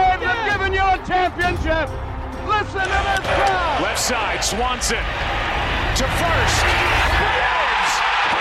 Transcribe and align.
Braves 0.00 0.24
have 0.24 0.42
given 0.48 0.72
you 0.72 0.80
a 0.80 0.96
championship. 1.06 1.88
Listen 2.46 2.88
to 2.88 3.00
this 3.04 3.20
crowd. 3.20 3.82
Left 3.82 3.98
side, 3.98 4.42
Swanson 4.44 5.04
to 5.96 6.04
first. 6.06 6.64
Braves, 7.20 7.92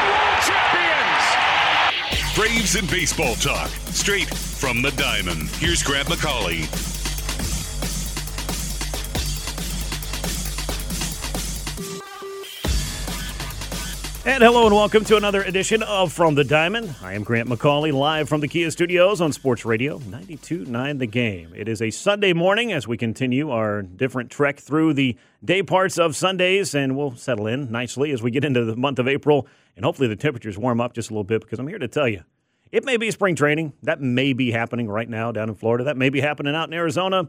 world 0.08 0.40
champions. 0.48 1.26
Braves 2.36 2.76
and 2.76 2.90
baseball 2.90 3.36
talk, 3.36 3.70
straight 3.92 4.34
from 4.34 4.82
the 4.82 4.92
diamond. 4.92 5.50
Here's 5.60 5.84
Grant 5.84 6.08
McAuley. 6.08 6.99
And 14.30 14.44
hello 14.44 14.68
and 14.68 14.76
welcome 14.76 15.04
to 15.06 15.18
another 15.18 15.42
edition 15.42 15.82
of 15.82 16.14
From 16.14 16.36
the 16.36 16.44
Diamond. 16.44 16.94
I 17.02 17.14
am 17.14 17.24
Grant 17.24 17.50
McAuley, 17.50 17.92
live 17.92 18.30
from 18.30 18.42
the 18.42 18.48
Kia 18.48 18.70
Studios 18.70 19.22
on 19.22 19.34
Sports 19.34 19.66
Radio 19.66 19.98
92.9 19.98 21.00
The 21.00 21.08
Game. 21.08 21.52
It 21.56 21.68
is 21.68 21.82
a 21.82 21.90
Sunday 21.90 22.34
morning 22.34 22.72
as 22.72 22.88
we 22.88 22.96
continue 22.96 23.50
our 23.50 23.82
different 23.82 24.30
trek 24.30 24.60
through 24.60 24.94
the 24.94 25.18
day 25.44 25.64
parts 25.64 25.98
of 25.98 26.16
Sundays, 26.16 26.76
and 26.76 26.96
we'll 26.96 27.16
settle 27.16 27.48
in 27.48 27.72
nicely 27.72 28.12
as 28.12 28.22
we 28.22 28.30
get 28.30 28.46
into 28.46 28.64
the 28.66 28.76
month 28.76 29.00
of 29.00 29.08
April, 29.08 29.48
and 29.76 29.84
hopefully 29.84 30.08
the 30.08 30.16
temperatures 30.16 30.60
warm 30.60 30.80
up 30.80 30.94
just 30.94 31.10
a 31.10 31.14
little 31.14 31.24
bit 31.24 31.42
because 31.42 31.58
I'm 31.58 31.68
here 31.68 31.80
to 31.80 31.88
tell 31.88 32.08
you, 32.08 32.24
it 32.72 32.86
may 32.86 32.98
be 32.98 33.10
spring 33.10 33.36
training. 33.36 33.74
That 33.82 34.00
may 34.00 34.34
be 34.34 34.52
happening 34.52 34.88
right 34.88 35.10
now 35.10 35.32
down 35.32 35.50
in 35.50 35.56
Florida. 35.56 35.86
That 35.86 35.98
may 35.98 36.10
be 36.10 36.22
happening 36.22 36.54
out 36.56 36.70
in 36.70 36.74
Arizona. 36.76 37.28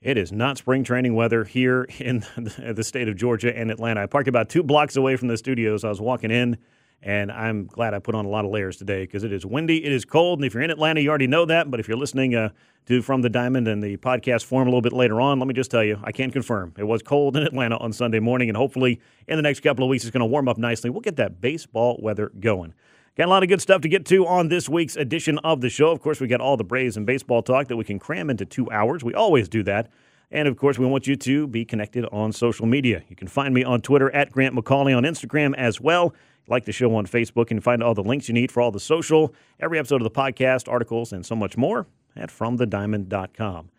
It 0.00 0.16
is 0.16 0.30
not 0.30 0.58
spring 0.58 0.84
training 0.84 1.14
weather 1.14 1.44
here 1.44 1.84
in 1.98 2.24
the 2.36 2.84
state 2.84 3.08
of 3.08 3.16
Georgia 3.16 3.56
and 3.56 3.70
Atlanta. 3.70 4.02
I 4.02 4.06
parked 4.06 4.28
about 4.28 4.48
two 4.48 4.62
blocks 4.62 4.96
away 4.96 5.16
from 5.16 5.28
the 5.28 5.36
studios. 5.36 5.84
I 5.84 5.88
was 5.88 6.00
walking 6.00 6.30
in, 6.30 6.56
and 7.02 7.32
I'm 7.32 7.66
glad 7.66 7.94
I 7.94 7.98
put 7.98 8.14
on 8.14 8.24
a 8.24 8.28
lot 8.28 8.44
of 8.44 8.52
layers 8.52 8.76
today 8.76 9.02
because 9.02 9.24
it 9.24 9.32
is 9.32 9.44
windy, 9.44 9.84
it 9.84 9.90
is 9.90 10.04
cold, 10.04 10.38
and 10.38 10.46
if 10.46 10.54
you're 10.54 10.62
in 10.62 10.70
Atlanta, 10.70 11.00
you 11.00 11.08
already 11.08 11.26
know 11.26 11.44
that. 11.46 11.70
But 11.70 11.80
if 11.80 11.88
you're 11.88 11.96
listening 11.96 12.36
uh, 12.36 12.50
to 12.86 13.02
From 13.02 13.22
the 13.22 13.28
Diamond 13.28 13.66
and 13.66 13.82
the 13.82 13.96
podcast 13.96 14.44
form 14.44 14.68
a 14.68 14.70
little 14.70 14.82
bit 14.82 14.92
later 14.92 15.20
on, 15.20 15.40
let 15.40 15.48
me 15.48 15.54
just 15.54 15.70
tell 15.70 15.84
you, 15.84 15.98
I 16.04 16.12
can 16.12 16.30
confirm 16.30 16.74
it 16.78 16.84
was 16.84 17.02
cold 17.02 17.36
in 17.36 17.42
Atlanta 17.42 17.76
on 17.78 17.92
Sunday 17.92 18.20
morning, 18.20 18.48
and 18.48 18.56
hopefully 18.56 19.00
in 19.26 19.36
the 19.36 19.42
next 19.42 19.60
couple 19.60 19.84
of 19.84 19.90
weeks 19.90 20.04
it's 20.04 20.12
going 20.12 20.20
to 20.20 20.26
warm 20.26 20.48
up 20.48 20.58
nicely. 20.58 20.90
We'll 20.90 21.00
get 21.00 21.16
that 21.16 21.40
baseball 21.40 21.98
weather 22.00 22.30
going. 22.38 22.72
Got 23.18 23.26
a 23.26 23.30
lot 23.30 23.42
of 23.42 23.48
good 23.48 23.60
stuff 23.60 23.80
to 23.80 23.88
get 23.88 24.04
to 24.06 24.28
on 24.28 24.46
this 24.46 24.68
week's 24.68 24.94
edition 24.94 25.38
of 25.38 25.60
the 25.60 25.68
show. 25.68 25.90
Of 25.90 26.00
course, 26.00 26.20
we 26.20 26.28
got 26.28 26.40
all 26.40 26.56
the 26.56 26.62
Braves 26.62 26.96
and 26.96 27.04
baseball 27.04 27.42
talk 27.42 27.66
that 27.66 27.76
we 27.76 27.82
can 27.82 27.98
cram 27.98 28.30
into 28.30 28.44
two 28.44 28.70
hours. 28.70 29.02
We 29.02 29.12
always 29.12 29.48
do 29.48 29.64
that. 29.64 29.90
And 30.30 30.46
of 30.46 30.56
course, 30.56 30.78
we 30.78 30.86
want 30.86 31.08
you 31.08 31.16
to 31.16 31.48
be 31.48 31.64
connected 31.64 32.06
on 32.12 32.30
social 32.30 32.64
media. 32.64 33.02
You 33.08 33.16
can 33.16 33.26
find 33.26 33.52
me 33.52 33.64
on 33.64 33.80
Twitter 33.80 34.08
at 34.14 34.30
Grant 34.30 34.54
McAuley, 34.54 34.96
on 34.96 35.02
Instagram 35.02 35.56
as 35.56 35.80
well. 35.80 36.14
Like 36.46 36.64
the 36.64 36.70
show 36.70 36.94
on 36.94 37.06
Facebook 37.06 37.50
and 37.50 37.60
find 37.60 37.82
all 37.82 37.92
the 37.92 38.04
links 38.04 38.28
you 38.28 38.34
need 38.34 38.52
for 38.52 38.60
all 38.60 38.70
the 38.70 38.78
social, 38.78 39.34
every 39.58 39.80
episode 39.80 40.00
of 40.00 40.04
the 40.04 40.12
podcast, 40.12 40.70
articles, 40.70 41.12
and 41.12 41.26
so 41.26 41.34
much 41.34 41.56
more 41.56 41.88
at 42.14 42.30
FromTheDiamond.com. 42.30 43.70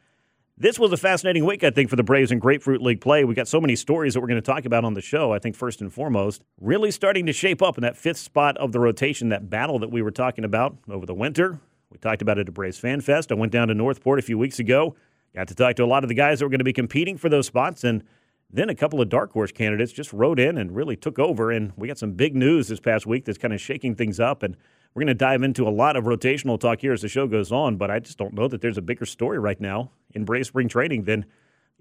This 0.62 0.78
was 0.78 0.92
a 0.92 0.98
fascinating 0.98 1.46
week, 1.46 1.64
I 1.64 1.70
think, 1.70 1.90
for 1.90 1.96
the 1.96 2.04
Braves 2.04 2.34
and 2.34 2.42
Grapefruit 2.42 2.82
League 2.82 3.00
play. 3.00 3.24
We 3.24 3.34
got 3.34 3.48
so 3.48 3.62
many 3.62 3.78
stories 3.78 4.14
that 4.14 4.20
we're 4.20 4.28
going 4.28 4.42
to 4.42 4.46
talk 4.46 4.66
about 4.66 4.84
on 4.84 4.94
the 4.94 5.00
show. 5.00 5.32
I 5.32 5.40
think 5.40 5.56
first 5.56 5.80
and 5.80 5.92
foremost, 5.92 6.44
really 6.60 6.92
starting 6.92 7.26
to 7.28 7.32
shape 7.32 7.62
up 7.62 7.78
in 7.78 7.82
that 7.84 7.96
fifth 7.96 8.18
spot 8.18 8.58
of 8.58 8.74
the 8.74 8.80
rotation, 8.82 9.30
that 9.30 9.50
battle 9.50 9.80
that 9.80 9.90
we 9.90 10.02
were 10.02 10.12
talking 10.12 10.44
about 10.44 10.76
over 10.90 11.06
the 11.06 11.14
winter. 11.14 11.62
We 11.90 11.98
talked 11.98 12.22
about 12.22 12.40
it 12.40 12.50
at 12.50 12.54
Braves 12.54 12.78
Fan 12.78 13.00
Fest. 13.00 13.32
I 13.32 13.36
went 13.36 13.54
down 13.54 13.70
to 13.70 13.74
North 13.74 14.04
Port 14.04 14.20
a 14.20 14.22
few 14.22 14.38
weeks 14.38 14.60
ago. 14.60 14.98
Got 15.34 15.48
to 15.48 15.56
talk 15.56 15.78
to 15.78 15.86
a 15.86 15.88
lot 15.88 16.04
of 16.04 16.10
the 16.10 16.14
guys 16.14 16.40
that 16.40 16.46
were 16.46 16.50
going 16.50 16.60
to 16.60 16.66
be 16.66 16.74
competing 16.74 17.16
for 17.16 17.30
those 17.30 17.46
spots, 17.46 17.86
and 17.86 18.04
then 18.52 18.68
a 18.68 18.76
couple 18.76 19.00
of 19.00 19.08
dark 19.08 19.32
horse 19.32 19.54
candidates 19.54 19.94
just 19.94 20.12
rode 20.12 20.42
in 20.42 20.58
and 20.58 20.76
really 20.76 20.98
took 20.98 21.20
over. 21.20 21.54
And 21.54 21.72
we 21.78 21.88
got 21.88 21.98
some 21.98 22.12
big 22.12 22.36
news 22.36 22.68
this 22.68 22.82
past 22.82 23.08
week 23.08 23.24
that's 23.24 23.38
kind 23.38 23.54
of 23.54 23.62
shaking 23.62 23.96
things 23.96 24.20
up. 24.20 24.44
And 24.44 24.58
we're 25.00 25.06
going 25.06 25.16
to 25.18 25.26
dive 25.26 25.44
into 25.44 25.66
a 25.66 25.70
lot 25.70 25.96
of 25.96 26.04
rotational 26.04 26.60
talk 26.60 26.82
here 26.82 26.92
as 26.92 27.04
the 27.04 27.08
show 27.08 27.26
goes 27.26 27.54
on. 27.54 27.78
But 27.78 27.90
I 27.90 28.00
just 28.00 28.18
don't 28.18 28.34
know 28.34 28.50
that 28.50 28.60
there's 28.60 28.78
a 28.78 28.82
bigger 28.82 29.06
story 29.06 29.40
right 29.40 29.58
now 29.62 29.92
in 30.14 30.26
Braves 30.26 30.50
Spring 30.50 30.68
Training 30.68 31.04
than 31.04 31.24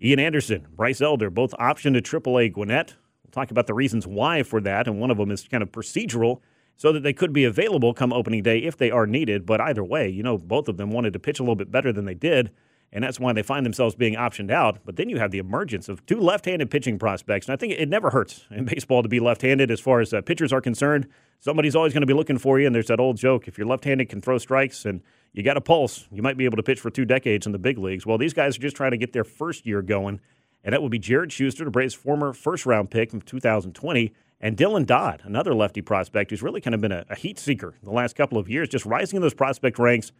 Ian 0.00 0.20
Anderson, 0.20 0.68
Bryce 0.76 1.00
Elder, 1.00 1.28
both 1.28 1.50
optioned 1.58 2.00
to 2.00 2.20
AAA 2.20 2.52
Gwinnett. 2.52 2.94
We'll 3.24 3.32
talk 3.32 3.50
about 3.50 3.66
the 3.66 3.74
reasons 3.74 4.06
why 4.06 4.44
for 4.44 4.60
that, 4.60 4.86
and 4.86 5.00
one 5.00 5.10
of 5.10 5.16
them 5.16 5.32
is 5.32 5.48
kind 5.48 5.64
of 5.64 5.72
procedural 5.72 6.42
so 6.76 6.92
that 6.92 7.02
they 7.02 7.12
could 7.12 7.32
be 7.32 7.42
available 7.42 7.92
come 7.92 8.12
opening 8.12 8.44
day 8.44 8.58
if 8.58 8.76
they 8.76 8.92
are 8.92 9.04
needed. 9.04 9.44
But 9.44 9.60
either 9.62 9.82
way, 9.82 10.08
you 10.08 10.22
know, 10.22 10.38
both 10.38 10.68
of 10.68 10.76
them 10.76 10.92
wanted 10.92 11.12
to 11.14 11.18
pitch 11.18 11.40
a 11.40 11.42
little 11.42 11.56
bit 11.56 11.72
better 11.72 11.92
than 11.92 12.04
they 12.04 12.14
did 12.14 12.52
and 12.92 13.04
that's 13.04 13.20
why 13.20 13.32
they 13.32 13.42
find 13.42 13.66
themselves 13.66 13.94
being 13.94 14.14
optioned 14.14 14.50
out. 14.50 14.78
But 14.84 14.96
then 14.96 15.08
you 15.08 15.18
have 15.18 15.30
the 15.30 15.38
emergence 15.38 15.88
of 15.88 16.04
two 16.06 16.20
left-handed 16.20 16.70
pitching 16.70 16.98
prospects, 16.98 17.46
and 17.46 17.52
I 17.52 17.56
think 17.56 17.74
it 17.74 17.88
never 17.88 18.10
hurts 18.10 18.46
in 18.50 18.64
baseball 18.66 19.02
to 19.02 19.08
be 19.08 19.20
left-handed 19.20 19.70
as 19.70 19.80
far 19.80 20.00
as 20.00 20.12
uh, 20.12 20.22
pitchers 20.22 20.52
are 20.52 20.60
concerned. 20.60 21.06
Somebody's 21.40 21.76
always 21.76 21.92
going 21.92 22.00
to 22.02 22.06
be 22.06 22.14
looking 22.14 22.38
for 22.38 22.58
you, 22.58 22.66
and 22.66 22.74
there's 22.74 22.88
that 22.88 23.00
old 23.00 23.16
joke: 23.16 23.46
if 23.46 23.58
you're 23.58 23.66
left-handed, 23.66 24.08
can 24.08 24.20
throw 24.20 24.38
strikes, 24.38 24.84
and 24.84 25.02
you 25.32 25.42
got 25.42 25.56
a 25.56 25.60
pulse, 25.60 26.08
you 26.10 26.22
might 26.22 26.36
be 26.36 26.46
able 26.46 26.56
to 26.56 26.62
pitch 26.62 26.80
for 26.80 26.90
two 26.90 27.04
decades 27.04 27.46
in 27.46 27.52
the 27.52 27.58
big 27.58 27.78
leagues. 27.78 28.06
Well, 28.06 28.18
these 28.18 28.34
guys 28.34 28.56
are 28.56 28.60
just 28.60 28.76
trying 28.76 28.92
to 28.92 28.96
get 28.96 29.12
their 29.12 29.24
first 29.24 29.66
year 29.66 29.82
going, 29.82 30.20
and 30.64 30.72
that 30.72 30.82
would 30.82 30.90
be 30.90 30.98
Jared 30.98 31.30
Schuster, 31.30 31.64
the 31.64 31.70
Braves' 31.70 31.94
former 31.94 32.32
first-round 32.32 32.90
pick 32.90 33.10
from 33.10 33.20
2020. 33.20 34.12
And 34.40 34.56
Dylan 34.56 34.86
Dodd, 34.86 35.22
another 35.24 35.52
lefty 35.52 35.82
prospect 35.82 36.30
who's 36.30 36.42
really 36.42 36.60
kind 36.60 36.72
of 36.72 36.80
been 36.80 36.92
a, 36.92 37.04
a 37.10 37.16
heat 37.16 37.40
seeker 37.40 37.74
the 37.82 37.90
last 37.90 38.14
couple 38.14 38.38
of 38.38 38.48
years, 38.48 38.68
just 38.68 38.86
rising 38.86 39.16
in 39.16 39.22
those 39.22 39.34
prospect 39.34 39.80
ranks 39.80 40.12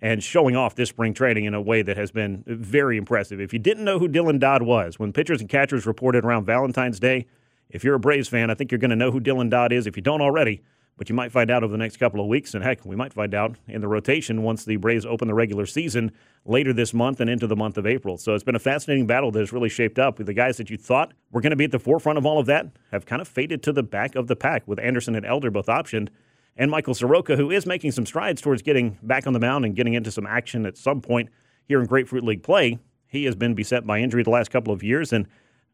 and 0.00 0.22
showing 0.22 0.56
off 0.56 0.74
this 0.74 0.88
spring 0.90 1.14
training 1.14 1.44
in 1.44 1.54
a 1.54 1.60
way 1.60 1.82
that 1.82 1.96
has 1.96 2.10
been 2.10 2.44
very 2.46 2.96
impressive. 2.96 3.40
If 3.40 3.52
you 3.52 3.58
didn't 3.58 3.84
know 3.84 3.98
who 3.98 4.08
Dylan 4.08 4.38
Dodd 4.38 4.62
was, 4.62 4.98
when 4.98 5.12
pitchers 5.12 5.40
and 5.40 5.48
catchers 5.48 5.86
reported 5.86 6.24
around 6.24 6.44
Valentine's 6.44 7.00
Day, 7.00 7.26
if 7.70 7.84
you're 7.84 7.94
a 7.94 8.00
Braves 8.00 8.28
fan, 8.28 8.50
I 8.50 8.54
think 8.54 8.70
you're 8.70 8.78
going 8.78 8.90
to 8.90 8.96
know 8.96 9.10
who 9.10 9.20
Dylan 9.20 9.50
Dodd 9.50 9.72
is 9.72 9.86
if 9.86 9.96
you 9.96 10.02
don't 10.02 10.20
already. 10.20 10.62
But 10.96 11.08
you 11.08 11.14
might 11.16 11.32
find 11.32 11.50
out 11.50 11.64
over 11.64 11.72
the 11.72 11.78
next 11.78 11.96
couple 11.96 12.20
of 12.20 12.28
weeks, 12.28 12.54
and 12.54 12.62
heck, 12.62 12.84
we 12.86 12.94
might 12.94 13.12
find 13.12 13.34
out 13.34 13.56
in 13.66 13.80
the 13.80 13.88
rotation 13.88 14.44
once 14.44 14.64
the 14.64 14.76
Braves 14.76 15.04
open 15.04 15.26
the 15.26 15.34
regular 15.34 15.66
season 15.66 16.12
later 16.44 16.72
this 16.72 16.94
month 16.94 17.18
and 17.18 17.28
into 17.28 17.48
the 17.48 17.56
month 17.56 17.76
of 17.78 17.84
April. 17.84 18.16
So 18.16 18.32
it's 18.32 18.44
been 18.44 18.54
a 18.54 18.60
fascinating 18.60 19.04
battle 19.04 19.32
that 19.32 19.40
has 19.40 19.52
really 19.52 19.68
shaped 19.68 19.98
up. 19.98 20.18
With 20.18 20.28
the 20.28 20.34
guys 20.34 20.56
that 20.58 20.70
you 20.70 20.76
thought 20.76 21.12
were 21.32 21.40
going 21.40 21.50
to 21.50 21.56
be 21.56 21.64
at 21.64 21.72
the 21.72 21.80
forefront 21.80 22.16
of 22.16 22.24
all 22.24 22.38
of 22.38 22.46
that 22.46 22.68
have 22.92 23.06
kind 23.06 23.20
of 23.20 23.26
faded 23.26 23.60
to 23.64 23.72
the 23.72 23.82
back 23.82 24.14
of 24.14 24.28
the 24.28 24.36
pack, 24.36 24.68
with 24.68 24.78
Anderson 24.78 25.16
and 25.16 25.26
Elder 25.26 25.50
both 25.50 25.66
optioned 25.66 26.10
and 26.56 26.70
Michael 26.70 26.94
Soroka, 26.94 27.36
who 27.36 27.50
is 27.50 27.66
making 27.66 27.92
some 27.92 28.06
strides 28.06 28.40
towards 28.40 28.62
getting 28.62 28.98
back 29.02 29.26
on 29.26 29.32
the 29.32 29.40
mound 29.40 29.64
and 29.64 29.74
getting 29.74 29.94
into 29.94 30.10
some 30.10 30.26
action 30.26 30.66
at 30.66 30.76
some 30.76 31.00
point 31.00 31.28
here 31.66 31.80
in 31.80 31.86
Grapefruit 31.86 32.24
League 32.24 32.42
play. 32.42 32.78
He 33.08 33.24
has 33.24 33.34
been 33.34 33.54
beset 33.54 33.86
by 33.86 34.00
injury 34.00 34.22
the 34.22 34.30
last 34.30 34.50
couple 34.50 34.72
of 34.72 34.82
years, 34.82 35.12
and 35.12 35.26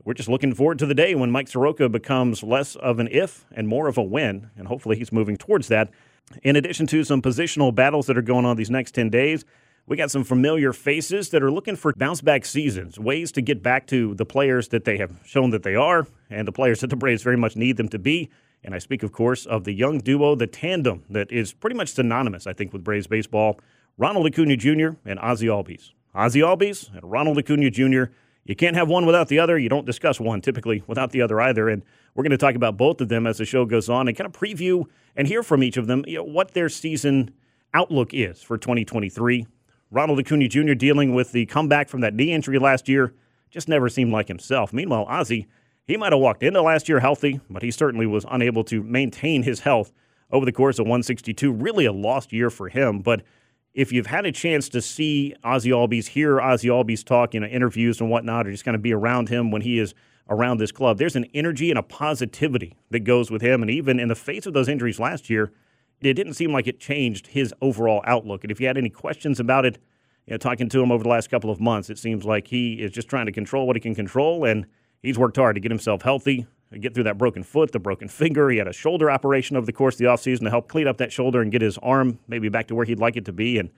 we're 0.05 0.15
just 0.15 0.29
looking 0.29 0.55
forward 0.55 0.79
to 0.79 0.87
the 0.87 0.95
day 0.95 1.15
when 1.15 1.31
Mike 1.31 1.49
Soroka 1.49 1.89
becomes 1.89 2.43
less 2.43 2.77
of 2.77 2.99
an 2.99 3.09
if 3.11 3.45
and 3.53 3.69
more 3.69 3.89
of 3.89 3.99
a 3.99 4.03
when, 4.03 4.51
and 4.57 4.69
hopefully 4.69 4.97
he's 4.97 5.13
moving 5.13 5.37
towards 5.37 5.69
that. 5.69 5.91
In 6.43 6.57
addition 6.57 6.87
to 6.89 7.05
some 7.05 7.21
positional 7.21 7.75
battles 7.75 8.07
that 8.07 8.17
are 8.17 8.23
going 8.23 8.45
on 8.45 8.57
these 8.57 8.71
next 8.71 8.93
10 8.93 9.11
days, 9.11 9.45
we 9.87 9.97
got 9.97 10.11
some 10.11 10.25
familiar 10.25 10.73
faces 10.73 11.31
that 11.31 11.43
are 11.43 11.51
looking 11.51 11.77
for 11.77 11.93
bounce 11.97 12.21
back 12.21 12.45
seasons, 12.45 12.99
ways 12.99 13.33
to 13.33 13.43
get 13.43 13.63
back 13.63 13.87
to 13.89 14.15
the 14.15 14.25
players 14.25 14.69
that 14.69 14.85
they 14.85 14.99
have 14.99 15.19
shown 15.25 15.51
that 15.51 15.65
they 15.65 15.75
are, 15.75 16.07
and 16.31 16.47
the 16.47 16.53
players 16.53 16.81
that 16.81 16.91
the 16.91 16.97
Braves 16.97 17.23
very 17.23 17.37
much 17.37 17.57
need 17.57 17.77
them 17.77 17.89
to 17.89 17.99
be. 17.99 18.31
And 18.63 18.75
I 18.75 18.79
speak, 18.79 19.03
of 19.03 19.13
course, 19.13 19.47
of 19.47 19.65
the 19.65 19.73
young 19.73 19.99
duo, 19.99 20.35
the 20.35 20.47
tandem 20.47 21.05
that 21.09 21.33
is 21.33 21.53
pretty 21.53 21.77
much 21.77 21.91
synonymous, 21.95 22.47
I 22.47 22.53
think, 22.53 22.73
with 22.73 22.85
Braves 22.85 23.07
baseball 23.07 23.59
Ronald 23.97 24.27
Acuña 24.27 24.59
Jr. 24.59 24.99
and 25.05 25.19
Ozzie 25.19 25.47
Albies. 25.47 25.91
Ozzie 26.15 26.41
Albies 26.41 26.93
and 26.95 27.11
Ronald 27.11 27.37
Acuña 27.37 27.71
Jr. 27.71 28.13
You 28.45 28.57
can't 28.57 28.77
have 28.77 28.89
one 28.89 29.07
without 29.07 29.29
the 29.29 29.39
other. 29.39 29.59
You 29.59 29.69
don't 29.69 29.85
discuss 29.87 30.19
one 30.19 30.41
typically 30.41 30.83
without 30.87 31.13
the 31.13 31.23
other 31.23 31.41
either. 31.41 31.69
And 31.69 31.83
we're 32.15 32.23
going 32.25 32.31
to 32.31 32.39
talk 32.39 32.55
about 32.55 32.77
both 32.77 33.01
of 33.01 33.09
them 33.09 33.27
as 33.27 33.39
the 33.39 33.45
show 33.45 33.65
goes 33.65 33.89
on 33.89 34.09
and 34.09 34.17
kind 34.17 34.27
of 34.27 34.33
preview 34.33 34.87
and 35.17 35.29
hear 35.29 35.43
from 35.43 35.63
each 35.63 35.77
of 35.77 35.87
them 35.87 36.05
you 36.07 36.17
know, 36.17 36.25
what 36.25 36.53
their 36.53 36.69
season 36.69 37.33
outlook 37.75 38.13
is 38.13 38.43
for 38.43 38.59
2023. 38.59 39.47
Ronald 39.91 40.19
Acuña 40.19 40.49
Jr. 40.49 40.75
dealing 40.75 41.15
with 41.15 41.33
the 41.33 41.47
comeback 41.47 41.89
from 41.89 42.01
that 42.01 42.15
knee 42.15 42.33
injury 42.33 42.59
last 42.59 42.89
year 42.89 43.15
just 43.51 43.69
never 43.69 43.89
seemed 43.89 44.13
like 44.13 44.29
himself. 44.29 44.73
Meanwhile, 44.73 45.07
Ozzie 45.09 45.47
he 45.91 45.97
might 45.97 46.13
have 46.13 46.21
walked 46.21 46.43
into 46.43 46.63
last 46.63 46.89
year 46.89 47.01
healthy, 47.01 47.41
but 47.51 47.63
he 47.63 47.71
certainly 47.71 48.07
was 48.07 48.25
unable 48.31 48.65
to 48.65 48.83
maintain 48.83 49.43
his 49.43 49.61
health 49.61 49.93
over 50.31 50.47
the 50.47 50.53
course 50.53 50.79
of 50.79 50.85
162. 50.85 51.53
Really 51.53 51.85
a 51.85 51.93
lost 51.93 52.33
year 52.33 52.49
for 52.49 52.69
him. 52.69 53.01
But 53.01 53.23
if 53.75 53.93
you've 53.93 54.07
had 54.07 54.25
a 54.25 54.33
chance 54.33 54.69
to 54.71 54.81
see 54.81 55.35
Ozzie 55.43 55.71
Albies, 55.71 56.07
hear 56.07 56.41
Ozzie 56.41 56.69
Albies 56.69 57.05
talk, 57.05 57.35
you 57.35 57.41
know, 57.41 57.47
interviews 57.47 58.01
and 58.01 58.09
whatnot, 58.09 58.47
or 58.47 58.53
just 58.53 58.65
kind 58.65 58.75
of 58.75 58.83
be 58.83 58.93
around 58.93 59.29
him 59.29 59.51
when 59.51 59.63
he 59.63 59.79
is 59.79 59.95
around 60.29 60.59
this 60.59 60.71
club, 60.71 60.99
there's 60.99 61.17
an 61.17 61.27
energy 61.35 61.71
and 61.71 61.79
a 61.79 61.83
positivity 61.83 62.77
that 62.91 63.01
goes 63.01 63.31
with 63.31 63.43
him. 63.43 63.63
And 63.63 63.71
even 63.71 63.99
in 63.99 64.09
the 64.09 64.15
face 64.15 64.47
of 64.47 64.55
those 64.55 64.69
injuries 64.69 65.01
last 65.01 65.29
year, 65.29 65.53
it 66.01 66.15
didn't 66.15 66.35
seem 66.35 66.53
like 66.53 66.69
it 66.69 66.79
changed 66.79 67.27
his 67.27 67.53
overall 67.61 68.01
outlook. 68.05 68.45
And 68.45 68.51
if 68.51 68.61
you 68.61 68.67
had 68.69 68.79
any 68.79 68.91
questions 68.91 69.41
about 69.41 69.65
it, 69.67 69.79
you 70.27 70.33
know, 70.33 70.39
talking 70.39 70.69
to 70.69 70.81
him 70.81 70.93
over 70.93 71.03
the 71.03 71.09
last 71.09 71.31
couple 71.31 71.51
of 71.51 71.61
months, 71.61 71.91
it 71.91 71.99
seems 71.99 72.25
like 72.25 72.47
he 72.47 72.75
is 72.75 72.93
just 72.93 73.09
trying 73.09 73.27
to 73.27 73.33
control 73.33 73.67
what 73.67 73.75
he 73.75 73.81
can 73.81 73.95
control, 73.95 74.45
and 74.45 74.67
he's 75.03 75.19
worked 75.19 75.37
hard 75.37 75.57
to 75.57 75.61
get 75.61 75.71
himself 75.71 76.03
healthy, 76.03 76.47
get 76.79 76.95
through 76.95 77.05
that 77.05 77.19
broken 77.19 77.43
foot, 77.43 77.73
the 77.73 77.79
broken 77.79 78.09
finger. 78.09 78.51
He 78.51 78.59
had 78.59 78.69
a 78.69 78.73
shoulder 78.73 79.11
operation 79.11 79.57
over 79.57 79.67
the 79.67 79.73
course 79.73 79.95
of 79.95 79.99
the 79.99 80.05
offseason 80.05 80.41
to 80.41 80.51
help 80.51 80.69
clean 80.69 80.87
up 80.87 80.99
that 80.99 81.13
shoulder 81.13 81.41
and 81.41 81.51
get 81.51 81.63
his 81.63 81.79
arm 81.79 82.19
maybe 82.29 82.49
back 82.49 82.69
to 82.69 82.75
where 82.75 82.85
he'd 82.85 83.01
like 83.01 83.17
it 83.17 83.25
to 83.25 83.33
be. 83.33 83.59
And, 83.59 83.71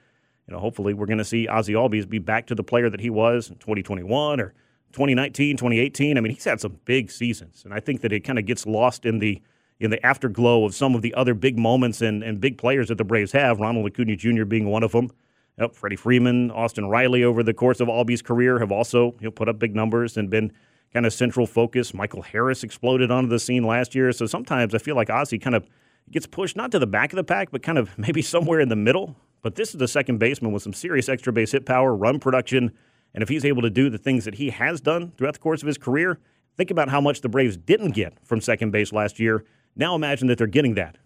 you 0.46 0.54
know, 0.54 0.60
hopefully 0.60 0.92
we're 0.94 1.06
going 1.06 1.18
to 1.18 1.24
see 1.24 1.48
Ozzie 1.48 1.74
Albies 1.74 2.08
be 2.08 2.18
back 2.18 2.46
to 2.48 2.54
the 2.54 2.64
player 2.64 2.90
that 2.90 3.00
he 3.00 3.10
was 3.10 3.48
in 3.48 3.56
2021 3.56 4.40
or 4.40 4.54
2019, 4.92 5.56
2018. 5.56 6.18
I 6.18 6.20
mean, 6.20 6.34
he's 6.34 6.44
had 6.44 6.60
some 6.60 6.78
big 6.84 7.10
seasons, 7.10 7.62
and 7.64 7.72
I 7.72 7.80
think 7.80 8.02
that 8.02 8.12
it 8.12 8.20
kind 8.20 8.38
of 8.38 8.46
gets 8.46 8.66
lost 8.66 9.06
in 9.06 9.18
the 9.18 9.40
in 9.80 9.90
the 9.90 10.06
afterglow 10.06 10.64
of 10.64 10.76
some 10.76 10.94
of 10.94 11.02
the 11.02 11.12
other 11.14 11.34
big 11.34 11.58
moments 11.58 12.00
and, 12.00 12.22
and 12.22 12.40
big 12.40 12.56
players 12.56 12.86
that 12.86 12.98
the 12.98 13.04
Braves 13.04 13.32
have. 13.32 13.58
Ronald 13.58 13.92
Acuña 13.92 14.16
Jr. 14.16 14.44
being 14.44 14.66
one 14.66 14.84
of 14.84 14.92
them. 14.92 15.10
Yep, 15.58 15.74
Freddie 15.74 15.96
Freeman, 15.96 16.52
Austin 16.52 16.86
Riley 16.86 17.24
over 17.24 17.42
the 17.42 17.52
course 17.52 17.80
of 17.80 17.88
Albies' 17.88 18.22
career 18.22 18.60
have 18.60 18.70
also 18.70 19.16
you 19.18 19.26
know, 19.26 19.30
put 19.32 19.48
up 19.48 19.58
big 19.58 19.74
numbers 19.74 20.16
and 20.16 20.30
been 20.30 20.52
kind 20.92 21.06
of 21.06 21.12
central 21.12 21.46
focus. 21.46 21.94
Michael 21.94 22.22
Harris 22.22 22.62
exploded 22.62 23.10
onto 23.10 23.28
the 23.28 23.38
scene 23.38 23.64
last 23.64 23.94
year. 23.94 24.12
So 24.12 24.26
sometimes 24.26 24.74
I 24.74 24.78
feel 24.78 24.96
like 24.96 25.10
Ozzie 25.10 25.38
kind 25.38 25.56
of 25.56 25.66
gets 26.10 26.26
pushed 26.26 26.56
not 26.56 26.70
to 26.72 26.78
the 26.78 26.86
back 26.86 27.12
of 27.12 27.16
the 27.16 27.24
pack, 27.24 27.50
but 27.50 27.62
kind 27.62 27.78
of 27.78 27.96
maybe 27.98 28.22
somewhere 28.22 28.60
in 28.60 28.68
the 28.68 28.76
middle. 28.76 29.16
But 29.42 29.56
this 29.56 29.70
is 29.70 29.78
the 29.78 29.88
second 29.88 30.18
baseman 30.18 30.52
with 30.52 30.62
some 30.62 30.72
serious 30.72 31.08
extra 31.08 31.32
base 31.32 31.52
hit 31.52 31.66
power, 31.66 31.94
run 31.94 32.20
production. 32.20 32.72
And 33.14 33.22
if 33.22 33.28
he's 33.28 33.44
able 33.44 33.62
to 33.62 33.70
do 33.70 33.90
the 33.90 33.98
things 33.98 34.24
that 34.24 34.36
he 34.36 34.50
has 34.50 34.80
done 34.80 35.12
throughout 35.16 35.34
the 35.34 35.40
course 35.40 35.62
of 35.62 35.66
his 35.66 35.78
career, 35.78 36.18
think 36.56 36.70
about 36.70 36.88
how 36.88 37.00
much 37.00 37.20
the 37.20 37.28
Braves 37.28 37.56
didn't 37.56 37.90
get 37.90 38.14
from 38.24 38.40
second 38.40 38.70
base 38.70 38.92
last 38.92 39.18
year. 39.18 39.44
Now 39.74 39.94
imagine 39.94 40.28
that 40.28 40.38
they're 40.38 40.46
getting 40.46 40.74
that. 40.74 40.98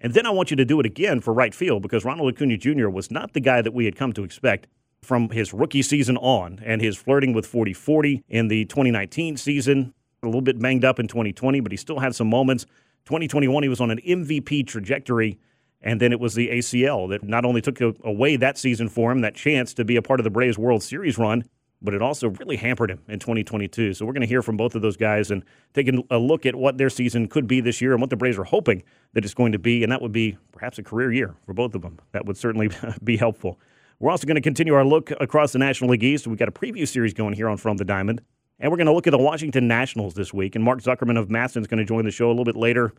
And 0.00 0.14
then 0.14 0.26
I 0.26 0.30
want 0.30 0.50
you 0.50 0.56
to 0.56 0.64
do 0.64 0.80
it 0.80 0.86
again 0.86 1.20
for 1.20 1.32
right 1.32 1.54
field 1.54 1.82
because 1.82 2.04
Ronald 2.04 2.34
Acuña 2.34 2.58
Jr. 2.58 2.88
was 2.88 3.10
not 3.10 3.34
the 3.34 3.40
guy 3.40 3.62
that 3.62 3.72
we 3.72 3.84
had 3.84 3.94
come 3.94 4.12
to 4.14 4.24
expect 4.24 4.66
from 5.02 5.30
his 5.30 5.52
rookie 5.52 5.82
season 5.82 6.16
on 6.16 6.60
and 6.64 6.80
his 6.80 6.96
flirting 6.96 7.32
with 7.32 7.46
40 7.46 7.72
40 7.72 8.24
in 8.28 8.48
the 8.48 8.64
2019 8.66 9.36
season. 9.36 9.94
A 10.22 10.26
little 10.26 10.40
bit 10.40 10.60
banged 10.60 10.84
up 10.84 11.00
in 11.00 11.08
2020, 11.08 11.60
but 11.60 11.72
he 11.72 11.76
still 11.76 11.98
had 11.98 12.14
some 12.14 12.28
moments. 12.28 12.64
2021, 13.06 13.64
he 13.64 13.68
was 13.68 13.80
on 13.80 13.90
an 13.90 13.98
MVP 13.98 14.66
trajectory. 14.66 15.38
And 15.84 16.00
then 16.00 16.12
it 16.12 16.20
was 16.20 16.34
the 16.34 16.48
ACL 16.48 17.10
that 17.10 17.24
not 17.24 17.44
only 17.44 17.60
took 17.60 17.80
away 18.04 18.36
that 18.36 18.56
season 18.56 18.88
for 18.88 19.10
him, 19.10 19.22
that 19.22 19.34
chance 19.34 19.74
to 19.74 19.84
be 19.84 19.96
a 19.96 20.02
part 20.02 20.20
of 20.20 20.24
the 20.24 20.30
Braves 20.30 20.56
World 20.56 20.80
Series 20.80 21.18
run, 21.18 21.42
but 21.82 21.92
it 21.92 22.00
also 22.00 22.28
really 22.28 22.54
hampered 22.54 22.88
him 22.88 23.00
in 23.08 23.18
2022. 23.18 23.94
So 23.94 24.06
we're 24.06 24.12
going 24.12 24.20
to 24.20 24.28
hear 24.28 24.42
from 24.42 24.56
both 24.56 24.76
of 24.76 24.82
those 24.82 24.96
guys 24.96 25.32
and 25.32 25.42
taking 25.74 26.06
a 26.08 26.18
look 26.18 26.46
at 26.46 26.54
what 26.54 26.78
their 26.78 26.88
season 26.88 27.26
could 27.26 27.48
be 27.48 27.60
this 27.60 27.80
year 27.80 27.90
and 27.90 28.00
what 28.00 28.10
the 28.10 28.16
Braves 28.16 28.38
are 28.38 28.44
hoping 28.44 28.84
that 29.14 29.24
it's 29.24 29.34
going 29.34 29.50
to 29.50 29.58
be. 29.58 29.82
And 29.82 29.90
that 29.90 30.00
would 30.00 30.12
be 30.12 30.38
perhaps 30.52 30.78
a 30.78 30.84
career 30.84 31.12
year 31.12 31.34
for 31.44 31.52
both 31.52 31.74
of 31.74 31.82
them. 31.82 31.98
That 32.12 32.26
would 32.26 32.36
certainly 32.36 32.70
be 33.04 33.16
helpful. 33.16 33.58
We're 34.02 34.10
also 34.10 34.26
going 34.26 34.34
to 34.34 34.40
continue 34.40 34.74
our 34.74 34.84
look 34.84 35.12
across 35.20 35.52
the 35.52 35.60
National 35.60 35.90
League 35.90 36.02
East. 36.02 36.26
We've 36.26 36.36
got 36.36 36.48
a 36.48 36.52
preview 36.52 36.88
series 36.88 37.14
going 37.14 37.34
here 37.34 37.48
on 37.48 37.56
From 37.56 37.76
the 37.76 37.84
Diamond. 37.84 38.20
And 38.58 38.68
we're 38.68 38.76
going 38.76 38.88
to 38.88 38.92
look 38.92 39.06
at 39.06 39.12
the 39.12 39.18
Washington 39.18 39.68
Nationals 39.68 40.14
this 40.14 40.34
week. 40.34 40.56
And 40.56 40.64
Mark 40.64 40.82
Zuckerman 40.82 41.16
of 41.16 41.28
MASN 41.28 41.60
is 41.60 41.68
going 41.68 41.78
to 41.78 41.84
join 41.84 42.04
the 42.04 42.10
show 42.10 42.26
a 42.26 42.32
little 42.32 42.44
bit 42.44 42.56
later. 42.56 42.94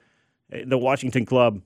Uh, 0.51 0.59
the 0.65 0.77
Washington 0.77 1.25
Club 1.25 1.61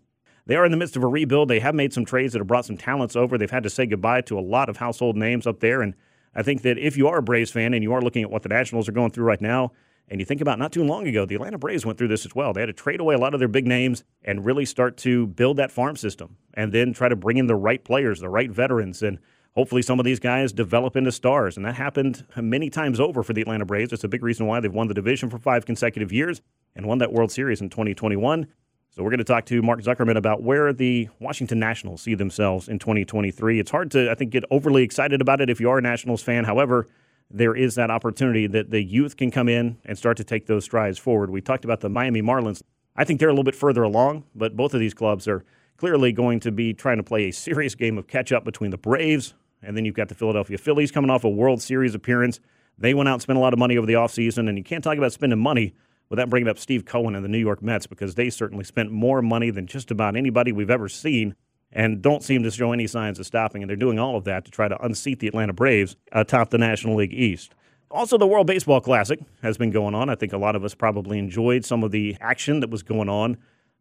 they 0.48 0.56
are 0.56 0.66
in 0.66 0.72
the 0.72 0.78
midst 0.78 0.95
of 0.95 1.04
a 1.04 1.07
rebuild. 1.07 1.50
They 1.50 1.60
have 1.60 1.75
made 1.75 1.94
some 1.94 2.04
trades 2.04 2.34
that 2.34 2.39
have 2.39 2.48
brought 2.48 2.66
some 2.66 2.78
talents 2.78 3.16
over. 3.16 3.38
They've 3.38 3.51
had 3.51 3.62
to 3.63 3.69
say 3.69 3.86
goodbye 3.86 4.22
to 4.22 4.39
a 4.39 4.42
lot 4.42 4.69
of 4.69 4.78
household 4.78 5.16
names 5.16 5.45
up 5.45 5.60
there. 5.60 5.84
And 5.84 5.94
I 6.34 6.42
think 6.42 6.63
that 6.63 6.80
if 6.80 6.98
you 6.98 7.07
are 7.07 7.18
a 7.18 7.22
Braves 7.22 7.51
fan 7.51 7.75
and 7.75 7.84
you 7.84 7.94
are 7.94 8.01
looking 8.01 8.24
at 8.24 8.31
what 8.31 8.42
the 8.42 8.50
Nationals 8.50 8.89
are 8.89 8.94
going 8.94 9.12
through 9.12 9.25
right 9.25 9.42
now, 9.42 9.72
and 10.09 10.21
you 10.21 10.25
think 10.25 10.42
about 10.42 10.57
not 10.57 10.71
too 10.71 10.83
long 10.83 11.07
ago, 11.07 11.25
the 11.25 11.36
Atlanta 11.36 11.57
Braves 11.57 11.86
went 11.86 11.98
through 11.98 12.07
this 12.07 12.25
as 12.25 12.33
well. 12.33 12.54
They 12.54 12.62
had 12.62 12.68
to 12.68 12.74
trade 12.74 13.00
away 13.00 13.15
a 13.15 13.18
lot 13.18 13.33
of 13.33 13.39
their 13.39 13.50
big 13.50 13.68
names 13.68 14.04
and 14.24 14.45
really 14.45 14.65
start 14.65 14.95
to 14.98 15.27
build 15.27 15.57
that 15.57 15.71
farm 15.71 15.98
system 15.98 16.38
and 16.54 16.71
then 16.71 16.94
try 16.94 17.09
to 17.09 17.15
bring 17.15 17.38
in 17.38 17.48
the 17.48 17.56
right 17.56 17.83
players, 17.83 18.19
the 18.19 18.30
right 18.30 18.50
veterans, 18.50 19.04
and 19.04 19.19
hopefully 19.56 19.81
some 19.81 20.00
of 20.00 20.06
these 20.06 20.19
guys 20.19 20.54
develop 20.54 20.95
into 20.95 21.12
stars. 21.12 21.57
And 21.57 21.65
that 21.65 21.75
happened 21.75 22.25
many 22.38 22.69
times 22.69 23.00
over 23.00 23.21
for 23.21 23.33
the 23.33 23.42
Atlanta 23.42 23.65
Braves. 23.65 23.92
It's 23.92 24.04
a 24.04 24.07
big 24.07 24.24
reason 24.24 24.45
why 24.45 24.59
they've 24.62 24.74
won 24.74 24.88
the 24.88 24.94
division 24.94 25.30
for 25.30 25.39
five 25.39 25.65
consecutive 25.65 26.13
years 26.13 26.42
and 26.75 26.86
won 26.86 27.00
that 27.00 27.12
World 27.12 27.31
Series 27.31 27.60
in 27.60 27.69
2021. 27.69 28.48
So 28.92 29.03
we're 29.03 29.10
going 29.10 29.18
to 29.19 29.25
talk 29.25 29.45
to 29.48 29.62
Mark 29.62 29.81
Zuckerman 29.81 30.15
about 30.15 30.42
where 30.42 30.71
the 30.71 31.10
Washington 31.19 31.60
Nationals 31.60 32.01
see 32.01 32.15
themselves 32.15 32.69
in 32.69 32.80
2023. 32.80 33.60
It's 33.60 33.69
hard 33.69 33.92
to, 33.92 34.10
I 34.10 34.15
think, 34.15 34.31
get 34.31 34.44
overly 34.50 34.83
excited 34.83 35.21
about 35.21 35.42
it 35.42 35.50
if 35.50 35.60
you 35.60 35.69
are 35.69 35.80
a 35.80 35.81
Nationals 35.81 36.24
fan. 36.24 36.45
However, 36.45 36.88
there 37.29 37.56
is 37.56 37.75
that 37.75 37.91
opportunity 37.91 38.47
that 38.47 38.69
the 38.69 38.81
youth 38.81 39.18
can 39.18 39.31
come 39.31 39.50
in 39.50 39.77
and 39.85 39.97
start 39.97 40.18
to 40.18 40.24
take 40.24 40.45
those 40.45 40.63
strides 40.63 40.97
forward. 40.97 41.29
We 41.29 41.41
talked 41.41 41.65
about 41.65 41.81
the 41.81 41.89
Miami 41.89 42.21
Marlins. 42.21 42.62
I 42.95 43.03
think 43.03 43.19
they're 43.19 43.29
a 43.29 43.33
little 43.33 43.44
bit 43.44 43.56
further 43.56 43.83
along, 43.83 44.24
but 44.33 44.56
both 44.56 44.74
of 44.74 44.79
these 44.79 44.94
clubs 44.94 45.27
are 45.27 45.44
clearly 45.77 46.12
going 46.12 46.39
to 46.39 46.51
be 46.51 46.74
trying 46.74 46.97
to 46.97 47.03
play 47.03 47.27
a 47.27 47.31
serious 47.31 47.75
game 47.75 47.97
of 47.97 48.07
catch 48.07 48.31
up 48.31 48.44
between 48.44 48.71
the 48.71 48.77
Braves 48.77 49.33
and 49.62 49.75
then 49.75 49.85
you've 49.85 49.95
got 49.95 50.09
the 50.09 50.15
Philadelphia 50.15 50.57
Phillies 50.57 50.91
coming 50.91 51.09
off 51.09 51.24
a 51.24 51.29
World 51.29 51.62
Series 51.62 51.95
appearance. 51.95 52.39
They 52.77 52.94
went 52.94 53.09
out 53.09 53.13
and 53.13 53.21
spent 53.21 53.38
a 53.38 53.41
lot 53.41 53.53
of 53.53 53.59
money 53.59 53.77
over 53.77 53.88
the 53.88 53.94
offseason, 53.94 54.47
and 54.47 54.57
you 54.57 54.63
can't 54.63 54.83
talk 54.83 54.97
about 54.97 55.13
spending 55.13 55.39
money 55.39 55.74
without 56.09 56.29
bringing 56.29 56.47
up 56.47 56.59
Steve 56.59 56.85
Cohen 56.85 57.15
and 57.15 57.25
the 57.25 57.29
New 57.29 57.39
York 57.39 57.62
Mets 57.62 57.88
because 57.88 58.15
they 58.15 58.29
certainly 58.29 58.63
spent 58.63 58.91
more 58.91 59.21
money 59.21 59.50
than 59.50 59.68
just 59.68 59.91
about 59.91 60.15
anybody 60.15 60.51
we've 60.51 60.69
ever 60.69 60.88
seen 60.88 61.35
and 61.71 62.01
don't 62.01 62.23
seem 62.23 62.43
to 62.43 62.51
show 62.51 62.71
any 62.71 62.87
signs 62.87 63.19
of 63.19 63.25
stopping. 63.25 63.61
And 63.61 63.69
they're 63.69 63.75
doing 63.75 63.99
all 63.99 64.15
of 64.15 64.23
that 64.25 64.45
to 64.45 64.51
try 64.51 64.67
to 64.67 64.83
unseat 64.83 65.19
the 65.19 65.27
Atlanta 65.27 65.53
Braves 65.53 65.95
atop 66.11 66.49
the 66.49 66.57
National 66.57 66.95
League 66.95 67.13
East. 67.13 67.53
Also, 67.89 68.17
the 68.17 68.27
World 68.27 68.47
Baseball 68.47 68.81
Classic 68.81 69.19
has 69.41 69.57
been 69.57 69.71
going 69.71 69.95
on. 69.95 70.09
I 70.09 70.15
think 70.15 70.33
a 70.33 70.37
lot 70.37 70.55
of 70.55 70.63
us 70.65 70.75
probably 70.75 71.19
enjoyed 71.19 71.63
some 71.63 71.83
of 71.83 71.91
the 71.91 72.17
action 72.19 72.59
that 72.59 72.69
was 72.69 72.83
going 72.83 73.07
on 73.07 73.37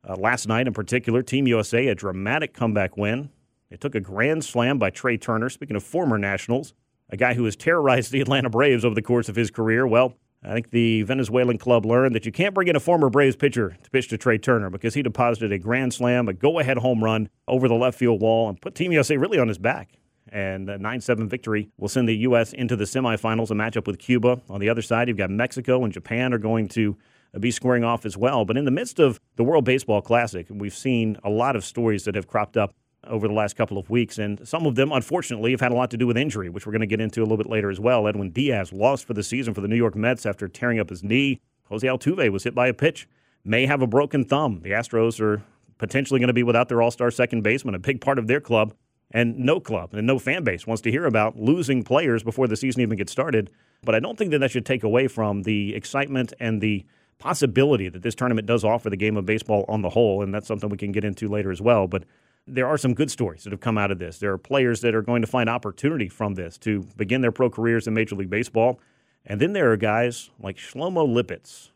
uh, 0.09 0.15
last 0.17 0.47
night 0.47 0.67
in 0.67 0.73
particular. 0.73 1.23
Team 1.23 1.47
USA, 1.49 1.89
a 1.89 1.95
dramatic 1.95 2.55
comeback 2.55 2.97
win. 2.97 3.31
It 3.69 3.81
took 3.81 3.97
a 3.97 4.01
grand 4.01 4.45
slam 4.45 4.79
by 4.79 4.91
Trea 4.91 5.19
Turner. 5.19 5.49
Speaking 5.49 5.75
of 5.75 5.83
former 5.83 6.19
Nationals, 6.19 6.73
a 7.11 7.17
guy 7.17 7.35
who 7.35 7.45
has 7.45 7.57
terrorized 7.57 8.13
the 8.13 8.21
Atlanta 8.21 8.49
Braves 8.49 8.85
over 8.85 8.95
the 8.95 9.03
course 9.03 9.29
of 9.29 9.35
his 9.35 9.51
career. 9.51 9.87
Well, 9.87 10.15
I 10.47 10.53
think 10.53 10.71
the 10.71 11.03
Venezuelan 11.03 11.59
club 11.59 11.85
learned 11.85 12.15
that 12.15 12.25
you 12.25 12.31
can't 12.31 12.55
bring 12.55 12.69
in 12.69 12.77
a 12.77 12.81
former 12.81 13.11
Braves 13.11 13.35
pitcher 13.35 13.77
to 13.83 13.91
pitch 13.91 14.09
to 14.09 14.19
Trea 14.19 14.39
Turner 14.39 14.71
because 14.71 14.95
he 14.95 15.03
deposited 15.03 15.51
a 15.51 15.59
grand 15.59 15.93
slam, 15.93 16.29
a 16.29 16.33
go 16.33 16.61
ahead 16.61 16.79
home 16.79 17.03
run 17.03 17.29
over 17.49 17.67
the 17.67 17.75
left 17.75 17.99
field 17.99 18.21
wall, 18.21 18.49
and 18.49 18.61
put 18.61 18.77
Team 18.77 18.93
USA 18.93 19.17
really 19.17 19.41
on 19.41 19.49
his 19.49 19.59
back. 19.59 19.91
And 20.29 20.71
a 20.71 20.79
9 20.79 21.01
7 21.01 21.29
victory 21.29 21.71
will 21.79 21.89
send 21.89 22.09
the 22.09 22.17
U.S. 22.19 22.53
into 22.53 22.77
the 22.77 22.85
semifinals, 22.85 23.51
a 23.51 23.55
matchup 23.55 23.87
with 23.87 23.99
Cuba. 23.99 24.41
On 24.49 24.61
the 24.61 24.69
other 24.69 24.83
side, 24.83 25.09
you've 25.09 25.17
got 25.17 25.31
Mexico 25.31 25.83
and 25.83 25.93
Japan 25.93 26.33
are 26.33 26.39
going 26.39 26.69
to 26.69 26.97
uh, 27.35 27.39
be 27.39 27.51
squaring 27.51 27.85
off 27.85 28.07
as 28.07 28.17
well. 28.17 28.45
But 28.45 28.57
in 28.57 28.65
the 28.65 28.71
midst 28.71 29.01
of 29.01 29.21
the 29.37 29.45
World 29.45 29.65
Baseball 29.65 30.01
Classic, 30.01 30.47
we've 30.49 30.75
seen 30.75 31.17
a 31.25 31.31
lot 31.31 31.57
of 31.57 31.65
stories 31.65 32.05
that 32.05 32.15
have 32.15 32.27
cropped 32.27 32.57
up 32.57 32.75
over 33.07 33.29
the 33.29 33.35
last 33.35 33.57
couple 33.57 33.79
of 33.79 33.89
weeks. 33.91 34.19
And 34.19 34.47
some 34.47 34.67
of 34.67 34.75
them, 34.75 34.93
unfortunately, 34.93 35.51
have 35.53 35.61
had 35.61 35.73
a 35.73 35.75
lot 35.75 35.91
to 35.91 35.97
do 35.97 36.07
with 36.07 36.17
injury, 36.17 36.49
which 36.49 36.67
we're 36.67 36.73
going 36.73 36.81
to 36.81 36.87
get 36.87 37.01
into 37.01 37.21
a 37.21 37.25
little 37.25 37.37
bit 37.37 37.49
later 37.49 37.71
as 37.71 37.81
well. 37.81 38.07
Edwin 38.07 38.31
Diaz 38.31 38.73
lost 38.73 39.07
for 39.07 39.15
the 39.15 39.23
season 39.23 39.55
for 39.55 39.61
the 39.61 39.69
New 39.69 39.77
York 39.77 39.95
Mets 39.95 40.27
after 40.27 40.49
tearing 40.49 40.79
up 40.79 40.91
his 40.91 41.03
knee. 41.03 41.41
Jose 41.69 41.87
Altuve 41.87 42.31
was 42.31 42.45
hit 42.45 42.55
by 42.55 42.69
a 42.69 42.75
pitch, 42.75 43.09
may 43.45 43.67
have 43.67 43.83
a 43.83 43.87
broken 43.87 44.25
thumb. 44.25 44.61
The 44.63 44.71
Astros 44.71 45.21
are 45.21 45.43
potentially 45.79 46.21
going 46.21 46.29
to 46.29 46.35
be 46.35 46.43
without 46.43 46.69
their 46.69 46.83
all 46.83 46.91
star 46.91 47.11
second 47.11 47.43
baseman, 47.43 47.75
a 47.75 47.79
big 47.79 48.01
part 48.01 48.19
of 48.19 48.27
their 48.27 48.41
club. 48.41 48.75
And 49.13 49.39
no 49.39 49.61
club 49.61 49.95
and 49.95 50.05
no 50.05 50.19
fan 50.19 50.43
base 50.43 50.67
wants 50.67 50.83
to 50.83 50.91
hear 50.91 51.07
about 51.07 51.39
losing 51.39 51.85
players 51.85 52.25
before 52.25 52.49
the 52.49 52.57
season 52.57 52.83
even 52.83 52.99
gets 52.99 53.13
started. 53.13 53.51
But 53.85 53.95
I 53.95 54.01
don't 54.01 54.19
think 54.19 54.33
that 54.33 54.41
that 54.41 54.51
should 54.51 54.67
take 54.67 54.83
away 54.83 55.07
from 55.07 55.43
the 55.43 55.77
excitement 55.77 56.33
and 56.41 56.61
the 56.61 56.85
possibility 57.19 57.89
that 57.89 58.03
this 58.03 58.15
tournament 58.15 58.47
does 58.47 58.65
offer 58.65 58.91
the 58.91 58.97
game 58.97 59.17
of 59.17 59.25
baseball 59.25 59.65
on 59.69 59.83
the 59.83 59.91
whole. 59.91 60.23
And 60.23 60.35
that's 60.35 60.49
something 60.49 60.69
we 60.69 60.77
can 60.77 60.93
get 60.93 61.05
into 61.05 61.29
later 61.29 61.53
as 61.53 61.63
well. 61.63 61.87
But 61.87 62.05
there 62.47 62.67
are 62.67 62.79
some 62.79 62.95
good 62.95 63.11
stories 63.11 63.45
that 63.45 63.53
have 63.53 63.61
come 63.61 63.77
out 63.77 63.91
of 63.91 63.99
this. 63.99 64.19
There 64.19 64.33
are 64.33 64.39
players 64.39 64.81
that 64.83 64.95
are 64.95 65.03
going 65.03 65.23
to 65.23 65.27
find 65.27 65.49
opportunity 65.49 66.09
from 66.09 66.35
this 66.35 66.57
to 66.59 66.87
begin 66.97 67.21
their 67.21 67.33
pro 67.33 67.51
careers 67.51 67.87
in 67.87 67.95
Major 67.95 68.15
League 68.15 68.31
Baseball. 68.31 68.81
And 69.25 69.41
then 69.41 69.53
there 69.53 69.73
are 69.73 69.77
guys 69.77 70.31
like 70.39 70.57
Shlomo 70.57 71.07
Lipitz. 71.09 71.71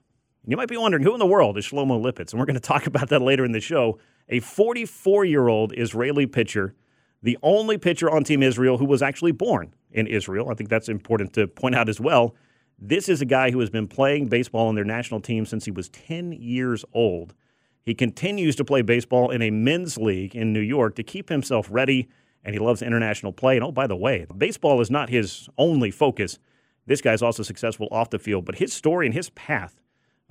You 0.47 0.57
might 0.57 0.69
be 0.69 0.77
wondering 0.77 1.03
who 1.03 1.13
in 1.13 1.19
the 1.19 1.27
world 1.27 1.59
is 1.59 1.67
Shlomo 1.67 2.01
Lipitz, 2.01 2.33
and 2.33 2.41
we're 2.41 2.47
going 2.47 2.55
to 2.55 2.61
talk 2.61 2.87
about 2.87 3.09
that 3.09 3.21
later 3.21 3.45
in 3.45 3.53
the 3.53 3.61
show. 3.61 3.99
A 4.29 4.41
44 4.41 5.25
year 5.25 5.49
old 5.49 5.73
Israeli 5.77 6.27
pitcher, 6.27 6.75
the 7.23 7.37
only 7.43 7.77
pitcher 7.77 8.09
on 8.09 8.23
Team 8.23 8.43
Israel 8.43 8.79
who 8.79 8.85
was 8.85 9.03
actually 9.03 9.33
born 9.33 9.75
in 9.91 10.07
Israel. 10.07 10.49
I 10.51 10.55
think 10.55 10.71
that's 10.71 10.89
important 10.89 11.33
to 11.35 11.49
point 11.49 11.75
out 11.75 11.89
as 11.89 12.01
well. 12.01 12.35
This 12.79 13.09
is 13.09 13.21
a 13.21 13.27
guy 13.27 13.51
who 13.51 13.61
has 13.61 13.69
been 13.69 13.89
playing 13.89 14.29
baseball 14.29 14.69
on 14.69 14.75
their 14.75 14.85
national 14.85 15.21
team 15.21 15.45
since 15.45 15.65
he 15.65 15.71
was 15.71 15.89
10 15.91 16.33
years 16.33 16.85
old. 16.95 17.35
He 17.83 17.95
continues 17.95 18.57
to 18.57 18.65
play 18.65 18.83
baseball 18.83 19.31
in 19.31 19.43
a 19.43 19.51
men's 19.51 19.97
league 19.97 20.35
in 20.35 20.53
New 20.53 20.61
York 20.61 20.95
to 20.97 21.03
keep 21.03 21.29
himself 21.29 21.69
ready, 21.71 22.09
and 22.45 22.55
he 22.55 22.59
loves 22.59 22.83
international 22.83 23.33
play. 23.33 23.57
And 23.57 23.65
oh, 23.65 23.73
by 23.73 23.87
the 23.87 23.97
way, 23.97 24.27
baseball 24.37 24.81
is 24.81 24.91
not 24.91 25.09
his 25.09 25.49
only 25.59 25.91
focus. 25.91 26.39
This 26.87 27.01
guy's 27.01 27.23
also 27.23 27.43
successful 27.43 27.89
off 27.91 28.11
the 28.11 28.19
field, 28.19 28.45
but 28.45 28.57
his 28.57 28.73
story 28.73 29.07
and 29.07 29.15
his 29.15 29.31
path 29.31 29.81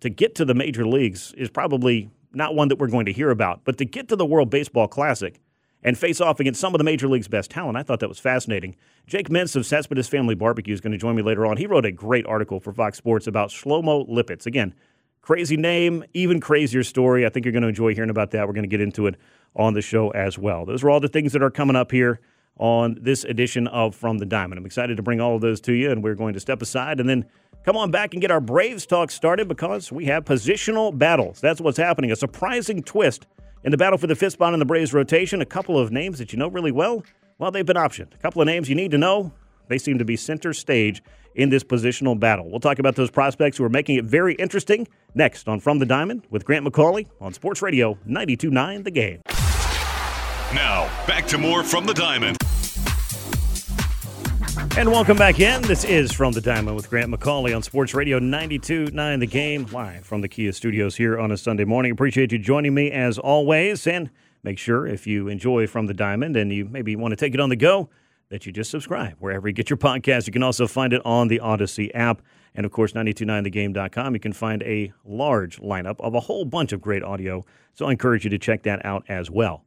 to 0.01 0.09
get 0.09 0.35
to 0.35 0.45
the 0.45 0.53
major 0.53 0.85
leagues 0.85 1.33
is 1.37 1.49
probably 1.49 2.09
not 2.33 2.55
one 2.55 2.67
that 2.67 2.77
we're 2.77 2.87
going 2.87 3.05
to 3.05 3.13
hear 3.13 3.29
about. 3.29 3.61
But 3.63 3.77
to 3.77 3.85
get 3.85 4.07
to 4.09 4.15
the 4.15 4.25
World 4.25 4.49
Baseball 4.49 4.87
Classic 4.87 5.39
and 5.83 5.97
face 5.97 6.21
off 6.21 6.39
against 6.39 6.59
some 6.59 6.73
of 6.73 6.77
the 6.77 6.83
major 6.83 7.07
league's 7.07 7.27
best 7.27 7.51
talent, 7.51 7.77
I 7.77 7.83
thought 7.83 7.99
that 8.01 8.09
was 8.09 8.19
fascinating. 8.19 8.75
Jake 9.07 9.29
Mintz 9.29 9.55
of 9.55 9.65
Cespedes 9.65 10.07
Family 10.07 10.35
Barbecue 10.35 10.73
is 10.73 10.81
going 10.81 10.91
to 10.91 10.97
join 10.97 11.15
me 11.15 11.21
later 11.21 11.45
on. 11.45 11.57
He 11.57 11.67
wrote 11.67 11.85
a 11.85 11.91
great 11.91 12.25
article 12.25 12.59
for 12.59 12.73
Fox 12.73 12.97
Sports 12.97 13.27
about 13.27 13.49
Shlomo 13.49 14.07
Lipitz. 14.07 14.45
Again, 14.45 14.73
Crazy 15.21 15.57
name, 15.57 16.03
even 16.13 16.39
crazier 16.39 16.83
story. 16.83 17.25
I 17.25 17.29
think 17.29 17.45
you're 17.45 17.51
going 17.51 17.63
to 17.63 17.69
enjoy 17.69 17.93
hearing 17.93 18.09
about 18.09 18.31
that. 18.31 18.47
We're 18.47 18.53
going 18.53 18.63
to 18.63 18.69
get 18.69 18.81
into 18.81 19.07
it 19.07 19.15
on 19.55 19.73
the 19.73 19.81
show 19.81 20.09
as 20.11 20.37
well. 20.37 20.65
Those 20.65 20.83
are 20.83 20.89
all 20.89 20.99
the 20.99 21.07
things 21.07 21.33
that 21.33 21.43
are 21.43 21.51
coming 21.51 21.75
up 21.75 21.91
here 21.91 22.19
on 22.57 22.97
this 23.01 23.23
edition 23.23 23.67
of 23.67 23.95
From 23.95 24.17
the 24.17 24.25
Diamond. 24.25 24.59
I'm 24.59 24.65
excited 24.65 24.97
to 24.97 25.03
bring 25.03 25.21
all 25.21 25.35
of 25.35 25.41
those 25.41 25.61
to 25.61 25.73
you, 25.73 25.91
and 25.91 26.03
we're 26.03 26.15
going 26.15 26.33
to 26.33 26.39
step 26.39 26.61
aside 26.61 26.99
and 26.99 27.07
then 27.07 27.25
come 27.63 27.77
on 27.77 27.91
back 27.91 28.13
and 28.13 28.21
get 28.21 28.31
our 28.31 28.41
Braves 28.41 28.85
talk 28.85 29.11
started 29.11 29.47
because 29.47 29.91
we 29.91 30.05
have 30.05 30.25
positional 30.25 30.97
battles. 30.97 31.39
That's 31.39 31.61
what's 31.61 31.77
happening. 31.77 32.11
A 32.11 32.15
surprising 32.15 32.83
twist 32.83 33.27
in 33.63 33.71
the 33.71 33.77
battle 33.77 33.97
for 33.97 34.07
the 34.07 34.15
fifth 34.15 34.33
spot 34.33 34.53
in 34.53 34.59
the 34.59 34.65
Braves 34.65 34.93
rotation. 34.93 35.41
A 35.41 35.45
couple 35.45 35.77
of 35.77 35.91
names 35.91 36.19
that 36.19 36.33
you 36.33 36.39
know 36.39 36.47
really 36.47 36.71
well, 36.71 37.03
well, 37.37 37.51
they've 37.51 37.65
been 37.65 37.77
optioned. 37.77 38.13
A 38.13 38.17
couple 38.17 38.41
of 38.41 38.45
names 38.45 38.69
you 38.69 38.75
need 38.75 38.91
to 38.91 38.97
know. 38.97 39.31
They 39.67 39.77
seem 39.77 39.99
to 39.99 40.05
be 40.05 40.15
center 40.15 40.53
stage 40.53 41.03
in 41.39 41.49
this 41.49 41.63
positional 41.63 42.19
battle. 42.19 42.49
We'll 42.49 42.59
talk 42.59 42.79
about 42.79 42.97
those 42.97 43.09
prospects 43.09 43.57
who 43.57 43.63
are 43.63 43.69
making 43.69 43.95
it 43.95 44.03
very 44.03 44.33
interesting 44.35 44.85
next 45.15 45.47
on 45.47 45.61
From 45.61 45.79
the 45.79 45.85
Diamond 45.85 46.27
with 46.29 46.43
Grant 46.43 46.65
McAuley 46.67 47.07
on 47.21 47.31
Sports 47.31 47.61
Radio 47.61 47.97
92.9 48.05 48.83
The 48.83 48.91
Game. 48.91 49.21
Now, 50.53 50.89
back 51.07 51.25
to 51.27 51.37
more 51.37 51.63
from 51.63 51.85
the 51.85 51.93
Diamond. 51.93 52.35
And 54.77 54.91
welcome 54.91 55.15
back 55.17 55.39
in. 55.39 55.61
This 55.61 55.85
is 55.85 56.11
From 56.11 56.33
the 56.33 56.41
Diamond 56.41 56.75
with 56.75 56.89
Grant 56.89 57.09
McAuley 57.09 57.55
on 57.55 57.63
Sports 57.63 57.93
Radio 57.93 58.19
92.9 58.19 59.19
The 59.21 59.25
Game, 59.25 59.65
live 59.71 60.05
from 60.05 60.19
the 60.19 60.27
Kia 60.27 60.51
studios 60.51 60.97
here 60.97 61.17
on 61.17 61.31
a 61.31 61.37
Sunday 61.37 61.63
morning. 61.63 61.93
Appreciate 61.93 62.33
you 62.33 62.37
joining 62.37 62.73
me 62.73 62.91
as 62.91 63.17
always. 63.17 63.87
And 63.87 64.09
make 64.43 64.57
sure 64.57 64.85
if 64.85 65.07
you 65.07 65.29
enjoy 65.29 65.67
From 65.67 65.87
the 65.87 65.93
Diamond 65.93 66.35
and 66.35 66.51
you 66.51 66.65
maybe 66.65 66.97
want 66.97 67.13
to 67.13 67.15
take 67.15 67.33
it 67.33 67.39
on 67.39 67.47
the 67.47 67.55
go, 67.55 67.89
that 68.29 68.45
you 68.45 68.51
just 68.51 68.69
subscribe 68.69 69.15
wherever 69.19 69.47
you 69.47 69.53
get 69.53 69.69
your 69.69 69.77
podcast. 69.77 70.27
You 70.27 70.33
can 70.33 70.43
also 70.43 70.67
find 70.67 70.93
it 70.93 71.01
on 71.03 71.27
the 71.27 71.39
Audacy 71.39 71.89
app. 71.93 72.21
And 72.55 72.65
of 72.65 72.71
course, 72.71 72.93
929thegame.com. 72.93 74.13
You 74.13 74.19
can 74.19 74.33
find 74.33 74.63
a 74.63 74.91
large 75.03 75.59
lineup 75.59 75.99
of 75.99 76.13
a 76.13 76.19
whole 76.19 76.45
bunch 76.45 76.71
of 76.71 76.81
great 76.81 77.03
audio. 77.03 77.45
So 77.73 77.87
I 77.87 77.91
encourage 77.91 78.23
you 78.23 78.29
to 78.29 78.37
check 78.37 78.63
that 78.63 78.85
out 78.85 79.03
as 79.09 79.29
well. 79.29 79.63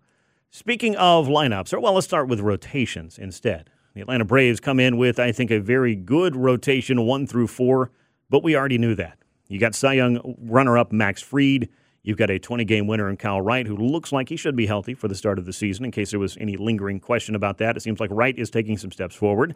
Speaking 0.51 0.97
of 0.97 1.27
lineups, 1.29 1.73
or 1.73 1.81
well, 1.81 1.95
let's 1.95 2.07
start 2.07 2.29
with 2.29 2.41
rotations 2.41 3.19
instead. 3.19 3.71
The 3.95 4.03
Atlanta 4.03 4.25
Braves 4.25 4.61
come 4.61 4.81
in 4.81 4.97
with, 4.97 5.19
I 5.19 5.33
think, 5.33 5.51
a 5.51 5.59
very 5.59 5.95
good 5.97 6.37
rotation, 6.37 7.05
one 7.05 7.27
through 7.27 7.49
four, 7.49 7.91
but 8.31 8.43
we 8.43 8.57
already 8.57 8.79
knew 8.79 8.95
that. 8.95 9.19
You 9.49 9.59
got 9.59 9.75
Cy 9.75 9.95
Young 9.95 10.37
runner 10.41 10.79
up 10.79 10.93
Max 10.93 11.21
Fried. 11.21 11.69
You've 12.03 12.19
got 12.19 12.31
a 12.31 12.39
20 12.39 12.65
game 12.65 12.87
winner 12.87 13.09
in 13.09 13.17
Kyle 13.17 13.41
Wright, 13.41 13.67
who 13.67 13.77
looks 13.77 14.13
like 14.13 14.29
he 14.29 14.37
should 14.37 14.57
be 14.57 14.67
healthy 14.67 14.95
for 14.95 15.09
the 15.09 15.15
start 15.15 15.39
of 15.39 15.47
the 15.47 15.53
season, 15.53 15.85
in 15.85 15.91
case 15.91 16.11
there 16.11 16.21
was 16.21 16.37
any 16.41 16.57
lingering 16.57 17.01
question 17.01 17.35
about 17.35 17.59
that. 17.59 17.77
It 17.77 17.81
seems 17.81 18.01
like 18.01 18.11
Wright 18.11 18.37
is 18.39 18.51
taking 18.51 18.77
some 18.77 18.91
steps 18.91 19.15
forward. 19.15 19.55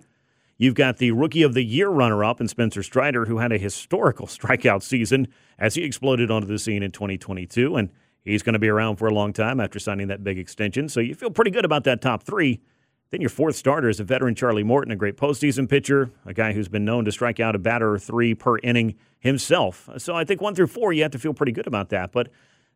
You've 0.58 0.74
got 0.74 0.98
the 0.98 1.10
Rookie 1.10 1.42
of 1.42 1.54
the 1.54 1.64
Year 1.64 1.88
runner 1.88 2.24
up 2.24 2.40
in 2.40 2.48
Spencer 2.48 2.82
Strider, 2.82 3.26
who 3.26 3.38
had 3.38 3.52
a 3.52 3.58
historical 3.58 4.26
strikeout 4.26 4.82
season 4.82 5.28
as 5.58 5.74
he 5.74 5.82
exploded 5.82 6.30
onto 6.30 6.46
the 6.46 6.58
scene 6.58 6.82
in 6.82 6.92
2022. 6.92 7.76
And 7.76 7.90
He's 8.26 8.42
going 8.42 8.54
to 8.54 8.58
be 8.58 8.68
around 8.68 8.96
for 8.96 9.06
a 9.06 9.14
long 9.14 9.32
time 9.32 9.60
after 9.60 9.78
signing 9.78 10.08
that 10.08 10.24
big 10.24 10.36
extension, 10.36 10.88
so 10.88 10.98
you 10.98 11.14
feel 11.14 11.30
pretty 11.30 11.52
good 11.52 11.64
about 11.64 11.84
that 11.84 12.02
top 12.02 12.24
three. 12.24 12.60
Then 13.10 13.20
your 13.20 13.30
fourth 13.30 13.54
starter 13.54 13.88
is 13.88 14.00
a 14.00 14.04
veteran 14.04 14.34
Charlie 14.34 14.64
Morton, 14.64 14.92
a 14.92 14.96
great 14.96 15.16
postseason 15.16 15.68
pitcher, 15.68 16.10
a 16.24 16.34
guy 16.34 16.52
who's 16.52 16.68
been 16.68 16.84
known 16.84 17.04
to 17.04 17.12
strike 17.12 17.38
out 17.38 17.54
a 17.54 17.58
batter 17.58 17.94
or 17.94 17.98
three 17.98 18.34
per 18.34 18.58
inning 18.58 18.96
himself. 19.20 19.88
So 19.98 20.16
I 20.16 20.24
think 20.24 20.40
one 20.40 20.54
through 20.54 20.66
four, 20.66 20.92
you 20.92 21.02
have 21.02 21.12
to 21.12 21.18
feel 21.18 21.32
pretty 21.32 21.52
good 21.52 21.66
about 21.66 21.90
that. 21.90 22.10
But 22.10 22.30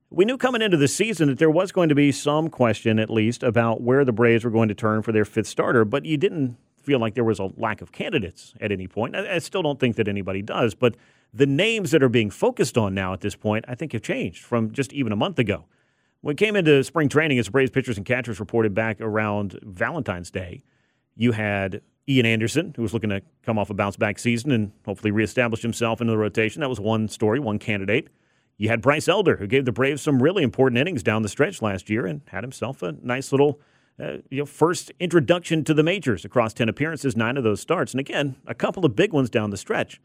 we 0.09 0.25
knew 0.25 0.37
coming 0.37 0.63
into 0.63 0.77
the 0.77 0.89
season 0.89 1.29
that 1.29 1.39
there 1.39 1.51
was 1.51 1.73
going 1.73 1.89
to 1.89 1.95
be 1.95 2.13
some 2.13 2.49
question, 2.49 2.99
at 2.99 3.11
least, 3.11 3.43
about 3.43 3.81
where 3.81 4.05
the 4.05 4.13
Braves 4.13 4.45
were 4.45 4.51
going 4.51 4.69
to 4.69 4.75
turn 4.75 5.03
for 5.03 5.13
their 5.13 5.25
fifth 5.25 5.47
starter, 5.47 5.85
but 5.85 6.05
you 6.05 6.17
didn't 6.17 6.57
feel 6.83 6.99
like 6.99 7.15
there 7.15 7.25
was 7.25 7.39
a 7.39 7.51
lack 7.57 7.81
of 7.81 7.93
candidates 7.93 8.55
at 8.61 8.73
any 8.73 8.89
point. 8.89 9.15
I, 9.15 9.39
still 9.39 9.63
don't 9.63 9.79
think 9.79 9.97
that 9.97 10.09
anybody 10.09 10.43
does, 10.43 10.75
but 10.75 10.97
the 11.33 11.47
names 11.47 11.91
that 11.93 12.03
are 12.03 12.09
being 12.09 12.31
focused 12.31 12.77
on 12.77 12.95
now 12.95 13.13
at 13.13 13.21
this 13.21 13.37
point, 13.37 13.65
I 13.69 13.75
think, 13.75 13.93
have 13.93 14.03
changed 14.03 14.43
from 14.43 14.73
just 14.73 14.93
even 14.93 15.13
a 15.13 15.17
month 15.17 15.39
ago. 15.39 15.67
When 16.23 16.35
it 16.35 16.39
came 16.39 16.55
into 16.55 16.85
spring 16.85 17.09
training, 17.09 17.39
as 17.39 17.49
Braves 17.49 17.71
pitchers 17.71 17.97
and 17.97 18.05
catchers 18.05 18.41
reported 18.41 18.75
back 18.75 19.01
around 19.01 19.59
Valentine's 19.63 20.31
Day, 20.31 20.63
you 21.17 21.33
had 21.33 21.81
Ian 22.09 22.27
Anderson, 22.27 22.75
who 22.77 22.83
was 22.83 22.93
looking 22.93 23.11
to 23.11 23.23
come 23.43 23.59
off 23.59 23.71
a 23.71 23.75
bounce 23.75 23.97
back 23.97 24.19
season 24.19 24.51
and 24.51 24.73
hopefully 24.85 25.11
reestablish 25.11 25.63
himself 25.63 26.01
into 26.01 26.11
the 26.11 26.19
rotation. 26.19 26.61
That 26.61 26.69
was 26.69 26.81
one 26.81 27.09
story, 27.09 27.41
one 27.41 27.59
candidate. 27.59 28.09
You 28.59 28.69
had 28.69 28.83
Bryce 28.83 29.09
Elder, 29.09 29.37
who 29.37 29.47
gave 29.47 29.65
the 29.65 29.73
Braves 29.73 30.03
some 30.03 30.23
really 30.23 30.43
important 30.43 30.79
innings 30.79 31.03
down 31.03 31.23
the 31.23 31.29
stretch 31.29 31.63
last 31.63 31.89
year 31.89 32.05
and 32.05 32.21
had 32.27 32.45
himself 32.45 32.83
a 32.83 32.93
nice 33.03 33.33
little 33.33 33.61
uh, 33.99 34.19
you 34.31 34.39
know, 34.39 34.47
first 34.47 34.93
introduction 35.01 35.65
to 35.65 35.75
the 35.75 35.83
majors 35.83 36.25
across 36.25 36.53
10 36.55 36.69
appearances, 36.69 37.17
nine 37.17 37.37
of 37.37 37.45
those 37.45 37.61
starts. 37.61 37.93
And 37.93 38.01
again, 38.01 38.37
a 38.47 38.55
couple 38.55 38.85
of 38.85 38.97
big 38.97 39.13
ones 39.13 39.31
down 39.31 39.51
the 39.51 39.57
stretch. 39.57 40.01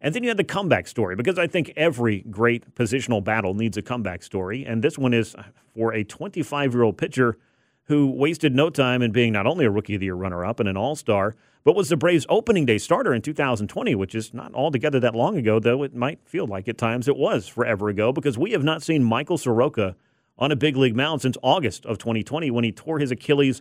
And 0.00 0.14
then 0.14 0.22
you 0.22 0.30
had 0.30 0.38
the 0.38 0.44
comeback 0.44 0.88
story 0.88 1.14
because 1.14 1.38
I 1.38 1.46
think 1.46 1.72
every 1.76 2.20
great 2.30 2.74
positional 2.74 3.22
battle 3.22 3.54
needs 3.54 3.76
a 3.76 3.82
comeback 3.82 4.22
story. 4.22 4.64
And 4.64 4.82
this 4.82 4.96
one 4.96 5.12
is 5.12 5.36
for 5.74 5.92
a 5.92 6.04
25 6.04 6.72
year 6.72 6.82
old 6.82 6.96
pitcher 6.96 7.36
who 7.84 8.08
wasted 8.08 8.54
no 8.54 8.70
time 8.70 9.02
in 9.02 9.10
being 9.10 9.32
not 9.32 9.46
only 9.46 9.64
a 9.64 9.70
Rookie 9.70 9.94
of 9.94 10.00
the 10.00 10.06
Year 10.06 10.14
runner 10.14 10.44
up 10.44 10.60
and 10.60 10.68
an 10.68 10.76
All 10.76 10.94
Star, 10.94 11.34
but 11.64 11.74
was 11.74 11.88
the 11.88 11.96
Braves' 11.96 12.24
opening 12.28 12.64
day 12.64 12.78
starter 12.78 13.12
in 13.12 13.20
2020, 13.20 13.94
which 13.94 14.14
is 14.14 14.32
not 14.32 14.54
altogether 14.54 15.00
that 15.00 15.14
long 15.14 15.36
ago, 15.36 15.58
though 15.58 15.82
it 15.82 15.94
might 15.94 16.20
feel 16.24 16.46
like 16.46 16.68
at 16.68 16.78
times 16.78 17.08
it 17.08 17.16
was 17.16 17.48
forever 17.48 17.88
ago 17.88 18.12
because 18.12 18.38
we 18.38 18.52
have 18.52 18.64
not 18.64 18.82
seen 18.82 19.04
Michael 19.04 19.36
Soroka 19.36 19.96
on 20.38 20.50
a 20.50 20.56
big 20.56 20.76
league 20.76 20.96
mound 20.96 21.20
since 21.20 21.36
August 21.42 21.84
of 21.84 21.98
2020 21.98 22.50
when 22.50 22.64
he 22.64 22.72
tore 22.72 22.98
his 22.98 23.10
Achilles 23.10 23.60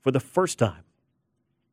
for 0.00 0.10
the 0.10 0.20
first 0.20 0.58
time. 0.58 0.82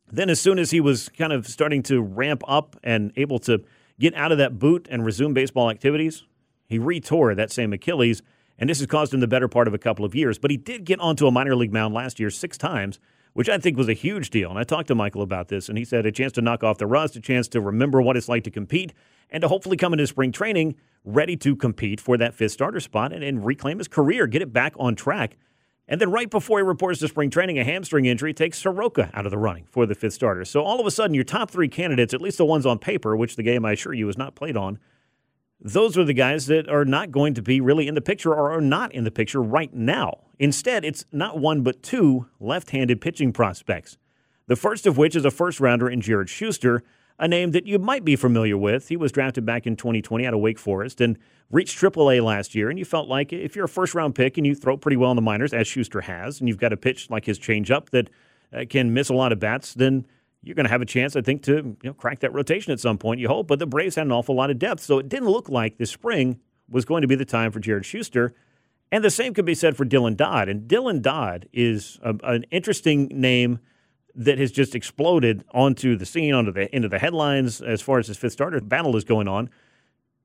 Then, 0.10 0.30
as 0.30 0.40
soon 0.40 0.60
as 0.60 0.72
he 0.72 0.80
was 0.80 1.10
kind 1.10 1.34
of 1.34 1.48
starting 1.48 1.82
to 1.84 2.02
ramp 2.02 2.44
up 2.48 2.78
and 2.84 3.12
able 3.18 3.40
to 3.40 3.64
get 4.00 4.14
out 4.16 4.32
of 4.32 4.38
that 4.38 4.60
boot 4.60 4.88
and 4.90 5.06
resume 5.06 5.34
baseball 5.34 5.70
activities, 5.70 6.24
he 6.68 6.80
retore 6.80 7.36
that 7.36 7.52
same 7.52 7.74
Achilles, 7.74 8.22
and 8.58 8.70
this 8.70 8.80
has 8.80 8.88
caused 8.88 9.14
him 9.14 9.20
the 9.20 9.28
better 9.28 9.48
part 9.48 9.68
of 9.68 9.74
a 9.74 9.78
couple 9.78 10.06
of 10.06 10.16
years. 10.16 10.40
But 10.40 10.52
he 10.52 10.58
did 10.58 10.86
get 10.86 11.00
onto 11.00 11.28
a 11.28 11.32
minor 11.32 11.56
league 11.56 11.74
mound 11.74 11.94
last 11.94 12.20
year 12.20 12.30
six 12.30 12.58
times, 12.58 13.00
which 13.34 13.50
I 13.50 13.58
think 13.58 13.78
was 13.78 13.90
a 13.90 13.94
huge 13.94 14.30
deal. 14.30 14.50
And 14.50 14.58
I 14.58 14.64
talked 14.64 14.88
to 14.88 14.96
Michael 14.96 15.22
about 15.22 15.50
this, 15.50 15.70
and 15.70 15.78
he 15.78 15.86
said 15.86 16.06
a 16.06 16.12
chance 16.12 16.32
to 16.34 16.42
knock 16.42 16.64
off 16.64 16.78
the 16.78 16.88
rust, 16.88 17.16
a 17.16 17.22
chance 17.22 17.48
to 17.50 17.62
remember 17.62 18.02
what 18.02 18.18
it's 18.18 18.30
like 18.30 18.44
to 18.46 18.52
compete, 18.52 18.94
and 19.30 19.42
to 19.42 19.48
hopefully 19.48 19.78
come 19.78 19.94
into 19.94 20.08
spring 20.08 20.32
training 20.32 20.76
ready 21.04 21.36
to 21.38 21.56
compete 21.56 22.00
for 22.02 22.18
that 22.18 22.34
fifth 22.34 22.54
starter 22.54 22.80
spot 22.80 23.14
and, 23.14 23.24
and 23.24 23.46
reclaim 23.46 23.78
his 23.78 23.88
career, 23.88 24.26
get 24.26 24.42
it 24.42 24.52
back 24.52 24.74
on 24.78 24.96
track. 24.96 25.38
And 25.88 26.02
then 26.02 26.12
right 26.12 26.30
before 26.30 26.60
he 26.60 26.64
reports 26.64 27.00
to 27.00 27.08
spring 27.08 27.30
training, 27.30 27.60
a 27.60 27.64
hamstring 27.64 28.06
injury 28.06 28.34
takes 28.34 28.58
Soroka 28.58 29.12
out 29.14 29.26
of 29.26 29.32
the 29.32 29.38
running 29.38 29.66
for 29.70 29.86
the 29.86 29.94
fifth 29.94 30.14
starter. 30.14 30.44
So 30.44 30.64
all 30.64 30.80
of 30.80 30.88
a 30.88 30.92
sudden, 30.92 31.14
your 31.14 31.24
top 31.24 31.52
three 31.52 31.68
candidates, 31.68 32.14
at 32.14 32.22
least 32.22 32.40
the 32.40 32.46
ones 32.46 32.66
on 32.66 32.80
paper, 32.80 33.16
which 33.16 33.36
the 33.36 33.44
game 33.44 33.66
I 33.66 33.74
assure 33.74 33.94
you 33.94 34.10
is 34.10 34.18
not 34.18 34.34
played 34.34 34.58
on, 34.58 34.80
those 35.62 35.98
are 35.98 36.04
the 36.04 36.14
guys 36.14 36.48
that 36.48 36.68
are 36.68 36.86
not 36.86 37.12
going 37.12 37.34
to 37.36 37.42
be 37.42 37.62
really 37.62 37.88
in 37.88 37.96
the 37.96 38.02
picture 38.02 38.34
or 38.34 38.52
are 38.52 38.62
not 38.62 38.94
in 38.94 39.04
the 39.04 39.12
picture 39.12 39.42
right 39.42 39.74
now. 39.74 40.22
Instead, 40.40 40.84
it's 40.84 41.06
not 41.12 41.40
one 41.40 41.62
but 41.62 41.82
two 41.82 42.28
left 42.40 42.72
handed 42.72 43.00
pitching 43.00 43.32
prospects. 43.32 43.98
The 44.48 44.56
first 44.56 44.86
of 44.86 44.98
which 44.98 45.16
is 45.16 45.26
a 45.26 45.32
first 45.32 45.60
rounder 45.60 45.90
in 45.90 46.02
Jared 46.02 46.30
Schuster, 46.30 46.84
a 47.18 47.28
name 47.28 47.52
that 47.52 47.66
you 47.66 47.80
might 47.80 48.04
be 48.04 48.16
familiar 48.16 48.58
with. 48.58 48.90
He 48.90 48.98
was 48.98 49.12
drafted 49.12 49.46
back 49.46 49.66
in 49.66 49.76
2020 49.76 50.26
out 50.26 50.34
of 50.34 50.40
Wake 50.40 50.60
Forest 50.60 51.00
and 51.02 51.18
reached 51.50 51.80
AAA 51.80 52.24
last 52.24 52.56
year. 52.56 52.70
And 52.70 52.78
you 52.78 52.86
felt 52.86 53.08
like 53.08 53.32
if 53.32 53.56
you're 53.56 53.66
a 53.66 53.70
first 53.70 53.96
round 53.96 54.16
pick 54.16 54.38
and 54.38 54.46
you 54.46 54.56
throw 54.56 54.78
pretty 54.78 54.98
well 54.98 55.12
in 55.12 55.16
the 55.16 55.22
minors, 55.22 55.54
as 55.54 55.68
Schuster 55.68 56.02
has, 56.02 56.40
and 56.40 56.50
you've 56.50 56.58
got 56.58 56.74
a 56.74 56.78
pitch 56.78 57.10
like 57.10 57.26
his 57.26 57.40
changeup 57.40 57.90
that 57.92 58.10
uh, 58.54 58.66
can 58.70 58.94
miss 58.94 59.10
a 59.10 59.14
lot 59.14 59.32
of 59.32 59.40
bats, 59.40 59.74
then 59.74 60.06
you're 60.44 60.56
going 60.56 60.66
to 60.66 60.72
have 60.72 60.82
a 60.82 60.86
chance, 60.86 61.16
I 61.16 61.22
think, 61.22 61.42
to 61.44 61.78
you 61.82 61.90
know, 61.90 61.94
crack 61.94 62.20
that 62.20 62.34
rotation 62.34 62.72
at 62.72 62.80
some 62.80 62.98
point, 62.98 63.20
you 63.20 63.28
hope. 63.28 63.48
But 63.48 63.60
the 63.60 63.66
Braves 63.66 63.96
had 63.96 64.06
an 64.06 64.12
awful 64.12 64.36
lot 64.36 64.52
of 64.52 64.60
depth. 64.60 64.82
So 64.82 65.00
it 65.00 65.10
didn't 65.10 65.30
look 65.30 65.50
like 65.50 65.78
this 65.78 65.92
spring 65.92 66.40
was 66.70 66.86
going 66.86 67.02
to 67.02 67.08
be 67.08 67.16
the 67.16 67.26
time 67.26 67.52
for 67.52 67.60
Jared 67.60 67.86
Schuster. 67.86 68.34
And 68.92 69.04
the 69.04 69.10
same 69.10 69.34
could 69.34 69.46
be 69.46 69.56
said 69.56 69.76
for 69.76 69.86
Dylan 69.86 70.16
Dodd. 70.16 70.48
And 70.48 70.70
Dylan 70.70 71.02
Dodd 71.02 71.48
is 71.52 72.00
a, 72.04 72.16
an 72.24 72.46
interesting 72.52 73.08
name 73.08 73.60
that 74.16 74.40
has 74.40 74.52
just 74.52 74.76
exploded 74.76 75.44
onto 75.52 75.96
the 75.96 76.06
scene, 76.06 76.34
onto 76.34 76.52
the 76.52 76.74
into 76.76 76.88
the 76.88 77.00
headlines 77.00 77.62
as 77.62 77.82
far 77.82 78.00
as 78.00 78.08
his 78.08 78.18
fifth 78.18 78.34
starter 78.34 78.62
battle 78.62 78.96
is 78.96 79.04
going 79.04 79.28
on, 79.28 79.50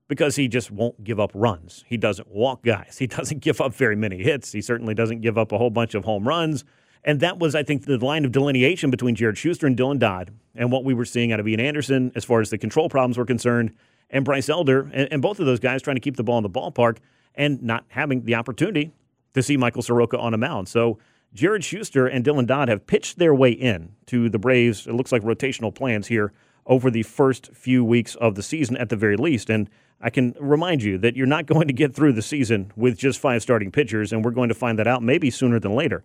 because 0.09 0.37
he 0.37 0.49
just 0.49 0.71
won't 0.71 1.03
give 1.05 1.19
up 1.19 1.31
runs. 1.35 1.85
He 1.87 1.97
doesn't 1.97 2.29
walk 2.29 2.65
guys. 2.65 2.97
He 2.99 3.07
doesn't 3.07 3.41
give 3.41 3.61
up 3.61 3.75
very 3.75 3.97
many 3.97 4.23
hits. 4.23 4.53
He 4.53 4.63
certainly 4.63 4.95
doesn't 4.95 5.21
give 5.21 5.39
up 5.39 5.53
a 5.53 5.59
whole 5.59 5.71
bunch 5.71 5.95
of 5.95 6.05
home 6.05 6.27
runs. 6.27 6.65
And 7.05 7.21
that 7.21 7.39
was, 7.39 7.55
I 7.55 7.63
think, 7.63 7.87
the 7.87 7.97
line 7.97 8.25
of 8.25 8.33
delineation 8.33 8.91
between 8.91 9.15
Jared 9.15 9.39
Schuster 9.39 9.67
and 9.67 9.77
Dylan 9.77 9.99
Dodd, 9.99 10.33
and 10.55 10.71
what 10.71 10.85
we 10.85 10.93
were 10.93 11.07
seeing 11.07 11.33
out 11.33 11.41
of 11.41 11.49
Ian 11.49 11.61
Anderson 11.61 12.13
as 12.15 12.25
far 12.25 12.41
as 12.41 12.51
the 12.51 12.59
control 12.59 12.91
problems 12.91 13.17
were 13.17 13.25
concerned, 13.25 13.73
and 14.11 14.25
Bryce 14.25 14.49
Elder, 14.49 14.91
and, 14.93 15.09
and 15.11 15.23
both 15.23 15.41
of 15.41 15.47
those 15.47 15.61
guys 15.61 15.81
trying 15.81 15.97
to 15.97 16.01
keep 16.01 16.17
the 16.17 16.25
ball 16.25 16.37
in 16.37 16.43
the 16.43 16.51
ballpark 16.51 16.99
and 17.35 17.63
not 17.63 17.85
having 17.89 18.25
the 18.25 18.35
opportunity 18.35 18.93
to 19.35 19.43
see 19.43 19.57
Michael 19.57 19.83
Soroka 19.83 20.19
on 20.19 20.35
a 20.35 20.39
mound. 20.39 20.69
So 20.69 20.99
Jared 21.33 21.65
Schuster 21.65 22.07
and 22.07 22.25
Dylan 22.25 22.47
Dodd 22.47 22.69
have 22.69 22.87
pitched 22.87 23.19
their 23.19 23.35
way 23.35 23.51
in 23.53 23.95
to 24.07 24.29
the 24.29 24.39
Braves. 24.39 24.87
It 24.87 24.95
looks 24.95 25.13
like 25.13 25.23
rotational 25.23 25.75
plans 25.75 26.09
here 26.09 26.33
over 26.67 26.91
the 26.91 27.05
first 27.05 27.51
few 27.55 27.85
weeks 27.85 28.15
of 28.17 28.35
the 28.35 28.43
season 28.43 28.77
at 28.77 28.89
the 28.89 28.97
very 28.97 29.17
least. 29.17 29.49
And 29.49 29.71
I 30.01 30.11
can 30.11 30.35
remind 30.41 30.83
you 30.83 30.99
that 30.99 31.17
you're 31.17 31.27
not 31.27 31.47
going 31.53 31.69
to 31.69 31.73
get 31.73 31.95
through 31.95 32.15
the 32.15 32.23
season 32.23 32.73
with 32.77 32.99
just 32.99 33.21
five 33.21 33.43
starting 33.43 33.71
pitchers, 33.71 34.13
and 34.13 34.25
we're 34.25 34.31
going 34.33 34.49
to 34.49 34.55
find 34.55 34.79
that 34.79 34.87
out 34.89 35.03
maybe 35.03 35.31
sooner 35.31 35.61
than 35.61 35.75
later. 35.75 36.03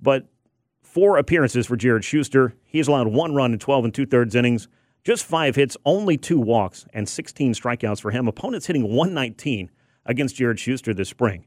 But 0.00 0.26
four 0.82 1.18
appearances 1.18 1.66
for 1.66 1.76
Jared 1.76 2.04
Schuster. 2.04 2.54
He's 2.64 2.88
allowed 2.88 3.08
one 3.08 3.34
run 3.34 3.52
in 3.52 3.58
12 3.58 3.86
and 3.86 3.94
two 3.94 4.06
thirds 4.06 4.34
innings, 4.34 4.68
just 5.02 5.24
five 5.24 5.56
hits, 5.56 5.76
only 5.84 6.18
two 6.18 6.40
walks, 6.40 6.86
and 6.92 7.08
16 7.08 7.54
strikeouts 7.54 8.00
for 8.00 8.10
him. 8.10 8.28
Opponents 8.28 8.66
hitting 8.66 8.82
119 8.82 9.70
against 10.04 10.36
Jared 10.36 10.58
Schuster 10.58 10.92
this 10.92 11.08
spring. 11.08 11.46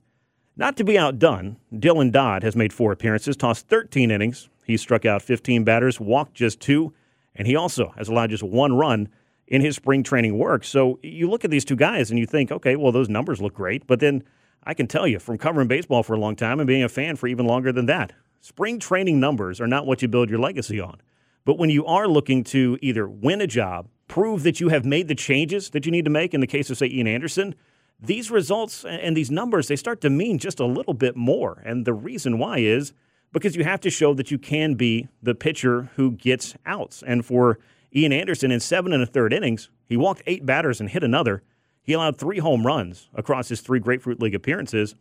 Not 0.62 0.78
to 0.78 0.84
be 0.84 0.96
outdone, 0.96 1.58
Dylan 1.74 2.12
Dodd 2.12 2.44
has 2.44 2.56
made 2.56 2.72
four 2.72 2.92
appearances, 2.92 3.36
tossed 3.36 3.68
13 3.68 4.12
innings. 4.12 4.48
He 4.64 4.78
struck 4.78 5.08
out 5.08 5.24
15 5.24 5.64
batters, 5.64 6.00
walked 6.00 6.36
just 6.36 6.60
two, 6.60 6.94
and 7.34 7.48
he 7.48 7.56
also 7.56 7.92
has 7.98 8.08
allowed 8.08 8.30
just 8.30 8.44
one 8.44 8.74
run 8.74 9.10
in 9.48 9.62
his 9.62 9.76
spring 9.76 10.04
training 10.04 10.38
work. 10.38 10.64
So 10.64 11.00
you 11.02 11.28
look 11.28 11.44
at 11.44 11.50
these 11.50 11.66
two 11.66 11.76
guys 11.76 12.12
and 12.12 12.20
you 12.20 12.28
think, 12.28 12.52
okay, 12.52 12.76
well, 12.76 12.92
those 12.92 13.10
numbers 13.10 13.42
look 13.42 13.56
great. 13.56 13.88
But 13.88 14.02
then 14.02 14.24
I 14.64 14.76
can 14.76 14.86
tell 14.86 15.08
you 15.08 15.18
from 15.18 15.40
covering 15.40 15.68
baseball 15.68 16.04
for 16.04 16.14
a 16.14 16.20
long 16.20 16.36
time 16.36 16.60
and 16.60 16.68
being 16.68 16.84
a 16.84 16.90
fan 16.90 17.16
for 17.16 17.26
even 17.26 17.48
longer 17.48 17.72
than 17.72 17.88
that, 17.88 18.14
spring 18.40 18.78
training 18.78 19.20
numbers 19.20 19.60
are 19.60 19.66
not 19.66 19.88
what 19.88 20.04
you 20.04 20.08
build 20.08 20.30
your 20.30 20.38
legacy 20.38 20.80
on. 20.80 21.02
But 21.44 21.58
when 21.58 21.72
you 21.72 21.88
are 21.88 22.08
looking 22.08 22.44
to 22.44 22.78
either 22.84 23.10
win 23.10 23.42
a 23.42 23.48
job, 23.48 23.88
prove 24.08 24.44
that 24.44 24.60
you 24.60 24.70
have 24.70 24.86
made 24.86 25.08
the 25.08 25.16
changes 25.16 25.72
that 25.72 25.88
you 25.88 25.92
need 25.92 26.06
to 26.06 26.12
make 26.12 26.36
in 26.36 26.40
the 26.40 26.46
case 26.46 26.70
of, 26.70 26.78
say, 26.78 26.86
Ian 26.86 27.08
Anderson, 27.08 27.56
these 28.02 28.32
results 28.32 28.84
and 28.84 29.16
these 29.16 29.30
numbers, 29.30 29.68
they 29.68 29.76
start 29.76 30.02
to 30.02 30.10
mean 30.10 30.40
just 30.40 30.60
a 30.60 30.66
little 30.66 30.94
bit 30.94 31.16
more. 31.16 31.62
And 31.64 31.86
the 31.86 31.94
reason 31.94 32.40
why 32.40 32.58
is 32.58 32.94
because 33.32 33.56
you 33.56 33.64
have 33.64 33.80
to 33.82 33.90
show 33.90 34.14
that 34.16 34.32
you 34.32 34.38
can 34.38 34.74
be 34.74 35.08
the 35.22 35.36
pitcher 35.36 35.92
who 35.96 36.12
gets 36.12 36.56
outs. 36.66 37.04
And 37.06 37.26
for 37.26 37.60
Ian 37.96 38.12
Anderson, 38.12 38.52
in 38.52 38.60
seven 38.60 38.92
and 38.92 39.04
a 39.04 39.06
third 39.06 39.34
innings, 39.34 39.70
he 39.86 39.98
walked 39.98 40.24
eight 40.26 40.46
batters 40.46 40.82
and 40.82 40.90
hit 40.90 41.04
another. 41.04 41.44
He 41.84 41.94
allowed 41.94 42.18
three 42.18 42.40
home 42.40 42.66
runs 42.66 43.10
across 43.14 43.50
his 43.50 43.62
three 43.62 43.80
Grapefruit 43.80 44.20
League 44.20 44.36
appearances. 44.36 44.96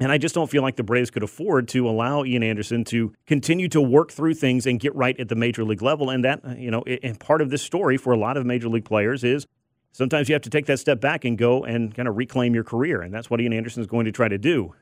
And 0.00 0.10
I 0.10 0.18
just 0.18 0.34
don't 0.34 0.50
feel 0.50 0.62
like 0.62 0.76
the 0.76 0.82
Braves 0.82 1.10
could 1.10 1.22
afford 1.22 1.68
to 1.68 1.88
allow 1.88 2.24
Ian 2.24 2.42
Anderson 2.42 2.84
to 2.86 3.12
continue 3.26 3.68
to 3.68 3.80
work 3.80 4.10
through 4.10 4.34
things 4.34 4.66
and 4.66 4.80
get 4.80 4.94
right 4.94 5.18
at 5.20 5.28
the 5.28 5.36
major 5.36 5.62
league 5.62 5.82
level. 5.82 6.10
And 6.10 6.24
that, 6.24 6.58
you 6.58 6.70
know, 6.70 6.82
and 6.82 7.18
part 7.20 7.40
of 7.40 7.50
this 7.50 7.62
story 7.62 7.96
for 7.96 8.12
a 8.12 8.18
lot 8.18 8.36
of 8.36 8.44
major 8.44 8.68
league 8.68 8.84
players 8.84 9.22
is 9.22 9.46
sometimes 9.94 10.28
you 10.28 10.34
have 10.34 10.42
to 10.42 10.50
take 10.50 10.66
that 10.66 10.80
step 10.80 11.00
back 11.00 11.24
and 11.24 11.38
go 11.38 11.64
and 11.64 11.94
kind 11.94 12.08
of 12.08 12.16
reclaim 12.16 12.54
your 12.54 12.64
career. 12.64 13.00
And 13.00 13.14
that's 13.14 13.30
what 13.30 13.40
Ian 13.40 13.54
Anderson 13.54 13.80
is 13.80 13.86
going 13.86 14.04
to 14.04 14.12
try 14.12 14.28
to 14.28 14.36
do. 14.36 14.74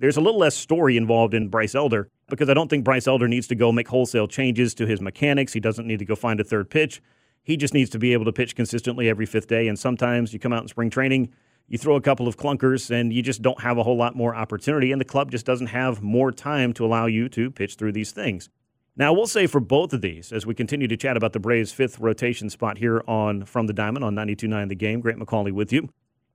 There's 0.00 0.16
a 0.16 0.20
little 0.20 0.38
less 0.38 0.54
story 0.54 0.96
involved 0.96 1.32
in 1.32 1.48
Bryce 1.48 1.74
Elder 1.74 2.08
because 2.28 2.48
I 2.48 2.54
don't 2.54 2.68
think 2.68 2.84
Bryce 2.84 3.06
Elder 3.06 3.26
needs 3.26 3.46
to 3.48 3.54
go 3.54 3.72
make 3.72 3.88
wholesale 3.88 4.28
changes 4.28 4.74
to 4.74 4.86
his 4.86 5.00
mechanics. 5.00 5.52
He 5.52 5.60
doesn't 5.60 5.86
need 5.86 6.00
to 6.00 6.04
go 6.04 6.14
find 6.14 6.38
a 6.40 6.44
third 6.44 6.70
pitch. 6.70 7.00
He 7.42 7.56
just 7.56 7.72
needs 7.72 7.90
to 7.90 7.98
be 7.98 8.12
able 8.12 8.24
to 8.26 8.32
pitch 8.32 8.54
consistently 8.54 9.08
every 9.08 9.26
fifth 9.26 9.46
day. 9.46 9.68
And 9.68 9.78
sometimes 9.78 10.32
you 10.32 10.38
come 10.38 10.52
out 10.52 10.62
in 10.62 10.68
spring 10.68 10.90
training, 10.90 11.32
you 11.68 11.78
throw 11.78 11.96
a 11.96 12.00
couple 12.00 12.28
of 12.28 12.36
clunkers, 12.36 12.90
and 12.90 13.12
you 13.12 13.22
just 13.22 13.42
don't 13.42 13.60
have 13.62 13.78
a 13.78 13.82
whole 13.82 13.96
lot 13.96 14.14
more 14.14 14.34
opportunity. 14.34 14.92
And 14.92 15.00
the 15.00 15.04
club 15.04 15.30
just 15.30 15.46
doesn't 15.46 15.68
have 15.68 16.02
more 16.02 16.30
time 16.30 16.72
to 16.74 16.84
allow 16.84 17.06
you 17.06 17.28
to 17.30 17.50
pitch 17.50 17.76
through 17.76 17.92
these 17.92 18.12
things. 18.12 18.50
Now, 18.98 19.12
we'll 19.12 19.28
say 19.28 19.46
for 19.46 19.60
both 19.60 19.92
of 19.92 20.00
these, 20.00 20.32
as 20.32 20.44
we 20.44 20.56
continue 20.56 20.88
to 20.88 20.96
chat 20.96 21.16
about 21.16 21.32
the 21.32 21.38
Braves' 21.38 21.70
fifth 21.70 22.00
rotation 22.00 22.50
spot 22.50 22.78
here 22.78 23.04
on 23.06 23.44
From 23.44 23.68
the 23.68 23.72
Diamond 23.72 24.04
on 24.04 24.16
92.9 24.16 24.68
The 24.68 24.74
Game, 24.74 25.00
Grant 25.00 25.20
McAuley 25.20 25.52
with 25.52 25.72
you. 25.72 25.88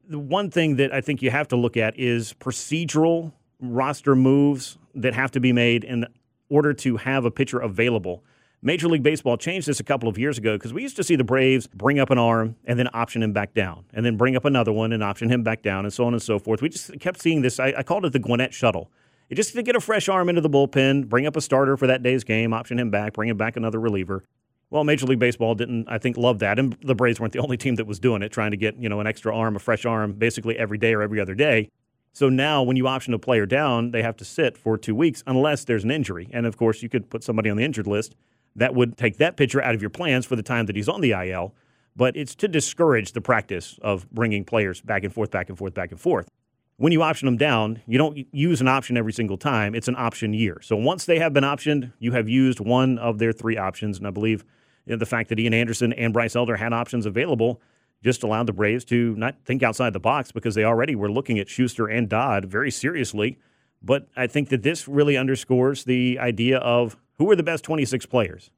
The 0.07 0.17
one 0.17 0.49
thing 0.49 0.77
that 0.77 0.93
I 0.93 1.01
think 1.01 1.21
you 1.21 1.29
have 1.29 1.49
to 1.49 1.57
look 1.57 1.75
at 1.75 1.99
is 1.99 2.33
procedural 2.39 3.33
roster 3.59 4.15
moves 4.15 4.77
that 4.95 5.13
have 5.13 5.29
to 5.31 5.41
be 5.41 5.51
made 5.51 5.83
in 5.83 6.05
order 6.47 6.73
to 6.73 6.95
have 6.95 7.25
a 7.25 7.31
pitcher 7.31 7.59
available. 7.59 8.23
Major 8.61 8.87
League 8.87 9.03
Baseball 9.03 9.35
changed 9.35 9.67
this 9.67 9.81
a 9.81 9.83
couple 9.83 10.07
of 10.07 10.17
years 10.17 10.37
ago 10.37 10.55
because 10.55 10.71
we 10.71 10.83
used 10.83 10.95
to 10.95 11.03
see 11.03 11.17
the 11.17 11.23
Braves 11.25 11.67
bring 11.67 11.99
up 11.99 12.11
an 12.11 12.17
arm 12.17 12.55
and 12.63 12.79
then 12.79 12.87
option 12.93 13.21
him 13.21 13.33
back 13.33 13.53
down, 13.53 13.83
and 13.93 14.05
then 14.05 14.15
bring 14.15 14.37
up 14.37 14.45
another 14.45 14.71
one 14.71 14.93
and 14.93 15.03
option 15.03 15.29
him 15.29 15.43
back 15.43 15.63
down, 15.63 15.83
and 15.83 15.93
so 15.93 16.05
on 16.05 16.13
and 16.13 16.23
so 16.23 16.39
forth. 16.39 16.61
We 16.61 16.69
just 16.69 16.97
kept 17.01 17.21
seeing 17.21 17.41
this. 17.41 17.59
I, 17.59 17.73
I 17.79 17.83
called 17.83 18.05
it 18.05 18.13
the 18.13 18.19
Gwinnett 18.19 18.53
shuttle. 18.53 18.89
Just 19.33 19.53
to 19.53 19.63
get 19.63 19.75
a 19.75 19.81
fresh 19.81 20.09
arm 20.09 20.29
into 20.29 20.41
the 20.41 20.49
bullpen, 20.49 21.07
bring 21.07 21.25
up 21.25 21.35
a 21.35 21.41
starter 21.41 21.77
for 21.77 21.87
that 21.87 22.03
day's 22.03 22.23
game, 22.23 22.53
option 22.53 22.79
him 22.79 22.89
back, 22.89 23.13
bring 23.13 23.29
him 23.29 23.37
back 23.37 23.55
another 23.55 23.79
reliever. 23.79 24.23
Well, 24.69 24.83
Major 24.83 25.05
League 25.05 25.19
Baseball 25.19 25.53
didn't, 25.53 25.87
I 25.87 25.99
think, 25.99 26.17
love 26.17 26.39
that, 26.39 26.57
and 26.57 26.75
the 26.81 26.95
Braves 26.95 27.19
weren't 27.19 27.33
the 27.33 27.39
only 27.39 27.57
team 27.57 27.75
that 27.75 27.85
was 27.85 27.99
doing 27.99 28.23
it, 28.23 28.31
trying 28.31 28.51
to 28.51 28.57
get 28.57 28.75
you 28.77 28.89
know 28.89 28.99
an 28.99 29.07
extra 29.07 29.35
arm, 29.35 29.55
a 29.55 29.59
fresh 29.59 29.85
arm, 29.85 30.13
basically 30.13 30.57
every 30.57 30.77
day 30.77 30.93
or 30.93 31.01
every 31.01 31.19
other 31.19 31.35
day. 31.35 31.69
So 32.11 32.29
now, 32.29 32.61
when 32.61 32.77
you 32.77 32.87
option 32.87 33.13
a 33.13 33.19
player 33.19 33.45
down, 33.45 33.91
they 33.91 34.03
have 34.03 34.17
to 34.17 34.25
sit 34.25 34.57
for 34.57 34.77
two 34.77 34.93
weeks 34.93 35.23
unless 35.25 35.65
there's 35.65 35.83
an 35.83 35.91
injury. 35.91 36.29
And 36.31 36.45
of 36.45 36.57
course, 36.57 36.83
you 36.83 36.89
could 36.89 37.09
put 37.09 37.23
somebody 37.23 37.49
on 37.49 37.57
the 37.57 37.63
injured 37.63 37.87
list 37.87 38.15
that 38.55 38.75
would 38.75 38.97
take 38.97 39.17
that 39.17 39.35
pitcher 39.35 39.61
out 39.61 39.73
of 39.73 39.81
your 39.81 39.89
plans 39.89 40.25
for 40.25 40.35
the 40.35 40.43
time 40.43 40.67
that 40.67 40.75
he's 40.75 40.87
on 40.87 41.01
the 41.01 41.11
IL. 41.11 41.55
But 41.95 42.15
it's 42.15 42.35
to 42.35 42.47
discourage 42.47 43.13
the 43.13 43.21
practice 43.21 43.79
of 43.81 44.09
bringing 44.11 44.45
players 44.45 44.81
back 44.81 45.03
and 45.03 45.13
forth, 45.13 45.31
back 45.31 45.49
and 45.49 45.57
forth, 45.57 45.73
back 45.73 45.91
and 45.91 45.99
forth. 45.99 46.29
When 46.77 46.91
you 46.91 47.03
option 47.03 47.27
them 47.27 47.37
down, 47.37 47.81
you 47.85 47.97
don't 47.97 48.25
use 48.31 48.59
an 48.59 48.67
option 48.67 48.97
every 48.97 49.13
single 49.13 49.37
time. 49.37 49.75
It's 49.75 49.87
an 49.87 49.95
option 49.95 50.33
year. 50.33 50.59
So 50.61 50.75
once 50.75 51.05
they 51.05 51.19
have 51.19 51.33
been 51.33 51.43
optioned, 51.43 51.93
you 51.99 52.13
have 52.13 52.27
used 52.27 52.59
one 52.59 52.97
of 52.97 53.19
their 53.19 53.31
three 53.31 53.57
options. 53.57 53.99
And 53.99 54.07
I 54.07 54.09
believe 54.09 54.43
you 54.85 54.93
know, 54.93 54.97
the 54.97 55.05
fact 55.05 55.29
that 55.29 55.39
Ian 55.39 55.53
Anderson 55.53 55.93
and 55.93 56.11
Bryce 56.11 56.35
Elder 56.35 56.55
had 56.55 56.73
options 56.73 57.05
available 57.05 57.61
just 58.03 58.23
allowed 58.23 58.47
the 58.47 58.53
Braves 58.53 58.83
to 58.85 59.15
not 59.15 59.35
think 59.45 59.63
outside 59.63 59.93
the 59.93 59.99
box 59.99 60.31
because 60.31 60.55
they 60.55 60.65
already 60.65 60.95
were 60.95 61.09
looking 61.09 61.39
at 61.39 61.47
Schuster 61.47 61.87
and 61.87 62.09
Dodd 62.09 62.45
very 62.45 62.69
seriously. 62.69 63.37
But 63.81 64.07
I 64.15 64.27
think 64.27 64.49
that 64.49 64.63
this 64.63 64.87
really 64.87 65.15
underscores 65.15 65.85
the 65.85 66.19
idea 66.19 66.57
of 66.57 66.97
who 67.17 67.29
are 67.31 67.35
the 67.35 67.43
best 67.43 67.63
26 67.63 68.05
players 68.07 68.51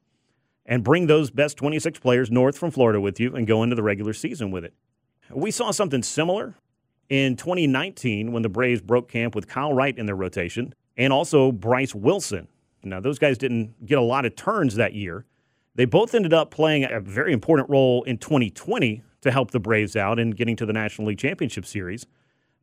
and 0.66 0.84
bring 0.84 1.08
those 1.08 1.30
best 1.30 1.58
26 1.58 2.00
players 2.00 2.32
north 2.32 2.58
from 2.58 2.72
Florida 2.72 3.00
with 3.00 3.20
you 3.20 3.36
and 3.36 3.46
go 3.46 3.62
into 3.62 3.76
the 3.76 3.84
regular 3.84 4.14
season 4.14 4.50
with 4.50 4.64
it. 4.64 4.74
We 5.30 5.52
saw 5.52 5.72
something 5.72 6.02
similar 6.02 6.56
in 7.10 7.36
2019 7.36 8.32
when 8.32 8.44
the 8.44 8.50
Braves 8.50 8.82
broke 8.82 9.10
camp 9.10 9.36
with 9.36 9.48
Kyle 9.48 9.74
Wright 9.74 9.98
in 9.98 10.06
their 10.06 10.16
rotation 10.16 10.74
and 10.98 11.12
also 11.12 11.52
Bryce 11.52 11.94
Wilson. 11.94 12.48
Now, 12.84 13.00
those 13.00 13.20
guys 13.20 13.38
didn't 13.38 13.86
get 13.86 13.98
a 13.98 14.02
lot 14.02 14.26
of 14.26 14.36
turns 14.36 14.76
that 14.76 14.94
year. 14.94 15.26
They 15.76 15.86
both 15.86 16.16
ended 16.16 16.34
up 16.34 16.52
playing 16.52 16.86
a 16.90 17.00
very 17.00 17.34
important 17.34 17.70
role 17.70 18.04
in 18.04 18.18
2020 18.18 19.02
to 19.22 19.32
help 19.32 19.52
the 19.52 19.60
Braves 19.60 19.96
out 19.96 20.20
in 20.20 20.32
getting 20.32 20.56
to 20.56 20.66
the 20.66 20.74
National 20.74 21.08
League 21.08 21.18
Championship 21.18 21.66
Series. 21.66 22.06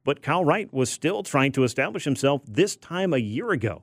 But 0.05 0.23
Kyle 0.23 0.45
Wright 0.45 0.73
was 0.73 0.91
still 0.91 1.23
trying 1.23 1.53
to 1.53 1.65
establish 1.65 2.05
himself 2.05 2.43
this 2.47 2.77
time 2.77 3.13
a 3.13 3.19
year 3.19 3.51
ago. 3.51 3.83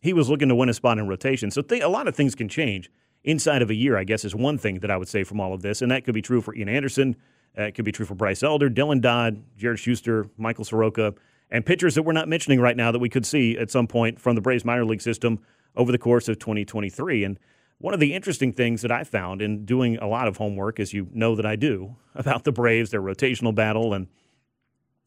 He 0.00 0.12
was 0.12 0.28
looking 0.28 0.48
to 0.48 0.54
win 0.54 0.68
a 0.68 0.74
spot 0.74 0.98
in 0.98 1.08
rotation. 1.08 1.50
So 1.50 1.62
th- 1.62 1.82
a 1.82 1.88
lot 1.88 2.06
of 2.06 2.14
things 2.14 2.34
can 2.34 2.48
change 2.48 2.90
inside 3.24 3.62
of 3.62 3.70
a 3.70 3.74
year, 3.74 3.96
I 3.96 4.04
guess, 4.04 4.24
is 4.24 4.34
one 4.34 4.58
thing 4.58 4.80
that 4.80 4.90
I 4.90 4.96
would 4.96 5.08
say 5.08 5.24
from 5.24 5.40
all 5.40 5.52
of 5.52 5.62
this. 5.62 5.82
And 5.82 5.90
that 5.90 6.04
could 6.04 6.14
be 6.14 6.22
true 6.22 6.40
for 6.40 6.54
Ian 6.54 6.68
Anderson. 6.68 7.16
Uh, 7.58 7.62
it 7.62 7.74
could 7.74 7.84
be 7.84 7.92
true 7.92 8.06
for 8.06 8.14
Bryce 8.14 8.42
Elder, 8.42 8.70
Dylan 8.70 9.00
Dodd, 9.00 9.42
Jared 9.56 9.78
Schuster, 9.78 10.28
Michael 10.36 10.64
Soroka, 10.64 11.14
and 11.50 11.66
pitchers 11.66 11.94
that 11.94 12.02
we're 12.02 12.12
not 12.12 12.28
mentioning 12.28 12.60
right 12.60 12.76
now 12.76 12.92
that 12.92 12.98
we 12.98 13.08
could 13.08 13.26
see 13.26 13.56
at 13.58 13.70
some 13.70 13.86
point 13.86 14.20
from 14.20 14.34
the 14.34 14.40
Braves 14.40 14.64
minor 14.64 14.84
league 14.84 15.00
system 15.00 15.40
over 15.74 15.90
the 15.90 15.98
course 15.98 16.28
of 16.28 16.38
2023. 16.38 17.24
And 17.24 17.38
one 17.78 17.94
of 17.94 18.00
the 18.00 18.14
interesting 18.14 18.52
things 18.52 18.82
that 18.82 18.92
I 18.92 19.04
found 19.04 19.40
in 19.40 19.64
doing 19.64 19.96
a 19.98 20.06
lot 20.06 20.28
of 20.28 20.36
homework, 20.36 20.78
as 20.78 20.92
you 20.92 21.08
know 21.12 21.34
that 21.34 21.46
I 21.46 21.56
do, 21.56 21.96
about 22.14 22.44
the 22.44 22.52
Braves, 22.52 22.90
their 22.90 23.02
rotational 23.02 23.54
battle, 23.54 23.92
and 23.94 24.08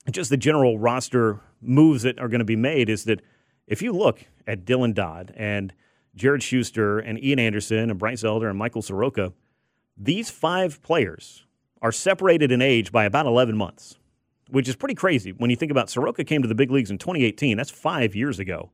just 0.10 0.30
the 0.30 0.38
general 0.38 0.80
roster 0.80 1.40
moves 1.62 2.04
that 2.04 2.20
are 2.20 2.28
going 2.28 2.40
to 2.40 2.46
be 2.46 2.56
made 2.56 2.90
is 2.90 3.04
that 3.04 3.22
if 3.68 3.82
you 3.82 3.94
look 3.94 4.26
at 4.48 4.66
Dylan 4.66 4.94
Dodd 4.94 5.32
and 5.38 5.74
Jared 6.16 6.42
Schuster 6.44 7.00
and 7.00 7.24
Ian 7.24 7.40
Anderson 7.40 7.90
and 7.90 8.00
Bryce 8.00 8.24
Elder 8.24 8.50
and 8.50 8.58
Michael 8.58 8.82
Soroka, 8.82 9.32
these 9.96 10.32
five 10.32 10.82
players 10.82 11.46
are 11.82 11.92
separated 11.92 12.52
in 12.52 12.62
age 12.62 12.92
by 12.92 13.06
about 13.06 13.26
11 13.26 13.58
months, 13.58 13.98
which 14.50 14.70
is 14.70 14.76
pretty 14.76 14.96
crazy 14.96 15.32
when 15.32 15.50
you 15.50 15.56
think 15.56 15.72
about 15.72 15.90
Soroka 15.90 16.24
came 16.24 16.42
to 16.42 16.48
the 16.48 16.56
big 16.56 16.72
leagues 16.72 16.92
in 16.92 16.98
2018. 16.98 17.58
That's 17.58 17.72
five 17.72 18.16
years 18.16 18.40
ago. 18.40 18.72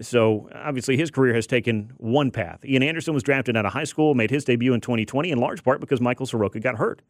So 0.00 0.48
obviously 0.54 0.96
his 0.96 1.10
career 1.10 1.34
has 1.34 1.46
taken 1.46 1.92
one 1.96 2.30
path. 2.30 2.64
Ian 2.64 2.82
Anderson 2.82 3.12
was 3.12 3.22
drafted 3.22 3.56
out 3.56 3.66
of 3.66 3.72
high 3.72 3.84
school, 3.84 4.14
made 4.14 4.30
his 4.30 4.44
debut 4.44 4.72
in 4.72 4.80
2020 4.80 5.30
in 5.30 5.38
large 5.38 5.62
part 5.62 5.80
because 5.80 6.00
Michael 6.00 6.26
Soroka 6.26 6.60
got 6.60 6.76
hurt. 6.76 7.02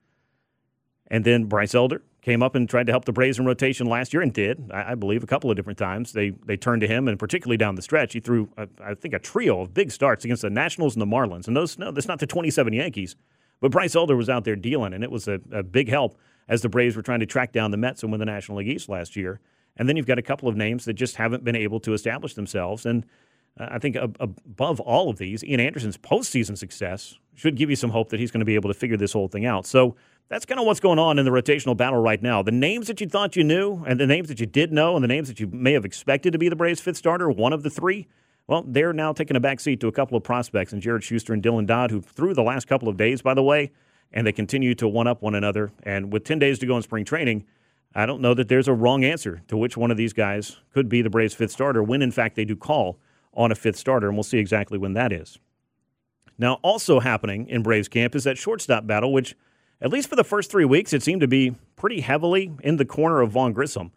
And 1.11 1.25
then 1.25 1.45
Bryce 1.45 1.75
Elder 1.75 2.03
came 2.23 2.43
up 2.43 2.55
and 2.55 2.69
tried 2.69 2.87
to 2.87 2.93
help 2.93 3.05
the 3.05 3.13
Braves 3.13 3.39
in 3.39 3.45
rotation 3.45 3.87
last 3.87 4.13
year 4.13 4.23
and 4.23 4.33
did, 4.33 4.71
I, 4.73 4.95
believe, 4.95 5.25
a 5.25 5.27
couple 5.27 5.51
of 5.51 5.57
different 5.57 5.79
times. 5.79 6.13
They 6.13 6.31
they 6.31 6.57
turned 6.57 6.83
to 6.83 6.87
him, 6.87 7.09
and 7.09 7.19
particularly 7.19 7.57
down 7.57 7.75
the 7.75 7.83
stretch, 7.83 8.13
he 8.13 8.21
threw, 8.21 8.49
a, 8.57 8.69
I 8.83 8.95
think, 8.95 9.13
a 9.15 9.19
trio 9.19 9.63
of 9.63 9.75
big 9.75 9.91
starts 9.91 10.25
against 10.25 10.43
the 10.43 10.51
Nationals 10.51 10.95
and 10.95 11.03
the 11.03 11.07
Marlins. 11.07 11.49
And 11.49 11.57
those, 11.57 11.79
no, 11.79 11.91
that's 11.91 12.07
not 12.07 12.21
the 12.21 12.29
27 12.29 12.73
Yankees, 12.73 13.17
but 13.61 13.71
Bryce 13.71 13.95
Elder 13.95 14.17
was 14.17 14.29
out 14.29 14.45
there 14.45 14.57
dealing, 14.57 14.93
and 14.93 15.05
it 15.05 15.11
was 15.11 15.29
a, 15.29 15.41
a 15.53 15.63
big 15.63 15.89
help 15.89 16.19
as 16.49 16.63
the 16.63 16.69
Braves 16.69 16.97
were 16.97 17.03
trying 17.03 17.21
to 17.21 17.27
track 17.27 17.53
down 17.53 17.71
the 17.71 17.77
Mets 17.77 18.03
and 18.03 18.11
win 18.11 18.19
the 18.19 18.27
National 18.27 18.59
League 18.59 18.69
East 18.69 18.89
last 18.89 19.17
year. 19.17 19.41
And 19.77 19.89
then 19.89 19.97
you've 19.97 20.07
got 20.07 20.19
a 20.19 20.23
couple 20.23 20.49
of 20.49 20.57
names 20.57 20.85
that 20.85 20.95
just 20.95 21.17
haven't 21.17 21.45
been 21.45 21.57
able 21.57 21.81
to 21.81 21.95
establish 21.95 22.35
themselves. 22.35 22.85
And 22.85 23.07
uh, 23.59 23.69
I 23.71 23.79
think 23.79 23.97
above 23.97 24.81
all 24.81 25.09
of 25.09 25.19
these, 25.19 25.45
Ian 25.45 25.61
Anderson's 25.61 25.97
postseason 25.97 26.59
success 26.59 27.19
should 27.35 27.57
give 27.57 27.71
you 27.71 27.77
some 27.77 27.91
hope 27.91 28.11
that 28.11 28.21
he's 28.21 28.31
going 28.31 28.41
to 28.41 28.45
be 28.47 28.57
able 28.57 28.69
to 28.69 28.75
figure 28.75 28.97
this 28.97 29.13
whole 29.13 29.29
thing 29.29 29.47
out. 29.47 29.65
So 29.65 29.97
that's 30.29 30.45
kind 30.45 30.61
of 30.61 30.67
what's 30.67 30.81
going 30.81 30.99
on 30.99 31.19
in 31.19 31.25
the 31.25 31.31
rotational 31.31 31.77
battle 31.77 32.01
right 32.01 32.21
now. 32.21 32.43
The 32.43 32.53
names 32.53 32.89
that 32.89 33.01
you 33.01 33.09
thought 33.09 33.37
you 33.37 33.45
knew, 33.45 33.85
and 33.87 33.99
the 33.99 34.07
names 34.07 34.29
that 34.29 34.41
you 34.41 34.47
did 34.47 34.73
know, 34.73 34.97
and 34.97 35.03
the 35.03 35.09
names 35.09 35.29
that 35.29 35.41
you 35.41 35.47
may 35.47 35.73
have 35.73 35.85
expected 35.85 36.33
to 36.33 36.39
be 36.39 36.49
the 36.49 36.57
Braves' 36.57 36.81
fifth 36.81 36.97
starter, 36.97 37.31
one 37.31 37.53
of 37.53 37.63
the 37.63 37.71
three, 37.71 38.09
well, 38.51 38.65
they're 38.67 38.93
now 38.93 39.13
taking 39.13 39.37
a 39.37 39.41
back 39.41 39.61
seat 39.61 39.79
to 39.79 39.87
a 39.87 39.93
couple 39.93 40.17
of 40.17 40.25
prospects, 40.25 40.73
and 40.73 40.83
Jared 40.83 41.05
Schuster 41.05 41.33
and 41.33 41.41
Dylan 41.41 41.67
Dodd, 41.67 41.93
who 41.93 42.01
threw 42.01 42.35
the 42.35 42.43
last 42.43 42.67
couple 42.67 42.89
of 42.89 42.97
days, 42.97 43.23
by 43.23 43.33
the 43.33 43.45
way, 43.45 43.71
and 44.13 44.27
they 44.27 44.33
continue 44.33 44.75
to 44.75 44.89
one 44.89 45.07
up 45.07 45.23
one 45.23 45.37
another. 45.37 45.71
And 45.85 46.13
with 46.13 46.25
10 46.25 46.41
days 46.41 46.59
to 46.59 46.67
go 46.67 46.77
in 46.77 46.83
spring 46.83 47.05
training, 47.05 47.45
I 47.95 48.07
don't 48.07 48.21
know 48.21 48.35
that 48.35 48.49
there's 48.49 48.67
a 48.67 48.75
wrong 48.75 49.05
answer 49.05 49.43
to 49.47 49.57
which 49.57 49.77
one 49.77 49.93
of 49.93 49.97
these 49.97 50.13
guys 50.13 50.57
could 50.75 50.89
be 50.89 51.01
the 51.01 51.09
Braves' 51.09 51.33
fifth 51.33 51.53
starter 51.53 51.81
when, 51.81 52.03
in 52.03 52.11
fact, 52.11 52.35
they 52.35 52.45
do 52.45 52.57
call 52.57 52.99
on 53.33 53.53
a 53.53 53.55
fifth 53.55 53.77
starter, 53.77 54.09
and 54.09 54.17
we'll 54.17 54.25
see 54.25 54.39
exactly 54.39 54.79
when 54.79 54.95
that 54.95 55.13
is. 55.13 55.39
Now, 56.37 56.55
also 56.63 56.99
happening 56.99 57.49
in 57.49 57.63
Braves 57.63 57.87
camp 57.87 58.17
is 58.17 58.25
that 58.25 58.37
shortstop 58.37 58.85
battle, 58.85 59.13
which, 59.13 59.37
at 59.81 59.93
least 59.93 60.09
for 60.09 60.17
the 60.17 60.25
first 60.25 60.51
three 60.51 60.65
weeks, 60.65 60.93
it 60.93 61.05
seemed 61.05 61.21
to 61.21 61.29
be 61.29 61.55
pretty 61.77 62.01
heavily 62.01 62.53
in 62.65 62.79
the 62.79 62.85
corner 62.85 63.21
of 63.21 63.31
Vaughn 63.31 63.53
Grissom. 63.53 63.93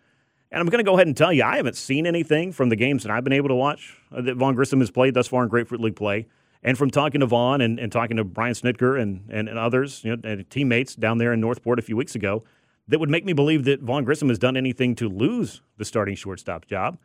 And 0.54 0.62
I'm 0.62 0.68
going 0.68 0.86
to 0.86 0.90
go 0.90 0.94
ahead 0.94 1.08
and 1.08 1.18
tell 1.18 1.34
you, 1.34 1.44
I 1.44 1.58
haven't 1.58 1.76
seen 1.76 2.06
anything 2.06 2.52
from 2.52 2.70
the 2.70 2.76
games 2.76 3.02
that 3.02 3.12
I've 3.12 3.24
been 3.24 3.34
able 3.34 3.50
to 3.50 3.56
watch 3.56 3.98
uh, 4.16 4.22
that 4.22 4.38
Vaughn 4.38 4.54
Grissom 4.54 4.82
has 4.82 4.92
played 4.92 5.16
thus 5.16 5.28
far 5.28 5.42
in 5.42 5.50
Grapefruit 5.50 5.82
League 5.82 5.96
play. 5.96 6.28
And 6.62 6.78
from 6.78 6.92
talking 6.92 7.22
to 7.22 7.26
Vaughn 7.26 7.60
and, 7.60 7.80
and 7.80 7.92
talking 7.92 8.18
to 8.18 8.24
Brian 8.24 8.54
Snitker 8.54 9.02
and, 9.02 9.28
and, 9.32 9.50
and 9.50 9.58
others, 9.58 10.04
you 10.04 10.16
know, 10.16 10.22
and 10.24 10.48
teammates 10.52 10.96
down 10.96 11.18
there 11.18 11.34
in 11.34 11.42
North 11.42 11.64
Port 11.64 11.80
a 11.80 11.82
few 11.82 11.98
weeks 11.98 12.14
ago, 12.14 12.44
that 12.88 13.00
would 13.00 13.10
make 13.10 13.26
me 13.26 13.34
believe 13.34 13.64
that 13.64 13.82
Vaughn 13.82 14.04
Grissom 14.04 14.30
has 14.30 14.38
done 14.38 14.56
anything 14.56 14.96
to 14.98 15.10
lose 15.10 15.64
the 15.78 15.86
starting 15.86 16.16
shortstop 16.16 16.68
job. 16.68 17.00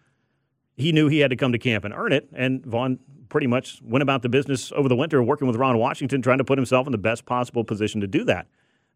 He 0.76 0.92
knew 0.92 1.08
he 1.08 1.20
had 1.20 1.30
to 1.30 1.37
come 1.37 1.52
to 1.52 1.58
camp 1.58 1.87
and 1.87 1.94
earn 1.94 2.12
it, 2.12 2.28
and 2.34 2.64
Vaughn 2.66 2.98
pretty 3.30 3.46
much 3.46 3.80
went 3.82 4.02
about 4.02 4.20
the 4.22 4.28
business 4.28 4.72
over 4.72 4.88
the 4.90 4.96
winter 4.96 5.22
working 5.22 5.46
with 5.46 5.56
Ron 5.56 5.78
Washington, 5.78 6.20
trying 6.20 6.38
to 6.38 6.44
put 6.44 6.58
himself 6.58 6.87
in 6.87 6.92
the 6.92 6.98
best 6.98 7.24
possible 7.24 7.64
position 7.64 8.00
to 8.02 8.06
do 8.06 8.24
that. 8.24 8.46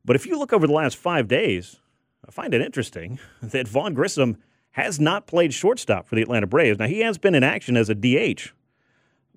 But 0.04 0.14
if 0.14 0.26
you 0.26 0.38
look 0.38 0.52
over 0.52 0.66
the 0.66 0.72
last 0.72 0.96
five 0.96 1.26
days, 1.26 1.80
I 2.26 2.30
find 2.30 2.54
it 2.54 2.60
interesting 2.60 3.18
that 3.42 3.68
Vaughn 3.68 3.94
Grissom 3.94 4.38
has 4.72 4.98
not 4.98 5.26
played 5.26 5.52
shortstop 5.52 6.06
for 6.06 6.14
the 6.14 6.22
Atlanta 6.22 6.46
Braves. 6.46 6.78
Now, 6.78 6.86
he 6.86 7.00
has 7.00 7.18
been 7.18 7.34
in 7.34 7.42
action 7.42 7.76
as 7.76 7.90
a 7.90 7.94
DH, 7.94 8.52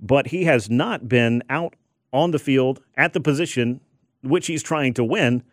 but 0.02 0.28
he 0.28 0.45
has 0.45 0.69
not 0.69 1.10
been 1.10 1.43
out 1.50 1.76
on 2.13 2.32
the 2.32 2.39
field 2.39 2.82
at 2.95 3.13
the 3.13 3.19
position 3.19 3.82
which 4.21 4.48
he's 4.48 4.63
trying 4.63 4.93
to 4.93 5.04
win 5.04 5.43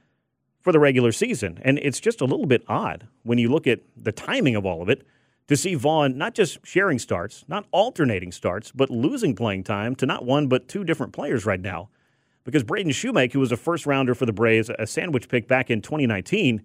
for 0.61 0.73
the 0.73 0.79
regular 0.79 1.13
season. 1.13 1.59
And 1.63 1.79
it's 1.81 2.01
just 2.01 2.21
a 2.21 2.25
little 2.25 2.47
bit 2.47 2.63
odd 2.69 3.09
when 3.25 3.39
you 3.39 3.51
look 3.51 3.67
at 3.67 3.81
the 3.97 4.13
timing 4.13 4.55
of 4.55 4.65
all 4.65 4.81
of 4.81 4.89
it 4.89 5.05
to 5.49 5.57
see 5.57 5.75
Vaughn 5.75 6.17
not 6.17 6.35
just 6.35 6.65
sharing 6.65 6.99
starts, 6.99 7.45
not 7.49 7.67
alternating 7.73 8.33
starts, 8.33 8.71
but 8.71 8.89
losing 8.89 9.35
playing 9.35 9.65
time 9.65 9.95
to 9.97 10.07
not 10.07 10.25
one 10.25 10.47
but 10.47 10.69
two 10.69 10.85
different 10.85 11.13
players 11.13 11.45
right 11.45 11.61
now. 11.61 11.89
Because 12.45 12.63
Braden 12.63 12.93
Shewmake, 12.93 13.33
who 13.33 13.41
was 13.41 13.53
a 13.53 13.57
first 13.57 13.87
rounder 13.87 14.15
for 14.15 14.27
the 14.27 14.33
Braves, 14.33 14.71
a 14.79 14.87
sandwich 14.87 15.29
pick 15.29 15.47
back 15.47 15.71
in 15.71 15.83
2019, 15.83 16.63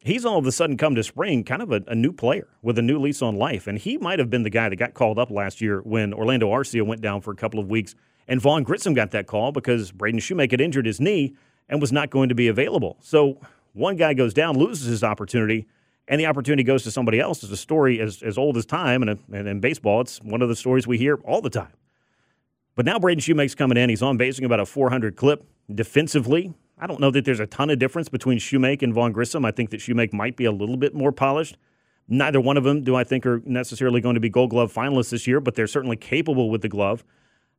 he's 0.00 0.24
all 0.24 0.38
of 0.38 0.46
a 0.46 0.52
sudden 0.52 0.76
come 0.76 0.94
to 0.94 1.02
spring 1.02 1.44
kind 1.44 1.62
of 1.62 1.72
a, 1.72 1.82
a, 1.88 1.94
new 1.94 2.12
player 2.12 2.48
with 2.62 2.78
a 2.78 2.82
new 2.82 2.98
lease 2.98 3.22
on 3.22 3.36
life. 3.36 3.66
And 3.66 3.78
he 3.78 3.98
might 3.98 4.18
have 4.18 4.30
been 4.30 4.42
the 4.42 4.50
guy 4.50 4.68
that 4.68 4.76
got 4.76 4.94
called 4.94 5.18
up 5.18 5.30
last 5.30 5.60
year 5.60 5.80
when 5.80 6.12
Orlando 6.12 6.48
Arcia 6.50 6.86
went 6.86 7.00
down 7.00 7.20
for 7.20 7.32
a 7.32 7.36
couple 7.36 7.60
of 7.60 7.68
weeks. 7.68 7.94
And 8.26 8.40
Vaughn 8.40 8.62
Grissom 8.62 8.94
got 8.94 9.10
that 9.12 9.26
call 9.26 9.52
because 9.52 9.90
Braden 9.90 10.20
Shewmake 10.20 10.50
had 10.50 10.60
injured 10.60 10.86
his 10.86 11.00
knee 11.00 11.34
and 11.68 11.80
was 11.80 11.92
not 11.92 12.10
going 12.10 12.28
to 12.28 12.34
be 12.34 12.48
available. 12.48 12.96
So 13.00 13.40
one 13.72 13.96
guy 13.96 14.14
goes 14.14 14.34
down, 14.34 14.56
loses 14.56 14.86
his 14.86 15.04
opportunity, 15.04 15.66
and 16.06 16.20
the 16.20 16.26
opportunity 16.26 16.62
goes 16.62 16.82
to 16.84 16.90
somebody 16.90 17.20
else. 17.20 17.42
It's 17.42 17.52
a 17.52 17.56
story 17.56 18.00
as, 18.00 18.22
as 18.22 18.38
old 18.38 18.56
as 18.56 18.64
time, 18.64 19.02
and, 19.02 19.18
and 19.32 19.46
in 19.46 19.60
baseball, 19.60 20.00
it's 20.00 20.18
one 20.22 20.42
of 20.42 20.48
the 20.48 20.56
stories 20.56 20.86
we 20.86 20.98
hear 20.98 21.16
all 21.24 21.40
the 21.40 21.50
time. 21.50 21.72
But 22.74 22.86
now 22.86 22.98
Braden 22.98 23.20
Shewmake's 23.20 23.54
coming 23.54 23.76
in. 23.76 23.90
He's 23.90 24.02
on 24.02 24.16
basing 24.16 24.44
about 24.44 24.60
a 24.60 24.66
400 24.66 25.16
clip 25.16 25.44
defensively. 25.72 26.54
I 26.80 26.86
don't 26.86 27.00
know 27.00 27.10
that 27.10 27.24
there's 27.24 27.40
a 27.40 27.46
ton 27.46 27.70
of 27.70 27.78
difference 27.78 28.08
between 28.08 28.38
Shewmake 28.38 28.82
and 28.82 28.94
Vaughn 28.94 29.12
Grissom. 29.12 29.44
I 29.44 29.50
think 29.50 29.70
that 29.70 29.80
Shewmake 29.80 30.12
might 30.12 30.36
be 30.36 30.44
a 30.44 30.52
little 30.52 30.76
bit 30.76 30.94
more 30.94 31.12
polished. 31.12 31.56
Neither 32.08 32.40
one 32.40 32.56
of 32.56 32.64
them 32.64 32.82
do 32.82 32.94
I 32.94 33.04
think 33.04 33.26
are 33.26 33.42
necessarily 33.44 34.00
going 34.00 34.14
to 34.14 34.20
be 34.20 34.30
Gold 34.30 34.50
Glove 34.50 34.72
finalists 34.72 35.10
this 35.10 35.26
year, 35.26 35.40
but 35.40 35.54
they're 35.54 35.66
certainly 35.66 35.96
capable 35.96 36.50
with 36.50 36.62
the 36.62 36.68
glove. 36.68 37.04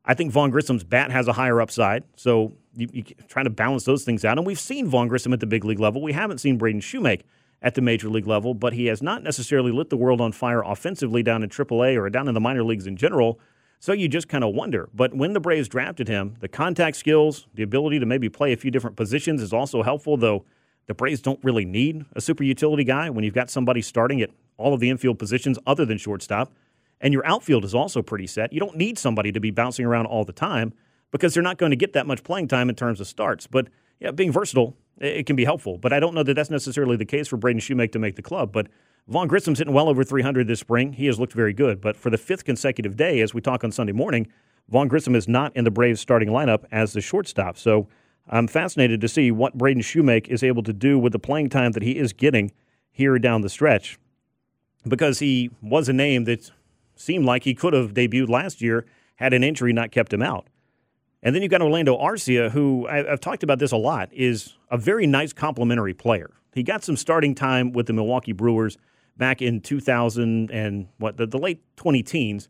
I 0.06 0.16
think 0.16 0.32
Vaughn 0.32 0.50
Grissom's 0.50 0.84
bat 0.84 1.12
has 1.12 1.28
a 1.28 1.34
higher 1.34 1.62
upside, 1.62 2.04
so 2.16 2.54
you, 2.76 2.88
you 2.92 3.04
trying 3.28 3.46
to 3.46 3.52
balance 3.52 3.84
those 3.84 4.04
things 4.04 4.26
out. 4.26 4.38
And 4.38 4.48
we've 4.48 4.60
seen 4.60 4.88
Vaughn 4.88 5.08
Grissom 5.08 5.34
at 5.34 5.40
the 5.40 5.46
big 5.46 5.66
league 5.66 5.80
level. 5.80 6.02
We 6.02 6.14
haven't 6.14 6.40
seen 6.40 6.58
Braden 6.58 6.82
Shewmake 6.82 7.22
at 7.62 7.76
the 7.76 7.82
major 7.82 8.10
league 8.10 8.26
level, 8.26 8.54
but 8.54 8.74
he 8.74 8.86
has 8.86 9.04
not 9.04 9.22
necessarily 9.22 9.72
lit 9.72 9.90
the 9.90 9.98
world 9.98 10.22
on 10.22 10.32
fire 10.32 10.64
offensively 10.64 11.22
down 11.22 11.44
in 11.44 11.50
AAA 11.50 12.00
or 12.00 12.10
down 12.10 12.28
in 12.28 12.34
the 12.34 12.40
minor 12.40 12.64
leagues 12.64 12.88
in 12.88 12.96
general. 12.96 13.40
So 13.80 13.94
you 13.94 14.10
just 14.10 14.28
kind 14.28 14.44
of 14.44 14.54
wonder. 14.54 14.90
But 14.94 15.14
when 15.14 15.32
the 15.32 15.40
Braves 15.40 15.70
drafted 15.70 16.10
him, 16.10 16.36
the 16.42 16.50
contact 16.50 16.98
skills, 16.98 17.48
the 17.54 17.64
ability 17.64 18.00
to 18.00 18.06
maybe 18.06 18.28
play 18.28 18.52
a 18.52 18.58
few 18.58 18.72
different 18.72 18.98
positions 18.98 19.42
is 19.42 19.54
also 19.54 19.84
helpful, 19.84 20.18
though 20.18 20.44
the 20.88 20.94
Braves 20.94 21.22
don't 21.22 21.40
really 21.44 21.66
need 21.66 22.06
a 22.14 22.22
super 22.22 22.44
utility 22.44 22.84
guy 22.84 23.10
when 23.10 23.24
you've 23.24 23.34
got 23.34 23.50
somebody 23.50 23.82
starting 23.82 24.22
at 24.22 24.32
all 24.58 24.74
of 24.74 24.82
the 24.82 24.90
infield 24.90 25.18
positions 25.18 25.58
other 25.66 25.86
than 25.86 25.98
shortstop. 25.98 26.52
And 27.00 27.14
your 27.14 27.26
outfield 27.26 27.64
is 27.64 27.74
also 27.74 28.02
pretty 28.02 28.28
set. 28.28 28.52
You 28.52 28.60
don't 28.60 28.76
need 28.76 29.00
somebody 29.00 29.32
to 29.32 29.40
be 29.40 29.52
bouncing 29.52 29.86
around 29.86 30.08
all 30.08 30.26
the 30.26 30.34
time 30.34 30.74
because 31.12 31.34
they're 31.34 31.42
not 31.42 31.58
going 31.58 31.70
to 31.70 31.78
get 31.78 31.94
that 31.94 32.06
much 32.06 32.24
playing 32.24 32.50
time 32.50 32.68
in 32.68 32.76
terms 32.76 33.00
of 33.00 33.08
starts. 33.08 33.48
But 33.48 33.70
yeah, 34.02 34.12
being 34.12 34.34
versatile, 34.34 34.76
it 34.98 35.26
can 35.26 35.38
be 35.38 35.46
helpful. 35.46 35.78
But 35.78 35.94
I 35.94 36.02
don't 36.02 36.14
know 36.14 36.24
that 36.24 36.34
that's 36.34 36.50
necessarily 36.50 36.98
the 36.98 37.06
case 37.06 37.30
for 37.30 37.38
Braden 37.38 37.62
Shewmake 37.62 37.94
to 37.94 38.00
make 38.00 38.18
the 38.18 38.22
club. 38.22 38.52
But 38.52 38.68
Vaughn 39.08 39.28
Grissom's 39.28 39.60
hitting 39.60 39.74
well 39.74 39.90
over 39.90 40.04
300 40.04 40.48
this 40.48 40.60
spring. 40.60 40.94
He 40.94 41.08
has 41.08 41.20
looked 41.20 41.34
very 41.34 41.54
good. 41.54 41.82
But 41.82 41.96
for 41.96 42.10
the 42.10 42.18
fifth 42.18 42.46
consecutive 42.46 42.96
day, 42.96 43.22
as 43.22 43.34
we 43.34 43.42
talk 43.42 43.64
on 43.64 43.72
Sunday 43.72 43.94
morning, 43.94 44.28
Vaughn 44.70 44.88
Grissom 44.88 45.16
is 45.16 45.28
not 45.28 45.56
in 45.56 45.64
the 45.64 45.72
Braves 45.72 46.00
starting 46.00 46.30
lineup 46.30 46.66
as 46.72 46.94
the 46.94 47.02
shortstop. 47.02 47.58
So 47.58 47.88
I'm 48.28 48.48
fascinated 48.48 49.02
to 49.02 49.08
see 49.08 49.32
what 49.32 49.58
Braden 49.58 49.82
Shewmake 49.82 50.28
is 50.28 50.44
able 50.44 50.62
to 50.64 50.74
do 50.74 51.00
with 51.00 51.14
the 51.14 51.20
playing 51.20 51.50
time 51.50 51.72
that 51.72 51.84
he 51.84 51.98
is 51.98 52.14
getting 52.14 52.52
here 52.92 53.18
down 53.18 53.42
the 53.42 53.50
stretch 53.50 53.98
because 54.88 55.20
he 55.20 55.50
was 55.62 55.90
a 55.90 55.94
name 55.94 56.26
that 56.26 56.52
seemed 56.96 57.26
like 57.26 57.44
he 57.44 57.56
could 57.56 57.74
have 57.74 57.94
debuted 57.94 58.30
last 58.30 58.62
year 58.62 58.86
had 59.16 59.34
an 59.34 59.44
injury 59.44 59.74
not 59.74 59.92
kept 59.92 60.14
him 60.14 60.22
out. 60.22 60.48
And 61.22 61.36
then 61.36 61.42
you've 61.42 61.52
got 61.52 61.62
Orlando 61.62 61.98
Arcia, 61.98 62.52
who 62.52 62.88
I've 62.88 63.20
talked 63.20 63.44
about 63.44 63.60
this 63.60 63.72
a 63.72 63.78
lot, 63.78 64.10
is 64.14 64.56
a 64.72 64.78
very 64.78 65.06
nice 65.06 65.34
complementary 65.34 65.94
player. 65.94 66.32
He 66.54 66.64
got 66.64 66.84
some 66.84 66.96
starting 66.96 67.36
time 67.36 67.74
with 67.74 67.88
the 67.88 67.94
Milwaukee 67.94 68.32
Brewers 68.32 68.78
back 69.20 69.44
in 69.44 69.62
2000 69.62 70.50
and 70.50 70.88
what 70.98 71.18
the, 71.18 71.28
the 71.28 71.38
late 71.38 71.62
20 71.76 72.02
teens. 72.02 72.50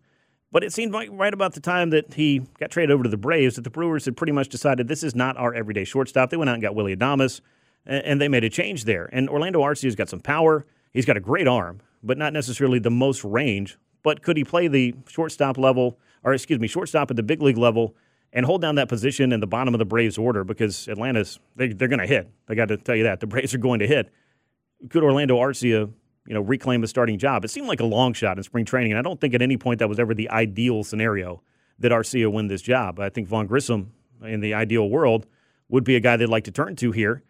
But 0.52 0.64
it 0.64 0.72
seemed 0.72 0.94
like 0.94 1.10
right 1.12 1.34
about 1.34 1.54
the 1.54 1.60
time 1.60 1.90
that 1.90 2.14
he 2.14 2.44
got 2.60 2.72
traded 2.72 2.92
over 2.92 3.04
to 3.04 3.10
the 3.10 3.18
Braves 3.18 3.56
that 3.56 3.64
the 3.64 3.70
Brewers 3.70 4.06
had 4.06 4.16
pretty 4.16 4.32
much 4.32 4.48
decided 4.48 4.88
this 4.88 5.04
is 5.04 5.14
not 5.14 5.36
our 5.38 5.54
everyday 5.54 5.84
shortstop. 5.84 6.30
They 6.30 6.38
went 6.38 6.50
out 6.50 6.54
and 6.54 6.62
got 6.62 6.74
Willie 6.74 6.96
Adames, 6.96 7.42
and, 7.86 8.04
and 8.06 8.22
they 8.22 8.30
made 8.30 8.44
a 8.44 8.50
change 8.50 8.86
there. 8.86 9.10
And 9.12 9.30
Orlando 9.30 9.62
Arcia's 9.62 9.96
got 9.96 10.10
some 10.10 10.22
power. 10.22 10.66
He's 10.94 11.06
got 11.06 11.18
a 11.18 11.20
great 11.20 11.48
arm, 11.48 11.82
but 12.02 12.18
not 12.18 12.34
necessarily 12.34 12.80
the 12.80 12.90
most 12.90 13.24
range. 13.24 13.78
But 14.02 14.24
could 14.24 14.38
he 14.38 14.44
play 14.44 14.68
the 14.68 14.96
shortstop 15.08 15.58
level, 15.58 16.00
or 16.24 16.34
excuse 16.34 16.60
me, 16.60 16.68
shortstop 16.68 17.12
at 17.12 17.18
the 17.18 17.24
big 17.24 17.42
league 17.42 17.58
level 17.58 17.96
and 18.32 18.46
hold 18.46 18.62
down 18.62 18.76
that 18.76 18.90
position 18.90 19.32
in 19.32 19.40
the 19.40 19.48
bottom 19.48 19.74
of 19.74 19.80
the 19.80 19.86
Braves 19.86 20.18
order 20.18 20.44
because 20.44 20.88
Atlanta's 20.88 21.40
they, 21.56 21.74
they're 21.74 21.88
going 21.88 22.00
to 22.00 22.08
hit. 22.08 22.30
I 22.48 22.56
got 22.56 22.70
to 22.70 22.78
tell 22.78 22.96
you 22.96 23.04
that 23.04 23.20
the 23.20 23.28
Braves 23.28 23.54
are 23.54 23.60
going 23.60 23.80
to 23.80 23.88
hit. 23.88 24.12
Could 24.90 25.04
Orlando 25.04 25.38
Arcia, 25.38 25.92
you 26.30 26.36
know, 26.36 26.42
reclaim 26.42 26.84
a 26.84 26.88
starting 26.88 27.18
job? 27.18 27.44
It 27.44 27.50
seemed 27.50 27.68
like 27.68 27.80
a 27.82 27.86
long 27.86 28.14
shot 28.14 28.38
in 28.38 28.44
spring 28.44 28.64
training, 28.64 28.94
and 28.94 29.00
I 29.00 29.02
don't 29.02 29.20
think 29.20 29.34
at 29.34 29.42
any 29.42 29.58
point 29.58 29.80
that 29.80 29.90
was 29.90 30.00
ever 30.00 30.14
the 30.14 30.30
ideal 30.30 30.84
scenario 30.86 31.42
that 31.80 31.92
Arcia 31.92 32.32
win 32.32 32.48
this 32.48 32.62
job. 32.62 33.00
I 33.00 33.10
think 33.10 33.28
Vaughn 33.28 33.48
Grissom, 33.48 33.92
in 34.24 34.40
the 34.40 34.54
ideal 34.54 34.90
world, 34.90 35.26
would 35.70 35.84
be 35.84 35.96
a 35.96 36.00
guy 36.00 36.18
they'd 36.18 36.28
like 36.28 36.44
to 36.44 36.52
turn 36.52 36.76
to 36.78 36.92
here, 36.92 37.24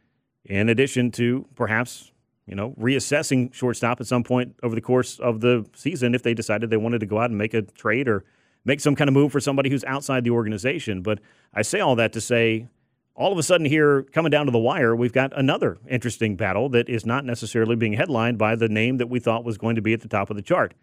in 0.44 0.70
addition 0.70 1.12
to 1.12 1.48
perhaps 1.56 2.12
you 2.46 2.56
know 2.56 2.72
reassessing 2.80 3.54
shortstop 3.54 4.02
at 4.02 4.08
some 4.08 4.24
point 4.24 4.56
over 4.64 4.76
the 4.76 4.82
course 4.82 5.20
of 5.20 5.40
the 5.40 5.66
season 5.74 6.14
if 6.14 6.24
they 6.24 6.34
decided 6.34 6.70
they 6.70 6.78
wanted 6.78 7.00
to 7.00 7.06
go 7.06 7.20
out 7.20 7.30
and 7.30 7.38
make 7.38 7.54
a 7.54 7.62
trade 7.62 8.10
or 8.10 8.26
make 8.66 8.82
some 8.82 8.96
kind 8.96 9.08
of 9.08 9.14
move 9.14 9.32
for 9.32 9.40
somebody 9.40 9.70
who's 9.70 9.84
outside 9.86 10.26
the 10.26 10.30
organization. 10.32 11.02
But 11.02 11.20
I 11.54 11.62
say 11.62 11.80
all 11.80 11.96
that 11.96 12.12
to 12.14 12.22
say, 12.22 12.68
all 13.16 13.32
of 13.32 13.38
a 13.38 13.44
sudden, 13.44 13.66
here 13.66 14.04
coming 14.04 14.30
down 14.30 14.46
to 14.46 14.52
the 14.52 14.60
wire, 14.60 14.96
we've 14.96 15.14
got 15.14 15.38
another 15.38 15.78
interesting 15.90 16.36
battle 16.36 16.70
that 16.70 16.88
is 16.88 17.06
not 17.06 17.26
necessarily 17.26 17.76
being 17.76 17.94
headlined 17.94 18.38
by 18.38 18.56
the 18.56 18.70
name 18.70 18.98
that 18.98 19.08
we 19.08 19.20
thought 19.20 19.44
was 19.44 19.58
going 19.58 19.76
to 19.76 19.82
be 19.82 19.94
at 19.94 20.02
the 20.02 20.08
top 20.08 20.30
of 20.30 20.36
the 20.36 20.42
chart. 20.42 20.74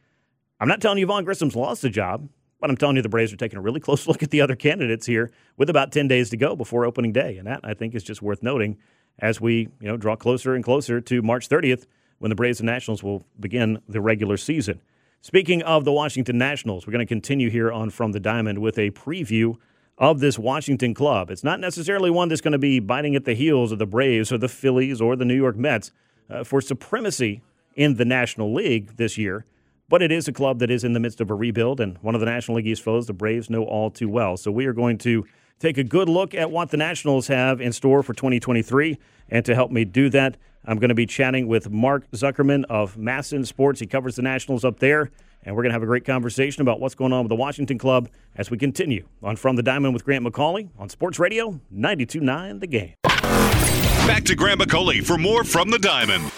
I'm 0.61 0.69
not 0.69 0.81
telling 0.81 0.99
you 0.99 1.07
Vaughn 1.07 1.25
Grissom's 1.25 1.57
lost 1.57 1.83
the 1.83 1.91
job, 1.91 2.29
but 2.61 2.71
I'm 2.71 2.77
telling 2.77 2.97
you 2.97 3.03
the 3.03 3.09
Braves 3.09 3.33
are 3.33 3.37
taking 3.37 3.59
a 3.59 3.63
really 3.63 3.81
close 3.87 4.07
look 4.07 4.23
at 4.23 4.31
the 4.31 4.41
other 4.41 4.57
candidates 4.57 5.07
here 5.07 5.31
with 5.57 5.71
about 5.71 5.93
10 5.93 6.09
days 6.09 6.31
to 6.31 6.37
go 6.37 6.57
before 6.57 6.85
opening 6.85 7.13
day. 7.13 7.37
And 7.37 7.47
that, 7.47 7.61
I 7.65 7.75
think, 7.75 7.95
is 7.95 8.03
just 8.03 8.23
worth 8.23 8.43
noting 8.43 8.77
as 9.19 9.41
we 9.41 9.69
you 9.81 9.89
know, 9.89 9.97
draw 9.97 10.17
closer 10.17 10.55
and 10.55 10.63
closer 10.63 11.01
to 11.01 11.23
March 11.23 11.49
30th 11.49 11.87
when 12.19 12.29
the 12.29 12.35
Braves 12.35 12.61
and 12.61 12.67
Nationals 12.67 13.03
will 13.03 13.25
begin 13.39 13.81
the 13.89 14.01
regular 14.01 14.37
season. 14.37 14.81
Speaking 15.21 15.63
of 15.63 15.85
the 15.85 15.93
Washington 15.93 16.39
Nationals, 16.39 16.87
we're 16.87 16.93
going 16.93 17.07
to 17.07 17.09
continue 17.09 17.51
here 17.51 17.73
on 17.73 17.91
From 17.91 18.13
the 18.13 18.21
Diamond 18.21 18.59
with 18.61 18.79
a 18.79 18.91
preview 18.93 19.57
of 19.99 20.21
this 20.21 20.39
Washington 20.39 20.95
club. 20.95 21.31
It's 21.31 21.45
not 21.45 21.61
necessarily 21.61 22.11
one 22.11 22.29
that's 22.29 22.41
going 22.41 22.53
to 22.53 22.59
be 22.59 22.81
biting 22.81 23.17
at 23.17 23.25
the 23.25 23.35
heels 23.35 23.73
of 23.73 23.79
the 23.79 23.87
Braves 23.87 24.31
or 24.31 24.39
the 24.39 24.49
Phillies 24.49 25.01
or 25.01 25.17
the 25.17 25.25
New 25.25 25.37
York 25.37 25.57
Mets 25.57 25.91
uh, 26.29 26.45
for 26.45 26.61
supremacy 26.61 27.43
in 27.75 27.95
the 27.95 28.05
National 28.05 28.53
League 28.53 28.97
this 28.97 29.17
year, 29.17 29.45
but 29.89 30.03
it 30.03 30.11
is 30.11 30.27
a 30.29 30.33
club 30.33 30.59
that 30.59 30.71
is 30.71 30.85
in 30.85 30.93
the 30.93 31.01
midst 31.01 31.21
of 31.21 31.31
a 31.31 31.35
rebuild, 31.35 31.81
and 31.81 31.99
one 31.99 32.15
of 32.15 32.21
the 32.21 32.27
National 32.27 32.57
League 32.57 32.67
East 32.67 32.83
foes, 32.83 33.07
the 33.07 33.13
Braves, 33.13 33.49
know 33.51 33.65
all 33.65 33.91
too 33.91 34.09
well. 34.09 34.37
So 34.37 34.51
we 34.51 34.67
are 34.67 34.73
going 34.73 34.99
to 34.99 35.27
take 35.59 35.79
a 35.79 35.85
good 35.85 36.09
look 36.09 36.35
at 36.35 36.51
what 36.51 36.71
the 36.71 36.77
Nationals 36.77 37.29
have 37.29 37.61
in 37.61 37.73
store 37.73 38.03
for 38.03 38.15
2023, 38.15 38.99
and 39.29 39.45
to 39.45 39.55
help 39.55 39.71
me 39.71 39.85
do 39.85 40.09
that, 40.11 40.37
I'm 40.65 40.79
going 40.79 40.89
to 40.89 40.95
be 40.95 41.07
chatting 41.07 41.47
with 41.47 41.71
Mark 41.71 42.11
Zuckerman 42.11 42.65
of 42.65 42.97
MASN 42.97 43.47
Sports. 43.47 43.81
He 43.81 43.87
covers 43.87 44.17
the 44.17 44.23
Nationals 44.23 44.65
up 44.65 44.81
there, 44.81 45.11
and 45.47 45.55
we're 45.55 45.63
going 45.63 45.71
to 45.71 45.75
have 45.75 45.83
a 45.83 45.87
great 45.87 46.05
conversation 46.05 46.61
about 46.61 46.81
what's 46.81 46.97
going 46.97 47.13
on 47.13 47.23
with 47.23 47.31
the 47.31 47.37
Washington 47.37 47.79
Club 47.79 48.11
as 48.35 48.51
we 48.51 48.59
continue 48.59 49.07
on 49.23 49.37
From 49.37 49.55
the 49.55 49.63
Diamond 49.63 49.95
with 49.95 50.05
Grant 50.05 50.27
McAuley 50.27 50.69
on 50.77 50.89
Sports 50.89 51.21
Radio 51.21 51.61
92.9 51.73 52.61
The 52.61 52.67
Game. 52.67 52.95
Back 53.05 54.25
to 54.25 54.35
Grant 54.35 54.61
McAuley 54.61 55.05
for 55.07 55.17
more 55.17 55.45
From 55.45 55.71
the 55.71 55.79
Diamond. 55.79 56.31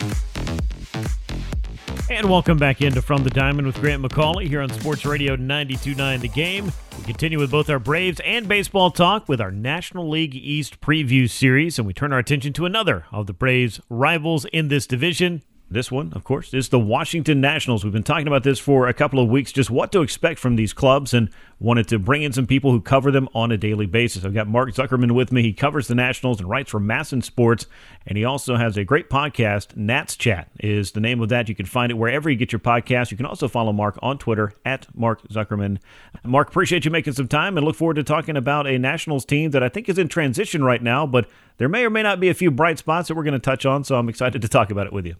And 2.11 2.31
welcome 2.31 2.59
back 2.59 2.81
into 2.83 3.03
From 3.03 3.25
the 3.25 3.31
Diamond 3.31 3.67
with 3.67 3.81
Grant 3.81 4.03
McAuley 4.03 4.47
here 4.47 4.61
on 4.61 4.69
Sports 4.71 5.07
Radio 5.07 5.37
92.9 5.37 6.21
The 6.21 6.29
Game. 6.29 6.71
We 6.99 7.05
continue 7.05 7.39
with 7.39 7.51
both 7.51 7.71
our 7.71 7.79
Braves 7.79 8.21
and 8.25 8.47
baseball 8.47 8.91
talk 8.91 9.29
with 9.29 9.41
our 9.41 9.51
National 9.51 10.09
League 10.09 10.35
East 10.35 10.81
preview 10.83 11.29
series, 11.31 11.79
and 11.79 11.87
we 11.87 11.95
turn 11.95 12.13
our 12.13 12.19
attention 12.19 12.53
to 12.55 12.67
another 12.67 13.07
of 13.11 13.27
the 13.27 13.33
Braves' 13.33 13.81
rivals 13.89 14.45
in 14.47 14.69
this 14.69 14.87
division, 14.87 15.43
This 15.71 15.93
one, 15.93 16.15
of 16.15 16.25
course, 16.25 16.55
is 16.55 16.71
the 16.71 16.79
Washington 16.79 17.43
Nationals. 17.43 17.85
We've 17.85 17.93
been 17.93 18.03
talking 18.03 18.27
about 18.27 18.43
this 18.43 18.59
for 18.59 18.89
a 18.89 18.95
couple 18.95 19.21
of 19.21 19.29
weeks, 19.29 19.53
just 19.53 19.69
what 19.69 19.93
to 19.93 20.01
expect 20.01 20.39
from 20.39 20.57
these 20.57 20.73
clubs, 20.73 21.13
and 21.13 21.29
wanted 21.61 21.87
to 21.89 21.99
bring 21.99 22.23
in 22.23 22.33
some 22.33 22.47
people 22.47 22.71
who 22.71 22.81
cover 22.81 23.11
them 23.11 23.29
on 23.35 23.53
a 23.53 23.59
daily 23.59 23.85
basis. 23.85 24.25
I've 24.25 24.33
got 24.33 24.49
Mark 24.49 24.71
Zuckerman 24.71 25.13
with 25.13 25.31
me. 25.31 25.43
He 25.43 25.53
covers 25.53 25.87
the 25.87 25.95
Nationals 25.95 26.41
and 26.41 26.49
writes 26.49 26.71
for 26.71 26.81
MASN 26.81 27.23
Sports, 27.23 27.67
and 28.07 28.17
he 28.17 28.25
also 28.25 28.57
has 28.57 28.79
a 28.79 28.85
great 28.85 29.11
podcast. 29.11 29.77
Nats 29.77 30.17
Chat 30.17 30.49
is 30.59 30.93
the 30.93 31.01
name 31.01 31.21
of 31.21 31.29
that. 31.29 31.51
You 31.51 31.55
can 31.55 31.67
find 31.67 31.93
it 31.93 31.97
wherever 31.97 32.31
you 32.31 32.37
get 32.37 32.51
your 32.51 32.61
podcast. 32.61 33.11
You 33.11 33.19
can 33.19 33.27
also 33.27 33.47
follow 33.47 33.73
Mark 33.75 33.99
on 34.01 34.17
Twitter 34.17 34.55
at 34.65 34.87
Mark 34.95 35.29
Zuckerman. 35.29 35.81
Mark, 36.25 36.49
appreciate 36.49 36.87
you 36.87 36.91
making 36.91 37.13
some 37.13 37.29
time 37.29 37.59
and 37.59 37.67
look 37.67 37.77
forward 37.77 37.97
to 37.97 38.05
talking 38.05 38.39
about 38.39 38.67
a 38.67 38.79
Nationals 38.79 39.27
team 39.27 39.51
that 39.51 39.63
I 39.63 39.69
think 39.69 39.91
is 39.91 39.99
in 39.99 40.09
transition 40.09 40.65
right 40.65 40.83
now, 40.83 41.07
but 41.07 41.29
there 41.59 41.69
may 41.69 41.85
or 41.85 41.91
may 41.91 42.03
not 42.03 42.21
be 42.21 42.31
a 42.31 42.35
few 42.35 42.51
bright 42.51 42.79
spots 42.79 43.09
that 43.09 43.17
we're 43.17 43.23
going 43.23 43.33
to 43.33 43.39
touch 43.39 43.67
on, 43.67 43.85
so 43.85 43.97
I'm 43.97 44.09
excited 44.09 44.41
to 44.41 44.49
talk 44.49 44.71
about 44.71 44.87
it 44.87 44.95
with 44.95 45.05
you. 45.05 45.17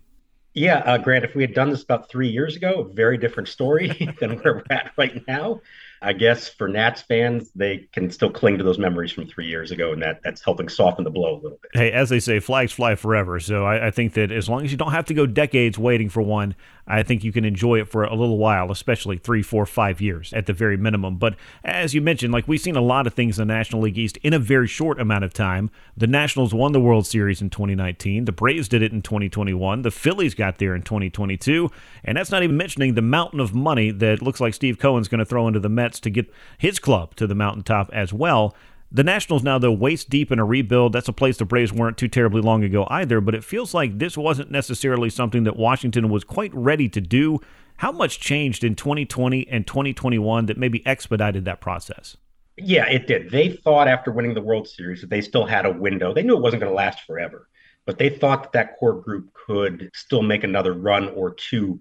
Yeah, 0.55 0.79
uh, 0.79 0.99
Grant, 0.99 1.25
if 1.25 1.35
we 1.35 1.43
had 1.43 1.55
done 1.55 1.71
this 1.71 1.83
about 1.83 2.09
three 2.09 2.29
years 2.29 2.57
ago, 2.57 2.81
a 2.81 2.93
very 2.93 3.19
different 3.19 3.49
story 3.49 3.89
than 4.21 4.39
where 4.39 4.55
we're 4.55 4.65
at 4.71 4.93
right 4.97 5.27
now. 5.29 5.61
I 6.01 6.13
guess 6.13 6.49
for 6.49 6.69
Nats 6.69 7.03
fans, 7.03 7.51
they 7.57 7.89
can 7.93 8.11
still 8.11 8.31
cling 8.31 8.59
to 8.59 8.65
those 8.65 8.79
memories 8.79 9.11
from 9.11 9.27
three 9.27 9.47
years 9.47 9.73
ago, 9.73 9.93
and 9.93 10.01
that 10.03 10.21
that's 10.23 10.45
helping 10.45 10.69
soften 10.69 11.05
the 11.05 11.11
blow 11.11 11.35
a 11.35 11.41
little 11.41 11.59
bit. 11.61 11.71
Hey, 11.75 11.91
as 11.91 12.09
they 12.09 12.21
say, 12.21 12.39
flags 12.39 12.73
fly 12.73 12.95
forever. 12.95 13.41
So 13.41 13.65
I, 13.65 13.89
I 13.89 13.91
think 13.91 14.15
that 14.15 14.31
as 14.31 14.49
long 14.49 14.65
as 14.65 14.71
you 14.71 14.79
don't 14.79 14.93
have 14.93 15.07
to 15.07 15.15
go 15.15 15.27
decades 15.27 15.77
waiting 15.77 16.09
for 16.09 16.23
one, 16.23 16.55
I 16.89 17.03
think 17.03 17.23
you 17.23 17.33
can 17.33 17.45
enjoy 17.45 17.81
it 17.81 17.89
for 17.89 18.03
a 18.03 18.15
little 18.15 18.39
while, 18.39 18.73
especially 18.73 19.19
three, 19.19 19.43
four, 19.43 19.67
five 19.67 20.01
years 20.01 20.33
at 20.33 20.47
the 20.47 20.53
very 20.55 20.77
minimum. 20.77 21.17
But 21.17 21.37
as 21.63 21.95
you 21.95 22.01
mentioned, 22.01 22.33
like 22.33 22.49
we've 22.49 22.61
seen 22.61 22.77
a 22.77 22.81
lot 22.81 23.07
of 23.07 23.15
things 23.15 23.39
in 23.39 23.47
the 23.47 23.55
National 23.55 23.83
League 23.83 23.99
East 23.99 24.17
in 24.19 24.33
a 24.33 24.39
very 24.39 24.67
short 24.67 24.99
amount 24.99 25.25
of 25.25 25.35
time. 25.35 25.71
The 25.97 26.07
Nationals 26.07 26.55
won 26.55 26.73
the 26.73 26.81
World 26.81 27.07
Series 27.07 27.43
in 27.43 27.51
2019. 27.51 28.25
The 28.25 28.33
Braves 28.33 28.69
did 28.69 28.83
it 28.83 28.93
in 28.93 29.03
2021. 29.03 29.83
The 29.83 29.91
Phillies 29.91 30.35
got 30.35 30.59
there 30.59 30.75
in 30.75 30.83
2022. 30.83 31.71
And 32.05 32.17
that's 32.17 32.31
not 32.31 32.43
even 32.43 32.57
mentioning 32.57 32.95
the 32.95 33.03
mountain 33.03 33.41
of 33.41 33.55
money 33.55 33.91
that 33.91 34.23
looks 34.23 34.41
like 34.41 34.55
Steve 34.55 34.79
Cohen's 34.79 35.09
going 35.09 35.19
to 35.19 35.25
throw 35.25 35.47
into 35.47 35.61
the 35.61 35.69
Mets 35.69 36.01
to 36.01 36.11
get 36.11 36.33
his 36.57 36.79
club 36.79 37.15
to 37.17 37.27
the 37.27 37.35
mountaintop 37.35 37.91
as 37.93 38.13
well. 38.13 38.55
The 38.91 39.05
Nationals 39.05 39.43
now, 39.43 39.59
though, 39.59 39.73
waist 39.73 40.09
deep 40.09 40.33
in 40.33 40.39
a 40.39 40.45
rebuild. 40.45 40.95
That's 40.95 41.09
a 41.09 41.13
place 41.13 41.37
the 41.37 41.45
Braves 41.45 41.73
weren't 41.73 41.99
too 41.99 42.09
terribly 42.09 42.41
long 42.41 42.65
ago 42.65 42.87
either, 42.89 43.21
but 43.21 43.35
it 43.35 43.45
feels 43.45 43.75
like 43.75 43.99
this 43.99 44.17
wasn't 44.17 44.51
necessarily 44.51 45.11
something 45.11 45.45
that 45.45 45.57
Washington 45.57 46.09
was 46.09 46.25
quite 46.25 46.55
ready 46.55 46.89
to 46.89 47.01
do. 47.01 47.39
How 47.77 47.93
much 47.93 48.19
changed 48.19 48.65
in 48.65 48.75
2020 48.75 49.47
and 49.49 49.67
2021 49.67 50.47
that 50.47 50.57
maybe 50.57 50.85
expedited 50.87 51.45
that 51.45 51.61
process? 51.61 52.17
Yeah, 52.57 52.89
it 52.89 53.07
did. 53.07 53.31
They 53.31 53.51
thought 53.51 53.89
after 53.89 54.11
winning 54.11 54.35
the 54.35 54.43
World 54.43 54.67
Series 54.67 55.03
that 55.03 55.11
they 55.11 55.21
still 55.21 55.45
had 55.47 55.67
a 55.67 55.71
window. 55.71 56.15
They 56.15 56.23
knew 56.23 56.37
it 56.37 56.43
wasn't 56.43 56.61
going 56.61 56.73
to 56.73 56.77
last 56.77 57.03
forever, 57.03 57.49
but 57.85 57.99
they 57.99 58.09
thought 58.09 58.43
that 58.43 58.53
that 58.53 58.79
core 58.79 59.01
group 59.01 59.33
could 59.35 59.91
still 59.95 60.23
make 60.23 60.45
another 60.45 60.73
run 60.73 61.11
or 61.11 61.35
two 61.35 61.79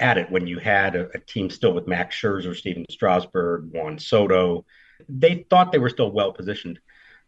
at 0.00 0.18
it 0.18 0.30
when 0.30 0.46
you 0.46 0.58
had 0.58 0.96
a, 0.96 1.08
a 1.14 1.18
team 1.20 1.50
still 1.50 1.72
with 1.72 1.86
Max 1.86 2.16
Scherzer, 2.16 2.54
Stephen 2.54 2.84
Strasburg, 2.90 3.70
Juan 3.72 3.98
Soto, 3.98 4.66
they 5.08 5.46
thought 5.50 5.72
they 5.72 5.78
were 5.78 5.90
still 5.90 6.10
well 6.10 6.32
positioned 6.32 6.78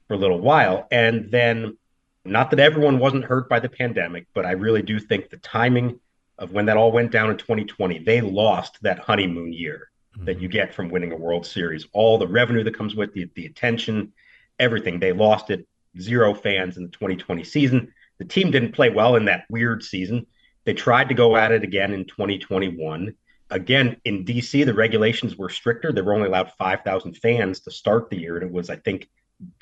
for 0.09 0.15
a 0.15 0.19
little 0.19 0.41
while. 0.41 0.87
And 0.91 1.31
then, 1.31 1.77
not 2.25 2.51
that 2.51 2.61
everyone 2.61 2.99
wasn't 2.99 3.25
hurt 3.25 3.49
by 3.49 3.61
the 3.61 3.69
pandemic, 3.69 4.27
but 4.35 4.45
I 4.45 4.53
really 4.53 4.83
do 4.83 4.99
think 4.99 5.31
the 5.31 5.39
timing 5.39 6.01
of 6.39 6.53
when 6.53 6.67
that 6.67 6.77
all 6.77 6.93
went 6.93 7.13
down 7.13 7.31
in 7.31 7.37
2020, 7.37 8.01
they 8.01 8.21
lost 8.21 8.79
that 8.83 8.99
honeymoon 8.99 9.53
year 9.53 9.91
mm-hmm. 10.17 10.25
that 10.25 10.41
you 10.41 10.49
get 10.49 10.75
from 10.75 10.89
winning 10.89 11.13
a 11.13 11.17
World 11.17 11.47
Series. 11.47 11.87
All 11.93 12.19
the 12.19 12.27
revenue 12.27 12.65
that 12.65 12.77
comes 12.77 12.95
with 12.95 13.13
the, 13.13 13.31
the 13.35 13.47
attention, 13.47 14.13
everything. 14.59 14.99
They 14.99 15.13
lost 15.13 15.51
it. 15.51 15.67
Zero 15.99 16.35
fans 16.35 16.77
in 16.77 16.85
the 16.85 16.91
2020 16.91 17.43
season. 17.45 17.93
The 18.19 18.25
team 18.25 18.51
didn't 18.51 18.73
play 18.73 18.91
well 18.91 19.17
in 19.17 19.25
that 19.25 19.45
weird 19.51 19.83
season. 19.83 20.27
They 20.65 20.75
tried 20.75 21.09
to 21.09 21.15
go 21.15 21.37
at 21.37 21.53
it 21.53 21.65
again 21.65 21.93
in 21.93 22.05
2021 22.05 23.15
again 23.51 23.97
in 24.05 24.25
DC, 24.25 24.65
the 24.65 24.75
regulations 24.75 25.37
were 25.37 25.49
stricter. 25.49 25.93
They 25.93 26.03
were 26.03 26.15
only 26.15 26.29
allowed 26.29 26.53
5,000 26.59 27.15
fans 27.15 27.61
to 27.61 27.71
start 27.71 28.11
the 28.11 28.19
year, 28.19 28.37
and 28.37 28.45
it 28.45 28.53
was 28.53 28.71
I 28.71 28.77
think 28.77 29.09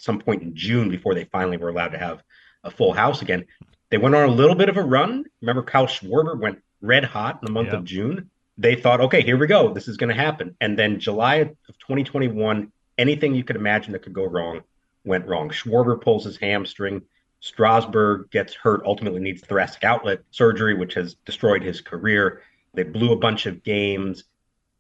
some 0.01 0.18
point 0.18 0.42
in 0.42 0.55
June 0.55 0.88
before 0.88 1.14
they 1.14 1.24
finally 1.24 1.57
were 1.57 1.68
allowed 1.68 1.92
to 1.92 1.98
have 1.98 2.22
a 2.64 2.70
full 2.70 2.92
house 2.92 3.22
again. 3.22 3.44
They 3.90 3.98
went 3.98 4.14
on 4.14 4.29
a 4.29 4.33
little 4.33 4.55
bit 4.55 4.68
of 4.68 4.77
a 4.77 4.83
run. 4.83 5.24
Remember, 5.40 5.62
Kyle 5.62 5.87
Schwarber 5.87 6.38
went 6.38 6.62
red 6.81 7.05
hot 7.05 7.38
in 7.40 7.46
the 7.46 7.53
month 7.53 7.68
yep. 7.68 7.79
of 7.79 7.85
June. 7.85 8.31
They 8.59 8.74
thought, 8.74 9.01
okay, 9.01 9.22
here 9.22 9.38
we 9.38 9.46
go. 9.46 9.72
This 9.72 9.88
is 9.88 9.96
going 9.96 10.14
to 10.14 10.20
happen. 10.20 10.57
And 10.61 10.79
then 10.79 10.98
July 10.98 11.37
of 11.37 11.48
2021, 11.79 12.72
anything 12.98 13.35
you 13.35 13.44
could 13.44 13.57
imagine 13.57 13.92
that 13.92 14.03
could 14.03 14.12
go 14.12 14.24
wrong 14.24 14.62
went 15.05 15.27
wrong. 15.27 15.48
Schwarber 15.48 16.01
pulls 16.01 16.24
his 16.24 16.37
hamstring. 16.37 17.03
Strasburg 17.40 18.31
gets 18.31 18.53
hurt, 18.53 18.83
ultimately 18.85 19.20
needs 19.20 19.42
thoracic 19.42 19.85
outlet 19.85 20.20
surgery, 20.33 20.74
which 20.74 20.94
has 20.94 21.14
destroyed 21.24 21.62
his 21.62 21.81
career. 21.81 22.42
They 22.74 22.83
blew 22.83 23.12
a 23.12 23.18
bunch 23.18 23.46
of 23.46 23.62
games. 23.62 24.24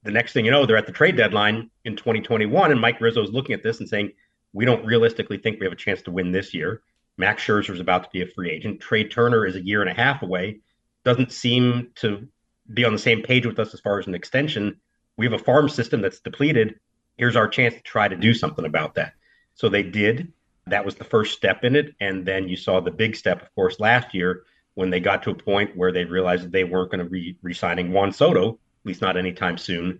The 0.02 0.10
next 0.10 0.32
thing 0.32 0.44
you 0.44 0.50
know, 0.50 0.66
they're 0.66 0.76
at 0.76 0.86
the 0.86 0.92
trade 0.92 1.16
deadline 1.16 1.70
in 1.84 1.96
2021, 1.96 2.70
and 2.70 2.80
Mike 2.80 3.00
Rizzo 3.00 3.22
is 3.22 3.32
looking 3.32 3.54
at 3.54 3.62
this 3.62 3.80
and 3.80 3.88
saying, 3.88 4.12
"We 4.52 4.64
don't 4.64 4.84
realistically 4.84 5.38
think 5.38 5.58
we 5.58 5.66
have 5.66 5.72
a 5.72 5.76
chance 5.76 6.02
to 6.02 6.10
win 6.10 6.32
this 6.32 6.54
year." 6.54 6.82
Max 7.16 7.44
Scherzer 7.44 7.74
is 7.74 7.80
about 7.80 8.04
to 8.04 8.10
be 8.12 8.22
a 8.22 8.26
free 8.26 8.50
agent. 8.50 8.80
Trea 8.80 9.04
Turner 9.04 9.44
is 9.44 9.56
a 9.56 9.64
year 9.64 9.80
and 9.80 9.90
a 9.90 9.94
half 9.94 10.22
away. 10.22 10.60
Doesn't 11.04 11.32
seem 11.32 11.90
to 11.96 12.28
be 12.72 12.84
on 12.84 12.92
the 12.92 12.98
same 12.98 13.22
page 13.22 13.44
with 13.44 13.58
us 13.58 13.74
as 13.74 13.80
far 13.80 13.98
as 13.98 14.06
an 14.06 14.14
extension. 14.14 14.80
We 15.16 15.26
have 15.26 15.32
a 15.32 15.44
farm 15.44 15.68
system 15.68 16.00
that's 16.00 16.20
depleted. 16.20 16.78
Here's 17.16 17.36
our 17.36 17.48
chance 17.48 17.74
to 17.74 17.82
try 17.82 18.06
to 18.06 18.14
do 18.14 18.34
something 18.34 18.64
about 18.64 18.94
that. 18.94 19.14
So 19.54 19.68
they 19.68 19.82
did. 19.82 20.32
That 20.68 20.84
was 20.84 20.94
the 20.94 21.04
first 21.04 21.36
step 21.36 21.64
in 21.64 21.74
it. 21.74 21.94
And 22.00 22.24
then 22.24 22.48
you 22.48 22.56
saw 22.56 22.80
the 22.80 22.92
big 22.92 23.16
step, 23.16 23.42
of 23.42 23.52
course, 23.54 23.80
last 23.80 24.14
year 24.14 24.44
when 24.78 24.90
they 24.90 25.00
got 25.00 25.24
to 25.24 25.30
a 25.30 25.34
point 25.34 25.76
where 25.76 25.90
they 25.90 26.04
realized 26.04 26.44
that 26.44 26.52
they 26.52 26.62
weren't 26.62 26.92
going 26.92 27.02
to 27.04 27.10
be 27.10 27.36
re-signing 27.42 27.90
Juan 27.90 28.12
Soto, 28.12 28.50
at 28.50 28.58
least 28.84 29.02
not 29.02 29.16
anytime 29.16 29.58
soon. 29.58 29.98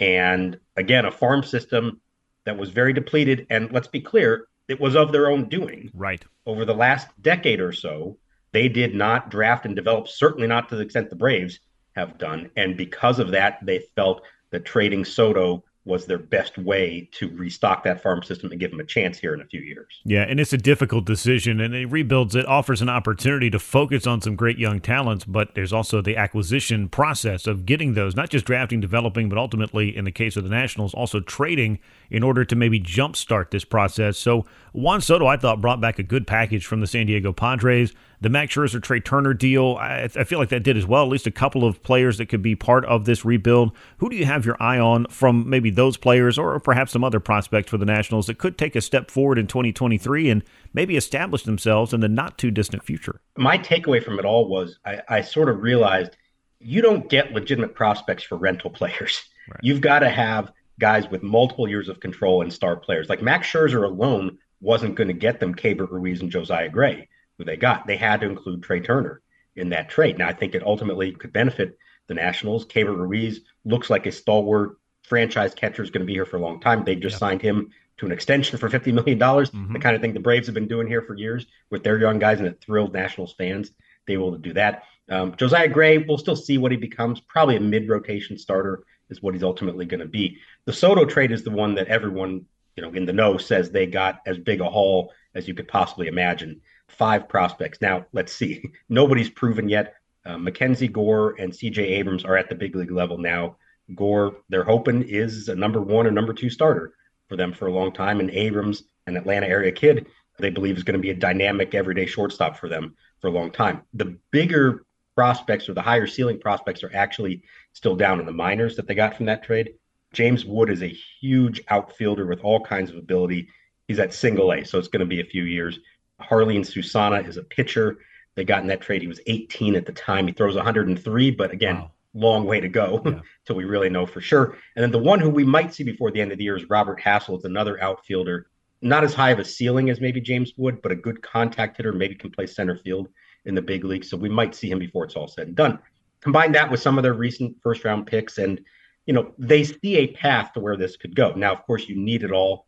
And 0.00 0.58
again, 0.76 1.04
a 1.04 1.10
farm 1.12 1.44
system 1.44 2.00
that 2.44 2.58
was 2.58 2.70
very 2.70 2.92
depleted. 2.92 3.46
And 3.48 3.70
let's 3.70 3.86
be 3.86 4.00
clear, 4.00 4.48
it 4.66 4.80
was 4.80 4.96
of 4.96 5.12
their 5.12 5.30
own 5.30 5.48
doing. 5.48 5.92
Right. 5.94 6.20
Over 6.46 6.64
the 6.64 6.74
last 6.74 7.06
decade 7.22 7.60
or 7.60 7.70
so, 7.70 8.18
they 8.50 8.68
did 8.68 8.92
not 8.92 9.30
draft 9.30 9.66
and 9.66 9.76
develop, 9.76 10.08
certainly 10.08 10.48
not 10.48 10.68
to 10.70 10.74
the 10.74 10.82
extent 10.82 11.10
the 11.10 11.14
Braves 11.14 11.60
have 11.94 12.18
done. 12.18 12.50
And 12.56 12.76
because 12.76 13.20
of 13.20 13.30
that, 13.30 13.60
they 13.62 13.84
felt 13.94 14.22
that 14.50 14.64
trading 14.64 15.04
Soto 15.04 15.62
was 15.88 16.06
their 16.06 16.18
best 16.18 16.58
way 16.58 17.08
to 17.12 17.28
restock 17.30 17.82
that 17.82 18.02
farm 18.02 18.22
system 18.22 18.50
and 18.50 18.60
give 18.60 18.70
them 18.70 18.78
a 18.78 18.84
chance 18.84 19.18
here 19.18 19.34
in 19.34 19.40
a 19.40 19.44
few 19.46 19.60
years. 19.60 20.00
Yeah, 20.04 20.22
and 20.22 20.38
it's 20.38 20.52
a 20.52 20.58
difficult 20.58 21.06
decision, 21.06 21.60
and 21.60 21.74
it 21.74 21.86
rebuilds 21.86 22.36
it 22.36 22.46
offers 22.46 22.82
an 22.82 22.88
opportunity 22.88 23.50
to 23.50 23.58
focus 23.58 24.06
on 24.06 24.20
some 24.20 24.36
great 24.36 24.58
young 24.58 24.80
talents, 24.80 25.24
but 25.24 25.54
there's 25.54 25.72
also 25.72 26.00
the 26.00 26.16
acquisition 26.16 26.88
process 26.88 27.46
of 27.46 27.66
getting 27.66 27.94
those, 27.94 28.14
not 28.14 28.28
just 28.28 28.44
drafting, 28.44 28.80
developing, 28.80 29.28
but 29.28 29.38
ultimately, 29.38 29.96
in 29.96 30.04
the 30.04 30.12
case 30.12 30.36
of 30.36 30.44
the 30.44 30.50
Nationals, 30.50 30.94
also 30.94 31.20
trading 31.20 31.78
in 32.10 32.22
order 32.22 32.44
to 32.44 32.54
maybe 32.54 32.78
jumpstart 32.78 33.50
this 33.50 33.64
process. 33.64 34.18
So 34.18 34.44
Juan 34.72 35.00
Soto, 35.00 35.26
I 35.26 35.36
thought, 35.36 35.60
brought 35.60 35.80
back 35.80 35.98
a 35.98 36.02
good 36.02 36.26
package 36.26 36.66
from 36.66 36.80
the 36.80 36.86
San 36.86 37.06
Diego 37.06 37.32
Padres. 37.32 37.94
The 38.20 38.28
Max 38.28 38.54
Scherzer 38.54 38.82
Trea 38.82 39.00
Turner 39.00 39.32
deal, 39.32 39.76
I, 39.80 40.08
I, 40.16 40.24
feel 40.24 40.40
like 40.40 40.48
that 40.48 40.64
did 40.64 40.76
as 40.76 40.86
well. 40.86 41.04
At 41.04 41.08
least 41.08 41.26
a 41.28 41.30
couple 41.30 41.64
of 41.64 41.82
players 41.84 42.18
that 42.18 42.26
could 42.26 42.42
be 42.42 42.56
part 42.56 42.84
of 42.86 43.04
this 43.04 43.24
rebuild. 43.24 43.70
Who 43.98 44.10
do 44.10 44.16
you 44.16 44.24
have 44.24 44.44
your 44.44 44.60
eye 44.60 44.78
on 44.78 45.06
from 45.06 45.48
maybe 45.48 45.70
those 45.70 45.96
players 45.96 46.36
or 46.36 46.58
perhaps 46.58 46.92
some 46.92 47.04
other 47.04 47.20
prospects 47.20 47.70
for 47.70 47.78
the 47.78 47.86
Nationals 47.86 48.26
that 48.26 48.38
could 48.38 48.58
take 48.58 48.74
a 48.74 48.80
step 48.80 49.10
forward 49.10 49.38
in 49.38 49.46
2023 49.46 50.30
and 50.30 50.42
maybe 50.72 50.96
establish 50.96 51.44
themselves 51.44 51.92
in 51.92 52.00
the 52.00 52.08
not 52.08 52.38
too 52.38 52.50
distant 52.50 52.82
future? 52.82 53.20
My 53.36 53.56
takeaway 53.56 54.02
from 54.02 54.18
it 54.18 54.24
all 54.24 54.48
was 54.48 54.78
I, 54.84 55.00
I 55.08 55.20
sort 55.20 55.48
of 55.48 55.62
realized 55.62 56.16
you 56.58 56.82
don't 56.82 57.08
get 57.08 57.32
legitimate 57.32 57.76
prospects 57.76 58.24
for 58.24 58.36
rental 58.36 58.70
players. 58.70 59.22
Right. 59.48 59.60
You've 59.62 59.80
got 59.80 60.00
to 60.00 60.10
have 60.10 60.52
guys 60.80 61.08
with 61.08 61.22
multiple 61.22 61.68
years 61.68 61.88
of 61.88 62.00
control 62.00 62.42
and 62.42 62.52
star 62.52 62.76
players. 62.76 63.08
Like 63.08 63.22
Max 63.22 63.46
Scherzer 63.46 63.84
alone 63.84 64.38
wasn't 64.60 64.96
going 64.96 65.08
to 65.08 65.14
get 65.14 65.38
them 65.38 65.54
Keibert 65.54 65.90
Ruiz 65.90 66.20
and 66.20 66.30
Josiah 66.30 66.68
Gray 66.68 67.08
who 67.38 67.44
they 67.44 67.56
got. 67.56 67.86
They 67.86 67.96
had 67.96 68.20
to 68.20 68.26
include 68.28 68.62
Trea 68.62 68.80
Turner 68.80 69.22
in 69.56 69.70
that 69.70 69.88
trade. 69.88 70.18
Now, 70.18 70.28
I 70.28 70.32
think 70.32 70.54
it 70.54 70.66
ultimately 70.66 71.12
could 71.12 71.32
benefit 71.32 71.78
the 72.08 72.14
Nationals. 72.14 72.66
Keibert 72.66 72.98
Ruiz 72.98 73.40
looks 73.64 73.88
like 73.88 74.06
a 74.06 74.12
stalwart 74.12 74.76
franchise 75.04 75.54
catcher 75.54 75.82
is 75.82 75.90
going 75.90 76.02
to 76.02 76.06
be 76.06 76.12
here 76.12 76.26
for 76.26 76.36
a 76.36 76.40
long 76.40 76.60
time. 76.60 76.84
They 76.84 76.94
just 76.94 77.14
yep. 77.14 77.20
signed 77.20 77.42
him 77.42 77.70
to 77.98 78.06
an 78.06 78.12
extension 78.12 78.58
for 78.58 78.68
$50 78.68 78.92
million, 78.92 79.18
mm-hmm. 79.18 79.72
the 79.72 79.78
kind 79.78 79.96
of 79.96 80.02
thing 80.02 80.14
the 80.14 80.20
Braves 80.20 80.46
have 80.46 80.54
been 80.54 80.68
doing 80.68 80.86
here 80.86 81.02
for 81.02 81.14
years 81.14 81.46
with 81.70 81.82
their 81.82 81.98
young 81.98 82.18
guys 82.18 82.38
and 82.38 82.46
it 82.46 82.60
thrilled 82.60 82.92
Nationals 82.92 83.34
fans. 83.36 83.72
They 84.06 84.16
will 84.16 84.36
do 84.36 84.52
that. 84.54 84.84
Um, 85.10 85.34
Josiah 85.36 85.68
Gray, 85.68 85.98
we'll 85.98 86.18
still 86.18 86.36
see 86.36 86.58
what 86.58 86.70
he 86.70 86.76
becomes. 86.76 87.20
Probably 87.20 87.56
a 87.56 87.60
mid 87.60 87.88
rotation 87.88 88.38
starter 88.38 88.84
is 89.10 89.22
what 89.22 89.34
he's 89.34 89.42
ultimately 89.42 89.86
going 89.86 90.00
to 90.00 90.06
be. 90.06 90.38
The 90.66 90.72
Soto 90.72 91.04
trade 91.06 91.32
is 91.32 91.42
the 91.42 91.50
one 91.50 91.74
that 91.74 91.88
everyone, 91.88 92.44
you 92.76 92.82
know, 92.82 92.92
in 92.92 93.06
the 93.06 93.12
know 93.12 93.38
says 93.38 93.70
they 93.70 93.86
got 93.86 94.20
as 94.26 94.38
big 94.38 94.60
a 94.60 94.68
haul 94.68 95.12
as 95.34 95.48
you 95.48 95.54
could 95.54 95.68
possibly 95.68 96.08
imagine 96.08 96.60
five 96.88 97.28
prospects. 97.28 97.80
Now, 97.80 98.06
let's 98.12 98.32
see. 98.32 98.70
Nobody's 98.88 99.30
proven 99.30 99.68
yet. 99.68 99.94
Uh, 100.24 100.38
Mackenzie 100.38 100.88
Gore 100.88 101.34
and 101.38 101.52
CJ 101.52 101.78
Abrams 101.78 102.24
are 102.24 102.36
at 102.36 102.48
the 102.48 102.54
big 102.54 102.74
league 102.74 102.90
level 102.90 103.18
now. 103.18 103.56
Gore, 103.94 104.36
they're 104.48 104.64
hoping, 104.64 105.02
is 105.02 105.48
a 105.48 105.54
number 105.54 105.80
one 105.80 106.06
or 106.06 106.10
number 106.10 106.34
two 106.34 106.50
starter 106.50 106.92
for 107.28 107.36
them 107.36 107.52
for 107.52 107.66
a 107.66 107.72
long 107.72 107.92
time. 107.92 108.20
And 108.20 108.30
Abrams, 108.30 108.82
an 109.06 109.16
Atlanta 109.16 109.46
area 109.46 109.72
kid, 109.72 110.06
they 110.38 110.50
believe 110.50 110.76
is 110.76 110.82
going 110.82 110.98
to 110.98 111.02
be 111.02 111.10
a 111.10 111.14
dynamic 111.14 111.74
everyday 111.74 112.06
shortstop 112.06 112.56
for 112.56 112.68
them 112.68 112.94
for 113.20 113.28
a 113.28 113.32
long 113.32 113.50
time. 113.50 113.82
The 113.94 114.18
bigger 114.30 114.84
prospects 115.16 115.68
or 115.68 115.74
the 115.74 115.82
higher 115.82 116.06
ceiling 116.06 116.38
prospects 116.38 116.82
are 116.84 116.94
actually 116.94 117.42
still 117.72 117.96
down 117.96 118.20
in 118.20 118.26
the 118.26 118.32
minors 118.32 118.76
that 118.76 118.86
they 118.86 118.94
got 118.94 119.16
from 119.16 119.26
that 119.26 119.42
trade. 119.42 119.74
James 120.12 120.44
Wood 120.44 120.70
is 120.70 120.82
a 120.82 120.96
huge 121.20 121.60
outfielder 121.68 122.26
with 122.26 122.40
all 122.40 122.60
kinds 122.60 122.90
of 122.90 122.96
ability. 122.96 123.48
He's 123.88 123.98
at 123.98 124.14
single 124.14 124.52
A, 124.52 124.64
so 124.64 124.78
it's 124.78 124.88
going 124.88 125.00
to 125.00 125.06
be 125.06 125.20
a 125.20 125.24
few 125.24 125.44
years. 125.44 125.80
Jarlin 126.20 126.64
Susana 126.64 127.20
is 127.20 127.36
a 127.36 127.42
pitcher. 127.42 127.98
They 128.34 128.44
got 128.44 128.62
in 128.62 128.68
that 128.68 128.80
trade. 128.80 129.02
He 129.02 129.08
was 129.08 129.20
18 129.26 129.74
at 129.74 129.86
the 129.86 129.92
time. 129.92 130.26
He 130.26 130.32
throws 130.32 130.54
103, 130.54 131.30
but 131.32 131.50
again, 131.50 131.76
wow. 131.76 131.90
long 132.14 132.44
way 132.44 132.60
to 132.60 132.68
go 132.68 133.02
yeah. 133.04 133.20
until 133.40 133.56
we 133.56 133.64
really 133.64 133.88
know 133.88 134.06
for 134.06 134.20
sure. 134.20 134.56
And 134.76 134.82
then 134.82 134.92
the 134.92 134.98
one 134.98 135.18
who 135.18 135.28
we 135.28 135.44
might 135.44 135.74
see 135.74 135.84
before 135.84 136.10
the 136.10 136.20
end 136.20 136.32
of 136.32 136.38
the 136.38 136.44
year 136.44 136.56
is 136.56 136.70
Robert 136.70 137.00
Hassell. 137.00 137.36
It's 137.36 137.44
another 137.44 137.82
outfielder, 137.82 138.46
not 138.80 139.02
as 139.02 139.12
high 139.12 139.30
of 139.30 139.40
a 139.40 139.44
ceiling 139.44 139.90
as 139.90 140.00
maybe 140.00 140.20
James 140.20 140.52
Wood, 140.56 140.80
but 140.82 140.92
a 140.92 140.96
good 140.96 141.20
contact 141.20 141.76
hitter. 141.76 141.92
Maybe 141.92 142.14
can 142.14 142.30
play 142.30 142.46
center 142.46 142.76
field 142.76 143.08
in 143.44 143.56
the 143.56 143.62
big 143.62 143.84
league. 143.84 144.04
So 144.04 144.16
we 144.16 144.28
might 144.28 144.54
see 144.54 144.70
him 144.70 144.78
before 144.78 145.04
it's 145.04 145.16
all 145.16 145.26
said 145.26 145.48
and 145.48 145.56
done. 145.56 145.80
Combine 146.20 146.52
that 146.52 146.70
with 146.70 146.80
some 146.80 146.96
of 146.96 147.02
their 147.02 147.14
recent 147.14 147.56
first 147.60 147.84
round 147.84 148.06
picks, 148.06 148.38
and 148.38 148.60
you 149.06 149.14
know 149.14 149.32
they 149.36 149.64
see 149.64 149.96
a 149.96 150.08
path 150.08 150.52
to 150.52 150.60
where 150.60 150.76
this 150.76 150.96
could 150.96 151.16
go. 151.16 151.32
Now, 151.34 151.52
of 151.52 151.64
course, 151.64 151.88
you 151.88 151.96
need 151.96 152.22
it 152.22 152.30
all 152.30 152.67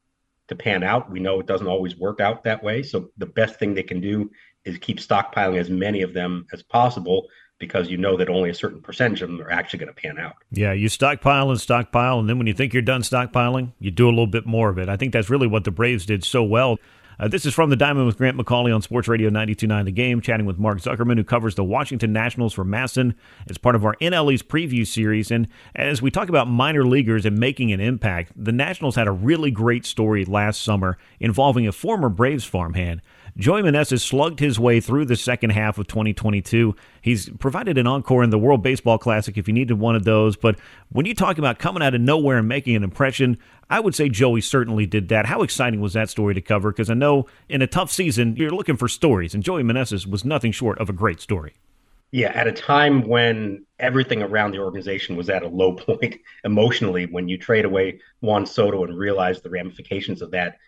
to 0.50 0.54
pan 0.54 0.82
out. 0.82 1.10
We 1.10 1.20
know 1.20 1.40
it 1.40 1.46
doesn't 1.46 1.66
always 1.66 1.96
work 1.96 2.20
out 2.20 2.44
that 2.44 2.62
way. 2.62 2.82
So 2.82 3.10
the 3.16 3.26
best 3.26 3.58
thing 3.58 3.74
they 3.74 3.82
can 3.82 4.00
do 4.00 4.30
is 4.64 4.76
keep 4.78 4.98
stockpiling 4.98 5.58
as 5.58 5.70
many 5.70 6.02
of 6.02 6.12
them 6.12 6.46
as 6.52 6.62
possible 6.62 7.26
because 7.58 7.90
you 7.90 7.96
know 7.96 8.16
that 8.16 8.28
only 8.28 8.50
a 8.50 8.54
certain 8.54 8.80
percentage 8.80 9.22
of 9.22 9.28
them 9.28 9.40
are 9.40 9.50
actually 9.50 9.78
going 9.78 9.94
to 9.94 10.00
pan 10.00 10.18
out. 10.18 10.34
Yeah, 10.50 10.72
you 10.72 10.88
stockpile 10.88 11.50
and 11.50 11.60
stockpile, 11.60 12.18
and 12.18 12.28
then 12.28 12.38
when 12.38 12.46
you 12.46 12.54
think 12.54 12.72
you're 12.72 12.82
done 12.82 13.02
stockpiling, 13.02 13.72
you 13.78 13.90
do 13.90 14.06
a 14.06 14.10
little 14.10 14.26
bit 14.26 14.46
more 14.46 14.70
of 14.70 14.78
it. 14.78 14.88
I 14.88 14.96
think 14.96 15.12
that's 15.12 15.30
really 15.30 15.46
what 15.46 15.64
the 15.64 15.70
Braves 15.70 16.06
did 16.06 16.24
so 16.24 16.42
well. 16.42 16.78
Uh, 17.20 17.28
this 17.28 17.44
is 17.44 17.52
from 17.52 17.68
the 17.68 17.76
Diamond 17.76 18.06
with 18.06 18.16
Grant 18.16 18.38
McAuley 18.38 18.74
on 18.74 18.80
Sports 18.80 19.06
Radio 19.06 19.28
92.9 19.28 19.84
The 19.84 19.90
Game, 19.90 20.22
chatting 20.22 20.46
with 20.46 20.58
Mark 20.58 20.78
Zuckerman, 20.78 21.18
who 21.18 21.24
covers 21.24 21.54
the 21.54 21.62
Washington 21.62 22.14
Nationals 22.14 22.54
for 22.54 22.64
MASN 22.64 23.14
as 23.46 23.58
part 23.58 23.74
of 23.74 23.84
our 23.84 23.94
NL 23.96 24.32
East 24.32 24.48
preview 24.48 24.86
series. 24.86 25.30
And 25.30 25.46
as 25.76 26.00
we 26.00 26.10
talk 26.10 26.30
about 26.30 26.48
minor 26.48 26.82
leaguers 26.82 27.26
and 27.26 27.38
making 27.38 27.72
an 27.72 27.80
impact, 27.80 28.32
the 28.34 28.52
Nationals 28.52 28.96
had 28.96 29.06
a 29.06 29.12
really 29.12 29.50
great 29.50 29.84
story 29.84 30.24
last 30.24 30.62
summer 30.62 30.96
involving 31.18 31.68
a 31.68 31.72
former 31.72 32.08
Braves 32.08 32.46
farmhand. 32.46 33.02
Joey 33.36 33.62
Meneses 33.62 34.00
slugged 34.00 34.40
his 34.40 34.58
way 34.58 34.80
through 34.80 35.06
the 35.06 35.16
second 35.16 35.50
half 35.50 35.78
of 35.78 35.86
2022. 35.86 36.74
He's 37.02 37.28
provided 37.30 37.78
an 37.78 37.86
encore 37.86 38.22
in 38.22 38.30
the 38.30 38.38
World 38.38 38.62
Baseball 38.62 38.98
Classic 38.98 39.36
if 39.38 39.48
you 39.48 39.54
needed 39.54 39.74
one 39.78 39.96
of 39.96 40.04
those. 40.04 40.36
But 40.36 40.58
when 40.90 41.06
you 41.06 41.14
talk 41.14 41.38
about 41.38 41.58
coming 41.58 41.82
out 41.82 41.94
of 41.94 42.00
nowhere 42.00 42.38
and 42.38 42.48
making 42.48 42.76
an 42.76 42.82
impression, 42.82 43.38
I 43.68 43.80
would 43.80 43.94
say 43.94 44.08
Joey 44.08 44.40
certainly 44.40 44.86
did 44.86 45.08
that. 45.08 45.26
How 45.26 45.42
exciting 45.42 45.80
was 45.80 45.92
that 45.92 46.10
story 46.10 46.34
to 46.34 46.40
cover? 46.40 46.72
Because 46.72 46.90
I 46.90 46.94
know 46.94 47.26
in 47.48 47.62
a 47.62 47.66
tough 47.66 47.90
season, 47.90 48.36
you're 48.36 48.50
looking 48.50 48.76
for 48.76 48.88
stories, 48.88 49.34
and 49.34 49.42
Joey 49.42 49.62
Meneses 49.62 50.06
was 50.06 50.24
nothing 50.24 50.52
short 50.52 50.78
of 50.78 50.88
a 50.88 50.92
great 50.92 51.20
story. 51.20 51.54
Yeah, 52.12 52.32
at 52.34 52.48
a 52.48 52.52
time 52.52 53.06
when 53.06 53.64
everything 53.78 54.20
around 54.20 54.50
the 54.50 54.58
organization 54.58 55.14
was 55.14 55.30
at 55.30 55.44
a 55.44 55.48
low 55.48 55.72
point 55.76 56.16
emotionally, 56.44 57.06
when 57.06 57.28
you 57.28 57.38
trade 57.38 57.64
away 57.64 58.00
Juan 58.20 58.46
Soto 58.46 58.84
and 58.84 58.98
realize 58.98 59.40
the 59.40 59.50
ramifications 59.50 60.20
of 60.20 60.32
that, 60.32 60.58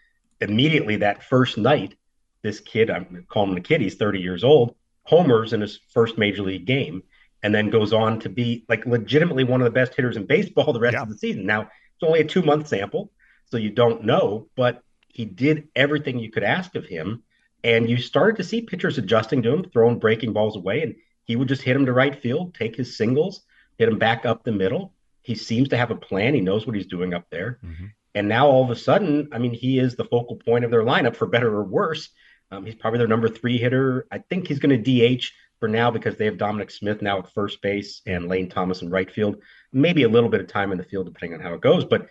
immediately 0.41 0.97
that 0.97 1.25
first 1.25 1.59
night, 1.59 1.95
this 2.43 2.61
kid, 2.61 2.91
I'm 2.91 3.25
calling 3.29 3.53
him 3.53 3.57
a 3.57 3.61
kid, 3.61 3.81
he's 3.81 3.95
30 3.95 4.21
years 4.21 4.45
old, 4.45 4.75
homers 5.05 5.53
in 5.53 5.61
his 5.61 5.81
first 5.93 6.19
major 6.19 6.43
league 6.43 6.67
game, 6.67 7.03
and 7.43 7.55
then 7.55 7.71
goes 7.71 7.93
on 7.93 8.21
to 8.21 8.29
be 8.29 8.65
like 8.69 8.87
legitimately 8.87 9.45
one 9.45 9.61
of 9.61 9.65
the 9.65 9.71
best 9.71 9.95
hitters 9.95 10.17
in 10.17 10.27
baseball 10.27 10.73
the 10.73 10.81
rest 10.81 10.95
yeah. 10.95 11.03
of 11.03 11.09
the 11.09 11.19
season. 11.19 11.47
Now, 11.47 11.63
it's 11.63 12.03
only 12.03 12.21
a 12.21 12.25
two 12.25 12.43
month 12.43 12.69
sample, 12.69 13.11
so 13.51 13.57
you 13.57 13.71
don't 13.71 14.05
know, 14.05 14.49
but 14.57 14.83
he 15.09 15.25
did 15.25 15.69
everything 15.77 16.19
you 16.19 16.31
could 16.31 16.45
ask 16.45 16.75
of 16.75 16.87
him. 16.87 17.23
And 17.65 17.89
you 17.89 17.99
started 17.99 18.39
to 18.39 18.45
see 18.45 18.63
pitchers 18.63 18.99
adjusting 18.99 19.43
to 19.43 19.53
him, 19.53 19.65
throwing 19.71 20.01
breaking 20.01 20.33
balls 20.33 20.57
away, 20.57 20.83
and 20.83 20.97
he 21.25 21.37
would 21.37 21.49
just 21.49 21.63
hit 21.63 21.77
him 21.77 21.87
to 21.87 21.93
right 21.93 22.21
field, 22.21 22.55
take 22.55 22.75
his 22.75 22.97
singles, 22.97 23.43
hit 23.79 23.89
him 23.89 23.99
back 23.99 24.27
up 24.27 24.43
the 24.43 24.53
middle. 24.53 24.95
He 25.21 25.37
seems 25.37 25.69
to 25.69 25.77
have 25.77 25.93
a 25.93 25.97
plan. 25.97 26.35
He 26.35 26.41
knows 26.41 26.67
what 26.67 26.75
he's 26.75 26.87
doing 26.87 27.15
up 27.15 27.27
there. 27.31 27.61
Mm-hmm. 27.65 27.87
And 28.15 28.29
now 28.29 28.49
all 28.49 28.65
of 28.65 28.71
a 28.71 28.77
sudden, 28.77 29.29
I 29.33 29.39
mean, 29.39 29.53
he 29.53 29.79
is 29.79 29.95
the 29.95 30.05
focal 30.05 30.37
point 30.37 30.65
of 30.65 30.71
their 30.71 30.83
lineup 30.83 31.17
for 31.17 31.27
better 31.27 31.55
or 31.55 31.63
worse. 31.63 32.09
Um, 32.53 32.67
he's 32.67 32.75
probably 32.75 32.99
their 32.99 33.09
number 33.09 33.29
three 33.29 33.57
hitter. 33.57 34.07
I 34.13 34.19
think 34.19 34.47
he's 34.47 34.59
going 34.59 34.83
to 34.83 35.17
DH 35.19 35.25
for 35.59 35.69
now 35.69 35.91
because 35.91 36.17
they 36.17 36.27
have 36.27 36.37
Dominic 36.37 36.71
Smith 36.71 37.01
now 37.01 37.19
at 37.19 37.33
first 37.33 37.63
base 37.63 38.03
and 38.07 38.29
Lane 38.29 38.51
Thomas 38.51 38.83
in 38.83 38.91
right 38.91 39.11
field. 39.11 39.37
Maybe 39.73 40.03
a 40.03 40.09
little 40.09 40.29
bit 40.29 40.43
of 40.43 40.49
time 40.49 40.71
in 40.71 40.77
the 40.77 40.85
field 40.85 41.07
depending 41.07 41.39
on 41.39 41.41
how 41.41 41.55
it 41.55 41.63
goes, 41.63 41.87
but 41.87 42.09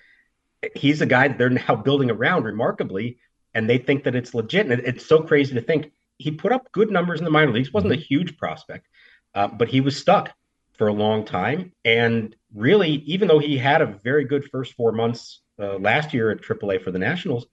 he's 0.74 1.02
a 1.02 1.06
guy 1.06 1.28
that 1.28 1.38
they're 1.38 1.50
now 1.68 1.76
building 1.76 2.10
around 2.10 2.44
remarkably, 2.44 3.20
and 3.54 3.70
they 3.70 3.78
think 3.78 4.04
that 4.06 4.16
it's 4.16 4.34
legit. 4.34 4.66
And 4.66 4.82
it's 4.82 5.06
so 5.06 5.22
crazy 5.22 5.54
to 5.54 5.62
think 5.62 5.92
he 6.18 6.32
put 6.32 6.52
up 6.52 6.72
good 6.72 6.90
numbers 6.90 7.20
in 7.20 7.26
the 7.26 7.32
minor 7.32 7.52
leagues. 7.52 7.72
wasn't 7.72 7.94
a 7.94 7.98
mm-hmm. 7.98 8.04
huge 8.04 8.38
prospect, 8.38 8.88
uh, 9.36 9.48
but 9.48 9.68
he 9.68 9.80
was 9.80 9.96
stuck 9.96 10.32
for 10.74 10.88
a 10.88 10.94
long 10.94 11.24
time. 11.24 11.72
And 11.86 12.36
really, 12.56 12.90
even 13.06 13.28
though 13.28 13.40
he 13.40 13.60
had 13.60 13.84
a 13.84 13.86
very 13.86 14.26
good 14.26 14.50
first 14.50 14.74
four 14.74 14.92
months 14.92 15.42
uh, 15.60 15.78
last 15.78 16.16
year 16.16 16.32
at 16.32 16.42
AAA 16.42 16.84
for 16.84 16.90
the 16.90 16.98
Nationals, 16.98 17.46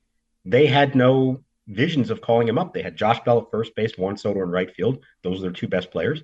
they 0.47 0.67
had 0.67 0.95
no 0.95 1.43
visions 1.69 2.11
of 2.11 2.21
calling 2.21 2.49
him 2.49 2.59
up. 2.59 2.73
They 2.73 2.83
had 2.83 2.97
Josh 2.97 3.21
Bell 3.21 3.39
at 3.39 3.51
first 3.51 3.75
base, 3.77 3.97
Juan 3.97 4.17
Soto 4.17 4.43
in 4.43 4.51
right 4.51 4.75
field. 4.75 5.05
Those 5.23 5.39
are 5.39 5.43
their 5.43 5.51
two 5.53 5.69
best 5.69 5.91
players. 5.91 6.23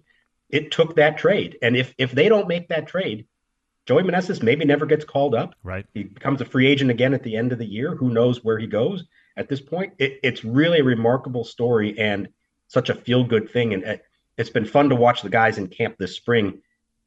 It 0.50 0.72
took 0.72 0.96
that 0.96 1.18
trade. 1.18 1.58
And 1.62 1.76
if 1.76 1.94
if 1.98 2.12
they 2.12 2.28
don't 2.28 2.48
make 2.48 2.68
that 2.68 2.86
trade, 2.86 3.26
Joey 3.86 4.02
Meneses 4.02 4.42
maybe 4.42 4.64
never 4.64 4.86
gets 4.86 5.04
called 5.04 5.34
up. 5.34 5.54
Right. 5.62 5.86
He 5.92 6.04
becomes 6.04 6.40
a 6.40 6.46
free 6.46 6.66
agent 6.66 6.90
again 6.90 7.14
at 7.14 7.22
the 7.22 7.36
end 7.36 7.52
of 7.52 7.58
the 7.58 7.66
year. 7.66 7.94
Who 7.94 8.10
knows 8.10 8.42
where 8.42 8.58
he 8.58 8.66
goes 8.66 9.04
at 9.36 9.48
this 9.48 9.60
point? 9.60 9.94
It, 9.98 10.20
it's 10.22 10.44
really 10.44 10.80
a 10.80 10.84
remarkable 10.84 11.44
story 11.44 11.98
and 11.98 12.28
such 12.68 12.88
a 12.88 12.94
feel 12.94 13.24
good 13.24 13.50
thing. 13.50 13.74
And 13.74 13.84
uh, 13.84 13.96
it's 14.38 14.50
been 14.50 14.64
fun 14.64 14.88
to 14.88 14.96
watch 14.96 15.22
the 15.22 15.28
guys 15.28 15.58
in 15.58 15.68
camp 15.68 15.96
this 15.98 16.16
spring 16.16 16.62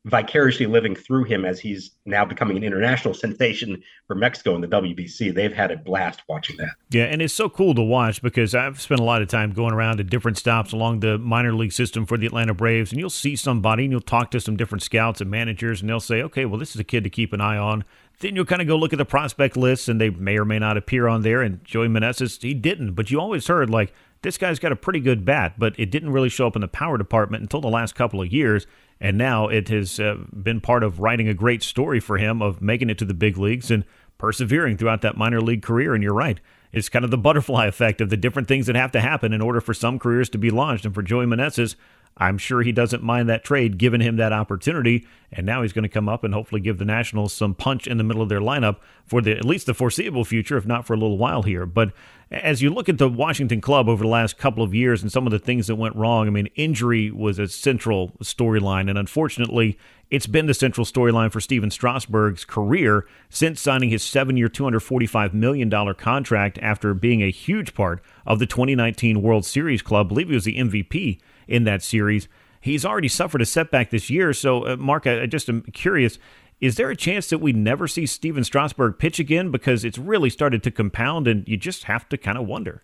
vicariously 0.07 0.65
living 0.65 0.95
through 0.95 1.25
him 1.25 1.43
as 1.43 1.59
he's 1.59 1.91
now 2.05 2.23
becoming 2.23 2.55
an 2.55 2.63
international 2.63 3.13
sensation 3.13 3.83
for 4.07 4.15
Mexico 4.15 4.55
in 4.55 4.61
the 4.61 4.67
WBC. 4.67 5.33
They've 5.33 5.53
had 5.53 5.69
a 5.69 5.77
blast 5.77 6.21
watching 6.29 6.55
that. 6.57 6.69
Yeah, 6.89 7.03
and 7.03 7.21
it's 7.21 7.33
so 7.33 7.49
cool 7.49 7.75
to 7.75 7.81
watch 7.81 8.21
because 8.21 8.55
I've 8.55 8.79
spent 8.79 9.01
a 9.01 9.03
lot 9.03 9.21
of 9.21 9.27
time 9.27 9.51
going 9.51 9.73
around 9.73 9.97
to 9.97 10.03
different 10.03 10.37
stops 10.37 10.71
along 10.71 11.01
the 11.01 11.17
minor 11.17 11.53
league 11.53 11.73
system 11.73 12.05
for 12.05 12.17
the 12.17 12.25
Atlanta 12.25 12.53
Braves, 12.53 12.91
and 12.91 12.99
you'll 12.99 13.09
see 13.09 13.35
somebody 13.35 13.83
and 13.83 13.91
you'll 13.91 14.01
talk 14.01 14.31
to 14.31 14.39
some 14.39 14.55
different 14.55 14.81
scouts 14.81 15.19
and 15.19 15.29
managers, 15.29 15.81
and 15.81 15.89
they'll 15.89 15.99
say, 15.99 16.21
okay, 16.21 16.45
well, 16.45 16.59
this 16.59 16.73
is 16.73 16.79
a 16.79 16.85
kid 16.85 17.03
to 17.03 17.09
keep 17.09 17.33
an 17.33 17.41
eye 17.41 17.57
on. 17.57 17.83
Then 18.19 18.35
you'll 18.35 18.45
kind 18.45 18.61
of 18.61 18.67
go 18.67 18.77
look 18.77 18.93
at 18.93 18.97
the 18.97 19.05
prospect 19.05 19.57
list, 19.57 19.89
and 19.89 19.99
they 19.99 20.09
may 20.09 20.37
or 20.37 20.45
may 20.45 20.57
not 20.57 20.77
appear 20.77 21.07
on 21.07 21.21
there. 21.21 21.41
And 21.41 21.63
Joey 21.63 21.87
Meneses, 21.87 22.41
he 22.41 22.53
didn't, 22.53 22.93
but 22.93 23.11
you 23.11 23.19
always 23.19 23.47
heard 23.47 23.69
like 23.69 23.93
this 24.21 24.37
guy's 24.37 24.57
got 24.57 24.71
a 24.71 24.75
pretty 24.75 24.99
good 24.99 25.25
bat, 25.25 25.55
but 25.57 25.77
it 25.77 25.91
didn't 25.91 26.11
really 26.11 26.29
show 26.29 26.47
up 26.47 26.55
in 26.55 26.61
the 26.61 26.67
power 26.67 26.97
department 26.97 27.41
until 27.41 27.61
the 27.61 27.67
last 27.67 27.93
couple 27.93 28.21
of 28.21 28.31
years. 28.31 28.65
And 28.99 29.17
now 29.17 29.47
it 29.47 29.69
has 29.69 29.99
uh, 29.99 30.17
been 30.33 30.61
part 30.61 30.83
of 30.83 30.99
writing 30.99 31.27
a 31.27 31.33
great 31.33 31.63
story 31.63 31.99
for 31.99 32.17
him 32.17 32.41
of 32.41 32.61
making 32.61 32.89
it 32.89 32.97
to 32.99 33.05
the 33.05 33.13
big 33.13 33.37
leagues 33.37 33.69
and 33.69 33.85
persevering 34.17 34.77
throughout 34.77 35.01
that 35.01 35.17
minor 35.17 35.41
league 35.41 35.61
career. 35.61 35.93
And 35.93 36.03
you're 36.03 36.13
right. 36.13 36.39
It's 36.71 36.89
kind 36.89 37.05
of 37.05 37.11
the 37.11 37.17
butterfly 37.17 37.65
effect 37.67 38.01
of 38.01 38.09
the 38.09 38.17
different 38.17 38.47
things 38.47 38.65
that 38.65 38.75
have 38.75 38.91
to 38.93 39.01
happen 39.01 39.33
in 39.33 39.41
order 39.41 39.61
for 39.61 39.73
some 39.73 39.99
careers 39.99 40.29
to 40.29 40.37
be 40.37 40.49
launched. 40.49 40.85
And 40.85 40.95
for 40.95 41.03
Joey 41.03 41.25
Meneses, 41.25 41.75
I'm 42.19 42.39
sure 42.39 42.63
he 42.63 42.71
doesn't 42.71 43.03
mind 43.03 43.29
that 43.29 43.43
trade, 43.43 43.77
giving 43.77 44.01
him 44.01 44.17
that 44.17 44.33
opportunity. 44.33 45.05
And 45.31 45.45
now 45.45 45.61
he's 45.61 45.73
going 45.73 45.83
to 45.83 45.89
come 45.89 46.09
up 46.09 46.23
and 46.23 46.33
hopefully 46.33 46.61
give 46.61 46.79
the 46.79 46.85
Nationals 46.85 47.31
some 47.31 47.53
punch 47.53 47.85
in 47.85 47.97
the 47.97 48.03
middle 48.03 48.23
of 48.23 48.29
their 48.29 48.39
lineup 48.39 48.77
for 49.05 49.21
the 49.21 49.37
at 49.37 49.45
least 49.45 49.67
the 49.67 49.73
foreseeable 49.73 50.25
future, 50.25 50.57
if 50.57 50.65
not 50.65 50.85
for 50.85 50.93
a 50.93 50.97
little 50.97 51.17
while 51.17 51.43
here. 51.43 51.65
But 51.67 51.93
as 52.29 52.61
you 52.61 52.69
look 52.69 52.89
at 52.89 52.97
the 52.97 53.07
Washington 53.07 53.61
club 53.61 53.87
over 53.87 54.03
the 54.03 54.09
last 54.09 54.37
couple 54.37 54.61
of 54.61 54.73
years 54.73 55.01
and 55.01 55.11
some 55.11 55.25
of 55.25 55.31
the 55.31 55.39
things 55.39 55.67
that 55.67 55.75
went 55.75 55.95
wrong, 55.95 56.27
I 56.27 56.29
mean, 56.29 56.49
injury 56.55 57.09
was 57.09 57.39
a 57.39 57.47
central 57.47 58.09
storyline. 58.21 58.89
And 58.89 58.97
unfortunately, 58.97 59.77
it's 60.09 60.27
been 60.27 60.45
the 60.45 60.53
central 60.53 60.85
storyline 60.85 61.31
for 61.31 61.39
Stephen 61.39 61.71
Strasburg's 61.71 62.43
career 62.43 63.07
since 63.29 63.61
signing 63.61 63.89
his 63.89 64.03
seven 64.03 64.35
year, 64.35 64.49
$245 64.49 65.33
million 65.33 65.69
contract 65.95 66.59
after 66.61 66.93
being 66.93 67.23
a 67.23 67.31
huge 67.31 67.73
part 67.73 68.01
of 68.25 68.39
the 68.39 68.45
2019 68.45 69.21
World 69.21 69.45
Series 69.45 69.81
club. 69.81 70.07
I 70.07 70.09
believe 70.09 70.29
he 70.29 70.35
was 70.35 70.45
the 70.45 70.57
MVP 70.57 71.19
in 71.47 71.63
that 71.63 71.81
series. 71.81 72.27
He's 72.59 72.83
already 72.83 73.07
suffered 73.07 73.41
a 73.41 73.45
setback 73.45 73.89
this 73.89 74.09
year. 74.09 74.33
So, 74.33 74.67
uh, 74.67 74.75
Mark, 74.75 75.07
I 75.07 75.25
just 75.27 75.47
am 75.47 75.61
curious. 75.73 76.19
Is 76.59 76.75
there 76.75 76.89
a 76.89 76.95
chance 76.95 77.29
that 77.29 77.37
we 77.37 77.53
never 77.53 77.87
see 77.87 78.05
Stephen 78.05 78.43
Strasburg 78.43 78.97
pitch 78.97 79.19
again 79.19 79.51
because 79.51 79.85
it's 79.85 79.97
really 79.97 80.29
started 80.29 80.63
to 80.63 80.71
compound 80.71 81.27
and 81.27 81.47
you 81.47 81.55
just 81.55 81.83
have 81.83 82.09
to 82.09 82.17
kind 82.17 82.37
of 82.37 82.47
wonder? 82.47 82.83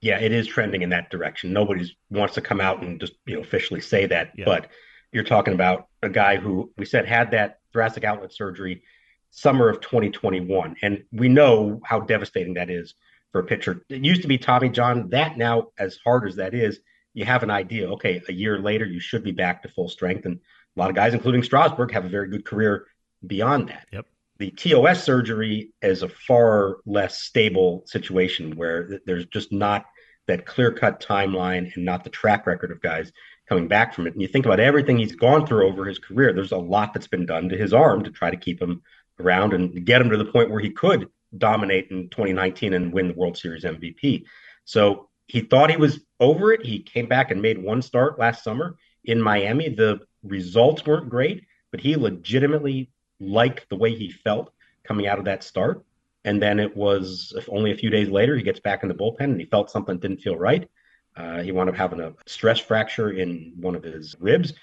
Yeah, 0.00 0.18
it 0.18 0.32
is 0.32 0.46
trending 0.46 0.82
in 0.82 0.88
that 0.90 1.10
direction. 1.10 1.52
Nobody 1.52 1.94
wants 2.10 2.34
to 2.34 2.40
come 2.40 2.60
out 2.60 2.82
and 2.82 2.98
just 2.98 3.12
you 3.26 3.34
know 3.34 3.40
officially 3.40 3.80
say 3.80 4.06
that, 4.06 4.32
yeah. 4.36 4.46
but 4.46 4.68
you're 5.12 5.24
talking 5.24 5.54
about 5.54 5.88
a 6.02 6.08
guy 6.08 6.36
who 6.36 6.72
we 6.76 6.84
said 6.84 7.06
had 7.06 7.30
that 7.32 7.60
thoracic 7.72 8.02
outlet 8.02 8.32
surgery 8.32 8.82
summer 9.30 9.68
of 9.68 9.80
2021, 9.80 10.76
and 10.82 11.04
we 11.12 11.28
know 11.28 11.80
how 11.84 12.00
devastating 12.00 12.54
that 12.54 12.70
is 12.70 12.94
for 13.30 13.40
a 13.40 13.44
pitcher. 13.44 13.84
It 13.88 14.04
used 14.04 14.22
to 14.22 14.28
be 14.28 14.38
Tommy 14.38 14.70
John. 14.70 15.08
That 15.10 15.38
now, 15.38 15.68
as 15.78 15.98
hard 16.04 16.26
as 16.26 16.36
that 16.36 16.54
is, 16.54 16.80
you 17.14 17.24
have 17.24 17.42
an 17.42 17.50
idea. 17.50 17.90
Okay, 17.92 18.20
a 18.28 18.32
year 18.32 18.58
later, 18.58 18.86
you 18.86 19.00
should 19.00 19.22
be 19.22 19.32
back 19.32 19.62
to 19.62 19.68
full 19.68 19.88
strength. 19.88 20.26
And 20.26 20.40
a 20.76 20.80
lot 20.80 20.90
of 20.90 20.96
guys, 20.96 21.14
including 21.14 21.42
Strasburg, 21.42 21.92
have 21.92 22.04
a 22.04 22.08
very 22.08 22.28
good 22.28 22.44
career 22.44 22.86
beyond 23.26 23.68
that. 23.68 23.86
Yep. 23.92 24.06
The 24.38 24.50
TOS 24.50 25.04
surgery 25.04 25.70
is 25.82 26.02
a 26.02 26.08
far 26.08 26.78
less 26.84 27.20
stable 27.20 27.84
situation 27.86 28.56
where 28.56 29.00
there's 29.06 29.26
just 29.26 29.52
not 29.52 29.86
that 30.26 30.46
clear 30.46 30.72
cut 30.72 31.00
timeline 31.00 31.74
and 31.74 31.84
not 31.84 32.04
the 32.04 32.10
track 32.10 32.46
record 32.46 32.70
of 32.70 32.80
guys 32.80 33.12
coming 33.48 33.68
back 33.68 33.94
from 33.94 34.06
it. 34.06 34.14
And 34.14 34.22
you 34.22 34.28
think 34.28 34.46
about 34.46 34.60
everything 34.60 34.98
he's 34.98 35.14
gone 35.14 35.46
through 35.46 35.68
over 35.68 35.84
his 35.84 35.98
career, 35.98 36.32
there's 36.32 36.52
a 36.52 36.56
lot 36.56 36.94
that's 36.94 37.08
been 37.08 37.26
done 37.26 37.48
to 37.48 37.56
his 37.56 37.72
arm 37.72 38.02
to 38.04 38.10
try 38.10 38.30
to 38.30 38.36
keep 38.36 38.60
him 38.60 38.82
around 39.20 39.52
and 39.52 39.84
get 39.84 40.00
him 40.00 40.10
to 40.10 40.16
the 40.16 40.24
point 40.24 40.50
where 40.50 40.60
he 40.60 40.70
could 40.70 41.08
dominate 41.36 41.90
in 41.90 42.08
2019 42.10 42.74
and 42.74 42.92
win 42.92 43.08
the 43.08 43.14
World 43.14 43.36
Series 43.36 43.64
MVP. 43.64 44.24
So 44.64 45.08
he 45.26 45.40
thought 45.40 45.70
he 45.70 45.76
was 45.76 46.00
over 46.20 46.52
it. 46.52 46.64
He 46.64 46.82
came 46.82 47.06
back 47.06 47.30
and 47.30 47.42
made 47.42 47.62
one 47.62 47.82
start 47.82 48.18
last 48.18 48.44
summer 48.44 48.76
in 49.04 49.20
Miami. 49.20 49.68
The 49.70 50.00
results 50.22 50.84
weren't 50.86 51.08
great, 51.08 51.44
but 51.70 51.80
he 51.80 51.96
legitimately 51.96 52.90
liked 53.22 53.68
the 53.68 53.76
way 53.76 53.94
he 53.94 54.10
felt 54.10 54.52
coming 54.84 55.06
out 55.06 55.18
of 55.18 55.24
that 55.26 55.44
start. 55.44 55.84
And 56.24 56.40
then 56.40 56.60
it 56.60 56.76
was 56.76 57.34
only 57.48 57.72
a 57.72 57.76
few 57.76 57.90
days 57.90 58.08
later, 58.08 58.36
he 58.36 58.42
gets 58.42 58.60
back 58.60 58.82
in 58.82 58.88
the 58.88 58.94
bullpen 58.94 59.20
and 59.20 59.40
he 59.40 59.46
felt 59.46 59.70
something 59.70 59.98
didn't 59.98 60.22
feel 60.22 60.36
right. 60.36 60.68
Uh, 61.16 61.42
he 61.42 61.52
wound 61.52 61.68
up 61.68 61.76
having 61.76 62.00
a 62.00 62.14
stress 62.26 62.58
fracture 62.58 63.10
in 63.10 63.52
one 63.56 63.74
of 63.74 63.82
his 63.82 64.16
ribs. 64.18 64.54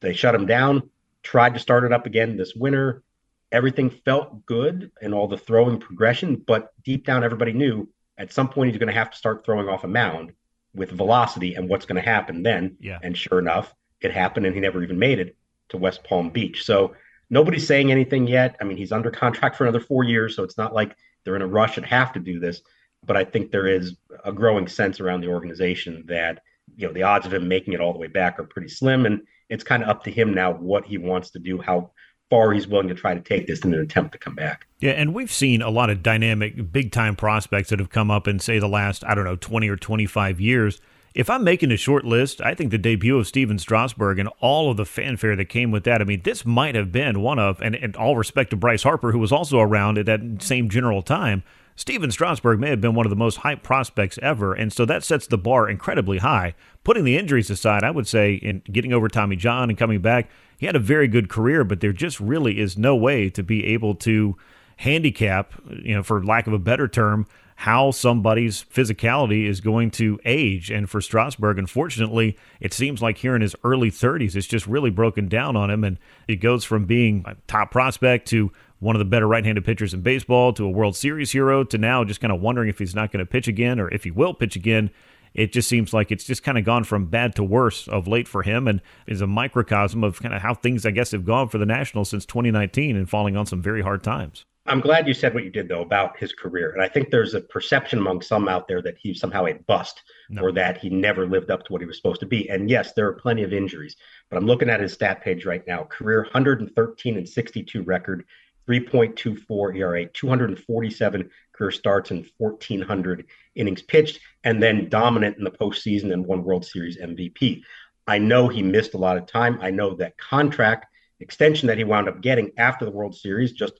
They 0.00 0.12
shut 0.12 0.34
him 0.34 0.46
down, 0.46 0.88
tried 1.22 1.54
to 1.54 1.60
start 1.60 1.84
it 1.84 1.92
up 1.92 2.06
again 2.06 2.36
this 2.36 2.54
winter. 2.54 3.02
Everything 3.50 3.90
felt 3.90 4.46
good 4.46 4.92
and 5.02 5.12
all 5.12 5.26
the 5.26 5.36
throwing 5.36 5.80
progression, 5.80 6.36
but 6.36 6.72
deep 6.84 7.04
down, 7.04 7.24
everybody 7.24 7.52
knew 7.52 7.88
at 8.16 8.32
some 8.32 8.48
point 8.48 8.70
he's 8.70 8.78
going 8.78 8.92
to 8.92 8.98
have 8.98 9.10
to 9.10 9.16
start 9.16 9.44
throwing 9.44 9.68
off 9.68 9.84
a 9.84 9.88
mound 9.88 10.32
with 10.74 10.90
velocity 10.90 11.54
and 11.54 11.68
what's 11.68 11.86
going 11.86 12.00
to 12.00 12.08
happen 12.08 12.42
then. 12.42 12.76
Yeah. 12.78 12.98
And 13.02 13.16
sure 13.16 13.38
enough, 13.38 13.74
it 14.00 14.12
happened 14.12 14.46
and 14.46 14.54
he 14.54 14.60
never 14.60 14.82
even 14.82 14.98
made 14.98 15.18
it 15.18 15.36
to 15.70 15.76
West 15.76 16.04
Palm 16.04 16.30
Beach. 16.30 16.64
So 16.64 16.94
nobody's 17.30 17.66
saying 17.66 17.90
anything 17.90 18.26
yet. 18.26 18.56
I 18.60 18.64
mean, 18.64 18.76
he's 18.76 18.92
under 18.92 19.10
contract 19.10 19.56
for 19.56 19.64
another 19.64 19.80
four 19.80 20.04
years, 20.04 20.36
so 20.36 20.42
it's 20.42 20.58
not 20.58 20.74
like 20.74 20.96
they're 21.24 21.36
in 21.36 21.42
a 21.42 21.46
rush 21.46 21.76
and 21.76 21.86
have 21.86 22.12
to 22.12 22.20
do 22.20 22.38
this. 22.38 22.60
But 23.06 23.16
I 23.16 23.24
think 23.24 23.50
there 23.50 23.66
is 23.66 23.96
a 24.24 24.32
growing 24.32 24.68
sense 24.68 25.00
around 25.00 25.22
the 25.22 25.28
organization 25.28 26.04
that 26.08 26.42
you 26.76 26.86
know 26.86 26.92
the 26.92 27.02
odds 27.02 27.26
of 27.26 27.32
him 27.32 27.48
making 27.48 27.72
it 27.72 27.80
all 27.80 27.92
the 27.92 27.98
way 27.98 28.08
back 28.08 28.38
are 28.38 28.44
pretty 28.44 28.68
slim, 28.68 29.06
and 29.06 29.22
it's 29.48 29.64
kind 29.64 29.82
of 29.82 29.88
up 29.88 30.04
to 30.04 30.10
him 30.10 30.34
now 30.34 30.52
what 30.52 30.84
he 30.84 30.98
wants 30.98 31.30
to 31.30 31.38
do, 31.38 31.60
how 31.60 31.92
far 32.30 32.52
he's 32.52 32.68
willing 32.68 32.88
to 32.88 32.94
try 32.94 33.12
to 33.12 33.20
take 33.20 33.46
this 33.46 33.60
in 33.60 33.74
an 33.74 33.80
attempt 33.80 34.12
to 34.12 34.18
come 34.18 34.34
back. 34.34 34.66
Yeah, 34.78 34.92
and 34.92 35.12
we've 35.12 35.32
seen 35.32 35.62
a 35.62 35.70
lot 35.70 35.90
of 35.90 36.02
dynamic, 36.02 36.72
big 36.72 36.92
time 36.92 37.16
prospects 37.16 37.70
that 37.70 37.80
have 37.80 37.90
come 37.90 38.10
up 38.10 38.28
in, 38.28 38.38
say, 38.38 38.58
the 38.58 38.68
last, 38.68 39.04
I 39.04 39.14
don't 39.14 39.24
know, 39.24 39.36
20 39.36 39.68
or 39.68 39.76
25 39.76 40.40
years. 40.40 40.80
If 41.12 41.28
I'm 41.28 41.42
making 41.42 41.72
a 41.72 41.76
short 41.76 42.04
list, 42.04 42.40
I 42.40 42.54
think 42.54 42.70
the 42.70 42.78
debut 42.78 43.18
of 43.18 43.26
Stephen 43.26 43.58
Strasburg 43.58 44.20
and 44.20 44.28
all 44.40 44.70
of 44.70 44.76
the 44.76 44.84
fanfare 44.84 45.34
that 45.34 45.46
came 45.46 45.72
with 45.72 45.82
that, 45.84 46.00
I 46.00 46.04
mean, 46.04 46.22
this 46.22 46.46
might 46.46 46.76
have 46.76 46.92
been 46.92 47.20
one 47.20 47.40
of, 47.40 47.60
and, 47.60 47.74
and 47.74 47.96
all 47.96 48.16
respect 48.16 48.50
to 48.50 48.56
Bryce 48.56 48.84
Harper, 48.84 49.10
who 49.10 49.18
was 49.18 49.32
also 49.32 49.58
around 49.58 49.98
at 49.98 50.06
that 50.06 50.20
same 50.40 50.68
general 50.68 51.02
time, 51.02 51.42
Stephen 51.74 52.10
Strasburg 52.10 52.60
may 52.60 52.68
have 52.68 52.80
been 52.80 52.94
one 52.94 53.06
of 53.06 53.10
the 53.10 53.16
most 53.16 53.38
hyped 53.38 53.62
prospects 53.62 54.18
ever, 54.22 54.52
and 54.52 54.72
so 54.72 54.84
that 54.84 55.02
sets 55.02 55.26
the 55.26 55.38
bar 55.38 55.68
incredibly 55.68 56.18
high. 56.18 56.54
Putting 56.84 57.04
the 57.04 57.16
injuries 57.16 57.50
aside, 57.50 57.82
I 57.82 57.90
would 57.90 58.06
say 58.06 58.34
in 58.34 58.62
getting 58.70 58.92
over 58.92 59.08
Tommy 59.08 59.34
John 59.34 59.70
and 59.70 59.78
coming 59.78 60.00
back, 60.00 60.30
he 60.58 60.66
had 60.66 60.76
a 60.76 60.80
very 60.80 61.08
good 61.08 61.30
career, 61.30 61.64
but 61.64 61.80
there 61.80 61.92
just 61.92 62.20
really 62.20 62.60
is 62.60 62.76
no 62.76 62.94
way 62.94 63.30
to 63.30 63.42
be 63.42 63.64
able 63.66 63.94
to 63.96 64.36
handicap, 64.76 65.54
you 65.82 65.94
know, 65.94 66.02
for 66.02 66.22
lack 66.22 66.46
of 66.46 66.52
a 66.52 66.58
better 66.58 66.86
term, 66.86 67.26
how 67.60 67.90
somebody's 67.90 68.64
physicality 68.64 69.46
is 69.46 69.60
going 69.60 69.90
to 69.90 70.18
age. 70.24 70.70
And 70.70 70.88
for 70.88 71.02
Strasburg, 71.02 71.58
unfortunately, 71.58 72.38
it 72.58 72.72
seems 72.72 73.02
like 73.02 73.18
here 73.18 73.36
in 73.36 73.42
his 73.42 73.54
early 73.62 73.90
30s, 73.90 74.34
it's 74.34 74.46
just 74.46 74.66
really 74.66 74.88
broken 74.88 75.28
down 75.28 75.56
on 75.56 75.70
him. 75.70 75.84
And 75.84 75.98
it 76.26 76.36
goes 76.36 76.64
from 76.64 76.86
being 76.86 77.22
a 77.26 77.36
top 77.48 77.70
prospect 77.70 78.26
to 78.28 78.50
one 78.78 78.96
of 78.96 78.98
the 78.98 79.04
better 79.04 79.28
right 79.28 79.44
handed 79.44 79.66
pitchers 79.66 79.92
in 79.92 80.00
baseball 80.00 80.54
to 80.54 80.64
a 80.64 80.70
World 80.70 80.96
Series 80.96 81.32
hero 81.32 81.62
to 81.64 81.76
now 81.76 82.02
just 82.02 82.22
kind 82.22 82.32
of 82.32 82.40
wondering 82.40 82.70
if 82.70 82.78
he's 82.78 82.94
not 82.94 83.12
going 83.12 83.22
to 83.22 83.30
pitch 83.30 83.46
again 83.46 83.78
or 83.78 83.92
if 83.92 84.04
he 84.04 84.10
will 84.10 84.32
pitch 84.32 84.56
again. 84.56 84.90
It 85.34 85.52
just 85.52 85.68
seems 85.68 85.92
like 85.92 86.10
it's 86.10 86.24
just 86.24 86.42
kind 86.42 86.56
of 86.56 86.64
gone 86.64 86.84
from 86.84 87.08
bad 87.08 87.34
to 87.34 87.44
worse 87.44 87.88
of 87.88 88.08
late 88.08 88.26
for 88.26 88.42
him 88.42 88.68
and 88.68 88.80
is 89.06 89.20
a 89.20 89.26
microcosm 89.26 90.02
of 90.02 90.22
kind 90.22 90.34
of 90.34 90.40
how 90.40 90.54
things, 90.54 90.86
I 90.86 90.92
guess, 90.92 91.10
have 91.10 91.26
gone 91.26 91.50
for 91.50 91.58
the 91.58 91.66
Nationals 91.66 92.08
since 92.08 92.24
2019 92.24 92.96
and 92.96 93.06
falling 93.06 93.36
on 93.36 93.44
some 93.44 93.60
very 93.60 93.82
hard 93.82 94.02
times. 94.02 94.46
I'm 94.70 94.80
glad 94.80 95.08
you 95.08 95.14
said 95.14 95.34
what 95.34 95.42
you 95.42 95.50
did, 95.50 95.68
though, 95.68 95.82
about 95.82 96.16
his 96.16 96.32
career. 96.32 96.70
And 96.70 96.80
I 96.80 96.86
think 96.86 97.10
there's 97.10 97.34
a 97.34 97.40
perception 97.40 97.98
among 97.98 98.22
some 98.22 98.46
out 98.46 98.68
there 98.68 98.80
that 98.82 98.96
he's 98.98 99.18
somehow 99.18 99.46
a 99.46 99.54
bust 99.54 100.00
no. 100.28 100.42
or 100.42 100.52
that 100.52 100.78
he 100.78 100.88
never 100.88 101.26
lived 101.26 101.50
up 101.50 101.64
to 101.64 101.72
what 101.72 101.82
he 101.82 101.88
was 101.88 101.96
supposed 101.96 102.20
to 102.20 102.26
be. 102.26 102.48
And 102.48 102.70
yes, 102.70 102.92
there 102.92 103.08
are 103.08 103.14
plenty 103.14 103.42
of 103.42 103.52
injuries, 103.52 103.96
but 104.30 104.36
I'm 104.36 104.46
looking 104.46 104.70
at 104.70 104.78
his 104.80 104.92
stat 104.92 105.22
page 105.22 105.44
right 105.44 105.66
now 105.66 105.82
career 105.82 106.22
113 106.22 107.16
and 107.16 107.28
62 107.28 107.82
record, 107.82 108.24
3.24 108.68 109.76
ERA, 109.76 110.06
247 110.06 111.30
career 111.52 111.70
starts, 111.72 112.12
and 112.12 112.30
1,400 112.38 113.26
innings 113.56 113.82
pitched, 113.82 114.20
and 114.44 114.62
then 114.62 114.88
dominant 114.88 115.36
in 115.36 115.42
the 115.42 115.50
postseason 115.50 116.12
and 116.12 116.24
won 116.24 116.44
World 116.44 116.64
Series 116.64 116.96
MVP. 116.96 117.62
I 118.06 118.18
know 118.18 118.46
he 118.46 118.62
missed 118.62 118.94
a 118.94 118.98
lot 118.98 119.16
of 119.16 119.26
time. 119.26 119.58
I 119.60 119.70
know 119.70 119.96
that 119.96 120.16
contract 120.16 120.86
extension 121.18 121.66
that 121.66 121.78
he 121.78 121.82
wound 121.82 122.08
up 122.08 122.20
getting 122.20 122.52
after 122.56 122.84
the 122.84 122.92
World 122.92 123.16
Series, 123.16 123.50
just 123.50 123.72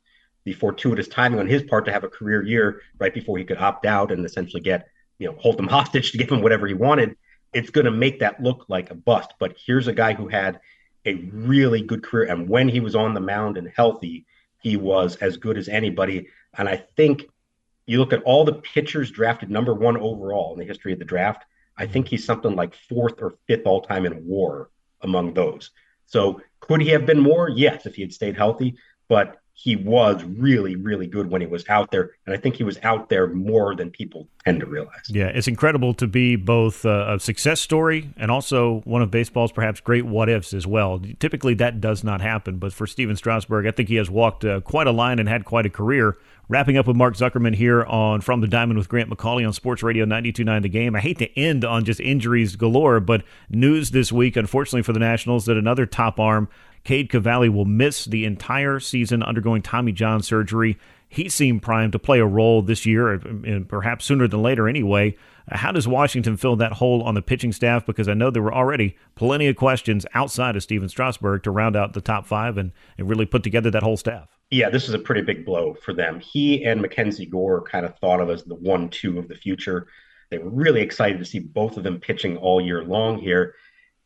the 0.44 0.52
fortuitous 0.52 1.08
timing 1.08 1.38
on 1.38 1.46
his 1.46 1.62
part 1.62 1.84
to 1.84 1.92
have 1.92 2.04
a 2.04 2.08
career 2.08 2.42
year 2.42 2.82
right 2.98 3.12
before 3.12 3.38
he 3.38 3.44
could 3.44 3.58
opt 3.58 3.86
out 3.86 4.10
and 4.10 4.24
essentially 4.24 4.60
get, 4.60 4.88
you 5.18 5.26
know, 5.26 5.36
hold 5.38 5.56
them 5.56 5.68
hostage 5.76 6.12
to 6.12 6.18
give 6.18 6.30
him 6.30 6.42
whatever 6.42 6.66
he 6.66 6.74
wanted. 6.74 7.16
It's 7.52 7.70
going 7.70 7.84
to 7.84 7.90
make 7.90 8.20
that 8.20 8.42
look 8.42 8.66
like 8.68 8.90
a 8.90 8.94
bust. 8.94 9.34
But 9.38 9.56
here's 9.64 9.88
a 9.88 9.92
guy 9.92 10.14
who 10.14 10.28
had 10.28 10.60
a 11.04 11.14
really 11.32 11.82
good 11.82 12.02
career. 12.02 12.30
And 12.30 12.48
when 12.48 12.68
he 12.68 12.80
was 12.80 12.94
on 12.94 13.14
the 13.14 13.20
mound 13.20 13.56
and 13.56 13.70
healthy, 13.74 14.26
he 14.62 14.76
was 14.76 15.16
as 15.16 15.36
good 15.36 15.58
as 15.58 15.68
anybody. 15.68 16.28
And 16.56 16.68
I 16.68 16.76
think 16.96 17.24
you 17.86 17.98
look 17.98 18.12
at 18.12 18.22
all 18.22 18.44
the 18.44 18.54
pitchers 18.54 19.10
drafted 19.10 19.50
number 19.50 19.74
one 19.74 19.96
overall 19.96 20.52
in 20.52 20.58
the 20.58 20.64
history 20.64 20.92
of 20.92 20.98
the 20.98 21.04
draft. 21.04 21.44
I 21.76 21.86
think 21.86 22.08
he's 22.08 22.24
something 22.24 22.54
like 22.54 22.74
fourth 22.74 23.22
or 23.22 23.34
fifth 23.46 23.66
all 23.66 23.80
time 23.80 24.04
in 24.06 24.26
WAR 24.26 24.70
among 25.00 25.34
those. 25.34 25.70
So 26.06 26.42
could 26.60 26.82
he 26.82 26.90
have 26.90 27.06
been 27.06 27.20
more? 27.20 27.48
Yes, 27.48 27.86
if 27.86 27.94
he 27.94 28.02
had 28.02 28.12
stayed 28.12 28.36
healthy. 28.36 28.76
But 29.08 29.40
he 29.62 29.76
was 29.76 30.24
really, 30.24 30.74
really 30.74 31.06
good 31.06 31.30
when 31.30 31.42
he 31.42 31.46
was 31.46 31.68
out 31.68 31.90
there. 31.90 32.12
And 32.24 32.34
I 32.34 32.38
think 32.38 32.56
he 32.56 32.64
was 32.64 32.78
out 32.82 33.10
there 33.10 33.26
more 33.26 33.76
than 33.76 33.90
people 33.90 34.26
tend 34.42 34.60
to 34.60 34.66
realize. 34.66 35.02
Yeah, 35.10 35.26
it's 35.26 35.48
incredible 35.48 35.92
to 35.94 36.06
be 36.06 36.36
both 36.36 36.86
a 36.86 37.18
success 37.20 37.60
story 37.60 38.10
and 38.16 38.30
also 38.30 38.80
one 38.84 39.02
of 39.02 39.10
baseball's 39.10 39.52
perhaps 39.52 39.80
great 39.80 40.06
what 40.06 40.30
ifs 40.30 40.54
as 40.54 40.66
well. 40.66 40.98
Typically, 41.18 41.52
that 41.54 41.78
does 41.78 42.02
not 42.02 42.22
happen. 42.22 42.56
But 42.56 42.72
for 42.72 42.86
Stephen 42.86 43.16
Strasburg, 43.16 43.66
I 43.66 43.70
think 43.70 43.90
he 43.90 43.96
has 43.96 44.08
walked 44.08 44.46
uh, 44.46 44.60
quite 44.60 44.86
a 44.86 44.92
line 44.92 45.18
and 45.18 45.28
had 45.28 45.44
quite 45.44 45.66
a 45.66 45.70
career. 45.70 46.16
Wrapping 46.48 46.78
up 46.78 46.86
with 46.88 46.96
Mark 46.96 47.14
Zuckerman 47.14 47.54
here 47.54 47.84
on 47.84 48.22
From 48.22 48.40
the 48.40 48.48
Diamond 48.48 48.78
with 48.78 48.88
Grant 48.88 49.08
McAuley 49.08 49.46
on 49.46 49.52
Sports 49.52 49.84
Radio 49.84 50.04
92.9 50.04 50.62
The 50.62 50.68
Game. 50.68 50.96
I 50.96 51.00
hate 51.00 51.18
to 51.18 51.38
end 51.38 51.64
on 51.64 51.84
just 51.84 52.00
injuries 52.00 52.56
galore, 52.56 52.98
but 52.98 53.22
news 53.50 53.90
this 53.92 54.10
week, 54.10 54.36
unfortunately 54.36 54.82
for 54.82 54.92
the 54.92 54.98
Nationals, 54.98 55.44
that 55.44 55.56
another 55.56 55.86
top 55.86 56.18
arm 56.18 56.48
Cade 56.84 57.10
Cavalli 57.10 57.48
will 57.48 57.64
miss 57.64 58.04
the 58.04 58.24
entire 58.24 58.80
season 58.80 59.22
undergoing 59.22 59.62
Tommy 59.62 59.92
John 59.92 60.22
surgery. 60.22 60.78
He 61.08 61.28
seemed 61.28 61.62
primed 61.62 61.92
to 61.92 61.98
play 61.98 62.20
a 62.20 62.26
role 62.26 62.62
this 62.62 62.86
year, 62.86 63.14
uh, 63.14 63.18
and 63.24 63.68
perhaps 63.68 64.04
sooner 64.04 64.28
than 64.28 64.42
later 64.42 64.68
anyway. 64.68 65.16
Uh, 65.50 65.56
how 65.56 65.72
does 65.72 65.88
Washington 65.88 66.36
fill 66.36 66.56
that 66.56 66.74
hole 66.74 67.02
on 67.02 67.14
the 67.14 67.22
pitching 67.22 67.52
staff? 67.52 67.84
Because 67.84 68.08
I 68.08 68.14
know 68.14 68.30
there 68.30 68.42
were 68.42 68.54
already 68.54 68.96
plenty 69.16 69.48
of 69.48 69.56
questions 69.56 70.06
outside 70.14 70.56
of 70.56 70.62
Stephen 70.62 70.88
Strasburg 70.88 71.42
to 71.42 71.50
round 71.50 71.76
out 71.76 71.92
the 71.92 72.00
top 72.00 72.26
five 72.26 72.56
and, 72.56 72.72
and 72.96 73.08
really 73.08 73.26
put 73.26 73.42
together 73.42 73.70
that 73.72 73.82
whole 73.82 73.96
staff. 73.96 74.28
Yeah, 74.50 74.70
this 74.70 74.88
is 74.88 74.94
a 74.94 74.98
pretty 74.98 75.22
big 75.22 75.44
blow 75.44 75.74
for 75.74 75.92
them. 75.92 76.20
He 76.20 76.64
and 76.64 76.80
Mackenzie 76.80 77.26
Gore 77.26 77.62
kind 77.62 77.84
of 77.84 77.98
thought 77.98 78.20
of 78.20 78.30
as 78.30 78.44
the 78.44 78.54
one 78.54 78.88
two 78.88 79.18
of 79.18 79.28
the 79.28 79.34
future. 79.34 79.88
They 80.30 80.38
were 80.38 80.50
really 80.50 80.80
excited 80.80 81.18
to 81.18 81.24
see 81.24 81.40
both 81.40 81.76
of 81.76 81.82
them 81.82 81.98
pitching 81.98 82.36
all 82.36 82.60
year 82.60 82.84
long 82.84 83.18
here 83.18 83.54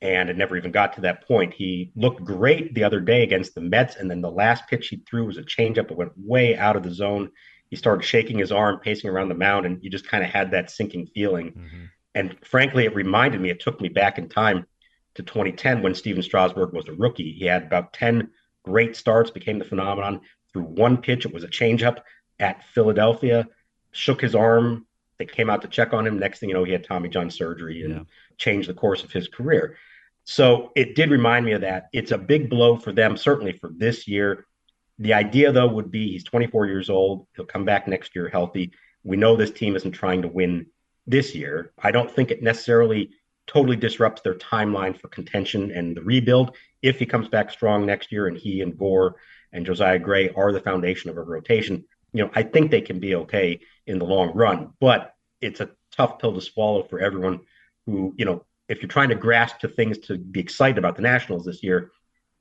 and 0.04 0.28
it 0.28 0.36
never 0.36 0.54
even 0.54 0.70
got 0.70 0.92
to 0.92 1.00
that 1.00 1.26
point. 1.26 1.54
He 1.54 1.90
looked 1.96 2.22
great 2.22 2.74
the 2.74 2.84
other 2.84 3.00
day 3.00 3.22
against 3.22 3.54
the 3.54 3.62
Mets, 3.62 3.96
and 3.96 4.10
then 4.10 4.20
the 4.20 4.30
last 4.30 4.68
pitch 4.68 4.88
he 4.88 5.02
threw 5.08 5.24
was 5.24 5.38
a 5.38 5.42
changeup. 5.42 5.90
It 5.90 5.96
went 5.96 6.12
way 6.14 6.58
out 6.58 6.76
of 6.76 6.82
the 6.82 6.92
zone. 6.92 7.30
He 7.70 7.76
started 7.76 8.04
shaking 8.04 8.36
his 8.36 8.52
arm, 8.52 8.80
pacing 8.80 9.08
around 9.08 9.30
the 9.30 9.34
mound, 9.34 9.64
and 9.64 9.82
you 9.82 9.88
just 9.88 10.06
kind 10.06 10.22
of 10.22 10.28
had 10.28 10.50
that 10.50 10.70
sinking 10.70 11.06
feeling. 11.06 11.52
Mm-hmm. 11.52 11.84
And 12.14 12.36
frankly, 12.44 12.84
it 12.84 12.94
reminded 12.94 13.40
me, 13.40 13.48
it 13.48 13.60
took 13.60 13.80
me 13.80 13.88
back 13.88 14.18
in 14.18 14.28
time 14.28 14.66
to 15.14 15.22
2010 15.22 15.80
when 15.80 15.94
Stephen 15.94 16.22
Strasburg 16.22 16.74
was 16.74 16.86
a 16.86 16.92
rookie. 16.92 17.32
He 17.32 17.46
had 17.46 17.62
about 17.62 17.94
10 17.94 18.28
great 18.62 18.96
starts, 18.96 19.30
became 19.30 19.58
the 19.58 19.64
phenomenon. 19.64 20.20
Through 20.52 20.64
one 20.64 20.98
pitch, 20.98 21.24
it 21.24 21.32
was 21.32 21.44
a 21.44 21.48
changeup 21.48 22.00
at 22.38 22.62
Philadelphia, 22.74 23.48
shook 23.92 24.20
his 24.20 24.34
arm. 24.34 24.86
They 25.18 25.24
came 25.24 25.48
out 25.48 25.62
to 25.62 25.68
check 25.68 25.94
on 25.94 26.06
him. 26.06 26.18
Next 26.18 26.40
thing 26.40 26.50
you 26.50 26.54
know, 26.54 26.64
he 26.64 26.72
had 26.72 26.84
Tommy 26.84 27.08
John 27.08 27.30
surgery 27.30 27.84
and 27.84 27.94
yeah. 27.94 28.02
changed 28.36 28.68
the 28.68 28.74
course 28.74 29.02
of 29.02 29.10
his 29.10 29.28
career. 29.28 29.78
So 30.24 30.72
it 30.74 30.94
did 30.94 31.10
remind 31.10 31.44
me 31.44 31.52
of 31.52 31.60
that. 31.60 31.88
It's 31.92 32.10
a 32.10 32.18
big 32.18 32.48
blow 32.48 32.76
for 32.76 32.92
them, 32.92 33.16
certainly 33.16 33.52
for 33.52 33.70
this 33.76 34.08
year. 34.08 34.46
The 34.98 35.14
idea, 35.14 35.52
though, 35.52 35.68
would 35.68 35.90
be 35.90 36.12
he's 36.12 36.24
24 36.24 36.66
years 36.66 36.88
old. 36.88 37.26
He'll 37.36 37.44
come 37.44 37.64
back 37.64 37.86
next 37.86 38.14
year 38.14 38.28
healthy. 38.28 38.72
We 39.02 39.16
know 39.16 39.36
this 39.36 39.50
team 39.50 39.76
isn't 39.76 39.92
trying 39.92 40.22
to 40.22 40.28
win 40.28 40.66
this 41.06 41.34
year. 41.34 41.72
I 41.78 41.90
don't 41.90 42.10
think 42.10 42.30
it 42.30 42.42
necessarily 42.42 43.10
totally 43.46 43.76
disrupts 43.76 44.22
their 44.22 44.34
timeline 44.34 44.98
for 44.98 45.08
contention 45.08 45.70
and 45.70 45.94
the 45.94 46.02
rebuild 46.02 46.56
if 46.80 46.98
he 46.98 47.04
comes 47.04 47.28
back 47.28 47.50
strong 47.50 47.84
next 47.84 48.10
year 48.10 48.26
and 48.26 48.38
he 48.38 48.62
and 48.62 48.78
Gore 48.78 49.16
and 49.52 49.66
Josiah 49.66 49.98
Gray 49.98 50.30
are 50.30 50.52
the 50.52 50.60
foundation 50.60 51.10
of 51.10 51.18
a 51.18 51.22
rotation. 51.22 51.84
You 52.12 52.24
know, 52.24 52.30
I 52.34 52.42
think 52.42 52.70
they 52.70 52.80
can 52.80 53.00
be 53.00 53.14
okay 53.16 53.60
in 53.86 53.98
the 53.98 54.06
long 54.06 54.32
run, 54.34 54.72
but 54.80 55.14
it's 55.42 55.60
a 55.60 55.70
tough 55.94 56.18
pill 56.18 56.32
to 56.32 56.40
swallow 56.40 56.84
for 56.84 57.00
everyone 57.00 57.40
who, 57.84 58.14
you 58.16 58.24
know, 58.24 58.44
if 58.68 58.80
you're 58.80 58.88
trying 58.88 59.10
to 59.10 59.14
grasp 59.14 59.58
to 59.58 59.68
things 59.68 59.98
to 59.98 60.18
be 60.18 60.40
excited 60.40 60.78
about 60.78 60.96
the 60.96 61.02
Nationals 61.02 61.44
this 61.44 61.62
year, 61.62 61.92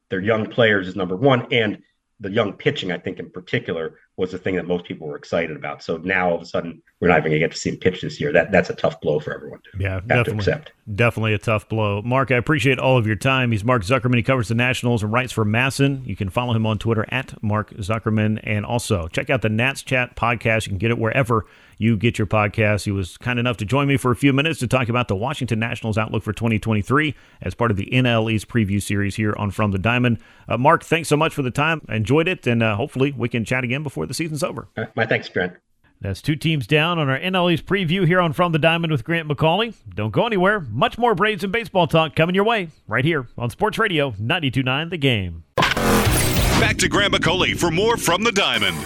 their 0.10 0.22
young 0.22 0.46
players 0.46 0.88
is 0.88 0.96
number 0.96 1.16
one. 1.16 1.48
And 1.52 1.82
the 2.20 2.32
young 2.32 2.54
pitching, 2.54 2.92
I 2.92 2.98
think 2.98 3.20
in 3.20 3.30
particular, 3.30 4.00
was 4.16 4.32
the 4.32 4.38
thing 4.38 4.56
that 4.56 4.68
most 4.68 4.86
people 4.86 5.08
were 5.08 5.16
excited 5.16 5.56
about. 5.56 5.82
So 5.82 5.98
now 5.98 6.30
all 6.30 6.36
of 6.36 6.42
a 6.42 6.46
sudden 6.46 6.82
we're 7.00 7.08
not 7.08 7.20
even 7.20 7.32
going 7.32 7.40
to 7.42 7.48
get 7.48 7.52
to 7.52 7.58
see 7.58 7.72
him 7.72 7.78
pitch 7.78 8.02
this 8.02 8.20
year. 8.22 8.32
That 8.32 8.52
that's 8.52 8.70
a 8.70 8.76
tough 8.76 9.02
blow 9.02 9.20
for 9.20 9.34
everyone 9.34 9.60
to 9.60 9.84
yeah, 9.84 9.96
have 9.96 10.08
definitely, 10.08 10.34
to 10.34 10.52
accept. 10.52 10.72
Definitely 10.94 11.34
a 11.34 11.40
tough 11.40 11.68
blow. 11.68 12.02
Mark, 12.04 12.32
I 12.32 12.36
appreciate 12.36 12.78
all 12.78 12.98
of 12.98 13.08
your 13.08 13.16
time. 13.16 13.52
He's 13.52 13.64
Mark 13.64 13.84
Zuckerman. 13.84 14.18
He 14.18 14.24
covers 14.24 14.50
the 14.50 14.56
Nationals 14.56 15.02
and 15.02 15.12
writes 15.12 15.32
for 15.32 15.44
MASN. 15.44 16.06
You 16.06 16.16
can 16.16 16.30
follow 16.30 16.54
him 16.54 16.66
on 16.66 16.78
Twitter 16.78 17.06
at 17.10 17.42
Mark 17.42 17.72
Zuckerman, 17.72 18.40
and 18.44 18.66
also 18.66 19.08
check 19.08 19.30
out 19.30 19.42
the 19.42 19.50
Nats 19.50 19.82
Chat 19.82 20.16
podcast. 20.16 20.68
You 20.68 20.72
can 20.72 20.78
get 20.78 20.92
it 20.92 21.00
wherever 21.00 21.46
you 21.78 21.98
get 21.98 22.18
your 22.18 22.28
podcast. 22.28 22.86
He 22.86 22.92
was 22.92 23.18
kind 23.18 23.40
enough 23.40 23.58
to 23.58 23.66
join 23.66 23.88
me 23.88 23.98
for 23.98 24.12
a 24.12 24.16
few 24.16 24.34
minutes 24.34 24.60
to 24.60 24.68
talk 24.68 24.90
about 24.90 25.08
the 25.08 25.16
Washington 25.16 25.60
Nationals 25.60 25.98
outlook 25.98 26.24
for 26.24 26.34
2023 26.34 27.16
as 27.42 27.56
part 27.56 27.72
of 27.72 27.78
the 27.78 27.88
NL 27.92 28.32
East 28.32 28.48
preview 28.48 28.82
series 28.82 29.16
here 29.16 29.36
on 29.38 29.52
From 29.52 29.72
the 29.72 29.78
Diamond. 29.78 30.20
Uh, 30.48 30.58
Mark, 30.58 30.84
thanks 30.84 31.10
so 31.10 31.18
much 31.18 31.34
for 31.34 31.42
the 31.42 31.52
time. 31.52 31.82
I 31.88 31.96
enjoyed 31.96 32.28
it, 32.28 32.48
and 32.48 32.64
uh, 32.64 32.76
hopefully 32.76 33.12
we 33.12 33.30
can 33.30 33.46
chat 33.46 33.64
again 33.64 33.84
before 33.84 34.03
the 34.08 34.14
season's 34.14 34.44
over. 34.44 34.68
My 34.96 35.06
thanks, 35.06 35.30
Grant. 35.30 35.54
That's 36.02 36.22
two 36.22 36.36
teams 36.36 36.68
down 36.68 37.00
on 37.00 37.10
our 37.10 37.18
NL 37.18 37.54
East 37.54 37.66
preview 37.66 38.06
here 38.06 38.20
on 38.20 38.34
From 38.34 38.52
the 38.52 38.60
Diamond 38.60 38.92
with 38.92 39.06
Grant 39.06 39.30
McAuley. 39.30 39.74
Don't 39.96 40.12
go 40.12 40.26
anywhere. 40.26 40.60
Much 40.60 40.98
more 40.98 41.16
Braves 41.16 41.46
and 41.46 41.54
baseball 41.54 41.88
talk 41.88 42.14
coming 42.14 42.36
your 42.36 42.44
way 42.44 42.70
right 42.88 43.06
here 43.06 43.28
on 43.38 43.50
Sports 43.50 43.78
Radio 43.78 44.12
92.9 44.12 44.90
The 44.90 44.98
Game. 44.98 45.44
Back 45.56 46.78
to 46.80 46.90
Grant 46.90 47.14
McAuley 47.14 47.58
for 47.58 47.72
more 47.72 47.96
From 47.96 48.24
the 48.24 48.32
Diamond. 48.34 48.78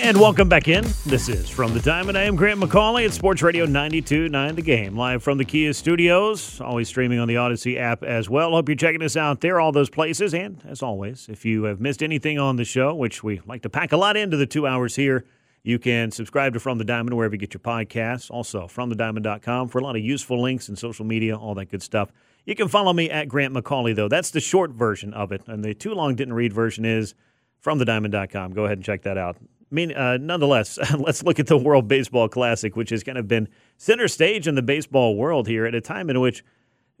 And 0.00 0.18
welcome 0.18 0.48
back 0.48 0.68
in. 0.68 0.86
This 1.04 1.28
is 1.28 1.50
From 1.50 1.74
the 1.74 1.80
Diamond. 1.80 2.16
I 2.16 2.22
am 2.22 2.36
Grant 2.36 2.60
McAuley 2.60 3.04
at 3.04 3.12
Sports 3.12 3.42
Radio 3.42 3.66
92.9 3.66 4.54
The 4.54 4.62
Game. 4.62 4.96
Live 4.96 5.24
from 5.24 5.38
the 5.38 5.44
Kia 5.44 5.72
studios. 5.72 6.60
Always 6.60 6.88
streaming 6.88 7.18
on 7.18 7.26
the 7.26 7.34
Audacy 7.34 7.76
app 7.76 8.04
as 8.04 8.30
well. 8.30 8.52
Hope 8.52 8.68
you're 8.68 8.76
checking 8.76 9.02
us 9.02 9.16
out 9.16 9.40
there, 9.40 9.60
all 9.60 9.72
those 9.72 9.90
places. 9.90 10.32
And 10.32 10.62
as 10.66 10.82
always, 10.82 11.28
if 11.28 11.44
you 11.44 11.64
have 11.64 11.80
missed 11.80 12.02
anything 12.02 12.38
on 12.38 12.56
the 12.56 12.64
show, 12.64 12.94
which 12.94 13.24
we 13.24 13.40
like 13.44 13.62
to 13.62 13.68
pack 13.68 13.90
a 13.90 13.96
lot 13.96 14.16
into 14.16 14.36
the 14.36 14.46
two 14.46 14.68
hours 14.68 14.94
here, 14.94 15.24
you 15.64 15.80
can 15.80 16.12
subscribe 16.12 16.54
to 16.54 16.60
From 16.60 16.78
the 16.78 16.84
Diamond 16.84 17.16
wherever 17.16 17.34
you 17.34 17.38
get 17.40 17.52
your 17.52 17.60
podcasts. 17.60 18.30
Also, 18.30 18.68
FromTheDiamond.com 18.68 19.68
for 19.68 19.78
a 19.78 19.82
lot 19.82 19.96
of 19.96 20.02
useful 20.02 20.40
links 20.40 20.68
and 20.68 20.78
social 20.78 21.04
media, 21.04 21.36
all 21.36 21.54
that 21.56 21.66
good 21.66 21.82
stuff. 21.82 22.12
You 22.46 22.54
can 22.54 22.68
follow 22.68 22.92
me 22.92 23.10
at 23.10 23.28
Grant 23.28 23.52
McAuley, 23.52 23.96
though. 23.96 24.08
That's 24.08 24.30
the 24.30 24.40
short 24.40 24.70
version 24.70 25.12
of 25.12 25.32
it. 25.32 25.42
And 25.48 25.64
the 25.64 25.74
too 25.74 25.92
long 25.92 26.14
didn't 26.14 26.34
read 26.34 26.52
version 26.52 26.84
is 26.84 27.14
FromTheDiamond.com. 27.64 28.52
Go 28.52 28.64
ahead 28.64 28.78
and 28.78 28.84
check 28.84 29.02
that 29.02 29.18
out. 29.18 29.36
Mean, 29.70 29.92
uh, 29.92 30.16
nonetheless, 30.16 30.78
let's 30.98 31.22
look 31.22 31.38
at 31.38 31.46
the 31.46 31.58
World 31.58 31.88
Baseball 31.88 32.28
Classic, 32.28 32.74
which 32.74 32.90
has 32.90 33.02
kind 33.02 33.18
of 33.18 33.28
been 33.28 33.48
center 33.76 34.08
stage 34.08 34.48
in 34.48 34.54
the 34.54 34.62
baseball 34.62 35.14
world 35.14 35.46
here 35.46 35.66
at 35.66 35.74
a 35.74 35.80
time 35.80 36.08
in 36.08 36.20
which, 36.20 36.42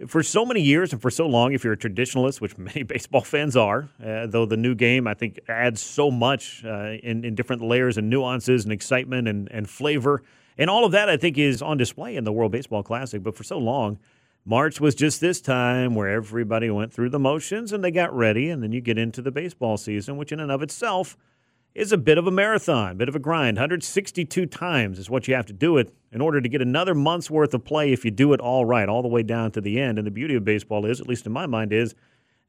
for 0.06 0.22
so 0.22 0.44
many 0.44 0.60
years 0.60 0.92
and 0.92 1.00
for 1.00 1.10
so 1.10 1.26
long, 1.26 1.52
if 1.52 1.64
you're 1.64 1.72
a 1.72 1.78
traditionalist, 1.78 2.40
which 2.40 2.58
many 2.58 2.82
baseball 2.82 3.22
fans 3.22 3.56
are, 3.56 3.88
uh, 4.04 4.26
though 4.26 4.44
the 4.44 4.56
new 4.56 4.74
game, 4.74 5.06
I 5.06 5.14
think, 5.14 5.40
adds 5.48 5.80
so 5.80 6.10
much 6.10 6.62
uh, 6.64 6.96
in, 7.02 7.24
in 7.24 7.34
different 7.34 7.62
layers 7.62 7.96
and 7.96 8.10
nuances 8.10 8.64
and 8.64 8.72
excitement 8.72 9.28
and, 9.28 9.48
and 9.50 9.68
flavor. 9.68 10.22
And 10.58 10.68
all 10.68 10.84
of 10.84 10.92
that, 10.92 11.08
I 11.08 11.16
think, 11.16 11.38
is 11.38 11.62
on 11.62 11.78
display 11.78 12.16
in 12.16 12.24
the 12.24 12.32
World 12.32 12.52
Baseball 12.52 12.82
Classic. 12.82 13.22
But 13.22 13.36
for 13.36 13.44
so 13.44 13.58
long, 13.58 13.98
March 14.44 14.80
was 14.80 14.94
just 14.94 15.20
this 15.20 15.40
time 15.40 15.94
where 15.94 16.08
everybody 16.08 16.68
went 16.68 16.92
through 16.92 17.10
the 17.10 17.18
motions 17.18 17.72
and 17.72 17.82
they 17.82 17.92
got 17.92 18.14
ready. 18.14 18.50
And 18.50 18.62
then 18.62 18.72
you 18.72 18.80
get 18.80 18.98
into 18.98 19.22
the 19.22 19.30
baseball 19.30 19.76
season, 19.76 20.16
which 20.16 20.32
in 20.32 20.40
and 20.40 20.50
of 20.50 20.62
itself 20.62 21.16
is 21.78 21.92
a 21.92 21.96
bit 21.96 22.18
of 22.18 22.26
a 22.26 22.30
marathon, 22.30 22.96
bit 22.96 23.08
of 23.08 23.14
a 23.14 23.20
grind. 23.20 23.56
162 23.56 24.46
times 24.46 24.98
is 24.98 25.08
what 25.08 25.28
you 25.28 25.34
have 25.34 25.46
to 25.46 25.52
do 25.52 25.76
it 25.76 25.94
in 26.10 26.20
order 26.20 26.40
to 26.40 26.48
get 26.48 26.60
another 26.60 26.92
month's 26.92 27.30
worth 27.30 27.54
of 27.54 27.64
play 27.64 27.92
if 27.92 28.04
you 28.04 28.10
do 28.10 28.32
it 28.32 28.40
all 28.40 28.64
right, 28.64 28.88
all 28.88 29.00
the 29.00 29.08
way 29.08 29.22
down 29.22 29.52
to 29.52 29.60
the 29.60 29.80
end. 29.80 29.96
And 29.96 30.04
the 30.04 30.10
beauty 30.10 30.34
of 30.34 30.44
baseball 30.44 30.84
is, 30.84 31.00
at 31.00 31.06
least 31.06 31.24
in 31.24 31.32
my 31.32 31.46
mind, 31.46 31.72
is 31.72 31.94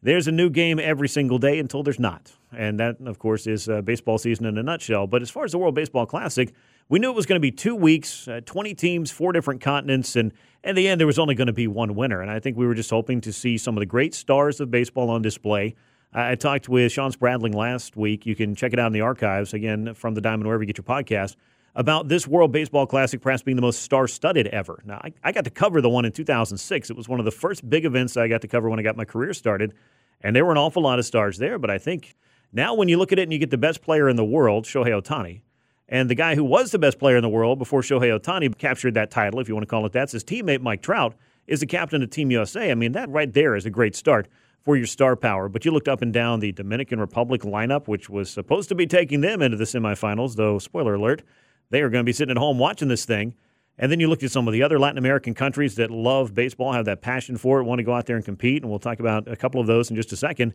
there's 0.02 0.28
a 0.28 0.32
new 0.32 0.50
game 0.50 0.80
every 0.80 1.08
single 1.08 1.38
day 1.38 1.60
until 1.60 1.84
there's 1.84 2.00
not. 2.00 2.32
And 2.58 2.80
that, 2.80 2.98
of 3.06 3.20
course, 3.20 3.46
is 3.46 3.70
uh, 3.70 3.82
baseball 3.84 4.18
season 4.18 4.48
in 4.48 4.58
a 4.58 4.64
nutshell. 4.64 5.06
But 5.06 5.22
as 5.22 5.30
far 5.30 5.46
as 5.46 5.52
the 5.52 5.60
World 5.60 5.76
Baseball 5.76 6.08
Classic, 6.08 6.52
we 6.88 6.98
knew 6.98 7.12
it 7.12 7.16
was 7.16 7.28
going 7.28 7.40
to 7.40 7.40
be 7.40 7.52
two 7.52 7.76
weeks, 7.76 8.28
uh, 8.28 8.42
20 8.44 8.74
teams, 8.74 9.12
four 9.12 9.32
different 9.32 9.62
continents, 9.62 10.16
and 10.16 10.34
in 10.64 10.76
the 10.76 10.88
end, 10.88 11.00
there 11.00 11.06
was 11.06 11.20
only 11.20 11.36
going 11.36 11.48
to 11.48 11.54
be 11.54 11.68
one 11.68 11.94
winner. 11.94 12.22
And 12.22 12.32
I 12.32 12.40
think 12.40 12.58
we 12.58 12.66
were 12.66 12.74
just 12.74 12.90
hoping 12.90 13.22
to 13.22 13.32
see 13.32 13.60
some 13.60 13.78
of 13.78 13.80
the 13.80 13.86
great 13.86 14.16
stars 14.16 14.60
of 14.60 14.72
baseball 14.72 15.12
on 15.12 15.22
display. 15.22 15.76
I 16.12 16.34
talked 16.34 16.68
with 16.68 16.92
Sean 16.92 17.12
Spradling 17.12 17.54
last 17.54 17.96
week. 17.96 18.26
You 18.26 18.36
can 18.36 18.56
check 18.56 18.74
it 18.74 18.80
out 18.80 18.88
in 18.88 18.94
the 18.94 19.02
archives, 19.02 19.54
again, 19.54 19.94
from 19.94 20.16
the 20.16 20.22
Diamond, 20.22 20.48
wherever 20.48 20.64
you 20.64 20.68
get 20.68 20.78
your 20.78 20.84
podcast, 20.84 21.36
about 21.76 22.08
this 22.08 22.26
World 22.26 22.52
Baseball 22.52 22.88
Classic 22.88 23.22
perhaps 23.22 23.44
being 23.44 23.56
the 23.56 23.62
most 23.62 23.84
star 23.84 24.08
studded 24.08 24.48
ever. 24.48 24.82
Now, 24.86 25.00
I, 25.04 25.14
I, 25.24 25.32
got 25.32 25.44
to 25.44 25.52
cover 25.52 25.82
the 25.82 25.90
one 25.90 26.06
in 26.06 26.12
2006. 26.12 26.90
It 26.90 26.98
was 26.98 27.08
one 27.08 27.20
of 27.20 27.26
the 27.26 27.32
first 27.32 27.70
big 27.70 27.86
events 27.86 28.18
I 28.18 28.28
got 28.28 28.42
to 28.42 28.48
cover 28.48 28.72
when 28.72 28.80
I 28.80 28.82
got 28.82 28.98
my 28.98 29.06
career 29.06 29.36
started, 29.36 29.76
and 30.22 30.36
there 30.36 30.46
were 30.46 30.52
an 30.52 30.58
awful 30.58 30.82
lot 30.82 30.98
of 30.98 31.06
stars 31.06 31.38
there. 31.38 31.60
But 31.60 31.70
I 31.70 31.78
think 31.78 32.16
now 32.52 32.74
when 32.74 32.90
you 32.90 32.98
look 32.98 33.12
at 33.12 33.20
it 33.20 33.24
and 33.24 33.32
you 33.32 33.38
get 33.38 33.52
the 33.52 33.58
best 33.58 33.84
player 33.84 34.10
in 34.10 34.16
the 34.16 34.26
world, 34.26 34.66
Shohei 34.66 35.00
Ohtani, 35.00 35.42
and 35.88 36.10
the 36.10 36.16
guy 36.16 36.34
who 36.34 36.44
was 36.44 36.72
the 36.72 36.80
best 36.80 36.98
player 36.98 37.18
in 37.18 37.24
the 37.24 37.30
world 37.30 37.60
before 37.60 37.82
Shohei 37.82 38.20
Ohtani 38.20 38.58
captured 38.58 38.96
that 38.96 39.12
title, 39.12 39.40
if 39.40 39.48
you 39.48 39.54
want 39.54 39.64
to 39.64 39.70
call 39.70 39.86
it 39.86 39.92
that, 39.92 40.10
his 40.10 40.24
teammate 40.24 40.62
Mike 40.62 40.82
Trout 40.82 41.14
is 41.46 41.60
the 41.60 41.68
captain 41.68 42.02
of 42.02 42.10
Team 42.10 42.32
USA. 42.32 42.72
I 42.72 42.76
mean, 42.76 42.94
that 42.94 43.10
right 43.10 43.32
there 43.32 43.56
is 43.56 43.68
a 43.68 43.70
great 43.70 43.96
start 43.96 44.28
for 44.70 44.78
your 44.78 44.86
star 44.86 45.16
power. 45.16 45.50
But 45.50 45.66
you 45.66 45.72
looked 45.72 45.88
up 45.88 46.04
and 46.04 46.14
down 46.14 46.42
the 46.42 46.52
Dominican 46.52 47.00
Republic 47.00 47.42
lineup, 47.42 47.88
which 47.88 48.08
was 48.08 48.30
supposed 48.30 48.70
to 48.70 48.76
be 48.76 48.86
taking 48.86 49.22
them 49.22 49.42
into 49.42 49.58
the 49.58 49.64
semifinals, 49.64 50.36
though, 50.36 50.60
spoiler 50.60 50.94
alert, 50.94 51.24
they 51.72 51.82
are 51.82 51.90
going 51.90 52.04
to 52.04 52.06
be 52.06 52.14
sitting 52.14 52.30
at 52.30 52.38
home 52.38 52.60
watching 52.60 52.88
this 52.88 53.04
thing. 53.04 53.34
And 53.80 53.92
then 53.92 54.00
you 54.00 54.08
looked 54.08 54.22
at 54.22 54.30
some 54.30 54.48
of 54.48 54.52
the 54.54 54.62
other 54.62 54.78
Latin 54.78 55.00
American 55.00 55.34
countries 55.34 55.74
that 55.78 55.90
love 55.90 56.36
baseball, 56.36 56.72
have 56.74 56.86
that 56.86 57.02
passion 57.02 57.36
for 57.36 57.60
it, 57.60 57.64
want 57.64 57.80
to 57.80 57.84
go 57.84 57.96
out 57.96 58.06
there 58.06 58.16
and 58.16 58.24
compete. 58.24 58.62
And 58.62 58.70
we'll 58.70 58.78
talk 58.78 59.00
about 59.00 59.28
a 59.28 59.36
couple 59.36 59.60
of 59.60 59.66
those 59.66 59.90
in 59.90 59.96
just 59.96 60.14
a 60.14 60.16
second. 60.16 60.54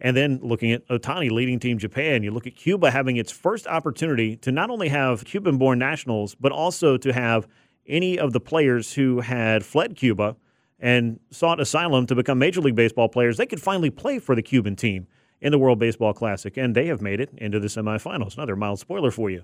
And 0.00 0.16
then 0.16 0.38
looking 0.44 0.70
at 0.70 0.86
Ohtani 0.86 1.32
leading 1.32 1.58
Team 1.58 1.76
Japan, 1.76 2.22
you 2.22 2.30
look 2.30 2.46
at 2.46 2.54
Cuba 2.54 2.92
having 2.92 3.16
its 3.16 3.32
first 3.32 3.66
opportunity 3.66 4.36
to 4.36 4.52
not 4.52 4.70
only 4.70 4.90
have 4.90 5.24
Cuban 5.24 5.58
born 5.58 5.80
nationals, 5.80 6.36
but 6.36 6.52
also 6.52 6.96
to 6.98 7.12
have 7.12 7.48
any 7.88 8.16
of 8.16 8.32
the 8.32 8.38
players 8.38 8.92
who 8.92 9.22
had 9.22 9.64
fled 9.64 9.96
Cuba 9.96 10.36
and 10.78 11.20
sought 11.30 11.60
asylum 11.60 12.06
to 12.06 12.14
become 12.14 12.38
Major 12.38 12.60
League 12.60 12.74
Baseball 12.74 13.08
players, 13.08 13.36
they 13.36 13.46
could 13.46 13.62
finally 13.62 13.90
play 13.90 14.18
for 14.18 14.34
the 14.34 14.42
Cuban 14.42 14.76
team 14.76 15.06
in 15.40 15.52
the 15.52 15.58
World 15.58 15.78
Baseball 15.78 16.12
Classic, 16.12 16.56
and 16.56 16.74
they 16.74 16.86
have 16.86 17.00
made 17.00 17.20
it 17.20 17.30
into 17.36 17.60
the 17.60 17.68
semifinals. 17.68 18.36
Another 18.36 18.56
mild 18.56 18.78
spoiler 18.78 19.10
for 19.10 19.30
you. 19.30 19.42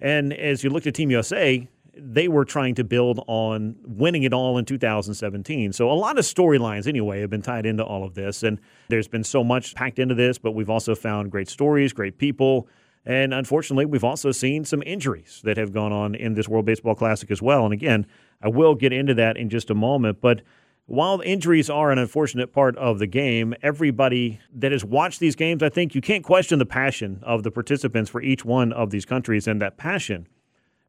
And 0.00 0.32
as 0.32 0.62
you 0.62 0.70
looked 0.70 0.86
at 0.86 0.94
Team 0.94 1.10
USA, 1.10 1.66
they 2.00 2.28
were 2.28 2.44
trying 2.44 2.74
to 2.76 2.84
build 2.84 3.24
on 3.26 3.76
winning 3.84 4.22
it 4.22 4.32
all 4.32 4.58
in 4.58 4.64
2017. 4.64 5.72
So 5.72 5.90
a 5.90 5.92
lot 5.92 6.18
of 6.18 6.24
storylines, 6.24 6.86
anyway, 6.86 7.20
have 7.20 7.30
been 7.30 7.42
tied 7.42 7.66
into 7.66 7.84
all 7.84 8.04
of 8.04 8.14
this. 8.14 8.42
And 8.42 8.60
there's 8.88 9.08
been 9.08 9.24
so 9.24 9.42
much 9.42 9.74
packed 9.74 9.98
into 9.98 10.14
this, 10.14 10.38
but 10.38 10.52
we've 10.52 10.70
also 10.70 10.94
found 10.94 11.30
great 11.30 11.48
stories, 11.48 11.92
great 11.92 12.18
people. 12.18 12.68
And 13.04 13.34
unfortunately, 13.34 13.86
we've 13.86 14.04
also 14.04 14.30
seen 14.32 14.64
some 14.64 14.82
injuries 14.84 15.40
that 15.44 15.56
have 15.56 15.72
gone 15.72 15.92
on 15.92 16.14
in 16.14 16.34
this 16.34 16.48
World 16.48 16.66
Baseball 16.66 16.94
Classic 16.94 17.30
as 17.30 17.42
well. 17.42 17.64
And 17.64 17.72
again, 17.72 18.06
I 18.42 18.48
will 18.48 18.74
get 18.74 18.92
into 18.92 19.14
that 19.14 19.36
in 19.36 19.48
just 19.48 19.70
a 19.70 19.74
moment. 19.74 20.20
But 20.20 20.42
while 20.88 21.20
injuries 21.20 21.68
are 21.68 21.90
an 21.90 21.98
unfortunate 21.98 22.50
part 22.50 22.74
of 22.78 22.98
the 22.98 23.06
game, 23.06 23.54
everybody 23.62 24.40
that 24.54 24.72
has 24.72 24.86
watched 24.86 25.20
these 25.20 25.36
games, 25.36 25.62
I 25.62 25.68
think 25.68 25.94
you 25.94 26.00
can't 26.00 26.24
question 26.24 26.58
the 26.58 26.64
passion 26.64 27.20
of 27.24 27.42
the 27.42 27.50
participants 27.50 28.08
for 28.08 28.22
each 28.22 28.42
one 28.42 28.72
of 28.72 28.88
these 28.88 29.04
countries. 29.04 29.46
And 29.46 29.60
that 29.60 29.76
passion, 29.76 30.26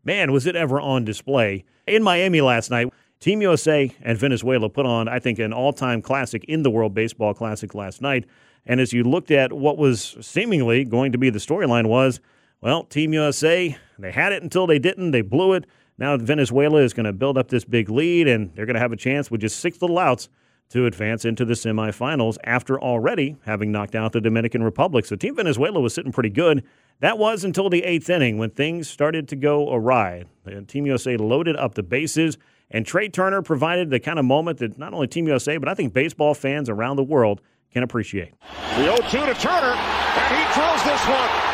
man, 0.05 0.31
was 0.31 0.47
it 0.47 0.55
ever 0.55 0.79
on 0.79 1.03
display. 1.03 1.65
In 1.85 2.01
Miami 2.01 2.39
last 2.39 2.71
night, 2.71 2.93
Team 3.19 3.41
USA 3.41 3.93
and 4.01 4.17
Venezuela 4.17 4.69
put 4.69 4.85
on, 4.85 5.09
I 5.09 5.19
think, 5.19 5.37
an 5.37 5.51
all 5.51 5.73
time 5.73 6.01
classic 6.01 6.45
in 6.45 6.63
the 6.63 6.71
World 6.71 6.93
Baseball 6.93 7.33
Classic 7.33 7.75
last 7.75 8.01
night. 8.01 8.23
And 8.65 8.79
as 8.79 8.93
you 8.93 9.03
looked 9.03 9.31
at 9.31 9.51
what 9.51 9.77
was 9.77 10.15
seemingly 10.21 10.85
going 10.85 11.11
to 11.11 11.17
be 11.17 11.29
the 11.29 11.39
storyline 11.39 11.87
was, 11.87 12.21
well, 12.61 12.85
Team 12.85 13.11
USA, 13.11 13.77
they 13.97 14.11
had 14.13 14.31
it 14.31 14.43
until 14.43 14.65
they 14.65 14.79
didn't. 14.79 15.11
They 15.11 15.23
blew 15.23 15.51
it. 15.51 15.65
Now 15.99 16.15
Venezuela 16.15 16.79
is 16.79 16.93
going 16.93 17.05
to 17.05 17.13
build 17.13 17.37
up 17.37 17.49
this 17.49 17.65
big 17.65 17.89
lead, 17.89 18.27
and 18.27 18.55
they're 18.55 18.65
going 18.65 18.75
to 18.75 18.79
have 18.79 18.93
a 18.93 18.97
chance 18.97 19.29
with 19.29 19.41
just 19.41 19.59
six 19.59 19.81
little 19.81 19.99
outs 19.99 20.29
to 20.69 20.85
advance 20.85 21.25
into 21.25 21.43
the 21.43 21.55
semifinals 21.55 22.37
after 22.43 22.79
already 22.79 23.35
having 23.45 23.71
knocked 23.71 23.95
out 23.95 24.13
the 24.13 24.21
Dominican 24.21 24.63
Republic. 24.63 25.05
So 25.05 25.15
Team 25.17 25.35
Venezuela 25.35 25.81
was 25.81 25.93
sitting 25.93 26.11
pretty 26.11 26.29
good. 26.29 26.63
That 27.01 27.17
was 27.17 27.43
until 27.43 27.69
the 27.69 27.83
eighth 27.83 28.09
inning 28.09 28.37
when 28.37 28.51
things 28.51 28.87
started 28.87 29.27
to 29.29 29.35
go 29.35 29.73
awry. 29.73 30.23
Team 30.67 30.85
USA 30.85 31.17
loaded 31.17 31.57
up 31.57 31.75
the 31.75 31.83
bases, 31.83 32.37
and 32.71 32.85
Trea 32.85 33.09
Turner 33.09 33.41
provided 33.41 33.89
the 33.89 33.99
kind 33.99 34.19
of 34.19 34.25
moment 34.25 34.59
that 34.59 34.77
not 34.77 34.93
only 34.93 35.07
Team 35.07 35.27
USA, 35.27 35.57
but 35.57 35.67
I 35.67 35.73
think 35.73 35.91
baseball 35.91 36.33
fans 36.33 36.69
around 36.69 36.95
the 36.95 37.03
world 37.03 37.41
can 37.71 37.83
appreciate. 37.83 38.33
The 38.75 38.83
0 38.83 38.95
2 38.95 39.01
to 39.01 39.33
Turner, 39.33 39.73
and 39.73 40.37
he 40.37 40.53
throws 40.53 40.83
this 40.83 41.07
one 41.07 41.48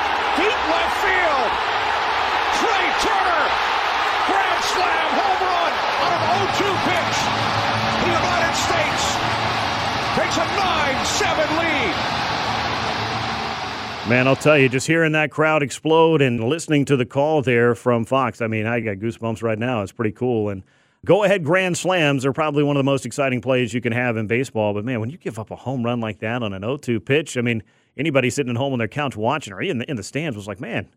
Man, 14.08 14.28
I'll 14.28 14.36
tell 14.36 14.56
you, 14.56 14.70
just 14.70 14.86
hearing 14.86 15.14
that 15.14 15.32
crowd 15.32 15.64
explode 15.64 16.22
and 16.22 16.44
listening 16.44 16.86
to 16.86 16.96
the 16.96 17.08
call 17.08 17.42
there 17.42 17.74
from 17.74 18.06
Fox, 18.06 18.40
I 18.40 18.46
mean, 18.46 18.68
I 18.68 18.80
got 18.80 18.98
goosebumps 18.98 19.42
right 19.42 19.58
now. 19.58 19.82
It's 19.82 19.92
pretty 19.92 20.12
cool. 20.12 20.50
And 20.50 20.62
go 21.06 21.24
ahead 21.24 21.44
grand 21.44 21.76
slams 21.76 22.24
are 22.24 22.32
probably 22.32 22.62
one 22.62 22.76
of 22.76 22.80
the 22.80 22.84
most 22.84 23.08
exciting 23.08 23.42
plays 23.42 23.74
you 23.74 23.82
can 23.82 23.94
have 23.94 24.16
in 24.16 24.28
baseball. 24.28 24.76
But 24.76 24.86
man, 24.86 25.00
when 25.00 25.10
you 25.10 25.18
give 25.18 25.40
up 25.40 25.50
a 25.50 25.56
home 25.56 25.84
run 25.84 26.02
like 26.02 26.20
that 26.20 26.44
on 26.44 26.54
an 26.54 26.62
0 26.62 26.78
2 26.78 27.00
pitch, 27.00 27.36
I 27.36 27.42
mean, 27.42 27.64
anybody 27.98 28.30
sitting 28.30 28.52
at 28.52 28.58
home 28.58 28.74
on 28.74 28.80
their 28.80 28.88
couch 28.88 29.18
watching 29.18 29.54
or 29.54 29.62
in 29.64 29.80
the, 29.80 29.90
in 29.90 29.98
the 29.98 30.04
stands 30.04 30.38
was 30.38 30.46
like, 30.48 30.60
man, 30.60 30.88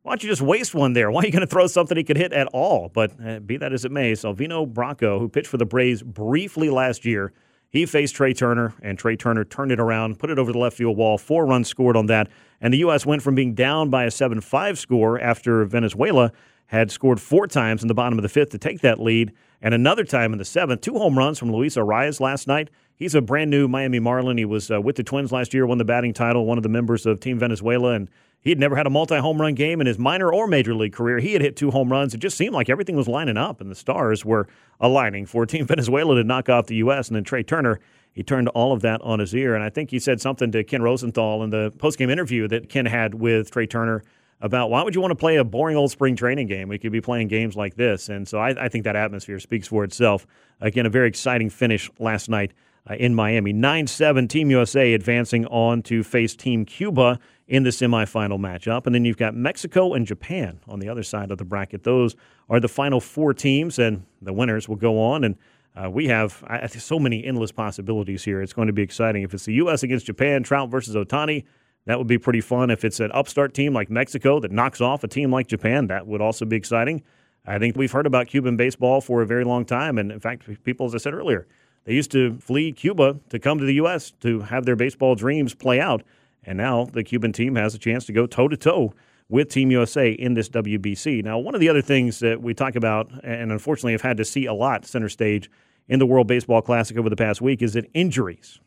why 0.00 0.12
don't 0.12 0.22
you 0.22 0.30
just 0.30 0.40
waste 0.40 0.74
one 0.74 0.94
there? 0.94 1.10
Why 1.10 1.20
are 1.20 1.26
you 1.26 1.32
going 1.32 1.40
to 1.40 1.46
throw 1.46 1.66
something 1.66 1.98
he 1.98 2.04
could 2.04 2.16
hit 2.16 2.32
at 2.32 2.46
all? 2.54 2.88
But 2.88 3.12
uh, 3.22 3.40
be 3.40 3.58
that 3.58 3.74
as 3.74 3.84
it 3.84 3.92
may, 3.92 4.12
Silvino 4.12 4.66
Bracho, 4.66 5.18
who 5.18 5.28
pitched 5.28 5.48
for 5.48 5.58
the 5.58 5.66
Braves 5.66 6.02
briefly 6.02 6.70
last 6.70 7.04
year, 7.04 7.34
he 7.74 7.86
faced 7.86 8.14
Trea 8.14 8.32
Turner, 8.32 8.72
and 8.82 8.96
Trea 8.96 9.16
Turner 9.16 9.44
turned 9.44 9.72
it 9.72 9.80
around, 9.80 10.20
put 10.20 10.30
it 10.30 10.38
over 10.38 10.52
the 10.52 10.58
left 10.58 10.76
field 10.76 10.96
wall. 10.96 11.18
Four 11.18 11.44
runs 11.44 11.66
scored 11.66 11.96
on 11.96 12.06
that. 12.06 12.28
And 12.64 12.72
the 12.72 12.78
U.S. 12.78 13.04
went 13.04 13.20
from 13.20 13.34
being 13.34 13.52
down 13.52 13.90
by 13.90 14.04
a 14.04 14.10
7 14.10 14.40
5 14.40 14.78
score 14.78 15.20
after 15.20 15.66
Venezuela 15.66 16.32
had 16.68 16.90
scored 16.90 17.20
four 17.20 17.46
times 17.46 17.82
in 17.82 17.88
the 17.88 17.94
bottom 17.94 18.18
of 18.18 18.22
the 18.22 18.28
fifth 18.30 18.48
to 18.52 18.58
take 18.58 18.80
that 18.80 18.98
lead, 18.98 19.32
and 19.60 19.74
another 19.74 20.02
time 20.02 20.32
in 20.32 20.38
the 20.38 20.46
seventh. 20.46 20.80
Two 20.80 20.94
home 20.94 21.18
runs 21.18 21.38
from 21.38 21.52
Luis 21.52 21.76
Arraez 21.76 22.20
last 22.20 22.48
night. 22.48 22.70
He's 22.96 23.14
a 23.14 23.20
brand 23.20 23.50
new 23.50 23.68
Miami 23.68 24.00
Marlin. 24.00 24.38
He 24.38 24.46
was 24.46 24.70
uh, 24.70 24.80
with 24.80 24.96
the 24.96 25.02
Twins 25.02 25.30
last 25.30 25.52
year, 25.52 25.66
won 25.66 25.76
the 25.76 25.84
batting 25.84 26.14
title, 26.14 26.46
one 26.46 26.56
of 26.56 26.62
the 26.62 26.70
members 26.70 27.04
of 27.04 27.20
Team 27.20 27.38
Venezuela, 27.38 27.92
and 27.92 28.08
he 28.40 28.48
had 28.48 28.58
never 28.58 28.76
had 28.76 28.86
a 28.86 28.90
multi 28.90 29.18
home 29.18 29.38
run 29.38 29.52
game 29.52 29.82
in 29.82 29.86
his 29.86 29.98
minor 29.98 30.32
or 30.32 30.46
major 30.46 30.74
league 30.74 30.94
career. 30.94 31.18
He 31.18 31.34
had 31.34 31.42
hit 31.42 31.56
two 31.56 31.70
home 31.70 31.92
runs. 31.92 32.14
It 32.14 32.18
just 32.18 32.38
seemed 32.38 32.54
like 32.54 32.70
everything 32.70 32.96
was 32.96 33.08
lining 33.08 33.36
up, 33.36 33.60
and 33.60 33.70
the 33.70 33.74
stars 33.74 34.24
were 34.24 34.48
aligning 34.80 35.26
for 35.26 35.44
Team 35.44 35.66
Venezuela 35.66 36.14
to 36.14 36.24
knock 36.24 36.48
off 36.48 36.66
the 36.66 36.76
U.S. 36.76 37.08
And 37.08 37.16
then 37.16 37.24
Trea 37.24 37.42
Turner 37.42 37.78
he 38.14 38.22
turned 38.22 38.48
all 38.48 38.72
of 38.72 38.80
that 38.82 39.02
on 39.02 39.18
his 39.18 39.34
ear. 39.34 39.54
And 39.54 39.62
I 39.62 39.68
think 39.68 39.90
he 39.90 39.98
said 39.98 40.20
something 40.20 40.50
to 40.52 40.64
Ken 40.64 40.82
Rosenthal 40.82 41.42
in 41.42 41.50
the 41.50 41.72
postgame 41.76 42.10
interview 42.10 42.48
that 42.48 42.68
Ken 42.68 42.86
had 42.86 43.14
with 43.14 43.50
Trea 43.50 43.66
Turner 43.66 44.02
about 44.40 44.70
why 44.70 44.82
would 44.82 44.94
you 44.94 45.00
want 45.00 45.10
to 45.10 45.16
play 45.16 45.36
a 45.36 45.44
boring 45.44 45.76
old 45.76 45.90
spring 45.90 46.16
training 46.16 46.46
game? 46.46 46.68
We 46.68 46.78
could 46.78 46.92
be 46.92 47.00
playing 47.00 47.28
games 47.28 47.56
like 47.56 47.74
this. 47.74 48.08
And 48.08 48.26
so 48.26 48.38
I, 48.38 48.64
I 48.64 48.68
think 48.68 48.84
that 48.84 48.96
atmosphere 48.96 49.40
speaks 49.40 49.68
for 49.68 49.84
itself. 49.84 50.26
Again, 50.60 50.86
a 50.86 50.90
very 50.90 51.08
exciting 51.08 51.50
finish 51.50 51.90
last 51.98 52.28
night 52.28 52.52
uh, 52.88 52.94
in 52.94 53.14
Miami. 53.14 53.52
9 53.52 53.86
7, 53.86 54.28
Team 54.28 54.50
USA 54.50 54.92
advancing 54.92 55.46
on 55.46 55.82
to 55.82 56.02
face 56.04 56.36
Team 56.36 56.64
Cuba 56.64 57.18
in 57.48 57.62
the 57.62 57.70
semifinal 57.70 58.38
matchup. 58.38 58.86
And 58.86 58.94
then 58.94 59.04
you've 59.04 59.16
got 59.16 59.34
Mexico 59.34 59.94
and 59.94 60.06
Japan 60.06 60.60
on 60.68 60.78
the 60.78 60.88
other 60.88 61.02
side 61.02 61.30
of 61.30 61.38
the 61.38 61.44
bracket. 61.44 61.82
Those 61.82 62.14
are 62.48 62.60
the 62.60 62.68
final 62.68 63.00
four 63.00 63.34
teams, 63.34 63.78
and 63.78 64.04
the 64.20 64.32
winners 64.32 64.68
will 64.68 64.76
go 64.76 65.00
on 65.00 65.24
and 65.24 65.36
uh, 65.76 65.90
we 65.90 66.06
have 66.06 66.44
I, 66.46 66.66
so 66.66 66.98
many 66.98 67.24
endless 67.24 67.52
possibilities 67.52 68.24
here. 68.24 68.40
It's 68.40 68.52
going 68.52 68.68
to 68.68 68.72
be 68.72 68.82
exciting. 68.82 69.22
If 69.22 69.34
it's 69.34 69.44
the 69.44 69.54
U.S. 69.54 69.82
against 69.82 70.06
Japan, 70.06 70.42
Trout 70.42 70.70
versus 70.70 70.94
Ohtani, 70.94 71.44
that 71.86 71.98
would 71.98 72.06
be 72.06 72.18
pretty 72.18 72.40
fun. 72.40 72.70
If 72.70 72.84
it's 72.84 73.00
an 73.00 73.10
upstart 73.12 73.54
team 73.54 73.74
like 73.74 73.90
Mexico 73.90 74.40
that 74.40 74.52
knocks 74.52 74.80
off 74.80 75.04
a 75.04 75.08
team 75.08 75.30
like 75.30 75.48
Japan, 75.48 75.88
that 75.88 76.06
would 76.06 76.20
also 76.20 76.44
be 76.44 76.56
exciting. 76.56 77.02
I 77.46 77.58
think 77.58 77.76
we've 77.76 77.92
heard 77.92 78.06
about 78.06 78.28
Cuban 78.28 78.56
baseball 78.56 79.00
for 79.00 79.20
a 79.20 79.26
very 79.26 79.44
long 79.44 79.64
time. 79.64 79.98
And 79.98 80.10
in 80.10 80.20
fact, 80.20 80.48
people, 80.64 80.86
as 80.86 80.94
I 80.94 80.98
said 80.98 81.12
earlier, 81.12 81.46
they 81.84 81.92
used 81.92 82.10
to 82.12 82.38
flee 82.38 82.72
Cuba 82.72 83.18
to 83.28 83.38
come 83.38 83.58
to 83.58 83.64
the 83.64 83.74
U.S. 83.74 84.12
to 84.20 84.40
have 84.40 84.64
their 84.64 84.76
baseball 84.76 85.14
dreams 85.14 85.54
play 85.54 85.80
out. 85.80 86.02
And 86.44 86.56
now 86.56 86.86
the 86.86 87.02
Cuban 87.02 87.32
team 87.32 87.56
has 87.56 87.74
a 87.74 87.78
chance 87.78 88.06
to 88.06 88.12
go 88.12 88.26
toe 88.26 88.48
to 88.48 88.56
toe 88.56 88.94
with 89.28 89.48
Team 89.48 89.70
USA 89.70 90.10
in 90.10 90.34
this 90.34 90.48
WBC. 90.48 91.24
Now, 91.24 91.38
one 91.38 91.54
of 91.54 91.60
the 91.60 91.68
other 91.68 91.82
things 91.82 92.18
that 92.18 92.42
we 92.42 92.54
talk 92.54 92.76
about, 92.76 93.10
and 93.24 93.50
unfortunately 93.50 93.92
have 93.92 94.02
had 94.02 94.16
to 94.18 94.24
see 94.24 94.46
a 94.46 94.52
lot 94.52 94.84
center 94.86 95.08
stage 95.08 95.50
in 95.88 95.98
the 95.98 96.06
World 96.06 96.26
Baseball 96.26 96.62
Classic 96.62 96.96
over 96.96 97.08
the 97.08 97.16
past 97.16 97.40
week, 97.40 97.62
is 97.62 97.72
that 97.72 97.90
injuries 97.94 98.60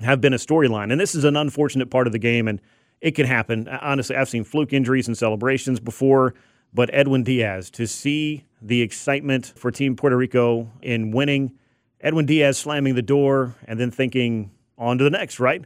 have 0.00 0.20
been 0.20 0.32
a 0.32 0.38
storyline. 0.38 0.90
And 0.90 1.00
this 1.00 1.14
is 1.14 1.24
an 1.24 1.36
unfortunate 1.36 1.90
part 1.90 2.06
of 2.06 2.12
the 2.12 2.18
game, 2.18 2.48
and 2.48 2.60
it 3.00 3.12
can 3.12 3.26
happen. 3.26 3.68
Honestly, 3.68 4.16
I've 4.16 4.28
seen 4.28 4.44
fluke 4.44 4.72
injuries 4.72 5.06
and 5.06 5.16
celebrations 5.16 5.80
before, 5.80 6.34
but 6.72 6.90
Edwin 6.92 7.22
Diaz, 7.22 7.70
to 7.72 7.86
see 7.86 8.44
the 8.62 8.82
excitement 8.82 9.52
for 9.56 9.70
Team 9.70 9.96
Puerto 9.96 10.16
Rico 10.16 10.70
in 10.82 11.10
winning, 11.10 11.52
Edwin 12.00 12.26
Diaz 12.26 12.58
slamming 12.58 12.94
the 12.94 13.02
door 13.02 13.54
and 13.66 13.78
then 13.78 13.90
thinking, 13.90 14.50
on 14.78 14.96
to 14.98 15.04
the 15.04 15.10
next, 15.10 15.40
right? 15.40 15.64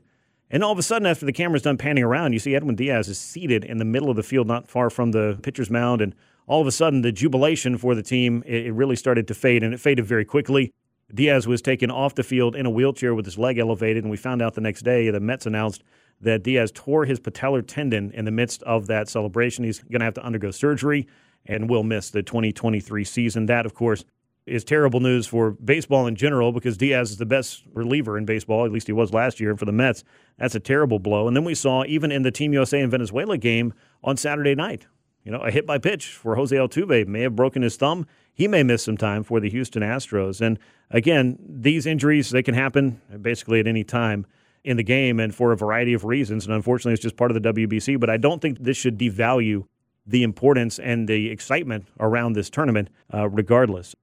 And 0.51 0.63
all 0.63 0.73
of 0.73 0.79
a 0.79 0.83
sudden, 0.83 1.07
after 1.07 1.27
the 1.27 1.33
camera's 1.33 1.63
done 1.63 1.79
panning 1.79 2.05
around, 2.05 2.33
you 2.33 2.39
see 2.39 2.55
Edwin 2.55 2.77
Diaz 2.77 3.09
is 3.09 3.19
seated 3.19 3.65
in 3.65 3.79
the 3.79 3.85
middle 3.85 4.11
of 4.11 4.17
the 4.17 4.23
field, 4.23 4.47
not 4.47 4.69
far 4.69 4.91
from 4.91 5.13
the 5.13 5.39
pitcher's 5.43 5.71
mound. 5.71 6.01
And 6.01 6.15
all 6.47 6.61
of 6.61 6.67
a 6.67 6.73
sudden, 6.73 7.03
the 7.03 7.13
jubilation 7.13 7.79
for 7.79 7.95
the 7.95 8.03
team, 8.03 8.43
it 8.47 8.73
really 8.73 8.97
started 8.97 9.27
to 9.29 9.35
fade, 9.35 9.63
and 9.63 9.73
it 9.73 9.81
faded 9.81 10.05
very 10.05 10.25
quickly. 10.25 10.73
Diaz 11.13 11.47
was 11.47 11.63
taken 11.63 11.91
off 11.91 12.15
the 12.15 12.23
field 12.23 12.57
in 12.57 12.67
a 12.67 12.71
wheelchair 12.71 13.15
with 13.15 13.25
his 13.25 13.39
leg 13.39 13.59
elevated, 13.59 14.05
and 14.05 14.11
we 14.11 14.17
found 14.17 14.43
out 14.43 14.55
the 14.55 14.61
next 14.61 14.83
day 14.83 15.11
the 15.11 15.21
Mets 15.21 15.47
announced 15.47 15.83
that 16.21 16.43
Diaz 16.43 16.71
tore 16.75 17.05
his 17.05 17.21
patellar 17.21 17.63
tendon 17.67 18.11
in 18.13 18.25
the 18.25 18.31
midst 18.31 18.63
of 18.63 18.87
that 18.87 19.09
celebration. 19.09 19.65
He's 19.65 19.81
going 19.81 20.01
to 20.01 20.05
have 20.05 20.15
to 20.15 20.25
undergo 20.25 20.51
surgery 20.51 21.07
and 21.47 21.69
will 21.69 21.83
miss 21.83 22.11
the 22.11 22.23
2023 22.23 23.05
season. 23.05 23.47
That, 23.47 23.67
of 23.67 23.75
course, 23.75 24.05
is 24.47 24.63
terrible 24.65 25.01
news 25.01 25.27
for 25.27 25.53
baseball 25.53 26.07
in 26.07 26.17
general 26.17 26.53
because 26.53 26.77
Diaz 26.77 27.11
is 27.11 27.17
the 27.17 27.27
best 27.27 27.65
reliever 27.73 28.19
in 28.19 28.25
baseball. 28.25 28.65
At 28.65 28.73
least 28.73 28.87
he 28.87 28.93
was 28.93 29.13
last 29.13 29.41
year. 29.41 29.57
For 29.57 29.65
the 29.65 29.73
Mets, 29.73 30.05
that's 30.39 30.55
a 30.55 30.61
terrible 30.61 30.99
blow. 30.99 31.27
And 31.27 31.37
then 31.37 31.45
we 31.45 31.55
saw 31.55 31.85
even 31.87 32.13
in 32.13 32.23
the 32.23 32.31
Team 32.31 32.53
USA 32.53 32.81
and 32.81 32.91
Venezuela 32.91 33.39
game 33.39 33.73
on 34.03 34.17
Saturday 34.17 34.55
night, 34.55 34.87
you 35.25 35.33
know, 35.33 35.41
a 35.41 35.51
hit 35.51 35.67
by 35.67 35.79
pitch 35.79 36.09
for 36.09 36.37
Jose 36.37 36.55
Altuve 36.55 37.07
may 37.07 37.23
have 37.23 37.35
broken 37.35 37.63
his 37.63 37.77
thumb. 37.77 38.07
He 38.35 38.47
may 38.47 38.63
miss 38.63 38.83
some 38.83 38.99
time 38.99 39.23
for 39.23 39.41
the 39.41 39.49
Houston 39.49 39.83
Astros. 39.83 40.41
And 40.41 40.59
again, 40.91 41.39
these 41.41 41.87
injuries 41.87 42.31
they 42.31 42.43
can 42.43 42.55
happen 42.55 43.01
basically 43.23 43.61
at 43.61 43.67
any 43.67 43.85
time 43.85 44.27
in 44.65 44.77
the 44.77 44.83
game 44.83 45.21
and 45.21 45.35
for 45.35 45.53
a 45.53 45.57
variety 45.57 45.95
of 45.95 46.05
reasons. 46.05 46.45
And 46.45 46.55
unfortunately, 46.55 46.95
it's 46.95 47.03
just 47.03 47.17
part 47.17 47.31
of 47.31 47.43
the 47.43 47.53
WBC. 47.53 47.99
But 47.99 48.11
I 48.11 48.19
don't 48.19 48.43
think 48.43 48.59
this 48.59 48.77
should 48.77 48.99
devalue 48.99 49.65
the 50.07 50.23
importance 50.23 50.79
and 50.79 51.09
the 51.09 51.31
excitement 51.31 51.87
around 51.99 52.35
this 52.35 52.51
tournament, 52.51 52.91
uh, 53.13 53.29
regardless. 53.29 53.95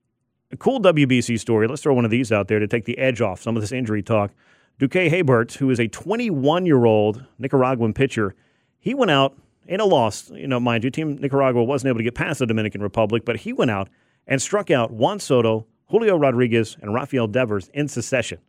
A 0.52 0.58
cool 0.58 0.82
WBC 0.82 1.39
story. 1.39 1.68
Let's 1.68 1.82
throw 1.82 1.93
one 1.93 2.06
of 2.06 2.12
these 2.12 2.32
out 2.32 2.47
there 2.47 2.60
to 2.60 2.68
take 2.68 2.86
the 2.86 2.97
edge 2.97 3.22
off 3.22 3.41
some 3.41 3.56
of 3.56 3.62
this 3.62 3.72
injury 3.72 4.04
talk. 4.04 4.32
Duque 4.80 4.93
Hebbert, 4.93 5.54
who 5.54 5.70
is 5.70 5.80
a 5.80 5.88
21 5.88 6.66
year 6.66 6.86
old 6.86 7.26
Nicaraguan 7.39 7.93
pitcher, 7.93 8.36
he 8.80 8.93
went 8.93 9.12
out 9.12 9.38
in 9.68 9.80
a 9.80 9.86
loss. 9.86 10.30
You 10.32 10.47
know, 10.47 10.60
mind 10.60 10.84
you, 10.84 10.89
Team 10.89 11.18
Nicaragua 11.18 11.64
wasn't 11.64 11.89
able 11.89 11.99
to 11.99 12.04
get 12.04 12.16
past 12.16 12.39
the 12.39 12.45
Dominican 12.45 12.82
Republic, 12.82 13.24
but 13.26 13.38
he 13.38 13.54
went 13.54 13.72
out 13.72 13.89
and 14.28 14.41
struck 14.41 14.70
out 14.70 14.91
Juan 14.91 15.20
Soto, 15.20 15.68
Julio 15.89 16.18
Rodriguez, 16.18 16.78
and 16.82 16.93
Rafael 16.93 17.28
Devers 17.28 17.70
in 17.74 17.88
succession 17.88 18.39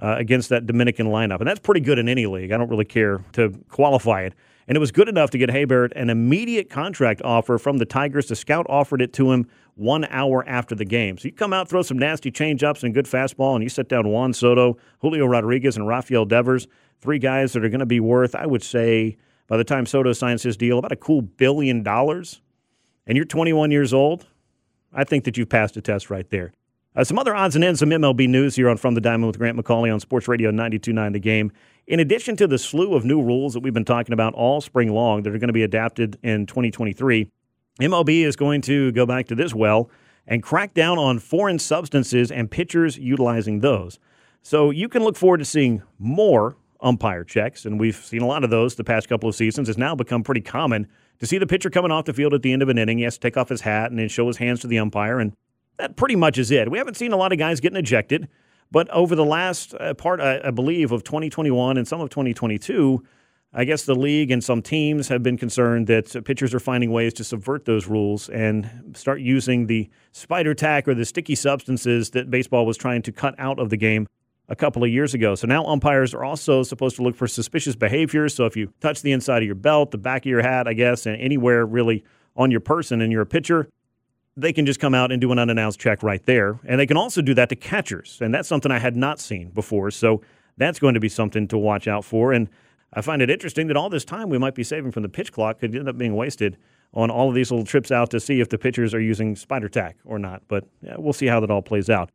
uh, 0.00 0.16
against 0.18 0.48
that 0.50 0.66
Dominican 0.66 1.06
lineup. 1.06 1.38
And 1.38 1.48
that's 1.48 1.60
pretty 1.60 1.80
good 1.80 1.98
in 1.98 2.08
any 2.08 2.26
league. 2.26 2.52
I 2.52 2.56
don't 2.56 2.68
really 2.68 2.84
care 2.84 3.24
to 3.32 3.52
qualify 3.68 4.22
it. 4.22 4.34
And 4.66 4.76
it 4.76 4.80
was 4.80 4.92
good 4.92 5.08
enough 5.08 5.30
to 5.30 5.38
get 5.38 5.48
Heybert 5.48 5.92
an 5.96 6.10
immediate 6.10 6.68
contract 6.68 7.22
offer 7.22 7.56
from 7.56 7.78
the 7.78 7.86
Tigers. 7.86 8.26
The 8.26 8.36
scout 8.36 8.66
offered 8.68 9.00
it 9.00 9.14
to 9.14 9.32
him 9.32 9.48
one 9.78 10.04
hour 10.06 10.44
after 10.48 10.74
the 10.74 10.84
game. 10.84 11.16
So 11.16 11.28
you 11.28 11.32
come 11.32 11.52
out, 11.52 11.68
throw 11.68 11.82
some 11.82 11.98
nasty 11.98 12.30
changeups 12.30 12.82
and 12.82 12.92
good 12.92 13.06
fastball, 13.06 13.54
and 13.54 13.62
you 13.62 13.68
set 13.68 13.88
down 13.88 14.08
Juan 14.08 14.32
Soto, 14.32 14.76
Julio 15.00 15.26
Rodriguez, 15.26 15.76
and 15.76 15.86
Rafael 15.86 16.24
Devers, 16.24 16.66
three 17.00 17.18
guys 17.18 17.52
that 17.52 17.64
are 17.64 17.68
going 17.68 17.80
to 17.80 17.86
be 17.86 18.00
worth, 18.00 18.34
I 18.34 18.46
would 18.46 18.62
say, 18.62 19.16
by 19.46 19.56
the 19.56 19.64
time 19.64 19.86
Soto 19.86 20.12
signs 20.12 20.42
his 20.42 20.56
deal, 20.56 20.78
about 20.78 20.92
a 20.92 20.96
cool 20.96 21.22
billion 21.22 21.82
dollars. 21.82 22.40
And 23.06 23.16
you're 23.16 23.24
21 23.24 23.70
years 23.70 23.94
old. 23.94 24.26
I 24.92 25.04
think 25.04 25.24
that 25.24 25.36
you've 25.36 25.48
passed 25.48 25.76
a 25.76 25.80
test 25.80 26.10
right 26.10 26.28
there. 26.30 26.52
Uh, 26.96 27.04
some 27.04 27.18
other 27.18 27.34
odds 27.34 27.54
and 27.54 27.64
ends, 27.64 27.80
some 27.80 27.90
MLB 27.90 28.28
news 28.28 28.56
here 28.56 28.68
on 28.68 28.76
From 28.76 28.94
the 28.94 29.00
Diamond 29.00 29.28
with 29.28 29.38
Grant 29.38 29.56
McAuley 29.56 29.92
on 29.92 30.00
Sports 30.00 30.26
Radio 30.26 30.50
92.9 30.50 31.12
The 31.12 31.20
Game. 31.20 31.52
In 31.86 32.00
addition 32.00 32.36
to 32.36 32.46
the 32.46 32.58
slew 32.58 32.94
of 32.94 33.04
new 33.04 33.22
rules 33.22 33.54
that 33.54 33.60
we've 33.60 33.72
been 33.72 33.84
talking 33.84 34.12
about 34.12 34.34
all 34.34 34.60
spring 34.60 34.92
long 34.92 35.22
that 35.22 35.30
are 35.32 35.38
going 35.38 35.48
to 35.48 35.54
be 35.54 35.62
adapted 35.62 36.18
in 36.22 36.46
2023, 36.46 37.30
MLB 37.80 38.24
is 38.24 38.36
going 38.36 38.60
to 38.62 38.92
go 38.92 39.06
back 39.06 39.26
to 39.26 39.34
this 39.34 39.54
well 39.54 39.90
and 40.26 40.42
crack 40.42 40.74
down 40.74 40.98
on 40.98 41.18
foreign 41.18 41.58
substances 41.58 42.30
and 42.30 42.50
pitchers 42.50 42.98
utilizing 42.98 43.60
those. 43.60 43.98
So 44.42 44.70
you 44.70 44.88
can 44.88 45.02
look 45.02 45.16
forward 45.16 45.38
to 45.38 45.44
seeing 45.44 45.82
more 45.98 46.56
umpire 46.80 47.24
checks, 47.24 47.64
and 47.64 47.80
we've 47.80 47.96
seen 47.96 48.22
a 48.22 48.26
lot 48.26 48.44
of 48.44 48.50
those 48.50 48.74
the 48.74 48.84
past 48.84 49.08
couple 49.08 49.28
of 49.28 49.34
seasons. 49.34 49.68
It's 49.68 49.78
now 49.78 49.94
become 49.94 50.22
pretty 50.22 50.40
common 50.40 50.86
to 51.18 51.26
see 51.26 51.38
the 51.38 51.46
pitcher 51.46 51.70
coming 51.70 51.90
off 51.90 52.04
the 52.04 52.12
field 52.12 52.34
at 52.34 52.42
the 52.42 52.52
end 52.52 52.62
of 52.62 52.68
an 52.68 52.78
inning. 52.78 52.98
He 52.98 53.04
has 53.04 53.14
to 53.14 53.20
take 53.20 53.36
off 53.36 53.48
his 53.48 53.62
hat 53.62 53.90
and 53.90 53.98
then 53.98 54.08
show 54.08 54.26
his 54.26 54.36
hands 54.36 54.60
to 54.60 54.66
the 54.66 54.78
umpire, 54.78 55.18
and 55.18 55.32
that 55.78 55.96
pretty 55.96 56.16
much 56.16 56.38
is 56.38 56.50
it. 56.50 56.70
We 56.70 56.78
haven't 56.78 56.96
seen 56.96 57.12
a 57.12 57.16
lot 57.16 57.32
of 57.32 57.38
guys 57.38 57.60
getting 57.60 57.78
ejected, 57.78 58.28
but 58.70 58.88
over 58.90 59.14
the 59.14 59.24
last 59.24 59.74
uh, 59.74 59.94
part, 59.94 60.20
I, 60.20 60.40
I 60.44 60.50
believe, 60.50 60.92
of 60.92 61.04
2021 61.04 61.76
and 61.76 61.88
some 61.88 62.00
of 62.00 62.10
2022, 62.10 63.02
I 63.52 63.64
guess 63.64 63.84
the 63.84 63.94
league 63.94 64.30
and 64.30 64.44
some 64.44 64.60
teams 64.60 65.08
have 65.08 65.22
been 65.22 65.38
concerned 65.38 65.86
that 65.86 66.22
pitchers 66.24 66.54
are 66.54 66.60
finding 66.60 66.90
ways 66.90 67.14
to 67.14 67.24
subvert 67.24 67.64
those 67.64 67.86
rules 67.86 68.28
and 68.28 68.92
start 68.94 69.20
using 69.20 69.66
the 69.66 69.88
spider 70.12 70.52
tack 70.52 70.86
or 70.86 70.94
the 70.94 71.06
sticky 71.06 71.34
substances 71.34 72.10
that 72.10 72.30
baseball 72.30 72.66
was 72.66 72.76
trying 72.76 73.00
to 73.02 73.12
cut 73.12 73.34
out 73.38 73.58
of 73.58 73.70
the 73.70 73.78
game 73.78 74.06
a 74.50 74.56
couple 74.56 74.84
of 74.84 74.90
years 74.90 75.14
ago. 75.14 75.34
So 75.34 75.46
now 75.46 75.64
umpires 75.64 76.12
are 76.12 76.24
also 76.24 76.62
supposed 76.62 76.96
to 76.96 77.02
look 77.02 77.16
for 77.16 77.26
suspicious 77.26 77.74
behavior. 77.74 78.28
So 78.28 78.44
if 78.44 78.54
you 78.54 78.72
touch 78.80 79.00
the 79.00 79.12
inside 79.12 79.42
of 79.42 79.46
your 79.46 79.54
belt, 79.54 79.92
the 79.92 79.98
back 79.98 80.26
of 80.26 80.30
your 80.30 80.42
hat, 80.42 80.68
I 80.68 80.74
guess, 80.74 81.06
and 81.06 81.18
anywhere 81.20 81.64
really 81.64 82.04
on 82.36 82.50
your 82.50 82.60
person 82.60 83.00
and 83.00 83.10
you're 83.10 83.22
a 83.22 83.26
pitcher, 83.26 83.68
they 84.36 84.52
can 84.52 84.66
just 84.66 84.78
come 84.78 84.94
out 84.94 85.10
and 85.10 85.20
do 85.20 85.32
an 85.32 85.38
unannounced 85.38 85.80
check 85.80 86.02
right 86.02 86.24
there. 86.26 86.60
And 86.64 86.78
they 86.78 86.86
can 86.86 86.98
also 86.98 87.22
do 87.22 87.32
that 87.34 87.48
to 87.48 87.56
catchers. 87.56 88.18
And 88.20 88.32
that's 88.32 88.48
something 88.48 88.70
I 88.70 88.78
had 88.78 88.94
not 88.94 89.18
seen 89.20 89.50
before. 89.50 89.90
So 89.90 90.20
that's 90.58 90.78
going 90.78 90.94
to 90.94 91.00
be 91.00 91.08
something 91.08 91.48
to 91.48 91.58
watch 91.58 91.88
out 91.88 92.04
for. 92.04 92.32
And 92.32 92.48
I 92.92 93.00
find 93.02 93.20
it 93.20 93.30
interesting 93.30 93.66
that 93.68 93.76
all 93.76 93.90
this 93.90 94.04
time 94.04 94.28
we 94.28 94.38
might 94.38 94.54
be 94.54 94.64
saving 94.64 94.92
from 94.92 95.02
the 95.02 95.08
pitch 95.08 95.32
clock 95.32 95.60
could 95.60 95.74
end 95.74 95.88
up 95.88 95.98
being 95.98 96.16
wasted 96.16 96.56
on 96.94 97.10
all 97.10 97.28
of 97.28 97.34
these 97.34 97.50
little 97.50 97.66
trips 97.66 97.90
out 97.90 98.10
to 98.10 98.20
see 98.20 98.40
if 98.40 98.48
the 98.48 98.58
pitchers 98.58 98.94
are 98.94 99.00
using 99.00 99.36
spider 99.36 99.68
tack 99.68 99.96
or 100.04 100.18
not. 100.18 100.42
But 100.48 100.64
yeah, 100.80 100.94
we'll 100.96 101.12
see 101.12 101.26
how 101.26 101.40
that 101.40 101.50
all 101.50 101.62
plays 101.62 101.90
out. 101.90 102.10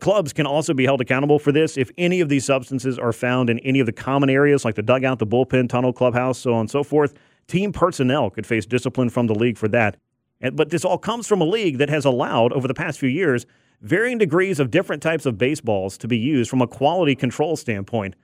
Clubs 0.00 0.32
can 0.32 0.46
also 0.46 0.74
be 0.74 0.84
held 0.84 1.00
accountable 1.00 1.38
for 1.38 1.52
this 1.52 1.76
if 1.76 1.90
any 1.96 2.20
of 2.20 2.28
these 2.28 2.44
substances 2.44 2.98
are 2.98 3.12
found 3.12 3.50
in 3.50 3.58
any 3.60 3.80
of 3.80 3.86
the 3.86 3.92
common 3.92 4.30
areas 4.30 4.64
like 4.64 4.74
the 4.74 4.82
dugout, 4.82 5.18
the 5.18 5.26
bullpen, 5.26 5.68
tunnel, 5.68 5.92
clubhouse, 5.92 6.38
so 6.38 6.54
on 6.54 6.60
and 6.60 6.70
so 6.70 6.82
forth. 6.82 7.14
Team 7.46 7.72
personnel 7.72 8.30
could 8.30 8.46
face 8.46 8.66
discipline 8.66 9.10
from 9.10 9.26
the 9.26 9.34
league 9.34 9.58
for 9.58 9.68
that. 9.68 9.96
But 10.52 10.70
this 10.70 10.84
all 10.84 10.98
comes 10.98 11.28
from 11.28 11.40
a 11.40 11.44
league 11.44 11.78
that 11.78 11.88
has 11.88 12.04
allowed, 12.04 12.52
over 12.52 12.66
the 12.66 12.74
past 12.74 12.98
few 12.98 13.08
years, 13.08 13.46
varying 13.80 14.18
degrees 14.18 14.58
of 14.58 14.70
different 14.70 15.02
types 15.02 15.24
of 15.24 15.38
baseballs 15.38 15.96
to 15.98 16.08
be 16.08 16.18
used 16.18 16.50
from 16.50 16.62
a 16.62 16.66
quality 16.66 17.14
control 17.14 17.56
standpoint. 17.56 18.16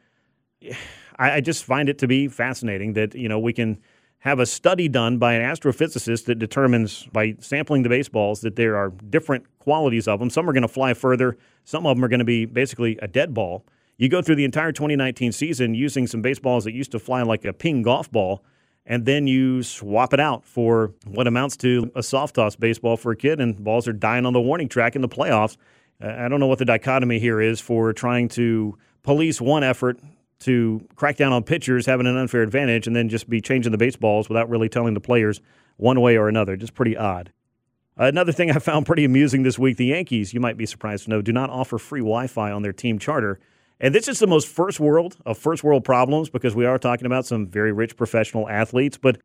I, 1.18 1.40
just 1.40 1.64
find 1.64 1.88
it 1.88 1.98
to 1.98 2.06
be 2.06 2.28
fascinating 2.28 2.92
that 2.92 3.14
you 3.14 3.28
know 3.28 3.38
we 3.38 3.52
can 3.52 3.78
have 4.20 4.40
a 4.40 4.46
study 4.46 4.88
done 4.88 5.18
by 5.18 5.34
an 5.34 5.42
astrophysicist 5.42 6.24
that 6.24 6.38
determines 6.38 7.06
by 7.12 7.36
sampling 7.40 7.82
the 7.82 7.88
baseballs 7.88 8.40
that 8.40 8.56
there 8.56 8.76
are 8.76 8.90
different 9.10 9.46
qualities 9.58 10.08
of 10.08 10.18
them. 10.18 10.28
Some 10.28 10.48
are 10.48 10.52
going 10.52 10.62
to 10.62 10.68
fly 10.68 10.94
further, 10.94 11.36
some 11.64 11.86
of 11.86 11.96
them 11.96 12.04
are 12.04 12.08
going 12.08 12.18
to 12.18 12.24
be 12.24 12.44
basically 12.44 12.98
a 13.00 13.08
dead 13.08 13.32
ball. 13.34 13.64
You 13.96 14.08
go 14.08 14.22
through 14.22 14.36
the 14.36 14.44
entire 14.44 14.70
2019 14.70 15.32
season 15.32 15.74
using 15.74 16.06
some 16.06 16.22
baseballs 16.22 16.64
that 16.64 16.72
used 16.72 16.92
to 16.92 16.98
fly 16.98 17.22
like 17.22 17.44
a 17.44 17.52
ping 17.52 17.82
golf 17.82 18.10
ball, 18.10 18.44
and 18.86 19.04
then 19.04 19.26
you 19.26 19.62
swap 19.62 20.14
it 20.14 20.20
out 20.20 20.44
for 20.44 20.94
what 21.04 21.26
amounts 21.26 21.56
to 21.58 21.90
a 21.94 22.02
soft 22.02 22.36
toss 22.36 22.54
baseball 22.54 22.96
for 22.96 23.12
a 23.12 23.16
kid, 23.16 23.40
and 23.40 23.62
balls 23.62 23.88
are 23.88 23.92
dying 23.92 24.24
on 24.24 24.32
the 24.32 24.40
warning 24.40 24.68
track 24.68 24.94
in 24.94 25.02
the 25.02 25.08
playoffs. 25.08 25.56
I 26.00 26.28
don't 26.28 26.38
know 26.38 26.46
what 26.46 26.58
the 26.58 26.64
dichotomy 26.64 27.18
here 27.18 27.40
is 27.40 27.60
for 27.60 27.92
trying 27.92 28.28
to 28.30 28.78
police 29.02 29.40
one 29.40 29.64
effort 29.64 29.98
to 30.40 30.86
crack 30.94 31.16
down 31.16 31.32
on 31.32 31.42
pitchers 31.42 31.86
having 31.86 32.06
an 32.06 32.16
unfair 32.16 32.42
advantage 32.42 32.86
and 32.86 32.94
then 32.94 33.08
just 33.08 33.28
be 33.28 33.40
changing 33.40 33.72
the 33.72 33.78
baseballs 33.78 34.28
without 34.28 34.48
really 34.48 34.68
telling 34.68 34.94
the 34.94 35.00
players 35.00 35.40
one 35.76 36.00
way 36.00 36.16
or 36.16 36.28
another. 36.28 36.56
Just 36.56 36.74
pretty 36.74 36.96
odd. 36.96 37.32
Another 37.96 38.30
thing 38.30 38.50
I 38.50 38.58
found 38.60 38.86
pretty 38.86 39.04
amusing 39.04 39.42
this 39.42 39.58
week 39.58 39.76
the 39.76 39.86
Yankees, 39.86 40.32
you 40.32 40.38
might 40.38 40.56
be 40.56 40.66
surprised 40.66 41.04
to 41.04 41.10
know, 41.10 41.20
do 41.20 41.32
not 41.32 41.50
offer 41.50 41.78
free 41.78 42.00
Wi 42.00 42.28
Fi 42.28 42.52
on 42.52 42.62
their 42.62 42.72
team 42.72 42.98
charter. 42.98 43.40
And 43.80 43.94
this 43.94 44.08
is 44.08 44.18
the 44.18 44.26
most 44.26 44.48
first 44.48 44.78
world 44.80 45.16
of 45.26 45.38
first 45.38 45.64
world 45.64 45.84
problems 45.84 46.30
because 46.30 46.54
we 46.54 46.64
are 46.64 46.78
talking 46.78 47.06
about 47.06 47.26
some 47.26 47.46
very 47.46 47.72
rich 47.72 47.96
professional 47.96 48.48
athletes. 48.48 48.96
But 48.96 49.20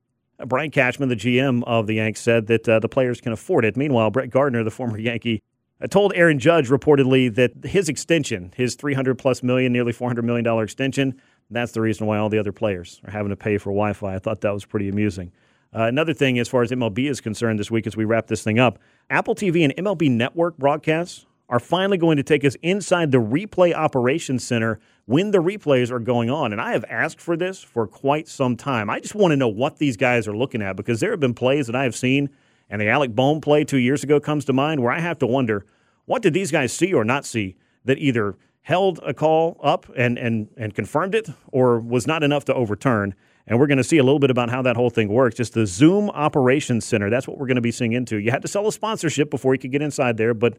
Brian 0.45 0.72
Cashman, 0.72 1.09
the 1.09 1.16
GM 1.16 1.64
of 1.66 1.88
the 1.88 1.95
Yanks, 1.95 2.22
said 2.22 2.47
that 2.47 2.68
uh, 2.68 2.80
the 2.80 2.89
players 2.89 3.22
can 3.22 3.32
afford 3.32 3.66
it. 3.66 3.78
Meanwhile, 3.78 4.11
Brett 4.11 4.30
Gardner, 4.30 4.64
the 4.64 4.72
former 4.72 4.97
Yankee, 4.97 5.41
I 5.82 5.88
told 5.88 6.13
Aaron 6.15 6.39
Judge 6.39 6.69
reportedly 6.69 7.34
that 7.36 7.51
his 7.65 7.89
extension, 7.89 8.53
his 8.55 8.76
300 8.76 9.17
plus 9.17 9.43
million, 9.43 9.74
nearly 9.74 9.91
400 9.91 10.24
million 10.24 10.43
dollar 10.43 10.63
extension, 10.63 11.19
that's 11.49 11.74
the 11.74 11.82
reason 11.82 12.07
why 12.07 12.17
all 12.17 12.30
the 12.30 12.39
other 12.39 12.51
players 12.51 13.01
are 13.05 13.11
having 13.11 13.30
to 13.30 13.36
pay 13.36 13.57
for 13.57 13.71
Wi-Fi. 13.71 14.15
I 14.15 14.19
thought 14.19 14.41
that 14.41 14.53
was 14.53 14.65
pretty 14.65 14.89
amusing. 14.89 15.32
Uh, 15.76 15.84
another 15.84 16.13
thing, 16.13 16.38
as 16.39 16.47
far 16.47 16.61
as 16.61 16.71
MLB 16.71 17.09
is 17.09 17.19
concerned, 17.19 17.59
this 17.59 17.71
week 17.71 17.88
as 17.88 17.97
we 17.97 18.05
wrap 18.05 18.28
this 18.28 18.43
thing 18.43 18.59
up, 18.59 18.80
Apple 19.09 19.36
TV 19.36 19.63
and 19.63 19.76
MLB 19.76 20.09
Network 20.09 20.57
broadcasts 20.57 21.26
are 21.49 21.59
finally 21.59 21.97
going 21.97 22.17
to 22.17 22.24
take 22.24 22.45
us 22.45 22.55
inside 22.61 23.11
the 23.11 23.17
replay 23.17 23.74
operations 23.74 24.43
center 24.43 24.80
when 25.05 25.32
the 25.32 25.39
replays 25.39 25.91
are 25.91 25.99
going 25.99 26.30
on. 26.30 26.51
And 26.51 26.61
I 26.61 26.71
have 26.71 26.86
asked 26.89 27.19
for 27.19 27.36
this 27.36 27.61
for 27.61 27.86
quite 27.88 28.28
some 28.28 28.55
time. 28.55 28.89
I 28.89 28.99
just 28.99 29.15
want 29.15 29.32
to 29.32 29.38
know 29.38 29.47
what 29.47 29.78
these 29.78 29.97
guys 29.97 30.28
are 30.28 30.36
looking 30.36 30.61
at 30.61 30.76
because 30.76 30.99
there 30.99 31.11
have 31.11 31.19
been 31.19 31.34
plays 31.34 31.67
that 31.67 31.76
I 31.76 31.84
have 31.84 31.95
seen, 31.95 32.30
and 32.74 32.82
the 32.82 32.89
Alec 32.89 33.13
Bohm 33.13 33.39
play 33.39 33.63
two 33.63 33.78
years 33.78 34.03
ago 34.03 34.19
comes 34.19 34.45
to 34.45 34.51
mind, 34.51 34.82
where 34.82 34.91
I 34.91 34.99
have 34.99 35.19
to 35.19 35.28
wonder 35.28 35.63
what 36.05 36.24
did 36.24 36.34
these 36.34 36.49
guys 36.49 36.74
see 36.74 36.91
or 36.91 37.05
not 37.05 37.24
see 37.24 37.55
that 37.86 37.99
either 37.99 38.36
held 38.63 38.99
a 39.03 39.13
call 39.13 39.59
up 39.61 39.86
and, 39.95 40.17
and, 40.17 40.49
and 40.57 40.74
confirmed 40.74 41.13
it 41.13 41.30
or 41.51 41.80
was 41.80 42.07
not 42.07 42.24
enough 42.24 42.45
to 42.45 42.53
overturn? 42.55 43.13
And 43.45 43.59
we're 43.59 43.67
going 43.67 43.78
to 43.78 43.84
see 43.84 43.99
a 43.99 44.03
little 44.03 44.17
bit 44.17 44.32
about 44.32 44.49
how 44.49 44.63
that 44.63 44.76
whole 44.76 44.89
thing 44.89 45.09
works. 45.09 45.36
Just 45.36 45.53
the 45.53 45.67
Zoom 45.67 46.09
Operations 46.09 46.84
Center. 46.84 47.11
That's 47.11 47.28
what 47.28 47.38
we're 47.38 47.45
going 47.45 47.57
to 47.57 47.61
be 47.61 47.71
seeing 47.71 47.93
into. 47.93 48.17
You 48.17 48.32
had 48.32 48.41
to 48.41 48.47
sell 48.47 48.67
a 48.67 48.71
sponsorship 48.71 49.30
before 49.30 49.53
you 49.53 49.59
could 49.59 49.71
get 49.71 49.84
inside 49.84 50.17
there, 50.17 50.34
but 50.34 50.57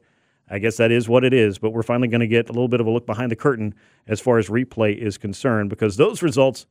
I 0.48 0.60
guess 0.60 0.76
that 0.76 0.92
is 0.92 1.08
what 1.08 1.24
it 1.24 1.34
is. 1.34 1.58
But 1.58 1.70
we're 1.70 1.82
finally 1.82 2.06
going 2.06 2.20
to 2.20 2.28
get 2.28 2.48
a 2.48 2.52
little 2.52 2.68
bit 2.68 2.80
of 2.80 2.86
a 2.86 2.90
look 2.90 3.06
behind 3.06 3.32
the 3.32 3.36
curtain 3.36 3.74
as 4.06 4.20
far 4.20 4.38
as 4.38 4.48
replay 4.48 4.96
is 4.96 5.18
concerned 5.18 5.68
because 5.68 5.96
those 5.96 6.22
results 6.22 6.66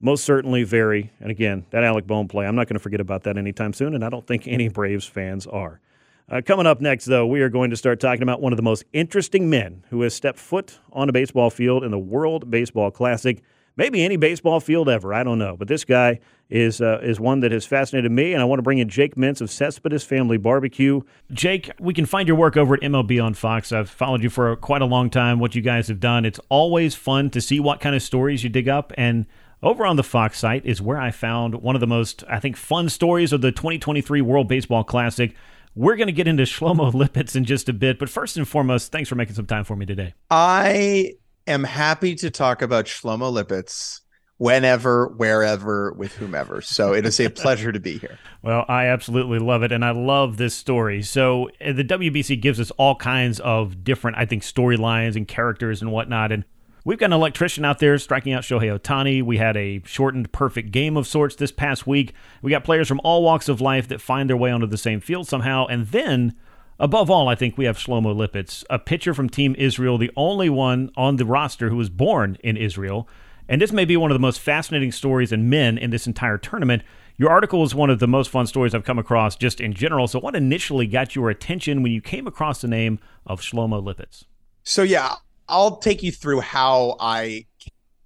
most 0.00 0.24
certainly 0.24 0.62
vary. 0.62 1.12
And 1.20 1.30
again, 1.30 1.66
that 1.70 1.84
Alec 1.84 2.06
Bohm 2.06 2.28
play, 2.28 2.46
I'm 2.46 2.54
not 2.54 2.68
going 2.68 2.76
to 2.76 2.82
forget 2.82 3.00
about 3.00 3.24
that 3.24 3.38
anytime 3.38 3.72
soon, 3.72 3.94
and 3.94 4.04
I 4.04 4.08
don't 4.08 4.26
think 4.26 4.46
any 4.46 4.68
Braves 4.68 5.06
fans 5.06 5.46
are. 5.46 5.80
Uh, 6.28 6.40
coming 6.44 6.66
up 6.66 6.80
next, 6.80 7.04
though, 7.04 7.26
we 7.26 7.40
are 7.40 7.48
going 7.48 7.70
to 7.70 7.76
start 7.76 8.00
talking 8.00 8.22
about 8.22 8.40
one 8.40 8.52
of 8.52 8.56
the 8.56 8.62
most 8.62 8.84
interesting 8.92 9.48
men 9.48 9.84
who 9.90 10.02
has 10.02 10.12
stepped 10.12 10.40
foot 10.40 10.80
on 10.92 11.08
a 11.08 11.12
baseball 11.12 11.50
field 11.50 11.84
in 11.84 11.92
the 11.92 11.98
World 11.98 12.50
Baseball 12.50 12.90
Classic. 12.90 13.42
Maybe 13.76 14.04
any 14.04 14.16
baseball 14.16 14.58
field 14.58 14.88
ever. 14.88 15.14
I 15.14 15.22
don't 15.22 15.38
know. 15.38 15.56
But 15.56 15.68
this 15.68 15.84
guy 15.84 16.18
is 16.48 16.80
uh, 16.80 16.98
is 17.02 17.20
one 17.20 17.40
that 17.40 17.52
has 17.52 17.66
fascinated 17.66 18.10
me, 18.10 18.32
and 18.32 18.40
I 18.40 18.44
want 18.46 18.58
to 18.58 18.62
bring 18.62 18.78
in 18.78 18.88
Jake 18.88 19.16
Mintz 19.16 19.40
of 19.40 19.50
Cespedes 19.50 20.02
Family 20.02 20.38
Barbecue. 20.38 21.02
Jake, 21.30 21.70
we 21.78 21.92
can 21.92 22.06
find 22.06 22.26
your 22.26 22.38
work 22.38 22.56
over 22.56 22.74
at 22.74 22.80
MLB 22.80 23.22
on 23.22 23.34
Fox. 23.34 23.72
I've 23.72 23.90
followed 23.90 24.22
you 24.22 24.30
for 24.30 24.56
quite 24.56 24.82
a 24.82 24.86
long 24.86 25.10
time, 25.10 25.38
what 25.38 25.54
you 25.54 25.62
guys 25.62 25.88
have 25.88 26.00
done. 26.00 26.24
It's 26.24 26.40
always 26.48 26.94
fun 26.94 27.30
to 27.30 27.40
see 27.40 27.60
what 27.60 27.80
kind 27.80 27.94
of 27.94 28.02
stories 28.02 28.42
you 28.42 28.50
dig 28.50 28.68
up. 28.68 28.92
And 28.96 29.26
over 29.62 29.86
on 29.86 29.96
the 29.96 30.02
Fox 30.02 30.38
site 30.38 30.64
is 30.66 30.82
where 30.82 31.00
I 31.00 31.10
found 31.10 31.56
one 31.56 31.74
of 31.74 31.80
the 31.80 31.86
most, 31.86 32.24
I 32.28 32.40
think, 32.40 32.56
fun 32.56 32.88
stories 32.88 33.32
of 33.32 33.40
the 33.40 33.52
2023 33.52 34.20
World 34.20 34.48
Baseball 34.48 34.84
Classic. 34.84 35.34
We're 35.74 35.96
going 35.96 36.08
to 36.08 36.12
get 36.12 36.28
into 36.28 36.44
Shlomo 36.44 36.92
Lipitz 36.94 37.36
in 37.36 37.44
just 37.44 37.68
a 37.68 37.72
bit, 37.72 37.98
but 37.98 38.08
first 38.08 38.36
and 38.36 38.46
foremost, 38.46 38.92
thanks 38.92 39.08
for 39.08 39.14
making 39.14 39.34
some 39.34 39.46
time 39.46 39.64
for 39.64 39.76
me 39.76 39.86
today. 39.86 40.14
I 40.30 41.14
am 41.46 41.64
happy 41.64 42.14
to 42.16 42.30
talk 42.30 42.62
about 42.62 42.86
Shlomo 42.86 43.32
Lipitz 43.32 44.00
whenever, 44.38 45.08
wherever, 45.08 45.92
with 45.92 46.12
whomever. 46.14 46.60
So 46.60 46.92
it 46.92 47.06
is 47.06 47.18
a 47.20 47.30
pleasure 47.30 47.72
to 47.72 47.80
be 47.80 47.98
here. 47.98 48.18
Well, 48.42 48.64
I 48.68 48.86
absolutely 48.86 49.40
love 49.40 49.64
it, 49.64 49.72
and 49.72 49.84
I 49.84 49.90
love 49.90 50.36
this 50.36 50.54
story. 50.54 51.02
So 51.02 51.48
uh, 51.60 51.72
the 51.72 51.82
WBC 51.82 52.40
gives 52.40 52.60
us 52.60 52.70
all 52.72 52.94
kinds 52.94 53.40
of 53.40 53.82
different, 53.82 54.18
I 54.18 54.24
think, 54.24 54.44
storylines 54.44 55.16
and 55.16 55.26
characters 55.26 55.82
and 55.82 55.90
whatnot, 55.90 56.30
and 56.30 56.44
We've 56.86 56.98
got 56.98 57.06
an 57.06 57.14
electrician 57.14 57.64
out 57.64 57.80
there 57.80 57.98
striking 57.98 58.32
out 58.32 58.44
Shohei 58.44 58.78
Ohtani. 58.78 59.20
We 59.20 59.38
had 59.38 59.56
a 59.56 59.82
shortened 59.84 60.30
perfect 60.30 60.70
game 60.70 60.96
of 60.96 61.08
sorts 61.08 61.34
this 61.34 61.50
past 61.50 61.84
week. 61.84 62.14
We 62.42 62.52
got 62.52 62.62
players 62.62 62.86
from 62.86 63.00
all 63.02 63.24
walks 63.24 63.48
of 63.48 63.60
life 63.60 63.88
that 63.88 64.00
find 64.00 64.30
their 64.30 64.36
way 64.36 64.52
onto 64.52 64.68
the 64.68 64.78
same 64.78 65.00
field 65.00 65.26
somehow. 65.26 65.66
And 65.66 65.88
then, 65.88 66.36
above 66.78 67.10
all, 67.10 67.26
I 67.26 67.34
think 67.34 67.58
we 67.58 67.64
have 67.64 67.76
Shlomo 67.76 68.14
Lipitz, 68.14 68.62
a 68.70 68.78
pitcher 68.78 69.14
from 69.14 69.28
Team 69.28 69.56
Israel, 69.58 69.98
the 69.98 70.12
only 70.16 70.48
one 70.48 70.92
on 70.96 71.16
the 71.16 71.24
roster 71.24 71.70
who 71.70 71.76
was 71.76 71.90
born 71.90 72.38
in 72.44 72.56
Israel. 72.56 73.08
And 73.48 73.60
this 73.60 73.72
may 73.72 73.84
be 73.84 73.96
one 73.96 74.12
of 74.12 74.14
the 74.14 74.20
most 74.20 74.38
fascinating 74.38 74.92
stories 74.92 75.32
in 75.32 75.50
men 75.50 75.78
in 75.78 75.90
this 75.90 76.06
entire 76.06 76.38
tournament. 76.38 76.84
Your 77.16 77.30
article 77.30 77.64
is 77.64 77.74
one 77.74 77.90
of 77.90 77.98
the 77.98 78.06
most 78.06 78.30
fun 78.30 78.46
stories 78.46 78.76
I've 78.76 78.84
come 78.84 79.00
across 79.00 79.34
just 79.34 79.60
in 79.60 79.72
general. 79.72 80.06
So, 80.06 80.20
what 80.20 80.36
initially 80.36 80.86
got 80.86 81.16
your 81.16 81.30
attention 81.30 81.82
when 81.82 81.90
you 81.90 82.00
came 82.00 82.28
across 82.28 82.60
the 82.60 82.68
name 82.68 83.00
of 83.26 83.40
Shlomo 83.40 83.82
Lipitz? 83.82 84.22
So, 84.62 84.84
yeah, 84.84 85.16
I'll 85.48 85.78
take 85.78 86.02
you 86.02 86.12
through 86.12 86.40
how 86.40 86.96
I 87.00 87.46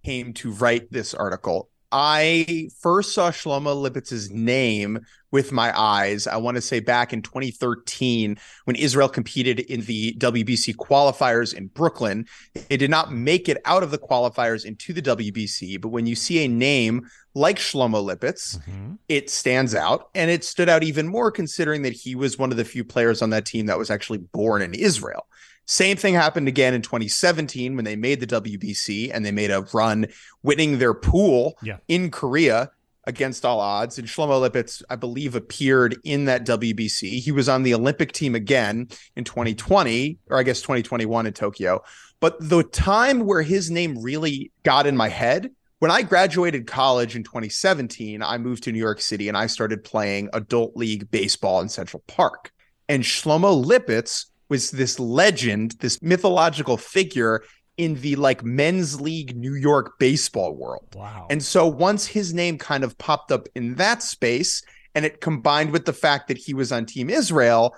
came 0.04 0.32
to 0.34 0.52
write 0.52 0.90
this 0.90 1.14
article. 1.14 1.70
I 1.92 2.68
first 2.80 3.14
saw 3.14 3.30
Shlomo 3.30 3.74
Lipitz's 3.74 4.30
name 4.30 5.00
with 5.32 5.50
my 5.50 5.76
eyes. 5.78 6.26
I 6.26 6.36
want 6.36 6.56
to 6.56 6.60
say 6.60 6.78
back 6.80 7.12
in 7.12 7.22
2013 7.22 8.38
when 8.64 8.76
Israel 8.76 9.08
competed 9.08 9.60
in 9.60 9.82
the 9.82 10.14
WBC 10.14 10.76
qualifiers 10.76 11.52
in 11.52 11.66
Brooklyn. 11.68 12.26
It 12.68 12.76
did 12.78 12.90
not 12.90 13.12
make 13.12 13.48
it 13.48 13.58
out 13.64 13.82
of 13.82 13.90
the 13.90 13.98
qualifiers 13.98 14.64
into 14.64 14.92
the 14.92 15.02
WBC, 15.02 15.80
but 15.80 15.88
when 15.88 16.06
you 16.06 16.14
see 16.14 16.44
a 16.44 16.48
name 16.48 17.08
like 17.34 17.58
Shlomo 17.58 18.04
Lipitz, 18.04 18.58
mm-hmm. 18.58 18.94
it 19.08 19.30
stands 19.30 19.74
out. 19.74 20.10
And 20.14 20.30
it 20.30 20.44
stood 20.44 20.68
out 20.68 20.84
even 20.84 21.08
more 21.08 21.30
considering 21.30 21.82
that 21.82 21.92
he 21.92 22.14
was 22.14 22.38
one 22.38 22.50
of 22.50 22.56
the 22.56 22.64
few 22.64 22.84
players 22.84 23.20
on 23.20 23.30
that 23.30 23.46
team 23.46 23.66
that 23.66 23.78
was 23.78 23.90
actually 23.90 24.18
born 24.18 24.62
in 24.62 24.74
Israel. 24.74 25.26
Same 25.70 25.96
thing 25.96 26.14
happened 26.14 26.48
again 26.48 26.74
in 26.74 26.82
2017 26.82 27.76
when 27.76 27.84
they 27.84 27.94
made 27.94 28.18
the 28.18 28.26
WBC 28.26 29.12
and 29.14 29.24
they 29.24 29.30
made 29.30 29.52
a 29.52 29.62
run 29.72 30.08
winning 30.42 30.78
their 30.78 30.92
pool 30.92 31.56
yeah. 31.62 31.76
in 31.86 32.10
Korea 32.10 32.72
against 33.04 33.44
all 33.44 33.60
odds. 33.60 33.96
And 33.96 34.08
Shlomo 34.08 34.50
Lipitz, 34.50 34.82
I 34.90 34.96
believe, 34.96 35.36
appeared 35.36 35.96
in 36.02 36.24
that 36.24 36.44
WBC. 36.44 37.20
He 37.20 37.30
was 37.30 37.48
on 37.48 37.62
the 37.62 37.72
Olympic 37.72 38.10
team 38.10 38.34
again 38.34 38.88
in 39.14 39.22
2020, 39.22 40.18
or 40.28 40.40
I 40.40 40.42
guess 40.42 40.60
2021 40.60 41.26
in 41.26 41.32
Tokyo. 41.34 41.84
But 42.18 42.36
the 42.40 42.64
time 42.64 43.20
where 43.20 43.42
his 43.42 43.70
name 43.70 44.02
really 44.02 44.50
got 44.64 44.88
in 44.88 44.96
my 44.96 45.08
head, 45.08 45.52
when 45.78 45.92
I 45.92 46.02
graduated 46.02 46.66
college 46.66 47.14
in 47.14 47.22
2017, 47.22 48.24
I 48.24 48.38
moved 48.38 48.64
to 48.64 48.72
New 48.72 48.80
York 48.80 49.00
City 49.00 49.28
and 49.28 49.36
I 49.36 49.46
started 49.46 49.84
playing 49.84 50.30
adult 50.32 50.76
league 50.76 51.12
baseball 51.12 51.60
in 51.60 51.68
Central 51.68 52.02
Park. 52.08 52.50
And 52.88 53.04
Shlomo 53.04 53.64
Lipitz 53.64 54.26
was 54.50 54.70
this 54.70 55.00
legend, 55.00 55.76
this 55.80 56.02
mythological 56.02 56.76
figure 56.76 57.42
in 57.76 57.94
the 58.02 58.16
like 58.16 58.44
men's 58.44 59.00
league 59.00 59.36
New 59.36 59.54
York 59.54 59.98
baseball 59.98 60.54
world. 60.54 60.94
Wow. 60.94 61.28
And 61.30 61.42
so 61.42 61.66
once 61.66 62.06
his 62.06 62.34
name 62.34 62.58
kind 62.58 62.84
of 62.84 62.98
popped 62.98 63.32
up 63.32 63.48
in 63.54 63.76
that 63.76 64.02
space 64.02 64.62
and 64.94 65.06
it 65.06 65.20
combined 65.20 65.70
with 65.70 65.86
the 65.86 65.92
fact 65.92 66.28
that 66.28 66.36
he 66.36 66.52
was 66.52 66.72
on 66.72 66.84
Team 66.84 67.08
Israel, 67.08 67.74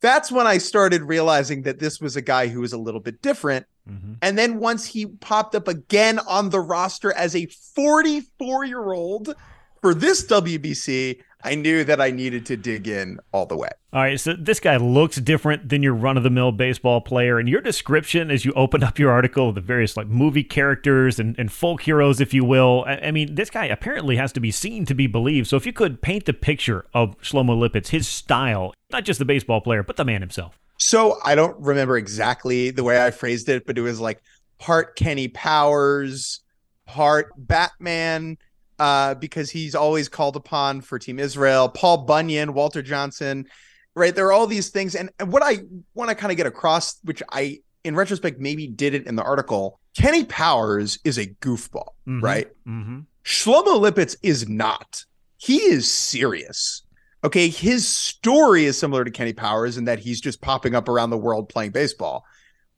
that's 0.00 0.32
when 0.32 0.46
I 0.46 0.58
started 0.58 1.02
realizing 1.02 1.62
that 1.62 1.78
this 1.78 2.00
was 2.00 2.16
a 2.16 2.22
guy 2.22 2.48
who 2.48 2.60
was 2.60 2.72
a 2.72 2.78
little 2.78 3.00
bit 3.00 3.22
different 3.22 3.66
Mm-hmm. 3.88 4.14
And 4.22 4.36
then 4.36 4.58
once 4.58 4.86
he 4.86 5.06
popped 5.06 5.54
up 5.54 5.68
again 5.68 6.18
on 6.26 6.50
the 6.50 6.60
roster 6.60 7.12
as 7.12 7.36
a 7.36 7.46
44 7.46 8.64
year 8.64 8.92
old 8.92 9.34
for 9.80 9.94
this 9.94 10.26
WBC, 10.26 11.20
I 11.44 11.54
knew 11.54 11.84
that 11.84 12.00
I 12.00 12.10
needed 12.10 12.46
to 12.46 12.56
dig 12.56 12.88
in 12.88 13.20
all 13.32 13.46
the 13.46 13.56
way. 13.56 13.68
All 13.92 14.02
right, 14.02 14.18
so 14.18 14.34
this 14.34 14.58
guy 14.58 14.76
looks 14.76 15.16
different 15.16 15.68
than 15.68 15.82
your 15.82 15.94
run 15.94 16.16
of 16.16 16.22
the 16.22 16.30
mill 16.30 16.50
baseball 16.50 17.00
player. 17.00 17.38
And 17.38 17.48
your 17.48 17.60
description 17.60 18.30
as 18.30 18.44
you 18.44 18.52
open 18.52 18.82
up 18.82 18.98
your 18.98 19.10
article, 19.10 19.52
the 19.52 19.60
various 19.60 19.96
like 19.96 20.06
movie 20.06 20.44
characters 20.44 21.18
and, 21.18 21.38
and 21.38 21.52
folk 21.52 21.82
heroes, 21.82 22.20
if 22.20 22.34
you 22.34 22.44
will. 22.44 22.84
I, 22.86 22.96
I, 22.96 23.10
mean, 23.10 23.34
this 23.34 23.50
guy 23.50 23.66
apparently 23.66 24.16
has 24.16 24.32
to 24.32 24.40
be 24.40 24.50
seen 24.50 24.86
to 24.86 24.94
be 24.94 25.06
believed. 25.06 25.46
So 25.46 25.56
if 25.56 25.66
you 25.66 25.72
could 25.72 26.02
paint 26.02 26.24
the 26.24 26.32
picture 26.32 26.86
of 26.92 27.18
Shlomo 27.20 27.56
Lipitz, 27.56 27.88
his 27.88 28.08
style, 28.08 28.74
not 28.90 29.04
just 29.04 29.18
the 29.18 29.24
baseball 29.24 29.60
player, 29.60 29.82
but 29.82 29.96
the 29.96 30.04
man 30.04 30.22
himself. 30.22 30.58
So 30.78 31.18
I 31.24 31.34
don't 31.34 31.58
remember 31.58 31.96
exactly 31.96 32.70
the 32.70 32.84
way 32.84 33.02
I 33.02 33.10
phrased 33.10 33.48
it, 33.48 33.66
but 33.66 33.78
it 33.78 33.82
was 33.82 34.00
like 34.00 34.22
part 34.58 34.96
Kenny 34.96 35.28
Powers, 35.28 36.40
part 36.86 37.30
Batman 37.36 38.38
uh, 38.78 39.14
because 39.14 39.50
he's 39.50 39.74
always 39.74 40.08
called 40.08 40.36
upon 40.36 40.80
for 40.80 40.98
Team 40.98 41.18
Israel. 41.18 41.68
Paul 41.68 41.98
Bunyan, 41.98 42.54
Walter 42.54 42.82
Johnson, 42.82 43.46
right? 43.94 44.14
There 44.14 44.26
are 44.26 44.32
all 44.32 44.46
these 44.46 44.70
things, 44.70 44.94
and, 44.94 45.10
and 45.18 45.32
what 45.32 45.42
I 45.42 45.58
want 45.94 46.10
to 46.10 46.14
kind 46.14 46.30
of 46.30 46.36
get 46.36 46.46
across, 46.46 46.98
which 47.02 47.22
I, 47.30 47.60
in 47.84 47.96
retrospect, 47.96 48.40
maybe 48.40 48.66
did 48.66 48.94
it 48.94 49.06
in 49.06 49.16
the 49.16 49.22
article. 49.22 49.80
Kenny 49.96 50.24
Powers 50.24 50.98
is 51.04 51.18
a 51.18 51.26
goofball, 51.26 51.92
mm-hmm. 52.06 52.20
right? 52.20 52.48
Mm-hmm. 52.66 53.00
Shlomo 53.24 53.80
Lipitz 53.80 54.16
is 54.22 54.48
not. 54.48 55.04
He 55.38 55.56
is 55.56 55.90
serious. 55.90 56.82
Okay, 57.24 57.48
his 57.48 57.88
story 57.88 58.66
is 58.66 58.78
similar 58.78 59.04
to 59.04 59.10
Kenny 59.10 59.32
Powers 59.32 59.78
in 59.78 59.86
that 59.86 59.98
he's 59.98 60.20
just 60.20 60.40
popping 60.40 60.74
up 60.74 60.88
around 60.88 61.10
the 61.10 61.18
world 61.18 61.48
playing 61.48 61.72
baseball. 61.72 62.24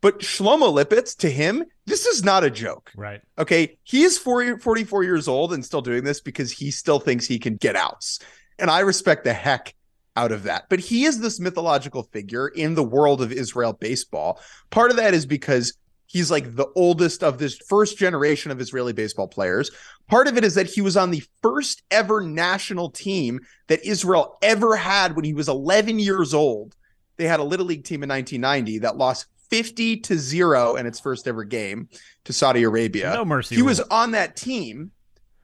But 0.01 0.21
Shlomo 0.21 0.73
Lipitz, 0.73 1.17
to 1.19 1.31
him, 1.31 1.65
this 1.87 2.07
is 2.07 2.23
not 2.23 2.45
a 2.45 2.51
joke. 2.51 2.93
Right. 2.97 3.21
Okay. 3.37 3.79
He 3.83 4.03
is 4.03 4.17
40, 4.17 4.59
44 4.59 5.05
years 5.05 5.27
old 5.27 5.53
and 5.53 5.65
still 5.65 5.83
doing 5.83 6.05
this 6.05 6.21
because 6.21 6.53
he 6.53 6.71
still 6.71 7.01
thinks 7.01 7.27
he 7.27 7.39
can 7.39 7.57
get 7.57 7.75
outs. 7.75 8.21
And 8.59 8.71
I 8.71 8.81
respect 8.81 9.25
the 9.25 9.33
heck 9.33 9.75
out 10.15 10.33
of 10.33 10.45
that. 10.45 10.65
But 10.69 10.81
he 10.81 11.05
is 11.05 11.21
this 11.21 11.41
mythological 11.41 12.05
figure 12.13 12.49
in 12.49 12.75
the 12.75 12.83
world 12.83 13.23
of 13.23 13.33
Israel 13.33 13.73
baseball. 13.73 14.41
Part 14.71 14.91
of 14.91 14.97
that 14.97 15.15
is 15.15 15.27
because 15.27 15.77
he's 16.07 16.31
like 16.31 16.57
the 16.57 16.67
oldest 16.75 17.23
of 17.23 17.39
this 17.39 17.57
first 17.69 17.99
generation 17.99 18.51
of 18.51 18.61
Israeli 18.61 18.93
baseball 18.93 19.29
players. 19.29 19.71
Part 20.09 20.27
of 20.27 20.37
it 20.37 20.45
is 20.45 20.55
that 20.55 20.67
he 20.67 20.81
was 20.81 20.97
on 20.97 21.11
the 21.11 21.23
first 21.43 21.83
ever 21.91 22.21
national 22.21 22.91
team 22.91 23.41
that 23.69 23.85
Israel 23.85 24.39
ever 24.43 24.75
had 24.75 25.15
when 25.15 25.25
he 25.25 25.35
was 25.35 25.49
11 25.49 25.99
years 25.99 26.35
old. 26.35 26.75
They 27.17 27.27
had 27.27 27.41
a 27.41 27.45
little 27.45 27.67
league 27.67 27.85
team 27.85 28.03
in 28.03 28.09
1990 28.09 28.79
that 28.81 28.97
lost 28.97 29.27
50 29.51 29.99
to 29.99 30.19
0 30.19 30.77
in 30.77 30.87
its 30.87 31.01
first 31.01 31.27
ever 31.27 31.45
game 31.45 31.89
to 32.25 32.33
Saudi 32.33 32.63
Arabia. 32.63 33.13
No 33.15 33.25
mercy. 33.25 33.57
He 33.57 33.63
was 33.63 33.81
on 33.81 34.13
that 34.13 34.37
team 34.37 34.91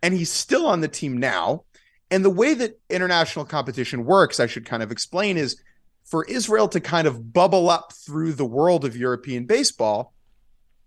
and 0.02 0.14
he's 0.14 0.30
still 0.30 0.66
on 0.66 0.80
the 0.80 0.88
team 0.88 1.18
now. 1.18 1.64
And 2.10 2.24
the 2.24 2.30
way 2.30 2.54
that 2.54 2.78
international 2.90 3.44
competition 3.44 4.04
works, 4.04 4.38
I 4.38 4.46
should 4.46 4.66
kind 4.66 4.82
of 4.82 4.92
explain, 4.92 5.36
is 5.36 5.60
for 6.04 6.24
Israel 6.26 6.68
to 6.68 6.80
kind 6.80 7.06
of 7.06 7.32
bubble 7.32 7.70
up 7.70 7.92
through 7.92 8.34
the 8.34 8.44
world 8.44 8.84
of 8.84 8.96
European 8.96 9.46
baseball, 9.46 10.12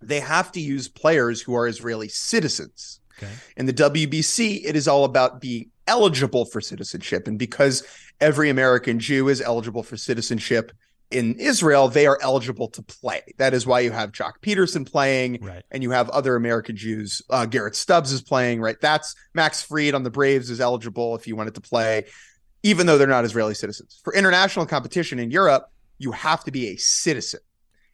they 0.01 0.19
have 0.19 0.51
to 0.51 0.61
use 0.61 0.87
players 0.87 1.41
who 1.41 1.55
are 1.55 1.67
Israeli 1.67 2.07
citizens. 2.07 2.99
Okay. 3.17 3.31
In 3.57 3.65
the 3.65 3.73
WBC, 3.73 4.61
it 4.63 4.75
is 4.75 4.87
all 4.87 5.05
about 5.05 5.41
being 5.41 5.71
eligible 5.87 6.45
for 6.45 6.61
citizenship. 6.61 7.27
And 7.27 7.39
because 7.39 7.83
every 8.21 8.49
American 8.49 8.99
Jew 8.99 9.27
is 9.29 9.41
eligible 9.41 9.81
for 9.81 9.97
citizenship, 9.97 10.71
in 11.09 11.35
Israel, 11.39 11.87
they 11.87 12.05
are 12.05 12.19
eligible 12.21 12.67
to 12.69 12.81
play. 12.81 13.21
That 13.37 13.53
is 13.53 13.65
why 13.65 13.79
you 13.79 13.91
have 13.91 14.11
Joc 14.11 14.33
Pederson 14.41 14.89
playing, 14.89 15.39
right. 15.41 15.63
and 15.71 15.81
you 15.81 15.91
have 15.91 16.09
other 16.09 16.35
American 16.35 16.75
Jews. 16.75 17.21
Uh, 17.29 17.45
Garrett 17.45 17.75
Stubbs 17.75 18.11
is 18.11 18.21
playing, 18.21 18.59
right? 18.59 18.75
That's 18.81 19.15
Max 19.33 19.63
Fried 19.63 19.93
on 19.93 20.03
the 20.03 20.09
Braves 20.09 20.49
is 20.49 20.59
eligible 20.59 21.15
if 21.15 21.25
you 21.25 21.35
wanted 21.35 21.55
to 21.55 21.61
play, 21.61 22.05
even 22.63 22.87
though 22.87 22.97
they're 22.97 23.07
not 23.07 23.23
Israeli 23.23 23.53
citizens. 23.53 24.01
For 24.03 24.13
international 24.13 24.65
competition 24.65 25.17
in 25.17 25.31
Europe, 25.31 25.71
you 25.97 26.11
have 26.11 26.43
to 26.43 26.51
be 26.51 26.67
a 26.69 26.75
citizen. 26.75 27.39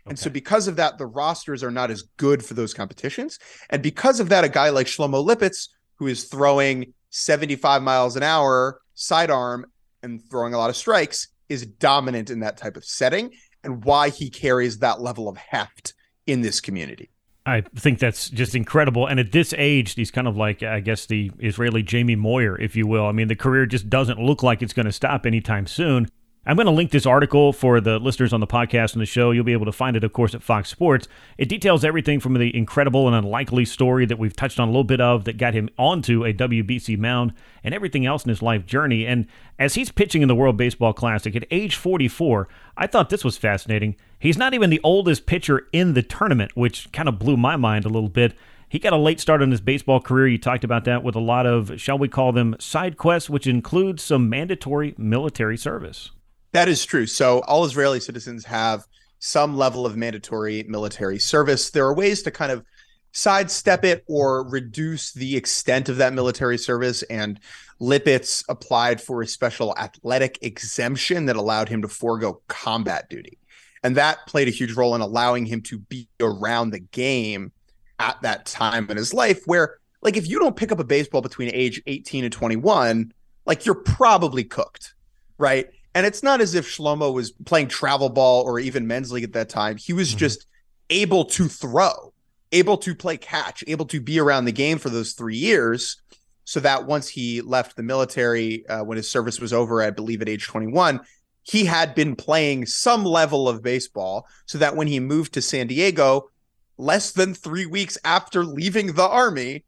Okay. 0.06 0.12
And 0.12 0.20
so, 0.20 0.30
because 0.30 0.68
of 0.68 0.76
that, 0.78 0.98
the 0.98 1.06
rosters 1.06 1.64
are 1.64 1.72
not 1.72 1.92
as 1.92 2.02
good 2.18 2.44
for 2.44 2.56
those 2.56 2.74
competitions. 2.74 3.40
And 3.70 3.84
because 3.84 4.20
of 4.20 4.30
that, 4.30 4.44
a 4.44 4.50
guy 4.50 4.70
like 4.70 4.88
Shlomo 4.88 5.26
Lipitz, 5.26 5.70
who 5.96 6.08
is 6.08 6.26
throwing 6.26 6.94
75 7.12 7.84
miles 7.84 8.16
an 8.16 8.24
hour 8.24 8.82
sidearm 8.96 9.66
and 10.02 10.22
throwing 10.30 10.54
a 10.54 10.58
lot 10.58 10.70
of 10.70 10.76
strikes, 10.76 11.30
is 11.50 11.66
dominant 11.66 12.30
in 12.30 12.40
that 12.42 12.58
type 12.58 12.78
of 12.78 12.86
setting 12.86 13.32
and 13.64 13.84
why 13.84 14.10
he 14.10 14.30
carries 14.30 14.80
that 14.80 15.02
level 15.02 15.28
of 15.28 15.38
heft 15.38 15.94
in 16.28 16.42
this 16.42 16.60
community. 16.62 17.10
I 17.46 17.62
think 17.76 18.00
that's 18.00 18.30
just 18.30 18.56
incredible. 18.56 19.06
And 19.06 19.20
at 19.20 19.34
this 19.34 19.54
age, 19.58 19.96
he's 19.96 20.12
kind 20.12 20.28
of 20.28 20.38
like, 20.38 20.64
I 20.64 20.80
guess, 20.80 21.06
the 21.06 21.30
Israeli 21.40 21.84
Jamie 21.84 22.16
Moyer, 22.16 22.60
if 22.60 22.76
you 22.76 22.88
will. 22.88 23.06
I 23.06 23.12
mean, 23.12 23.28
the 23.28 23.36
career 23.36 23.66
just 23.66 23.90
doesn't 23.90 24.20
look 24.20 24.44
like 24.44 24.62
it's 24.62 24.72
going 24.72 24.86
to 24.86 24.94
stop 24.94 25.26
anytime 25.26 25.68
soon. 25.68 26.08
I'm 26.46 26.58
going 26.58 26.66
to 26.66 26.74
link 26.74 26.92
this 26.92 27.06
article 27.06 27.54
for 27.54 27.80
the 27.80 28.00
listeners 28.00 28.34
on 28.34 28.42
the 28.42 28.48
podcast 28.48 28.92
and 28.92 29.02
the 29.02 29.06
show. 29.06 29.32
You'll 29.32 29.46
be 29.46 29.54
able 29.54 29.66
to 29.66 29.72
find 29.72 29.96
it, 29.96 30.04
of 30.04 30.12
course, 30.12 30.36
at 30.36 30.44
Fox 30.44 30.68
Sports. 30.68 31.08
It 31.38 31.48
details 31.48 31.86
everything 31.86 32.20
from 32.20 32.34
the 32.34 32.54
incredible 32.54 33.08
and 33.08 33.16
unlikely 33.16 33.64
story 33.64 34.06
that 34.06 34.20
we've 34.20 34.36
touched 34.36 34.60
on 34.60 34.68
a 34.68 34.72
little 34.72 34.84
bit 34.84 35.00
of 35.00 35.24
that 35.24 35.38
got 35.38 35.54
him 35.54 35.70
onto 35.80 36.26
a 36.26 36.34
WBC 36.34 36.98
mound 36.98 37.34
and 37.64 37.74
everything 37.74 38.06
else 38.06 38.26
in 38.26 38.30
his 38.30 38.42
life 38.42 38.66
journey. 38.66 39.08
And 39.08 39.26
as 39.58 39.76
he's 39.76 39.90
pitching 39.90 40.22
in 40.22 40.28
the 40.28 40.36
World 40.36 40.58
Baseball 40.58 40.92
Classic 40.92 41.34
at 41.34 41.46
age 41.50 41.78
44, 41.78 42.50
I 42.76 42.88
thought 42.88 43.10
this 43.10 43.24
was 43.24 43.38
fascinating. 43.38 43.96
He's 44.20 44.38
not 44.38 44.54
even 44.54 44.70
the 44.70 44.82
oldest 44.84 45.26
pitcher 45.26 45.68
in 45.72 45.94
the 45.94 46.04
tournament, 46.04 46.52
which 46.58 46.92
kind 46.92 47.08
of 47.08 47.20
blew 47.20 47.38
my 47.38 47.56
mind 47.56 47.86
a 47.86 47.90
little 47.90 48.10
bit. 48.10 48.36
He 48.68 48.80
got 48.80 48.92
a 48.92 48.98
late 48.98 49.22
start 49.22 49.42
on 49.42 49.52
his 49.52 49.62
baseball 49.62 50.02
career. 50.02 50.28
You 50.28 50.40
talked 50.40 50.66
about 50.66 50.84
that 50.86 51.04
with 51.04 51.16
a 51.16 51.22
lot 51.22 51.46
of, 51.46 51.80
shall 51.80 51.98
we 51.98 52.10
call 52.10 52.34
them, 52.34 52.58
side 52.60 52.98
quests, 52.98 53.30
which 53.30 53.48
includes 53.48 54.04
some 54.04 54.28
mandatory 54.28 54.94
military 54.98 55.56
service. 55.56 56.12
That 56.54 56.70
is 56.70 56.86
true. 56.86 57.06
So 57.06 57.40
all 57.42 57.66
Israeli 57.66 58.00
citizens 58.00 58.46
have 58.46 58.86
some 59.20 59.58
level 59.58 59.86
of 59.86 59.98
mandatory 59.98 60.64
military 60.64 61.20
service. 61.20 61.70
There 61.70 61.86
are 61.86 61.94
ways 61.94 62.22
to 62.24 62.32
kind 62.32 62.52
of 62.52 62.64
sidestep 63.12 63.86
it 63.86 64.04
or 64.08 64.48
reduce 64.48 65.14
the 65.14 65.36
extent 65.36 65.90
of 65.90 65.98
that 65.98 66.14
military 66.14 66.58
service. 66.58 67.04
And 67.04 67.40
Lipitz 67.80 68.44
applied 68.50 69.02
for 69.02 69.22
a 69.22 69.28
special 69.28 69.76
athletic 69.78 70.40
exemption 70.42 71.26
that 71.26 71.36
allowed 71.36 71.70
him 71.70 71.82
to 71.84 71.88
forego 71.88 72.42
combat 72.48 73.10
duty. 73.10 73.38
And 73.84 73.98
that 73.98 74.26
played 74.28 74.48
a 74.48 74.52
huge 74.52 74.74
role 74.74 74.96
in 74.96 75.02
allowing 75.02 75.46
him 75.46 75.62
to 75.64 75.80
be 75.80 76.08
around 76.20 76.70
the 76.70 76.80
game 76.80 77.52
at 78.00 78.22
that 78.22 78.46
time 78.46 78.90
in 78.90 78.98
his 78.98 79.14
life 79.14 79.42
where 79.46 79.78
like 80.02 80.18
if 80.18 80.28
you 80.28 80.40
don't 80.40 80.56
pick 80.56 80.72
up 80.72 80.80
a 80.80 80.84
baseball 80.84 81.22
between 81.22 81.50
age 81.54 81.82
18 81.86 82.24
and 82.26 82.34
21 82.34 83.14
like 83.46 83.66
you're 83.66 83.76
probably 83.76 84.44
cooked 84.44 84.96
right 85.38 85.70
and 85.96 86.06
it's 86.06 86.24
not 86.24 86.42
as 86.42 86.56
if 86.56 86.68
Shlomo 86.68 87.14
was 87.14 87.32
playing 87.32 87.68
travel 87.68 88.10
ball 88.10 88.44
or 88.44 88.60
even 88.60 88.88
men's 88.88 89.12
league 89.12 89.24
at 89.24 89.34
that 89.34 89.50
time. 89.50 89.78
He 89.78 89.94
was 89.94 90.10
mm-hmm. 90.10 90.20
just 90.20 90.48
able 90.90 91.26
to 91.26 91.48
throw, 91.48 92.14
able 92.52 92.78
to 92.78 92.96
play 92.96 93.18
catch, 93.18 93.64
able 93.68 93.86
to 93.88 94.02
be 94.02 94.20
around 94.20 94.46
the 94.46 94.52
game 94.52 94.80
for 94.80 94.90
those 94.90 95.14
three 95.14 95.38
years. 95.38 96.02
So 96.46 96.60
that 96.60 96.86
once 96.86 97.08
he 97.08 97.42
left 97.42 97.78
the 97.78 97.84
military, 97.84 98.68
uh, 98.68 98.84
when 98.84 98.98
his 98.98 99.10
service 99.10 99.40
was 99.40 99.54
over, 99.54 99.82
I 99.82 99.92
believe 99.92 100.22
at 100.22 100.28
age 100.28 100.46
21, 100.46 101.00
he 101.44 101.66
had 101.66 101.96
been 101.96 102.16
playing 102.16 102.66
some 102.66 103.06
level 103.06 103.48
of 103.48 103.64
baseball. 103.64 104.28
So 104.46 104.58
that 104.58 104.76
when 104.76 104.88
he 104.88 105.00
moved 105.00 105.34
to 105.34 105.42
San 105.42 105.68
Diego, 105.68 106.30
less 106.78 107.12
than 107.12 107.34
three 107.34 107.66
weeks 107.66 107.98
after 108.04 108.44
leaving 108.44 108.94
the 108.94 109.08
army, 109.08 109.64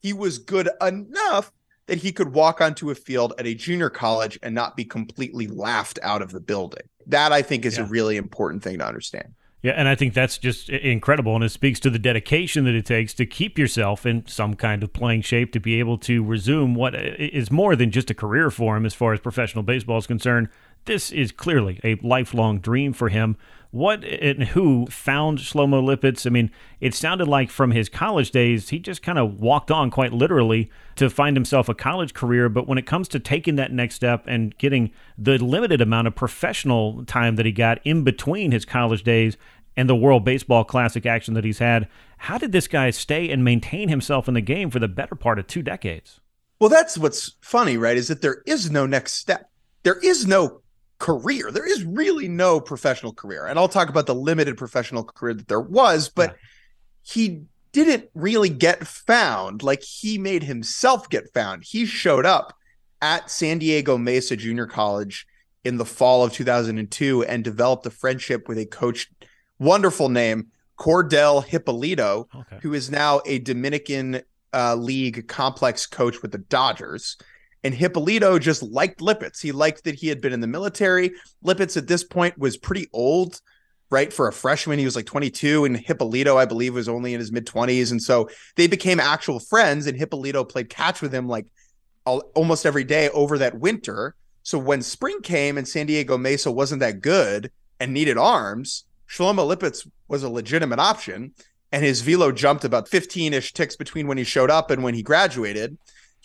he 0.00 0.12
was 0.12 0.38
good 0.38 0.70
enough 0.80 1.52
that 1.86 1.98
he 1.98 2.12
could 2.12 2.32
walk 2.32 2.60
onto 2.60 2.90
a 2.90 2.94
field 2.94 3.32
at 3.38 3.46
a 3.46 3.54
junior 3.54 3.90
college 3.90 4.38
and 4.42 4.54
not 4.54 4.76
be 4.76 4.84
completely 4.84 5.46
laughed 5.46 5.98
out 6.02 6.22
of 6.22 6.32
the 6.32 6.40
building. 6.40 6.82
That 7.06 7.32
I 7.32 7.42
think 7.42 7.64
is 7.64 7.78
yeah. 7.78 7.84
a 7.84 7.86
really 7.86 8.16
important 8.16 8.62
thing 8.62 8.78
to 8.78 8.86
understand. 8.86 9.34
Yeah, 9.62 9.72
and 9.72 9.88
I 9.88 9.94
think 9.94 10.14
that's 10.14 10.38
just 10.38 10.68
incredible. 10.68 11.34
And 11.34 11.42
it 11.42 11.48
speaks 11.48 11.80
to 11.80 11.90
the 11.90 11.98
dedication 11.98 12.64
that 12.66 12.74
it 12.74 12.86
takes 12.86 13.14
to 13.14 13.26
keep 13.26 13.58
yourself 13.58 14.06
in 14.06 14.26
some 14.26 14.54
kind 14.54 14.82
of 14.82 14.92
playing 14.92 15.22
shape 15.22 15.52
to 15.52 15.60
be 15.60 15.80
able 15.80 15.98
to 15.98 16.22
resume 16.22 16.74
what 16.74 16.94
is 16.94 17.50
more 17.50 17.74
than 17.74 17.90
just 17.90 18.10
a 18.10 18.14
career 18.14 18.50
for 18.50 18.76
him 18.76 18.86
as 18.86 18.94
far 18.94 19.12
as 19.12 19.20
professional 19.20 19.64
baseball 19.64 19.98
is 19.98 20.06
concerned. 20.06 20.48
This 20.84 21.10
is 21.10 21.32
clearly 21.32 21.80
a 21.82 21.96
lifelong 21.96 22.60
dream 22.60 22.92
for 22.92 23.08
him. 23.08 23.36
What 23.76 24.04
and 24.04 24.42
who 24.42 24.86
found 24.86 25.38
Shlomo 25.38 25.84
Lipitz? 25.84 26.26
I 26.26 26.30
mean, 26.30 26.50
it 26.80 26.94
sounded 26.94 27.28
like 27.28 27.50
from 27.50 27.72
his 27.72 27.90
college 27.90 28.30
days, 28.30 28.70
he 28.70 28.78
just 28.78 29.02
kind 29.02 29.18
of 29.18 29.38
walked 29.38 29.70
on 29.70 29.90
quite 29.90 30.14
literally 30.14 30.70
to 30.94 31.10
find 31.10 31.36
himself 31.36 31.68
a 31.68 31.74
college 31.74 32.14
career. 32.14 32.48
But 32.48 32.66
when 32.66 32.78
it 32.78 32.86
comes 32.86 33.06
to 33.08 33.20
taking 33.20 33.56
that 33.56 33.72
next 33.72 33.96
step 33.96 34.24
and 34.26 34.56
getting 34.56 34.92
the 35.18 35.36
limited 35.36 35.82
amount 35.82 36.06
of 36.06 36.14
professional 36.14 37.04
time 37.04 37.36
that 37.36 37.44
he 37.44 37.52
got 37.52 37.78
in 37.84 38.02
between 38.02 38.50
his 38.50 38.64
college 38.64 39.02
days 39.02 39.36
and 39.76 39.90
the 39.90 39.94
World 39.94 40.24
Baseball 40.24 40.64
Classic 40.64 41.04
action 41.04 41.34
that 41.34 41.44
he's 41.44 41.58
had, 41.58 41.86
how 42.16 42.38
did 42.38 42.52
this 42.52 42.68
guy 42.68 42.88
stay 42.88 43.28
and 43.28 43.44
maintain 43.44 43.90
himself 43.90 44.26
in 44.26 44.32
the 44.32 44.40
game 44.40 44.70
for 44.70 44.78
the 44.78 44.88
better 44.88 45.14
part 45.14 45.38
of 45.38 45.48
two 45.48 45.60
decades? 45.60 46.18
Well, 46.58 46.70
that's 46.70 46.96
what's 46.96 47.36
funny, 47.42 47.76
right? 47.76 47.98
Is 47.98 48.08
that 48.08 48.22
there 48.22 48.42
is 48.46 48.70
no 48.70 48.86
next 48.86 49.12
step. 49.12 49.50
There 49.82 49.98
is 49.98 50.26
no 50.26 50.62
career. 50.98 51.50
There 51.50 51.66
is 51.66 51.84
really 51.84 52.28
no 52.28 52.60
professional 52.60 53.12
career. 53.12 53.46
And 53.46 53.58
I'll 53.58 53.68
talk 53.68 53.88
about 53.88 54.06
the 54.06 54.14
limited 54.14 54.56
professional 54.56 55.04
career 55.04 55.34
that 55.34 55.48
there 55.48 55.60
was, 55.60 56.08
but 56.08 56.30
yeah. 56.30 56.36
he 57.02 57.42
didn't 57.72 58.08
really 58.14 58.48
get 58.48 58.86
found. 58.86 59.62
Like 59.62 59.82
he 59.82 60.18
made 60.18 60.42
himself 60.42 61.10
get 61.10 61.32
found. 61.34 61.64
He 61.64 61.84
showed 61.84 62.24
up 62.24 62.54
at 63.02 63.30
San 63.30 63.58
Diego 63.58 63.98
Mesa 63.98 64.36
Junior 64.36 64.66
College 64.66 65.26
in 65.64 65.76
the 65.76 65.84
fall 65.84 66.24
of 66.24 66.32
2002 66.32 67.24
and 67.24 67.44
developed 67.44 67.84
a 67.84 67.90
friendship 67.90 68.48
with 68.48 68.56
a 68.56 68.66
coach, 68.66 69.10
wonderful 69.58 70.08
name, 70.08 70.46
Cordell 70.78 71.44
Hippolito, 71.44 72.28
okay. 72.34 72.58
who 72.62 72.72
is 72.72 72.90
now 72.90 73.20
a 73.26 73.38
Dominican 73.40 74.22
uh, 74.54 74.74
League 74.74 75.28
complex 75.28 75.86
coach 75.86 76.22
with 76.22 76.32
the 76.32 76.38
Dodgers. 76.38 77.16
And 77.66 77.74
Hippolito 77.74 78.38
just 78.38 78.62
liked 78.62 79.00
Lipitz. 79.00 79.42
He 79.42 79.50
liked 79.50 79.82
that 79.84 79.96
he 79.96 80.06
had 80.06 80.20
been 80.20 80.32
in 80.32 80.38
the 80.38 80.46
military. 80.46 81.10
Lipitz 81.44 81.76
at 81.76 81.88
this 81.88 82.04
point 82.04 82.38
was 82.38 82.56
pretty 82.56 82.86
old, 82.92 83.40
right? 83.90 84.12
For 84.12 84.28
a 84.28 84.32
freshman, 84.32 84.78
he 84.78 84.84
was 84.84 84.94
like 84.94 85.06
22, 85.06 85.64
and 85.64 85.76
Hippolito, 85.76 86.38
I 86.38 86.44
believe, 86.44 86.74
was 86.74 86.88
only 86.88 87.12
in 87.12 87.18
his 87.18 87.32
mid 87.32 87.44
20s. 87.44 87.90
And 87.90 88.00
so 88.00 88.30
they 88.54 88.68
became 88.68 89.00
actual 89.00 89.40
friends. 89.40 89.88
And 89.88 89.98
Hippolito 89.98 90.44
played 90.44 90.68
catch 90.68 91.02
with 91.02 91.12
him 91.12 91.26
like 91.26 91.46
almost 92.04 92.66
every 92.66 92.84
day 92.84 93.08
over 93.08 93.36
that 93.38 93.58
winter. 93.58 94.14
So 94.44 94.60
when 94.60 94.80
spring 94.80 95.20
came 95.22 95.58
and 95.58 95.66
San 95.66 95.86
Diego 95.86 96.16
Mesa 96.16 96.52
wasn't 96.52 96.78
that 96.82 97.00
good 97.00 97.50
and 97.80 97.92
needed 97.92 98.16
arms, 98.16 98.84
Shlomo 99.10 99.44
Lipitz 99.44 99.90
was 100.06 100.22
a 100.22 100.30
legitimate 100.30 100.78
option. 100.78 101.32
And 101.72 101.84
his 101.84 102.00
velo 102.02 102.30
jumped 102.30 102.64
about 102.64 102.88
15 102.88 103.34
ish 103.34 103.54
ticks 103.54 103.74
between 103.74 104.06
when 104.06 104.18
he 104.18 104.22
showed 104.22 104.52
up 104.52 104.70
and 104.70 104.84
when 104.84 104.94
he 104.94 105.02
graduated. 105.02 105.76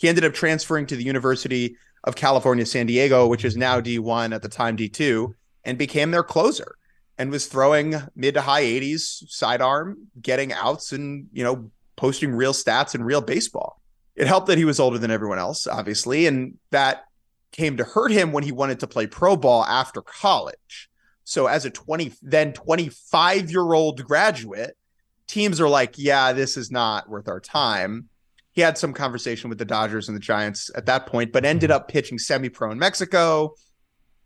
He 0.02 0.08
ended 0.08 0.24
up 0.24 0.34
transferring 0.34 0.86
to 0.86 0.96
the 0.96 1.04
University 1.04 1.76
of 2.02 2.16
California, 2.16 2.66
San 2.66 2.86
Diego, 2.86 3.28
which 3.28 3.44
is 3.44 3.56
now 3.56 3.80
D1 3.80 4.34
at 4.34 4.42
the 4.42 4.48
time 4.48 4.76
D2, 4.76 5.32
and 5.62 5.78
became 5.78 6.10
their 6.10 6.24
closer 6.24 6.74
and 7.18 7.30
was 7.30 7.46
throwing 7.46 7.94
mid 8.16 8.34
to 8.34 8.40
high 8.40 8.64
80s 8.64 9.22
sidearm, 9.28 10.08
getting 10.20 10.52
outs 10.52 10.90
and, 10.90 11.28
you 11.32 11.44
know, 11.44 11.70
posting 11.94 12.34
real 12.34 12.52
stats 12.52 12.96
and 12.96 13.06
real 13.06 13.20
baseball. 13.20 13.80
It 14.16 14.26
helped 14.26 14.48
that 14.48 14.58
he 14.58 14.64
was 14.64 14.80
older 14.80 14.98
than 14.98 15.12
everyone 15.12 15.38
else, 15.38 15.68
obviously, 15.68 16.26
and 16.26 16.58
that 16.72 17.04
came 17.52 17.76
to 17.76 17.84
hurt 17.84 18.10
him 18.10 18.32
when 18.32 18.42
he 18.42 18.50
wanted 18.50 18.80
to 18.80 18.88
play 18.88 19.06
pro 19.06 19.36
ball 19.36 19.64
after 19.64 20.02
college. 20.02 20.90
So 21.22 21.46
as 21.46 21.64
a 21.64 21.70
20 21.70 22.12
then 22.22 22.54
25 22.54 23.52
year 23.52 23.72
old 23.72 24.04
graduate, 24.04 24.76
teams 25.28 25.60
are 25.60 25.68
like, 25.68 25.94
yeah, 25.96 26.32
this 26.32 26.56
is 26.56 26.72
not 26.72 27.08
worth 27.08 27.28
our 27.28 27.38
time 27.38 28.08
he 28.52 28.60
had 28.60 28.78
some 28.78 28.92
conversation 28.92 29.48
with 29.48 29.58
the 29.58 29.64
Dodgers 29.64 30.08
and 30.08 30.16
the 30.16 30.20
Giants 30.20 30.70
at 30.74 30.86
that 30.86 31.06
point, 31.06 31.32
but 31.32 31.44
ended 31.44 31.70
up 31.70 31.88
pitching 31.88 32.18
semi 32.18 32.48
pro 32.48 32.70
in 32.70 32.78
Mexico, 32.78 33.54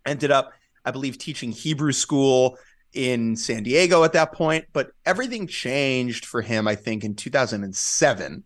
ended 0.05 0.31
up, 0.31 0.53
I 0.85 0.91
believe, 0.91 1.17
teaching 1.17 1.53
Hebrew 1.53 1.93
school 1.93 2.59
in 2.93 3.37
San 3.37 3.63
Diego 3.63 4.03
at 4.03 4.13
that 4.15 4.33
point. 4.33 4.67
But 4.73 4.91
everything 5.05 5.47
changed 5.47 6.27
for 6.27 6.43
him, 6.43 6.67
I 6.67 6.75
think, 6.75 7.05
in 7.05 7.15
2007 7.15 8.43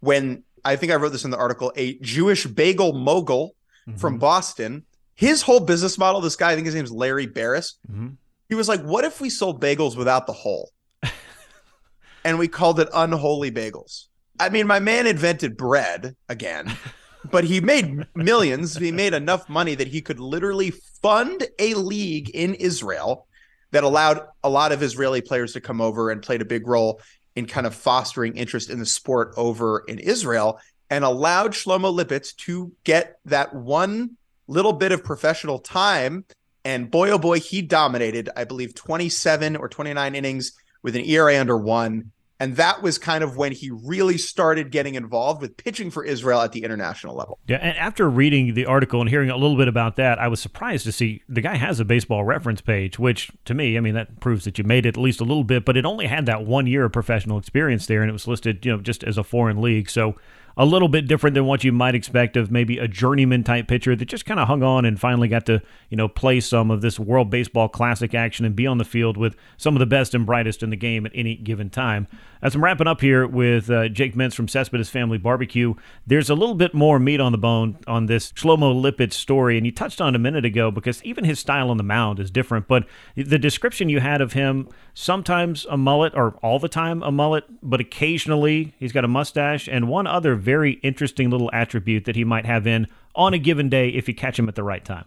when 0.00 0.44
I 0.64 0.76
think 0.76 0.92
I 0.92 0.96
wrote 0.96 1.10
this 1.10 1.24
in 1.24 1.30
the 1.30 1.36
article 1.36 1.72
a 1.76 1.98
Jewish 1.98 2.46
bagel 2.46 2.92
mogul 2.92 3.54
mm-hmm. 3.88 3.98
from 3.98 4.18
Boston. 4.18 4.84
His 5.14 5.42
whole 5.42 5.60
business 5.60 5.98
model, 5.98 6.20
this 6.20 6.36
guy, 6.36 6.52
I 6.52 6.54
think 6.54 6.66
his 6.66 6.76
name's 6.76 6.92
Larry 6.92 7.26
Baras. 7.26 7.74
Mm-hmm. 7.90 8.10
He 8.48 8.54
was 8.54 8.68
like, 8.68 8.82
What 8.82 9.04
if 9.04 9.20
we 9.20 9.30
sold 9.30 9.60
bagels 9.60 9.96
without 9.96 10.26
the 10.26 10.32
hole? 10.32 10.70
and 12.24 12.38
we 12.38 12.46
called 12.46 12.78
it 12.78 12.88
unholy 12.94 13.50
bagels. 13.50 14.07
I 14.40 14.48
mean, 14.48 14.66
my 14.66 14.78
man 14.78 15.06
invented 15.06 15.56
bread 15.56 16.16
again, 16.28 16.72
but 17.30 17.44
he 17.44 17.60
made 17.60 18.06
millions. 18.14 18.76
He 18.76 18.92
made 18.92 19.14
enough 19.14 19.48
money 19.48 19.74
that 19.74 19.88
he 19.88 20.00
could 20.00 20.20
literally 20.20 20.70
fund 21.02 21.46
a 21.58 21.74
league 21.74 22.30
in 22.30 22.54
Israel 22.54 23.26
that 23.70 23.84
allowed 23.84 24.22
a 24.42 24.48
lot 24.48 24.72
of 24.72 24.82
Israeli 24.82 25.20
players 25.20 25.52
to 25.52 25.60
come 25.60 25.80
over 25.80 26.10
and 26.10 26.22
played 26.22 26.40
a 26.40 26.46
big 26.46 26.66
role 26.66 27.00
in 27.36 27.46
kind 27.46 27.66
of 27.66 27.74
fostering 27.74 28.36
interest 28.36 28.70
in 28.70 28.78
the 28.78 28.86
sport 28.86 29.34
over 29.36 29.84
in 29.86 29.98
Israel 29.98 30.58
and 30.90 31.04
allowed 31.04 31.52
Shlomo 31.52 31.94
Lipitz 31.94 32.34
to 32.36 32.72
get 32.84 33.18
that 33.26 33.54
one 33.54 34.16
little 34.46 34.72
bit 34.72 34.92
of 34.92 35.04
professional 35.04 35.58
time. 35.58 36.24
And 36.64 36.90
boy, 36.90 37.10
oh 37.10 37.18
boy, 37.18 37.40
he 37.40 37.62
dominated, 37.62 38.30
I 38.36 38.44
believe, 38.44 38.74
27 38.74 39.56
or 39.56 39.68
29 39.68 40.14
innings 40.14 40.52
with 40.82 40.96
an 40.96 41.04
ERA 41.04 41.38
under 41.38 41.56
one 41.56 42.12
and 42.40 42.56
that 42.56 42.82
was 42.82 42.98
kind 42.98 43.24
of 43.24 43.36
when 43.36 43.52
he 43.52 43.70
really 43.70 44.16
started 44.16 44.70
getting 44.70 44.94
involved 44.94 45.42
with 45.42 45.56
pitching 45.56 45.90
for 45.90 46.04
Israel 46.04 46.40
at 46.40 46.52
the 46.52 46.62
international 46.62 47.16
level. 47.16 47.38
Yeah, 47.48 47.56
and 47.56 47.76
after 47.76 48.08
reading 48.08 48.54
the 48.54 48.66
article 48.66 49.00
and 49.00 49.10
hearing 49.10 49.30
a 49.30 49.36
little 49.36 49.56
bit 49.56 49.68
about 49.68 49.96
that, 49.96 50.18
I 50.18 50.28
was 50.28 50.40
surprised 50.40 50.84
to 50.84 50.92
see 50.92 51.22
the 51.28 51.40
guy 51.40 51.56
has 51.56 51.80
a 51.80 51.84
baseball 51.84 52.24
reference 52.24 52.60
page, 52.60 52.98
which 52.98 53.30
to 53.44 53.54
me, 53.54 53.76
I 53.76 53.80
mean, 53.80 53.94
that 53.94 54.20
proves 54.20 54.44
that 54.44 54.58
you 54.58 54.64
made 54.64 54.86
it 54.86 54.90
at 54.90 54.96
least 54.96 55.20
a 55.20 55.24
little 55.24 55.44
bit, 55.44 55.64
but 55.64 55.76
it 55.76 55.84
only 55.84 56.06
had 56.06 56.26
that 56.26 56.44
one 56.44 56.66
year 56.66 56.84
of 56.84 56.92
professional 56.92 57.38
experience 57.38 57.86
there, 57.86 58.02
and 58.02 58.08
it 58.10 58.12
was 58.12 58.28
listed, 58.28 58.64
you 58.64 58.72
know, 58.72 58.80
just 58.80 59.02
as 59.02 59.18
a 59.18 59.24
foreign 59.24 59.60
league. 59.60 59.90
So 59.90 60.14
a 60.58 60.66
little 60.66 60.88
bit 60.88 61.06
different 61.06 61.34
than 61.34 61.46
what 61.46 61.62
you 61.62 61.70
might 61.70 61.94
expect 61.94 62.36
of 62.36 62.50
maybe 62.50 62.78
a 62.78 62.88
journeyman 62.88 63.44
type 63.44 63.68
pitcher 63.68 63.94
that 63.94 64.06
just 64.06 64.26
kind 64.26 64.40
of 64.40 64.48
hung 64.48 64.64
on 64.64 64.84
and 64.84 64.98
finally 64.98 65.28
got 65.28 65.46
to, 65.46 65.62
you 65.88 65.96
know, 65.96 66.08
play 66.08 66.40
some 66.40 66.68
of 66.72 66.80
this 66.80 66.98
World 66.98 67.30
Baseball 67.30 67.68
Classic 67.68 68.12
action 68.12 68.44
and 68.44 68.56
be 68.56 68.66
on 68.66 68.76
the 68.76 68.84
field 68.84 69.16
with 69.16 69.36
some 69.56 69.76
of 69.76 69.80
the 69.80 69.86
best 69.86 70.14
and 70.14 70.26
brightest 70.26 70.64
in 70.64 70.70
the 70.70 70.76
game 70.76 71.06
at 71.06 71.12
any 71.14 71.36
given 71.36 71.70
time. 71.70 72.08
As 72.42 72.54
I'm 72.54 72.62
wrapping 72.62 72.86
up 72.86 73.00
here 73.00 73.26
with 73.26 73.70
uh, 73.70 73.88
Jake 73.88 74.14
Mintz 74.14 74.34
from 74.34 74.46
Cespedes 74.46 74.90
Family 74.90 75.18
Barbecue, 75.18 75.74
there's 76.06 76.30
a 76.30 76.34
little 76.34 76.54
bit 76.54 76.72
more 76.72 76.98
meat 76.98 77.20
on 77.20 77.32
the 77.32 77.38
bone 77.38 77.78
on 77.86 78.06
this 78.06 78.32
Shlomo 78.32 78.80
Lipitz 78.80 79.14
story, 79.14 79.56
and 79.56 79.66
you 79.66 79.72
touched 79.72 80.00
on 80.00 80.14
it 80.14 80.16
a 80.16 80.20
minute 80.20 80.44
ago 80.44 80.70
because 80.70 81.02
even 81.04 81.24
his 81.24 81.38
style 81.38 81.70
on 81.70 81.76
the 81.76 81.82
mound 81.82 82.20
is 82.20 82.30
different. 82.30 82.68
But 82.68 82.86
the 83.16 83.38
description 83.38 83.88
you 83.88 84.00
had 84.00 84.20
of 84.20 84.34
him, 84.34 84.68
sometimes 84.94 85.66
a 85.68 85.76
mullet 85.76 86.14
or 86.14 86.36
all 86.42 86.58
the 86.58 86.68
time 86.68 87.02
a 87.02 87.10
mullet, 87.10 87.44
but 87.62 87.80
occasionally 87.80 88.74
he's 88.78 88.92
got 88.92 89.04
a 89.04 89.08
mustache 89.08 89.68
and 89.68 89.88
one 89.88 90.06
other 90.06 90.36
very 90.48 90.72
interesting 90.82 91.28
little 91.28 91.50
attribute 91.52 92.06
that 92.06 92.16
he 92.16 92.24
might 92.24 92.46
have 92.46 92.66
in 92.66 92.86
on 93.14 93.34
a 93.34 93.38
given 93.38 93.68
day 93.68 93.90
if 93.90 94.08
you 94.08 94.14
catch 94.14 94.38
him 94.38 94.48
at 94.48 94.54
the 94.54 94.62
right 94.62 94.82
time. 94.82 95.04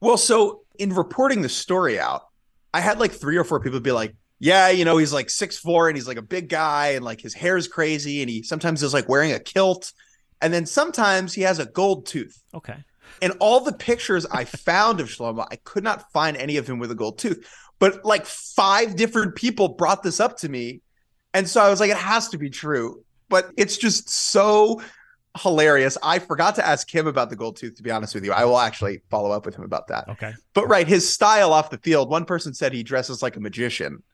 Well, 0.00 0.18
so 0.18 0.64
in 0.78 0.92
reporting 0.92 1.40
the 1.40 1.48
story 1.48 1.98
out, 1.98 2.26
I 2.74 2.82
had 2.82 3.00
like 3.00 3.10
three 3.10 3.38
or 3.38 3.44
four 3.44 3.58
people 3.60 3.80
be 3.80 3.90
like, 3.90 4.14
yeah, 4.38 4.68
you 4.68 4.84
know, 4.84 4.98
he's 4.98 5.12
like 5.12 5.30
six 5.30 5.56
four 5.56 5.88
and 5.88 5.96
he's 5.96 6.06
like 6.06 6.18
a 6.18 6.22
big 6.22 6.50
guy 6.50 6.88
and 6.88 7.02
like 7.02 7.22
his 7.22 7.32
hair 7.32 7.56
is 7.56 7.68
crazy 7.68 8.20
and 8.20 8.28
he 8.28 8.42
sometimes 8.42 8.82
is 8.82 8.92
like 8.92 9.08
wearing 9.08 9.32
a 9.32 9.40
kilt. 9.40 9.94
And 10.42 10.52
then 10.52 10.66
sometimes 10.66 11.32
he 11.32 11.40
has 11.40 11.58
a 11.58 11.64
gold 11.64 12.04
tooth. 12.04 12.38
Okay. 12.52 12.76
And 13.22 13.32
all 13.40 13.60
the 13.60 13.72
pictures 13.72 14.26
I 14.26 14.44
found 14.44 15.00
of 15.00 15.08
Shlomo, 15.08 15.46
I 15.50 15.56
could 15.56 15.84
not 15.84 16.12
find 16.12 16.36
any 16.36 16.58
of 16.58 16.68
him 16.68 16.78
with 16.78 16.90
a 16.90 16.94
gold 16.94 17.18
tooth. 17.18 17.48
But 17.78 18.04
like 18.04 18.26
five 18.26 18.94
different 18.96 19.36
people 19.36 19.68
brought 19.68 20.02
this 20.02 20.20
up 20.20 20.36
to 20.38 20.50
me. 20.50 20.82
And 21.32 21.48
so 21.48 21.62
I 21.62 21.70
was 21.70 21.80
like, 21.80 21.90
it 21.90 21.96
has 21.96 22.28
to 22.28 22.38
be 22.38 22.50
true. 22.50 23.02
But 23.32 23.50
it's 23.56 23.76
just 23.76 24.08
so 24.08 24.80
hilarious. 25.40 25.98
I 26.02 26.20
forgot 26.20 26.54
to 26.56 26.66
ask 26.66 26.88
him 26.88 27.08
about 27.08 27.30
the 27.30 27.36
gold 27.36 27.56
tooth, 27.56 27.74
to 27.76 27.82
be 27.82 27.90
honest 27.90 28.14
with 28.14 28.24
you. 28.24 28.32
I 28.32 28.44
will 28.44 28.58
actually 28.58 29.02
follow 29.10 29.32
up 29.32 29.44
with 29.44 29.56
him 29.56 29.64
about 29.64 29.88
that. 29.88 30.08
Okay. 30.08 30.32
But 30.54 30.68
right, 30.68 30.86
his 30.86 31.12
style 31.12 31.52
off 31.52 31.70
the 31.70 31.78
field, 31.78 32.08
one 32.08 32.26
person 32.26 32.54
said 32.54 32.72
he 32.72 32.84
dresses 32.84 33.22
like 33.22 33.34
a 33.34 33.40
magician 33.40 34.04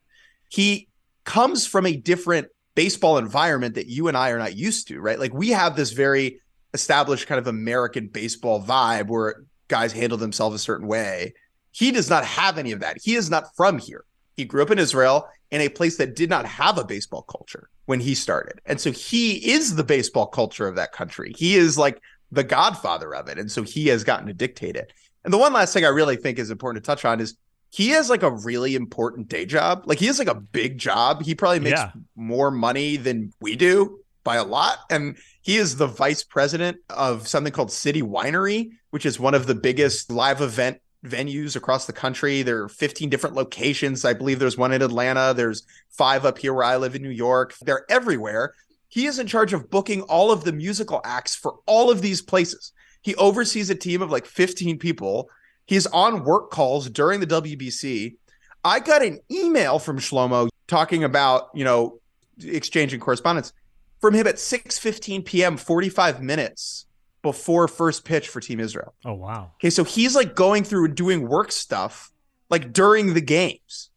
he 0.49 0.89
comes 1.25 1.67
from 1.67 1.87
a 1.87 1.97
different 1.97 2.49
baseball 2.75 3.19
environment 3.19 3.75
that 3.75 3.87
you 3.87 4.09
and 4.09 4.17
I 4.17 4.31
are 4.31 4.39
not 4.39 4.57
used 4.57 4.89
to, 4.89 5.01
right? 5.01 5.19
Like 5.19 5.35
we 5.35 5.51
have 5.51 5.77
this 5.77 5.93
very 5.93 6.41
established 6.75 7.27
kind 7.27 7.39
of 7.39 7.47
American 7.47 8.09
baseball 8.09 8.63
vibe 8.63 9.09
where 9.09 9.45
guys 9.69 9.93
handle 9.93 10.19
themselves 10.19 10.55
a 10.55 10.59
certain 10.59 10.87
way. 10.87 11.35
He 11.71 11.91
does 11.91 12.09
not 12.09 12.25
have 12.25 12.59
any 12.59 12.73
of 12.73 12.81
that. 12.81 12.99
He 13.03 13.15
is 13.15 13.31
not 13.31 13.55
from 13.57 13.79
here. 13.79 14.05
He 14.37 14.45
grew 14.45 14.63
up 14.63 14.71
in 14.71 14.79
Israel 14.79 15.29
in 15.51 15.61
a 15.61 15.69
place 15.69 15.97
that 15.97 16.15
did 16.15 16.31
not 16.31 16.47
have 16.47 16.79
a 16.79 16.85
baseball 16.85 17.23
culture 17.23 17.71
when 17.87 18.01
he 18.01 18.15
started. 18.15 18.61
And 18.67 18.81
so 18.81 18.93
he 18.93 19.53
is 19.53 19.77
the 19.77 19.85
baseball 19.85 20.27
culture 20.27 20.69
of 20.69 20.77
that 20.77 20.93
country. 20.93 21.33
He 21.37 21.57
is 21.57 21.79
like 21.79 22.01
the 22.31 22.45
godfather 22.45 23.15
of 23.15 23.29
it. 23.29 23.39
And 23.39 23.51
so 23.51 23.63
he 23.63 23.89
has 23.89 24.05
gotten 24.05 24.27
to 24.27 24.35
dictate 24.35 24.77
it. 24.77 24.93
And 25.25 25.33
the 25.33 25.39
one 25.39 25.53
last 25.53 25.73
thing 25.73 25.85
I 25.85 25.89
really 25.89 26.17
think 26.17 26.39
is 26.39 26.51
important 26.51 26.85
to 26.85 26.87
touch 26.87 27.05
on 27.05 27.21
is 27.21 27.37
he 27.71 27.89
has 27.91 28.09
like 28.11 28.23
a 28.23 28.31
really 28.31 28.75
important 28.75 29.29
day 29.29 29.47
job. 29.47 29.83
Like 29.87 29.99
he 29.99 30.07
has 30.07 30.19
like 30.19 30.29
a 30.29 30.35
big 30.35 30.79
job. 30.79 31.23
He 31.23 31.35
probably 31.35 31.61
makes 31.61 31.81
yeah. 31.81 31.93
more 32.17 32.51
money 32.51 32.97
than 32.97 33.33
we 33.41 33.57
do 33.57 34.01
by 34.25 34.37
a 34.37 34.45
lot. 34.45 34.79
And 34.91 35.17
he 35.43 35.57
is 35.57 35.77
the 35.77 35.87
vice 35.87 36.23
president 36.23 36.79
of 36.91 37.27
something 37.27 37.53
called 37.53 37.73
City 37.73 38.03
Winery, 38.03 38.71
which 38.91 39.07
is 39.07 39.19
one 39.19 39.35
of 39.35 39.47
the 39.47 39.55
biggest 39.55 40.11
live 40.11 40.41
event 40.41 40.81
venues 41.05 41.57
across 41.57 41.87
the 41.87 41.93
country. 41.93 42.43
There 42.43 42.65
are 42.65 42.69
15 42.69 43.09
different 43.09 43.37
locations. 43.37 44.05
I 44.05 44.15
believe 44.15 44.39
there's 44.39 44.59
one 44.59 44.73
in 44.73 44.83
Atlanta. 44.83 45.33
There's 45.35 45.65
five 45.91 46.25
up 46.25 46.39
here 46.39 46.53
where 46.55 46.65
I 46.65 46.77
live 46.77 46.95
in 46.95 47.03
New 47.03 47.11
York. 47.11 47.55
They're 47.63 47.85
everywhere. 47.91 48.55
He 48.89 49.07
is 49.07 49.19
in 49.19 49.27
charge 49.27 49.53
of 49.53 49.71
booking 49.71 50.03
all 50.03 50.33
of 50.33 50.45
the 50.45 50.53
musical 50.53 51.01
acts 51.05 51.35
for 51.35 51.57
all 51.67 51.91
of 51.91 52.03
these 52.03 52.23
places. 52.23 52.73
He 53.03 53.15
oversees 53.17 53.71
a 53.71 53.75
team 53.75 54.03
of 54.03 54.11
like 54.11 54.27
15 54.27 54.79
people 54.79 55.31
He's 55.69 55.87
on 55.89 56.25
work 56.25 56.51
calls 56.51 56.89
during 56.89 57.21
the 57.21 57.27
WBC. 57.27 58.17
I 58.65 58.81
got 58.81 59.05
an 59.05 59.21
email 59.31 59.79
from 59.79 59.99
Shlomo 59.99 60.49
talking 60.67 61.05
about, 61.05 61.51
you 61.55 61.63
know, 61.63 62.01
exchanging 62.43 63.01
correspondence 63.01 63.53
from 64.01 64.15
him 64.15 64.27
at 64.27 64.37
6:15 64.37 65.27
p.m., 65.27 65.59
45 65.59 66.23
minutes 66.23 66.87
before 67.23 67.69
first 67.69 68.05
pitch 68.05 68.29
for 68.29 68.41
Team 68.41 68.61
Israel. 68.61 68.95
Oh 69.05 69.15
wow. 69.15 69.53
Okay, 69.57 69.71
so 69.71 69.85
he's 69.85 70.15
like 70.15 70.35
going 70.35 70.65
through 70.65 70.87
and 70.87 70.95
doing 70.95 71.29
work 71.29 71.51
stuff 71.53 72.11
like 72.51 72.73
during 72.73 73.15
the 73.15 73.21
games. 73.21 73.91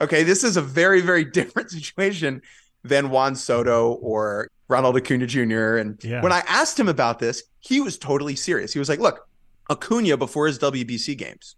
Okay, 0.00 0.22
this 0.22 0.44
is 0.44 0.56
a 0.56 0.62
very 0.62 1.00
very 1.00 1.24
different 1.38 1.70
situation 1.70 2.42
than 2.84 3.10
Juan 3.10 3.34
Soto 3.34 3.92
or 3.94 4.48
Ronald 4.68 4.94
Acuña 4.96 5.26
Jr. 5.26 5.78
And 5.78 6.02
Yeah. 6.04 6.22
when 6.22 6.32
I 6.32 6.42
asked 6.46 6.78
him 6.78 6.88
about 6.88 7.18
this, 7.18 7.42
he 7.60 7.80
was 7.80 7.98
totally 7.98 8.36
serious. 8.36 8.72
He 8.72 8.78
was 8.78 8.88
like, 8.88 9.00
"Look, 9.00 9.26
Acuña 9.70 10.18
before 10.18 10.46
his 10.46 10.58
WBC 10.58 11.16
games 11.16 11.56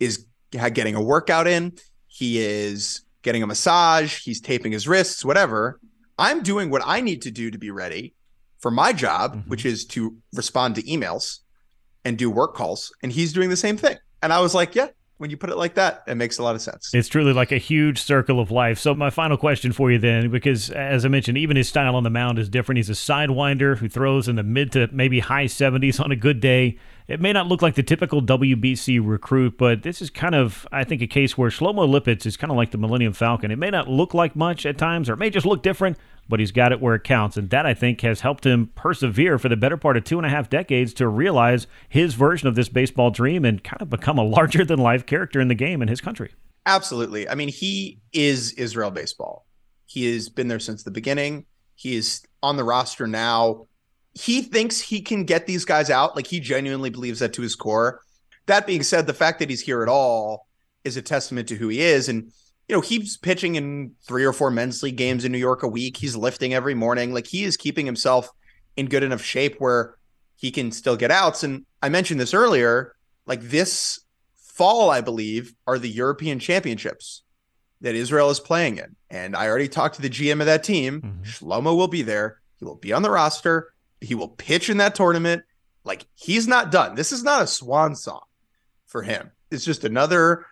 is 0.00 0.26
getting 0.50 0.94
a 0.94 1.02
workout 1.02 1.46
in. 1.46 1.72
He 2.06 2.38
is 2.40 3.02
getting 3.22 3.42
a 3.42 3.46
massage. 3.46 4.18
He's 4.24 4.40
taping 4.40 4.72
his 4.72 4.88
wrists, 4.88 5.24
whatever. 5.24 5.78
I'm 6.18 6.42
doing 6.42 6.70
what 6.70 6.82
I 6.84 7.00
need 7.00 7.22
to 7.22 7.30
do 7.30 7.50
to 7.50 7.58
be 7.58 7.70
ready 7.70 8.14
for 8.62 8.70
my 8.70 8.92
job, 8.94 9.36
Mhm. 9.36 9.48
which 9.48 9.66
is 9.66 9.84
to 9.86 10.16
respond 10.32 10.76
to 10.76 10.82
emails 10.84 11.40
and 12.04 12.16
do 12.16 12.30
work 12.30 12.54
calls. 12.54 12.90
And 13.02 13.12
he's 13.12 13.32
doing 13.32 13.50
the 13.50 13.56
same 13.56 13.76
thing. 13.76 13.96
And 14.22 14.32
I 14.32 14.40
was 14.40 14.54
like, 14.54 14.74
yeah, 14.74 14.88
when 15.18 15.30
you 15.30 15.36
put 15.36 15.50
it 15.50 15.56
like 15.56 15.74
that, 15.74 16.02
it 16.08 16.16
makes 16.16 16.38
a 16.38 16.42
lot 16.42 16.54
of 16.54 16.62
sense. 16.62 16.90
It's 16.94 17.08
truly 17.08 17.32
like 17.32 17.52
a 17.52 17.58
huge 17.58 18.00
circle 18.00 18.40
of 18.40 18.50
life. 18.50 18.78
So, 18.78 18.92
my 18.94 19.10
final 19.10 19.36
question 19.36 19.72
for 19.72 19.90
you 19.92 19.98
then, 19.98 20.30
because 20.30 20.70
as 20.70 21.04
I 21.04 21.08
mentioned, 21.08 21.38
even 21.38 21.56
his 21.56 21.68
style 21.68 21.94
on 21.94 22.02
the 22.02 22.10
mound 22.10 22.38
is 22.38 22.48
different. 22.48 22.78
He's 22.78 22.90
a 22.90 22.94
sidewinder 22.94 23.78
who 23.78 23.88
throws 23.88 24.26
in 24.28 24.36
the 24.36 24.42
mid 24.42 24.72
to 24.72 24.88
maybe 24.92 25.20
high 25.20 25.46
70s 25.46 26.00
on 26.00 26.10
a 26.10 26.16
good 26.16 26.40
day. 26.40 26.76
It 27.08 27.20
may 27.20 27.32
not 27.32 27.46
look 27.46 27.62
like 27.62 27.74
the 27.74 27.82
typical 27.82 28.20
WBC 28.20 28.98
recruit, 29.00 29.58
but 29.58 29.82
this 29.82 30.00
is 30.00 30.08
kind 30.08 30.34
of, 30.34 30.66
I 30.72 30.82
think, 30.84 31.02
a 31.02 31.06
case 31.06 31.36
where 31.36 31.50
Shlomo 31.50 31.86
Lipitz 31.88 32.26
is 32.26 32.36
kind 32.36 32.50
of 32.50 32.56
like 32.56 32.70
the 32.70 32.78
Millennium 32.78 33.12
Falcon. 33.12 33.50
It 33.50 33.58
may 33.58 33.70
not 33.70 33.88
look 33.88 34.14
like 34.14 34.34
much 34.34 34.64
at 34.66 34.78
times, 34.78 35.10
or 35.10 35.14
it 35.14 35.18
may 35.18 35.30
just 35.30 35.46
look 35.46 35.62
different, 35.62 35.98
but 36.28 36.40
he's 36.40 36.52
got 36.52 36.72
it 36.72 36.80
where 36.80 36.94
it 36.94 37.04
counts. 37.04 37.36
And 37.36 37.50
that, 37.50 37.66
I 37.66 37.74
think, 37.74 38.00
has 38.02 38.20
helped 38.20 38.46
him 38.46 38.70
persevere 38.74 39.38
for 39.38 39.48
the 39.48 39.56
better 39.56 39.76
part 39.76 39.96
of 39.96 40.04
two 40.04 40.18
and 40.18 40.26
a 40.26 40.30
half 40.30 40.48
decades 40.48 40.94
to 40.94 41.08
realize 41.08 41.66
his 41.88 42.14
version 42.14 42.48
of 42.48 42.54
this 42.54 42.68
baseball 42.68 43.10
dream 43.10 43.44
and 43.44 43.62
kind 43.62 43.82
of 43.82 43.90
become 43.90 44.18
a 44.18 44.24
larger 44.24 44.64
than 44.64 44.78
life 44.78 45.06
character 45.06 45.40
in 45.40 45.48
the 45.48 45.54
game 45.54 45.82
in 45.82 45.88
his 45.88 46.00
country. 46.00 46.32
Absolutely. 46.66 47.28
I 47.28 47.34
mean, 47.34 47.48
he 47.48 48.00
is 48.12 48.52
Israel 48.52 48.90
baseball. 48.90 49.46
He 49.86 50.12
has 50.14 50.28
been 50.28 50.48
there 50.48 50.60
since 50.60 50.82
the 50.82 50.90
beginning. 50.90 51.44
He 51.74 51.96
is 51.96 52.22
on 52.42 52.56
the 52.56 52.64
roster 52.64 53.06
now. 53.06 53.66
He 54.14 54.42
thinks 54.42 54.80
he 54.80 55.00
can 55.00 55.24
get 55.24 55.46
these 55.46 55.64
guys 55.64 55.90
out. 55.90 56.14
Like 56.16 56.26
he 56.26 56.38
genuinely 56.38 56.90
believes 56.90 57.18
that 57.18 57.32
to 57.34 57.42
his 57.42 57.56
core. 57.56 58.00
That 58.46 58.66
being 58.66 58.82
said, 58.82 59.06
the 59.06 59.14
fact 59.14 59.38
that 59.38 59.50
he's 59.50 59.60
here 59.60 59.82
at 59.82 59.88
all 59.88 60.46
is 60.84 60.96
a 60.96 61.02
testament 61.02 61.48
to 61.48 61.56
who 61.56 61.68
he 61.68 61.80
is. 61.80 62.08
And, 62.08 62.32
you 62.68 62.74
know, 62.76 62.80
he's 62.80 63.16
pitching 63.16 63.56
in 63.56 63.92
three 64.06 64.24
or 64.24 64.32
four 64.32 64.50
men's 64.50 64.82
league 64.82 64.96
games 64.96 65.24
in 65.24 65.32
New 65.32 65.38
York 65.38 65.62
a 65.62 65.68
week. 65.68 65.96
He's 65.96 66.16
lifting 66.16 66.54
every 66.54 66.74
morning. 66.74 67.12
Like 67.12 67.26
he 67.26 67.44
is 67.44 67.56
keeping 67.56 67.86
himself 67.86 68.30
in 68.76 68.86
good 68.86 69.02
enough 69.02 69.22
shape 69.22 69.56
where 69.58 69.96
he 70.36 70.50
can 70.50 70.72
still 70.72 70.96
get 70.96 71.10
outs. 71.10 71.42
And 71.42 71.66
I 71.82 71.88
mentioned 71.88 72.20
this 72.20 72.34
earlier, 72.34 72.94
like 73.26 73.42
this 73.42 74.00
fall, 74.36 74.90
I 74.90 75.00
believe, 75.00 75.54
are 75.66 75.78
the 75.78 75.88
European 75.90 76.38
championships 76.38 77.22
that 77.80 77.94
Israel 77.94 78.30
is 78.30 78.40
playing 78.40 78.78
in. 78.78 78.96
And 79.10 79.34
I 79.36 79.48
already 79.48 79.68
talked 79.68 79.96
to 79.96 80.02
the 80.02 80.08
GM 80.10 80.40
of 80.40 80.46
that 80.46 80.64
team. 80.64 81.00
Mhm. 81.02 81.24
Shlomo 81.24 81.76
will 81.76 81.88
be 81.88 82.02
there. 82.02 82.40
He 82.58 82.64
will 82.64 82.76
be 82.76 82.92
on 82.92 83.02
the 83.02 83.10
roster. 83.10 83.72
He 84.00 84.14
will 84.14 84.28
pitch 84.28 84.70
in 84.70 84.76
that 84.78 84.94
tournament. 84.94 85.42
Like 85.84 86.06
he's 86.14 86.46
not 86.46 86.70
done. 86.70 86.94
This 86.94 87.12
is 87.12 87.24
not 87.24 87.42
a 87.42 87.46
swan 87.46 87.96
song 87.96 88.22
for 88.86 89.02
him. 89.02 89.32
It's 89.50 89.64
just 89.64 89.84
another 89.84 90.46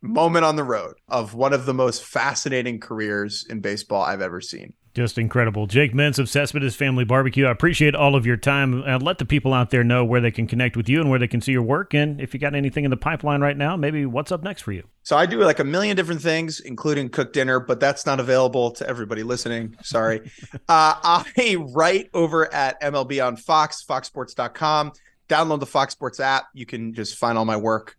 moment 0.00 0.44
on 0.44 0.56
the 0.56 0.64
road 0.64 0.94
of 1.08 1.34
one 1.34 1.52
of 1.52 1.66
the 1.66 1.74
most 1.74 2.04
fascinating 2.04 2.80
careers 2.80 3.44
in 3.48 3.60
baseball 3.60 4.02
I've 4.02 4.20
ever 4.20 4.40
seen. 4.40 4.74
Just 4.94 5.18
incredible. 5.18 5.66
Jake 5.66 5.92
Mintz 5.92 6.18
of 6.18 6.28
Cespedes 6.28 6.74
Family 6.74 7.04
Barbecue. 7.04 7.46
I 7.46 7.52
appreciate 7.52 7.94
all 7.94 8.16
of 8.16 8.26
your 8.26 8.36
time. 8.36 8.82
Uh, 8.82 8.98
let 8.98 9.18
the 9.18 9.24
people 9.24 9.54
out 9.54 9.70
there 9.70 9.84
know 9.84 10.04
where 10.04 10.20
they 10.20 10.32
can 10.32 10.48
connect 10.48 10.76
with 10.76 10.88
you 10.88 11.00
and 11.00 11.08
where 11.08 11.20
they 11.20 11.28
can 11.28 11.40
see 11.40 11.52
your 11.52 11.62
work. 11.62 11.94
And 11.94 12.20
if 12.20 12.34
you 12.34 12.40
got 12.40 12.54
anything 12.54 12.84
in 12.84 12.90
the 12.90 12.96
pipeline 12.96 13.40
right 13.40 13.56
now, 13.56 13.76
maybe 13.76 14.06
what's 14.06 14.32
up 14.32 14.42
next 14.42 14.62
for 14.62 14.72
you? 14.72 14.82
So 15.04 15.16
I 15.16 15.26
do 15.26 15.38
like 15.38 15.60
a 15.60 15.64
million 15.64 15.96
different 15.96 16.20
things, 16.20 16.58
including 16.58 17.10
cook 17.10 17.32
dinner, 17.32 17.60
but 17.60 17.78
that's 17.78 18.06
not 18.06 18.18
available 18.18 18.72
to 18.72 18.88
everybody 18.88 19.22
listening. 19.22 19.76
Sorry. 19.82 20.32
uh, 20.52 20.58
I 20.68 21.56
write 21.72 22.10
over 22.12 22.52
at 22.52 22.80
MLB 22.80 23.24
on 23.24 23.36
Fox, 23.36 23.84
foxsports.com. 23.88 24.92
Download 25.28 25.60
the 25.60 25.66
Fox 25.66 25.92
Sports 25.92 26.18
app. 26.18 26.46
You 26.54 26.66
can 26.66 26.94
just 26.94 27.18
find 27.18 27.38
all 27.38 27.44
my 27.44 27.56
work 27.56 27.96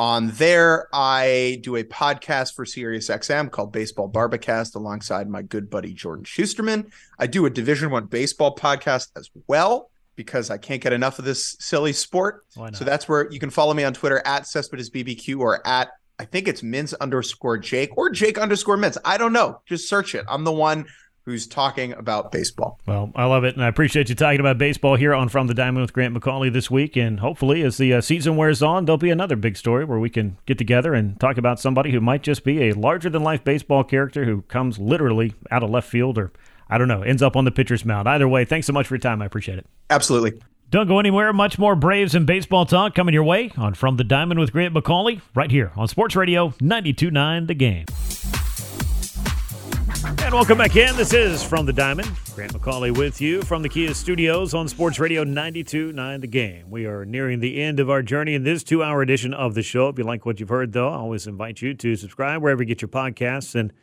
on 0.00 0.30
there. 0.30 0.88
I 0.94 1.60
do 1.60 1.76
a 1.76 1.84
podcast 1.84 2.54
for 2.54 2.64
SiriusXM 2.64 3.50
called 3.50 3.70
Baseball 3.70 4.08
Bar-B-Cast 4.08 4.74
alongside 4.74 5.28
my 5.28 5.42
good 5.42 5.68
buddy 5.68 5.92
Jordan 5.92 6.24
Shusterman. 6.24 6.90
I 7.18 7.26
do 7.26 7.44
a 7.44 7.50
Division 7.50 7.90
One 7.90 8.06
baseball 8.06 8.56
podcast 8.56 9.10
as 9.14 9.28
well 9.46 9.90
because 10.16 10.50
I 10.50 10.56
can't 10.56 10.82
get 10.82 10.94
enough 10.94 11.18
of 11.18 11.26
this 11.26 11.54
silly 11.60 11.92
sport. 11.92 12.46
So 12.72 12.82
that's 12.82 13.10
where 13.10 13.30
you 13.30 13.38
can 13.38 13.50
follow 13.50 13.74
me 13.74 13.84
on 13.84 13.92
Twitter 13.92 14.22
at 14.24 14.46
Cespedes 14.46 14.88
BBQ 14.88 15.38
or 15.38 15.66
at 15.66 15.90
I 16.18 16.24
think 16.24 16.48
it's 16.48 16.62
Mintz 16.62 16.94
underscore 17.00 17.58
Jake 17.58 17.96
or 17.96 18.08
Jake 18.08 18.38
underscore 18.38 18.78
Mintz. 18.78 18.96
I 19.04 19.18
don't 19.18 19.34
know. 19.34 19.60
Just 19.66 19.86
search 19.86 20.14
it. 20.14 20.24
I'm 20.28 20.44
the 20.44 20.52
one 20.52 20.86
who's 21.24 21.46
talking 21.46 21.92
about 21.92 22.32
baseball. 22.32 22.80
Well, 22.86 23.12
I 23.14 23.26
love 23.26 23.44
it, 23.44 23.54
and 23.54 23.64
I 23.64 23.68
appreciate 23.68 24.08
you 24.08 24.14
talking 24.14 24.40
about 24.40 24.58
baseball 24.58 24.96
here 24.96 25.14
on 25.14 25.28
From 25.28 25.46
the 25.46 25.54
Diamond 25.54 25.82
with 25.82 25.92
Grant 25.92 26.14
McAuley 26.14 26.52
this 26.52 26.70
week. 26.70 26.96
And 26.96 27.20
hopefully, 27.20 27.62
as 27.62 27.76
the 27.76 27.94
uh, 27.94 28.00
season 28.00 28.36
wears 28.36 28.62
on, 28.62 28.84
there'll 28.84 28.98
be 28.98 29.10
another 29.10 29.36
big 29.36 29.56
story 29.56 29.84
where 29.84 29.98
we 29.98 30.10
can 30.10 30.38
get 30.46 30.58
together 30.58 30.94
and 30.94 31.18
talk 31.20 31.36
about 31.38 31.60
somebody 31.60 31.92
who 31.92 32.00
might 32.00 32.22
just 32.22 32.44
be 32.44 32.68
a 32.68 32.72
larger 32.72 33.10
than 33.10 33.22
life 33.22 33.44
baseball 33.44 33.84
character 33.84 34.24
who 34.24 34.42
comes 34.42 34.78
literally 34.78 35.34
out 35.50 35.62
of 35.62 35.70
left 35.70 35.88
field 35.88 36.18
or, 36.18 36.32
I 36.68 36.78
don't 36.78 36.88
know, 36.88 37.02
ends 37.02 37.22
up 37.22 37.36
on 37.36 37.44
the 37.44 37.50
pitcher's 37.50 37.84
mound. 37.84 38.08
Either 38.08 38.28
way, 38.28 38.44
thanks 38.44 38.66
so 38.66 38.72
much 38.72 38.86
for 38.86 38.94
your 38.94 39.00
time. 39.00 39.22
I 39.22 39.26
appreciate 39.26 39.58
it. 39.58 39.66
Absolutely. 39.90 40.40
Don't 40.70 40.86
go 40.86 41.00
anywhere. 41.00 41.32
Much 41.32 41.58
more 41.58 41.74
Braves 41.74 42.14
and 42.14 42.26
baseball 42.26 42.64
talk 42.64 42.94
coming 42.94 43.12
your 43.12 43.24
way 43.24 43.50
on 43.56 43.74
From 43.74 43.96
the 43.96 44.04
Diamond 44.04 44.38
with 44.38 44.52
Grant 44.52 44.72
McAuley 44.72 45.20
right 45.34 45.50
here 45.50 45.72
on 45.76 45.88
Sports 45.88 46.14
Radio 46.14 46.50
92.9 46.60 47.48
The 47.48 47.54
Game. 47.54 47.86
And 50.02 50.32
welcome 50.32 50.56
back 50.56 50.76
in. 50.76 50.96
This 50.96 51.12
is 51.12 51.42
From 51.42 51.66
the 51.66 51.72
Diamond. 51.72 52.10
Grant 52.34 52.54
McAuley 52.54 52.96
with 52.96 53.20
you 53.20 53.42
from 53.42 53.60
the 53.60 53.68
Kia 53.68 53.92
Studios 53.92 54.54
on 54.54 54.66
Sports 54.66 54.98
Radio 54.98 55.24
92.9 55.24 56.20
The 56.22 56.26
Game. 56.26 56.70
We 56.70 56.86
are 56.86 57.04
nearing 57.04 57.40
the 57.40 57.60
end 57.60 57.78
of 57.80 57.90
our 57.90 58.02
journey 58.02 58.34
in 58.34 58.42
this 58.42 58.64
two-hour 58.64 59.02
edition 59.02 59.34
of 59.34 59.54
the 59.54 59.62
show. 59.62 59.88
If 59.88 59.98
you 59.98 60.04
like 60.04 60.24
what 60.24 60.40
you've 60.40 60.48
heard, 60.48 60.72
though, 60.72 60.88
I 60.88 60.96
always 60.96 61.26
invite 61.26 61.60
you 61.60 61.74
to 61.74 61.96
subscribe 61.96 62.40
wherever 62.40 62.62
you 62.62 62.66
get 62.66 62.80
your 62.80 62.88
podcasts. 62.88 63.54
And 63.54 63.74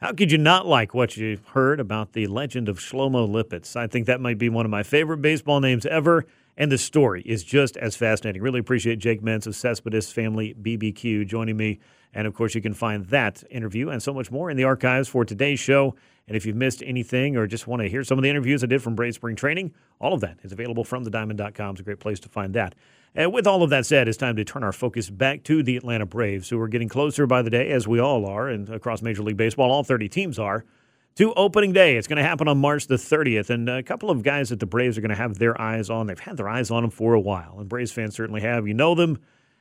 how 0.00 0.12
could 0.12 0.32
you 0.32 0.38
not 0.38 0.66
like 0.66 0.94
what 0.94 1.18
you've 1.18 1.46
heard 1.48 1.78
about 1.78 2.14
the 2.14 2.26
legend 2.26 2.70
of 2.70 2.78
Shlomo 2.78 3.28
Lipitz? 3.28 3.76
I 3.76 3.86
think 3.86 4.06
that 4.06 4.20
might 4.20 4.38
be 4.38 4.48
one 4.48 4.64
of 4.64 4.70
my 4.70 4.82
favorite 4.82 5.20
baseball 5.20 5.60
names 5.60 5.84
ever, 5.84 6.24
and 6.56 6.72
the 6.72 6.78
story 6.78 7.22
is 7.26 7.44
just 7.44 7.76
as 7.76 7.96
fascinating. 7.96 8.40
Really 8.40 8.60
appreciate 8.60 8.98
Jake 8.98 9.20
Mintz 9.20 9.46
of 9.46 9.54
Cespedes 9.54 10.10
Family 10.10 10.54
BBQ 10.54 11.26
joining 11.26 11.58
me. 11.58 11.80
And 12.16 12.26
of 12.26 12.32
course, 12.32 12.54
you 12.54 12.62
can 12.62 12.72
find 12.72 13.04
that 13.08 13.44
interview 13.50 13.90
and 13.90 14.02
so 14.02 14.14
much 14.14 14.30
more 14.30 14.50
in 14.50 14.56
the 14.56 14.64
archives 14.64 15.06
for 15.06 15.26
today's 15.26 15.60
show. 15.60 15.94
And 16.26 16.34
if 16.34 16.46
you've 16.46 16.56
missed 16.56 16.82
anything 16.82 17.36
or 17.36 17.46
just 17.46 17.66
want 17.66 17.82
to 17.82 17.90
hear 17.90 18.02
some 18.04 18.18
of 18.18 18.22
the 18.22 18.30
interviews 18.30 18.64
I 18.64 18.68
did 18.68 18.82
from 18.82 18.94
Brave 18.94 19.14
Spring 19.14 19.36
Training, 19.36 19.74
all 20.00 20.14
of 20.14 20.22
that 20.22 20.38
is 20.42 20.50
available 20.50 20.82
from 20.82 21.04
thediamond.com. 21.04 21.72
It's 21.72 21.80
a 21.80 21.84
great 21.84 22.00
place 22.00 22.18
to 22.20 22.30
find 22.30 22.54
that. 22.54 22.74
And 23.14 23.34
with 23.34 23.46
all 23.46 23.62
of 23.62 23.68
that 23.68 23.84
said, 23.84 24.08
it's 24.08 24.16
time 24.16 24.34
to 24.36 24.44
turn 24.44 24.64
our 24.64 24.72
focus 24.72 25.10
back 25.10 25.42
to 25.44 25.62
the 25.62 25.76
Atlanta 25.76 26.06
Braves, 26.06 26.48
who 26.48 26.58
are 26.58 26.68
getting 26.68 26.88
closer 26.88 27.26
by 27.26 27.42
the 27.42 27.50
day, 27.50 27.70
as 27.70 27.86
we 27.86 28.00
all 28.00 28.24
are, 28.24 28.48
and 28.48 28.70
across 28.70 29.02
Major 29.02 29.22
League 29.22 29.36
Baseball, 29.36 29.70
all 29.70 29.84
30 29.84 30.08
teams 30.08 30.38
are, 30.38 30.64
to 31.16 31.34
opening 31.34 31.74
day. 31.74 31.98
It's 31.98 32.08
going 32.08 32.16
to 32.16 32.22
happen 32.22 32.48
on 32.48 32.58
March 32.58 32.86
the 32.86 32.96
30th. 32.96 33.50
And 33.50 33.68
a 33.68 33.82
couple 33.82 34.10
of 34.10 34.22
guys 34.22 34.48
that 34.48 34.60
the 34.60 34.66
Braves 34.66 34.96
are 34.96 35.02
going 35.02 35.10
to 35.10 35.16
have 35.16 35.38
their 35.38 35.60
eyes 35.60 35.90
on. 35.90 36.06
They've 36.06 36.18
had 36.18 36.38
their 36.38 36.48
eyes 36.48 36.70
on 36.70 36.82
them 36.82 36.90
for 36.90 37.12
a 37.12 37.20
while, 37.20 37.56
and 37.58 37.68
Braves 37.68 37.92
fans 37.92 38.14
certainly 38.14 38.40
have. 38.40 38.66
You 38.66 38.74
know 38.74 38.94
them. 38.94 39.18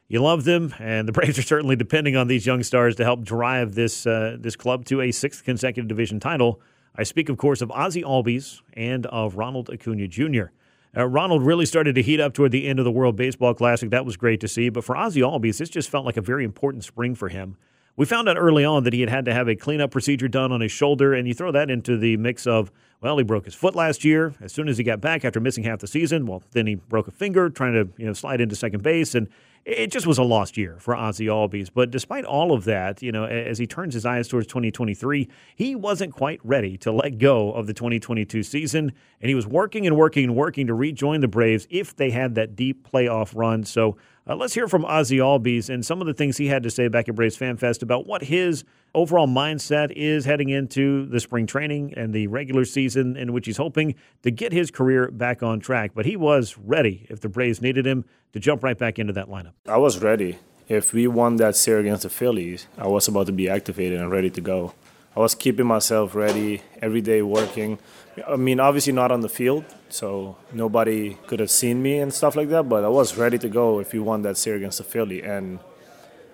You 0.07 0.21
love 0.21 0.43
them, 0.43 0.73
and 0.79 1.07
the 1.07 1.11
Braves 1.13 1.39
are 1.39 1.43
certainly 1.43 1.75
depending 1.75 2.15
on 2.15 2.27
these 2.27 2.45
young 2.45 2.61
stars 2.63 2.95
to 2.97 3.03
help 3.03 3.23
drive 3.23 3.73
this 3.75 4.05
uh, 4.05 4.37
this 4.39 4.55
club 4.55 4.85
to 4.85 5.01
a 5.01 5.11
sixth 5.11 5.43
consecutive 5.43 5.87
division 5.87 6.19
title. 6.19 6.61
I 6.95 7.03
speak, 7.03 7.27
of 7.29 7.37
course, 7.37 7.61
of 7.61 7.71
Ozzie 7.71 8.03
Albies 8.03 8.61
and 8.73 9.05
of 9.07 9.35
Ronald 9.35 9.67
Acuña 9.67 10.09
Jr. 10.09 10.53
Uh, 10.97 11.05
Ronald 11.07 11.45
really 11.45 11.65
started 11.65 11.95
to 11.95 12.01
heat 12.01 12.21
up 12.21 12.33
toward 12.33 12.51
the 12.51 12.67
end 12.67 12.79
of 12.79 12.85
the 12.85 12.91
World 12.91 13.17
Baseball 13.17 13.53
Classic. 13.53 13.89
That 13.89 14.05
was 14.05 14.15
great 14.15 14.39
to 14.41 14.47
see. 14.47 14.69
But 14.69 14.85
for 14.85 14.95
Ozzie 14.95 15.21
Albies, 15.21 15.57
this 15.57 15.69
just 15.69 15.89
felt 15.89 16.05
like 16.05 16.15
a 16.15 16.21
very 16.21 16.45
important 16.45 16.85
spring 16.85 17.15
for 17.15 17.27
him. 17.27 17.57
We 17.97 18.05
found 18.05 18.27
out 18.27 18.37
early 18.37 18.65
on 18.65 18.83
that 18.83 18.93
he 18.93 18.99
had 18.99 19.09
had 19.09 19.25
to 19.25 19.33
have 19.33 19.47
a 19.47 19.55
cleanup 19.55 19.91
procedure 19.91 20.27
done 20.27 20.51
on 20.51 20.59
his 20.59 20.71
shoulder, 20.71 21.13
and 21.13 21.27
you 21.27 21.33
throw 21.33 21.51
that 21.51 21.69
into 21.69 21.97
the 21.97 22.17
mix 22.17 22.45
of, 22.45 22.69
well, 22.99 23.17
he 23.17 23.23
broke 23.23 23.45
his 23.45 23.55
foot 23.55 23.73
last 23.73 24.03
year. 24.03 24.33
As 24.41 24.51
soon 24.51 24.67
as 24.67 24.77
he 24.77 24.83
got 24.83 24.99
back 24.99 25.23
after 25.23 25.39
missing 25.39 25.63
half 25.63 25.79
the 25.79 25.87
season, 25.87 26.25
well, 26.25 26.43
then 26.51 26.67
he 26.67 26.75
broke 26.75 27.07
a 27.07 27.11
finger 27.11 27.49
trying 27.49 27.73
to 27.73 27.87
you 27.97 28.05
know 28.05 28.13
slide 28.13 28.41
into 28.41 28.55
second 28.55 28.83
base, 28.83 29.15
and 29.15 29.29
it 29.65 29.91
just 29.91 30.05
was 30.05 30.19
a 30.19 30.23
lost 30.23 30.57
year 30.57 30.77
for 30.79 30.95
Ozzie 30.95 31.25
Albies. 31.25 31.69
But 31.73 31.89
despite 31.89 32.23
all 32.23 32.51
of 32.51 32.65
that, 32.65 33.01
you 33.01 33.11
know, 33.11 33.25
as 33.25 33.57
he 33.57 33.65
turns 33.65 33.95
his 33.95 34.05
eyes 34.05 34.27
towards 34.27 34.45
2023, 34.47 35.27
he 35.55 35.75
wasn't 35.75 36.13
quite 36.13 36.39
ready 36.43 36.77
to 36.77 36.91
let 36.91 37.17
go 37.17 37.51
of 37.51 37.65
the 37.65 37.73
2022 37.73 38.43
season, 38.43 38.91
and 39.19 39.29
he 39.29 39.33
was 39.33 39.47
working 39.47 39.87
and 39.87 39.97
working 39.97 40.25
and 40.25 40.35
working 40.35 40.67
to 40.67 40.75
rejoin 40.75 41.21
the 41.21 41.27
Braves 41.27 41.65
if 41.71 41.95
they 41.95 42.11
had 42.11 42.35
that 42.35 42.55
deep 42.55 42.87
playoff 42.87 43.33
run. 43.35 43.63
So 43.63 43.97
uh, 44.27 44.35
let's 44.35 44.53
hear 44.53 44.67
from 44.67 44.83
Ozzie 44.85 45.17
Albies 45.17 45.69
and 45.69 45.85
some 45.85 46.01
of 46.01 46.07
the 46.07 46.13
things 46.13 46.37
he 46.37 46.47
had 46.47 46.63
to 46.63 46.71
say 46.71 46.87
back 46.87 47.07
at 47.07 47.15
Braves 47.15 47.37
Fan 47.37 47.57
Fest 47.57 47.83
about 47.83 48.07
what 48.07 48.23
his 48.23 48.63
overall 48.95 49.27
mindset 49.27 49.91
is 49.95 50.25
heading 50.25 50.49
into 50.49 51.05
the 51.05 51.19
spring 51.19 51.45
training 51.45 51.93
and 51.95 52.13
the 52.13 52.25
regular 52.27 52.65
season, 52.65 53.15
in 53.17 53.33
which 53.33 53.45
he's 53.45 53.57
hoping 53.57 53.93
to 54.23 54.31
get 54.31 54.51
his 54.51 54.71
career 54.71 55.11
back 55.11 55.43
on 55.43 55.59
track. 55.59 55.91
But 55.93 56.05
he 56.05 56.15
was 56.15 56.57
ready 56.57 57.05
if 57.09 57.21
the 57.21 57.29
Braves 57.29 57.61
needed 57.61 57.85
him 57.85 58.03
to 58.33 58.39
jump 58.39 58.63
right 58.63 58.77
back 58.77 58.97
into 58.97 59.13
that 59.13 59.27
lineup. 59.27 59.53
I 59.67 59.77
was 59.77 60.01
ready. 60.01 60.39
If 60.67 60.93
we 60.93 61.05
won 61.05 61.35
that 61.35 61.55
series 61.55 61.85
against 61.85 62.03
the 62.03 62.09
Phillies, 62.09 62.65
I 62.79 62.87
was 62.87 63.07
about 63.07 63.27
to 63.27 63.31
be 63.31 63.47
activated 63.47 64.01
and 64.01 64.09
ready 64.09 64.31
to 64.31 64.41
go. 64.41 64.73
I 65.15 65.19
was 65.19 65.33
keeping 65.33 65.65
myself 65.65 66.13
ready 66.13 66.61
every 66.81 66.99
day 66.99 67.21
working. 67.21 67.79
I 68.27 68.35
mean, 68.35 68.59
obviously 68.59 68.91
not 68.91 69.11
on 69.11 69.21
the 69.21 69.29
field, 69.29 69.63
so 69.87 70.35
nobody 70.51 71.13
could 71.27 71.39
have 71.39 71.51
seen 71.51 71.81
me 71.81 71.99
and 71.99 72.13
stuff 72.13 72.35
like 72.35 72.49
that. 72.49 72.67
But 72.67 72.83
I 72.83 72.89
was 72.89 73.17
ready 73.17 73.37
to 73.37 73.47
go 73.47 73.79
if 73.79 73.93
we 73.93 73.99
won 73.99 74.23
that 74.23 74.37
series 74.37 74.59
against 74.59 74.79
the 74.79 74.83
Philly, 74.83 75.23
and 75.23 75.59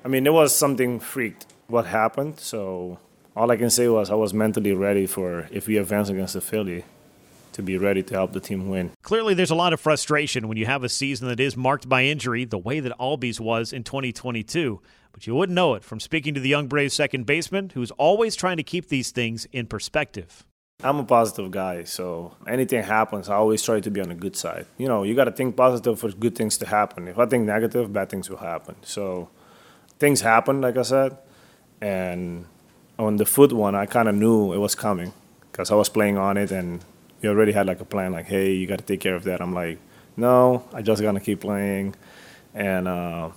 I 0.04 0.08
mean, 0.08 0.26
it 0.26 0.34
was 0.34 0.56
something 0.56 1.00
freaked 1.00 1.46
what 1.68 1.86
happened. 1.86 2.40
So 2.40 2.98
all 3.36 3.52
I 3.52 3.58
can 3.58 3.70
say 3.70 3.88
was 3.88 4.10
I 4.10 4.16
was 4.16 4.34
mentally 4.34 4.74
ready 4.74 5.06
for 5.06 5.48
if 5.52 5.68
we 5.68 5.78
advance 5.78 6.10
against 6.10 6.34
the 6.34 6.42
Philly 6.42 6.84
to 7.54 7.62
be 7.62 7.78
ready 7.78 8.02
to 8.02 8.14
help 8.14 8.34
the 8.34 8.40
team 8.40 8.70
win. 8.70 8.92
Clearly, 9.04 9.34
there's 9.34 9.52
a 9.52 9.56
lot 9.56 9.74
of 9.74 9.80
frustration 9.80 10.48
when 10.48 10.58
you 10.58 10.66
have 10.66 10.84
a 10.84 10.90
season 10.90 11.28
that 11.28 11.40
is 11.40 11.56
marked 11.58 11.88
by 11.88 12.06
injury, 12.06 12.46
the 12.46 12.58
way 12.58 12.80
that 12.80 12.98
Albies 12.98 13.40
was 13.40 13.74
in 13.74 13.84
2022. 13.84 14.82
But 15.14 15.28
you 15.28 15.36
wouldn't 15.36 15.56
know 15.56 15.76
it 15.76 15.84
from 15.84 16.00
speaking 16.00 16.34
to 16.34 16.40
the 16.40 16.50
young 16.50 16.68
Braves 16.68 16.94
second 16.94 17.26
baseman, 17.26 17.72
who's 17.74 17.92
always 17.92 18.36
trying 18.36 18.58
to 18.58 18.64
keep 18.64 18.88
these 18.88 19.12
things 19.12 19.46
in 19.52 19.68
perspective. 19.68 20.46
I'm 20.84 20.98
a 20.98 21.04
positive 21.04 21.52
guy, 21.52 21.84
so 21.84 22.36
anything 22.48 22.84
happens, 22.84 23.30
I 23.30 23.36
always 23.36 23.62
try 23.62 23.80
to 23.80 23.92
be 23.92 24.02
on 24.02 24.10
the 24.10 24.16
good 24.16 24.36
side. 24.36 24.66
You 24.80 24.88
know, 24.88 25.04
you 25.04 25.14
got 25.14 25.26
to 25.26 25.32
think 25.32 25.56
positive 25.56 26.00
for 26.00 26.10
good 26.10 26.36
things 26.36 26.58
to 26.58 26.66
happen. 26.66 27.08
If 27.08 27.20
I 27.20 27.28
think 27.28 27.46
negative, 27.46 27.94
bad 27.94 28.10
things 28.10 28.30
will 28.30 28.38
happen. 28.38 28.76
So 28.82 29.30
things 30.00 30.22
happen, 30.22 30.62
like 30.62 30.78
I 30.78 30.82
said, 30.82 31.18
and 31.82 32.46
on 32.98 33.18
the 33.18 33.26
foot 33.26 33.54
one, 33.54 33.76
I 33.76 33.86
kind 33.86 34.08
of 34.08 34.16
knew 34.16 34.54
it 34.54 34.58
was 34.58 34.74
coming 34.74 35.14
because 35.52 35.70
I 35.70 35.76
was 35.76 35.90
playing 35.90 36.18
on 36.18 36.38
it, 36.38 36.52
and 36.52 36.84
we 37.22 37.30
already 37.30 37.52
had 37.52 37.68
like 37.68 37.80
a 37.80 37.86
plan, 37.86 38.12
like, 38.12 38.26
hey, 38.26 38.54
you 38.54 38.66
got 38.66 38.80
to 38.80 38.86
take 38.86 39.02
care 39.02 39.16
of 39.16 39.24
that. 39.26 39.40
I'm 39.40 39.54
like, 39.54 39.78
no, 40.18 40.64
I 40.74 40.82
just 40.82 41.02
gotta 41.02 41.20
keep 41.20 41.42
playing, 41.42 41.96
and 42.54 42.88
uh, 42.88 43.30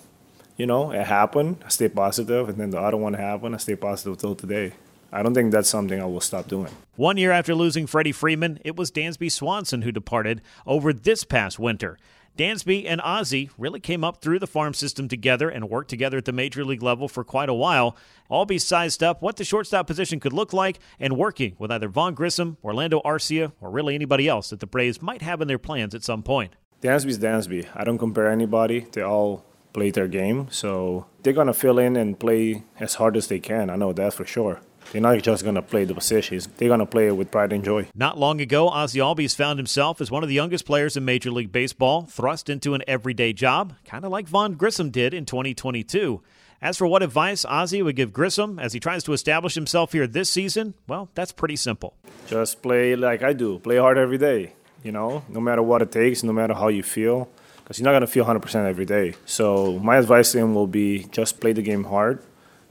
you 0.57 0.67
know, 0.67 0.93
it 0.93 1.07
happened. 1.07 1.63
I 1.65 1.69
stay 1.69 1.89
positive, 1.89 2.49
and 2.49 2.59
then 2.59 2.71
the 2.71 2.81
other 2.81 2.97
one 2.97 3.15
happened. 3.15 3.55
I 3.55 3.59
stay 3.59 3.77
positive 3.77 4.19
till 4.19 4.35
today. 4.35 4.73
I 5.13 5.23
don't 5.23 5.35
think 5.35 5.53
that's 5.53 5.69
something 5.69 6.01
I 6.01 6.07
will 6.07 6.21
stop 6.21 6.49
doing. 6.49 6.73
One 6.97 7.17
year 7.17 7.31
after 7.31 7.55
losing 7.55 7.87
Freddie 7.87 8.13
Freeman, 8.13 8.59
it 8.65 8.77
was 8.77 8.91
Dansby 8.91 9.31
Swanson 9.31 9.83
who 9.83 9.93
departed 9.93 10.43
over 10.67 10.93
this 10.93 11.23
past 11.23 11.59
winter. 11.59 11.99
Dansby 12.37 12.85
and 12.89 13.01
Ozzie 13.01 13.49
really 13.57 13.79
came 13.79 14.03
up 14.03 14.21
through 14.21 14.41
the 14.41 14.49
farm 14.49 14.75
system 14.75 15.07
together 15.07 15.49
and 15.49 15.71
worked 15.71 15.89
together 15.89 16.19
at 16.19 16.25
the 16.25 16.33
major 16.33 16.65
league 16.65 16.83
level 16.83 17.07
for 17.07 17.23
quite 17.23 17.49
a 17.49 17.55
while. 17.55 17.97
Albie 18.29 18.61
sized 18.61 19.05
up 19.05 19.23
what 19.23 19.37
the 19.37 19.45
shortstop 19.45 19.87
position 19.87 20.19
could 20.19 20.33
look 20.33 20.53
like 20.53 20.81
and 20.99 21.17
working 21.17 21.55
with 21.61 21.71
either 21.71 21.87
Vaughn 21.87 22.15
Grissom, 22.15 22.57
Orlando 22.65 23.01
Arcia, 23.03 23.53
or 23.61 23.71
really 23.71 23.95
anybody 23.95 24.27
else 24.27 24.51
that 24.51 24.59
the 24.59 24.67
Braves 24.67 25.01
might 25.01 25.23
have 25.23 25.41
in 25.41 25.47
their 25.47 25.61
plans 25.61 25.95
at 25.95 26.03
some 26.03 26.25
point. 26.25 26.55
Dansby's 26.83 27.21
Dansby. 27.21 27.69
I 27.73 27.85
don't 27.85 27.99
compare 27.99 28.29
anybody. 28.29 28.81
They 28.91 29.03
all 29.03 29.45
play 29.75 29.91
their 29.91 30.09
game, 30.09 30.49
so 30.51 31.05
they're 31.23 31.35
gonna 31.35 31.53
fill 31.53 31.79
in 31.79 31.97
and 31.97 32.19
play 32.19 32.63
as 32.81 32.95
hard 32.95 33.17
as 33.19 33.27
they 33.29 33.41
can. 33.41 33.69
I 33.69 33.77
know 33.77 33.93
that 33.93 34.15
for 34.15 34.25
sure. 34.25 34.61
They're 34.93 35.01
not 35.01 35.21
just 35.23 35.43
going 35.43 35.55
to 35.55 35.63
play 35.63 35.85
the 35.85 35.95
positions. 35.95 36.47
They're 36.47 36.69
going 36.69 36.81
to 36.81 36.87
play 36.87 37.07
it 37.09 37.17
with 37.17 37.31
pride 37.31 37.53
and 37.53 37.65
joy. 37.65 37.89
Not 37.95 38.19
long 38.19 38.41
ago, 38.41 38.69
Ozzie 38.69 39.01
Albies 39.01 39.35
found 39.35 39.59
himself 39.59 40.01
as 40.01 40.11
one 40.11 40.23
of 40.23 40.29
the 40.29 40.35
youngest 40.35 40.67
players 40.67 40.97
in 40.97 41.05
Major 41.05 41.31
League 41.31 41.51
Baseball, 41.51 42.03
thrust 42.03 42.49
into 42.49 42.75
an 42.75 42.83
everyday 42.87 43.33
job, 43.33 43.75
kind 43.85 44.05
of 44.05 44.13
like 44.13 44.29
Vaughn 44.29 44.55
Grissom 44.55 44.91
did 44.91 45.15
in 45.15 45.25
2022. 45.25 46.21
As 46.63 46.79
for 46.79 46.87
what 46.87 47.03
advice 47.03 47.45
Ozzie 47.45 47.83
would 47.83 47.97
give 47.97 48.13
Grissom 48.13 48.59
as 48.59 48.73
he 48.73 48.81
tries 48.81 49.05
to 49.05 49.13
establish 49.13 49.55
himself 49.55 49.93
here 49.93 50.07
this 50.07 50.31
season, 50.31 50.75
well, 50.87 51.11
that's 51.15 51.33
pretty 51.33 51.57
simple. 51.57 51.95
Just 52.27 52.63
play 52.63 52.97
like 52.97 53.23
I 53.23 53.33
do. 53.33 53.59
Play 53.59 53.77
hard 53.77 53.99
every 53.99 54.19
day, 54.19 54.55
you 54.83 54.93
know, 54.93 55.25
no 55.29 55.41
matter 55.41 55.63
what 55.63 55.83
it 55.83 55.93
takes, 55.93 56.23
no 56.23 56.33
matter 56.33 56.55
how 56.55 56.69
you 56.69 56.83
feel, 56.83 57.29
because 57.65 57.79
you're 57.79 57.85
not 57.85 57.93
going 57.93 58.03
to 58.03 58.07
feel 58.07 58.25
100% 58.25 58.69
every 58.69 58.85
day. 58.85 59.15
So 59.27 59.79
my 59.81 59.97
advice 59.97 60.33
to 60.33 60.39
him 60.39 60.55
will 60.55 60.67
be 60.67 61.05
just 61.11 61.41
play 61.41 61.53
the 61.53 61.63
game 61.63 61.85
hard 61.85 62.23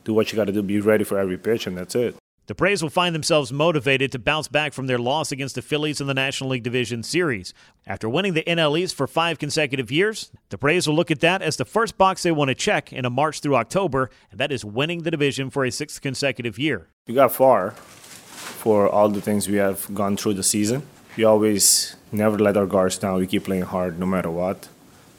do 0.03 0.13
what 0.13 0.31
you 0.31 0.35
got 0.35 0.45
to 0.45 0.51
do, 0.51 0.61
be 0.61 0.79
ready 0.79 1.03
for 1.03 1.17
every 1.17 1.37
pitch, 1.37 1.67
and 1.67 1.77
that's 1.77 1.95
it. 1.95 2.15
The 2.45 2.55
Braves 2.55 2.83
will 2.83 2.89
find 2.89 3.15
themselves 3.15 3.53
motivated 3.53 4.11
to 4.11 4.19
bounce 4.19 4.49
back 4.49 4.73
from 4.73 4.87
their 4.87 4.97
loss 4.97 5.31
against 5.31 5.55
the 5.55 5.61
Phillies 5.61 6.01
in 6.01 6.07
the 6.07 6.13
National 6.13 6.49
League 6.49 6.63
Division 6.63 7.01
Series. 7.01 7.53
After 7.87 8.09
winning 8.09 8.33
the 8.33 8.43
NL 8.43 8.77
East 8.77 8.95
for 8.95 9.07
five 9.07 9.39
consecutive 9.39 9.89
years, 9.89 10.29
the 10.49 10.57
Braves 10.57 10.85
will 10.85 10.95
look 10.95 11.09
at 11.09 11.21
that 11.21 11.41
as 11.41 11.55
the 11.55 11.63
first 11.63 11.97
box 11.97 12.21
they 12.23 12.33
want 12.33 12.49
to 12.49 12.55
check 12.55 12.91
in 12.91 13.05
a 13.05 13.09
March 13.09 13.39
through 13.39 13.55
October, 13.55 14.09
and 14.29 14.41
that 14.41 14.51
is 14.51 14.65
winning 14.65 15.03
the 15.03 15.11
division 15.11 15.49
for 15.49 15.63
a 15.63 15.71
sixth 15.71 16.01
consecutive 16.01 16.59
year. 16.59 16.89
We 17.07 17.13
got 17.13 17.31
far 17.31 17.71
for 17.71 18.89
all 18.89 19.07
the 19.07 19.21
things 19.21 19.47
we 19.47 19.57
have 19.57 19.93
gone 19.93 20.17
through 20.17 20.33
the 20.33 20.43
season. 20.43 20.83
We 21.15 21.23
always 21.23 21.95
never 22.11 22.37
let 22.37 22.57
our 22.57 22.65
guards 22.65 22.97
down. 22.97 23.19
We 23.19 23.27
keep 23.27 23.45
playing 23.45 23.63
hard 23.63 23.99
no 23.99 24.05
matter 24.05 24.29
what, 24.29 24.67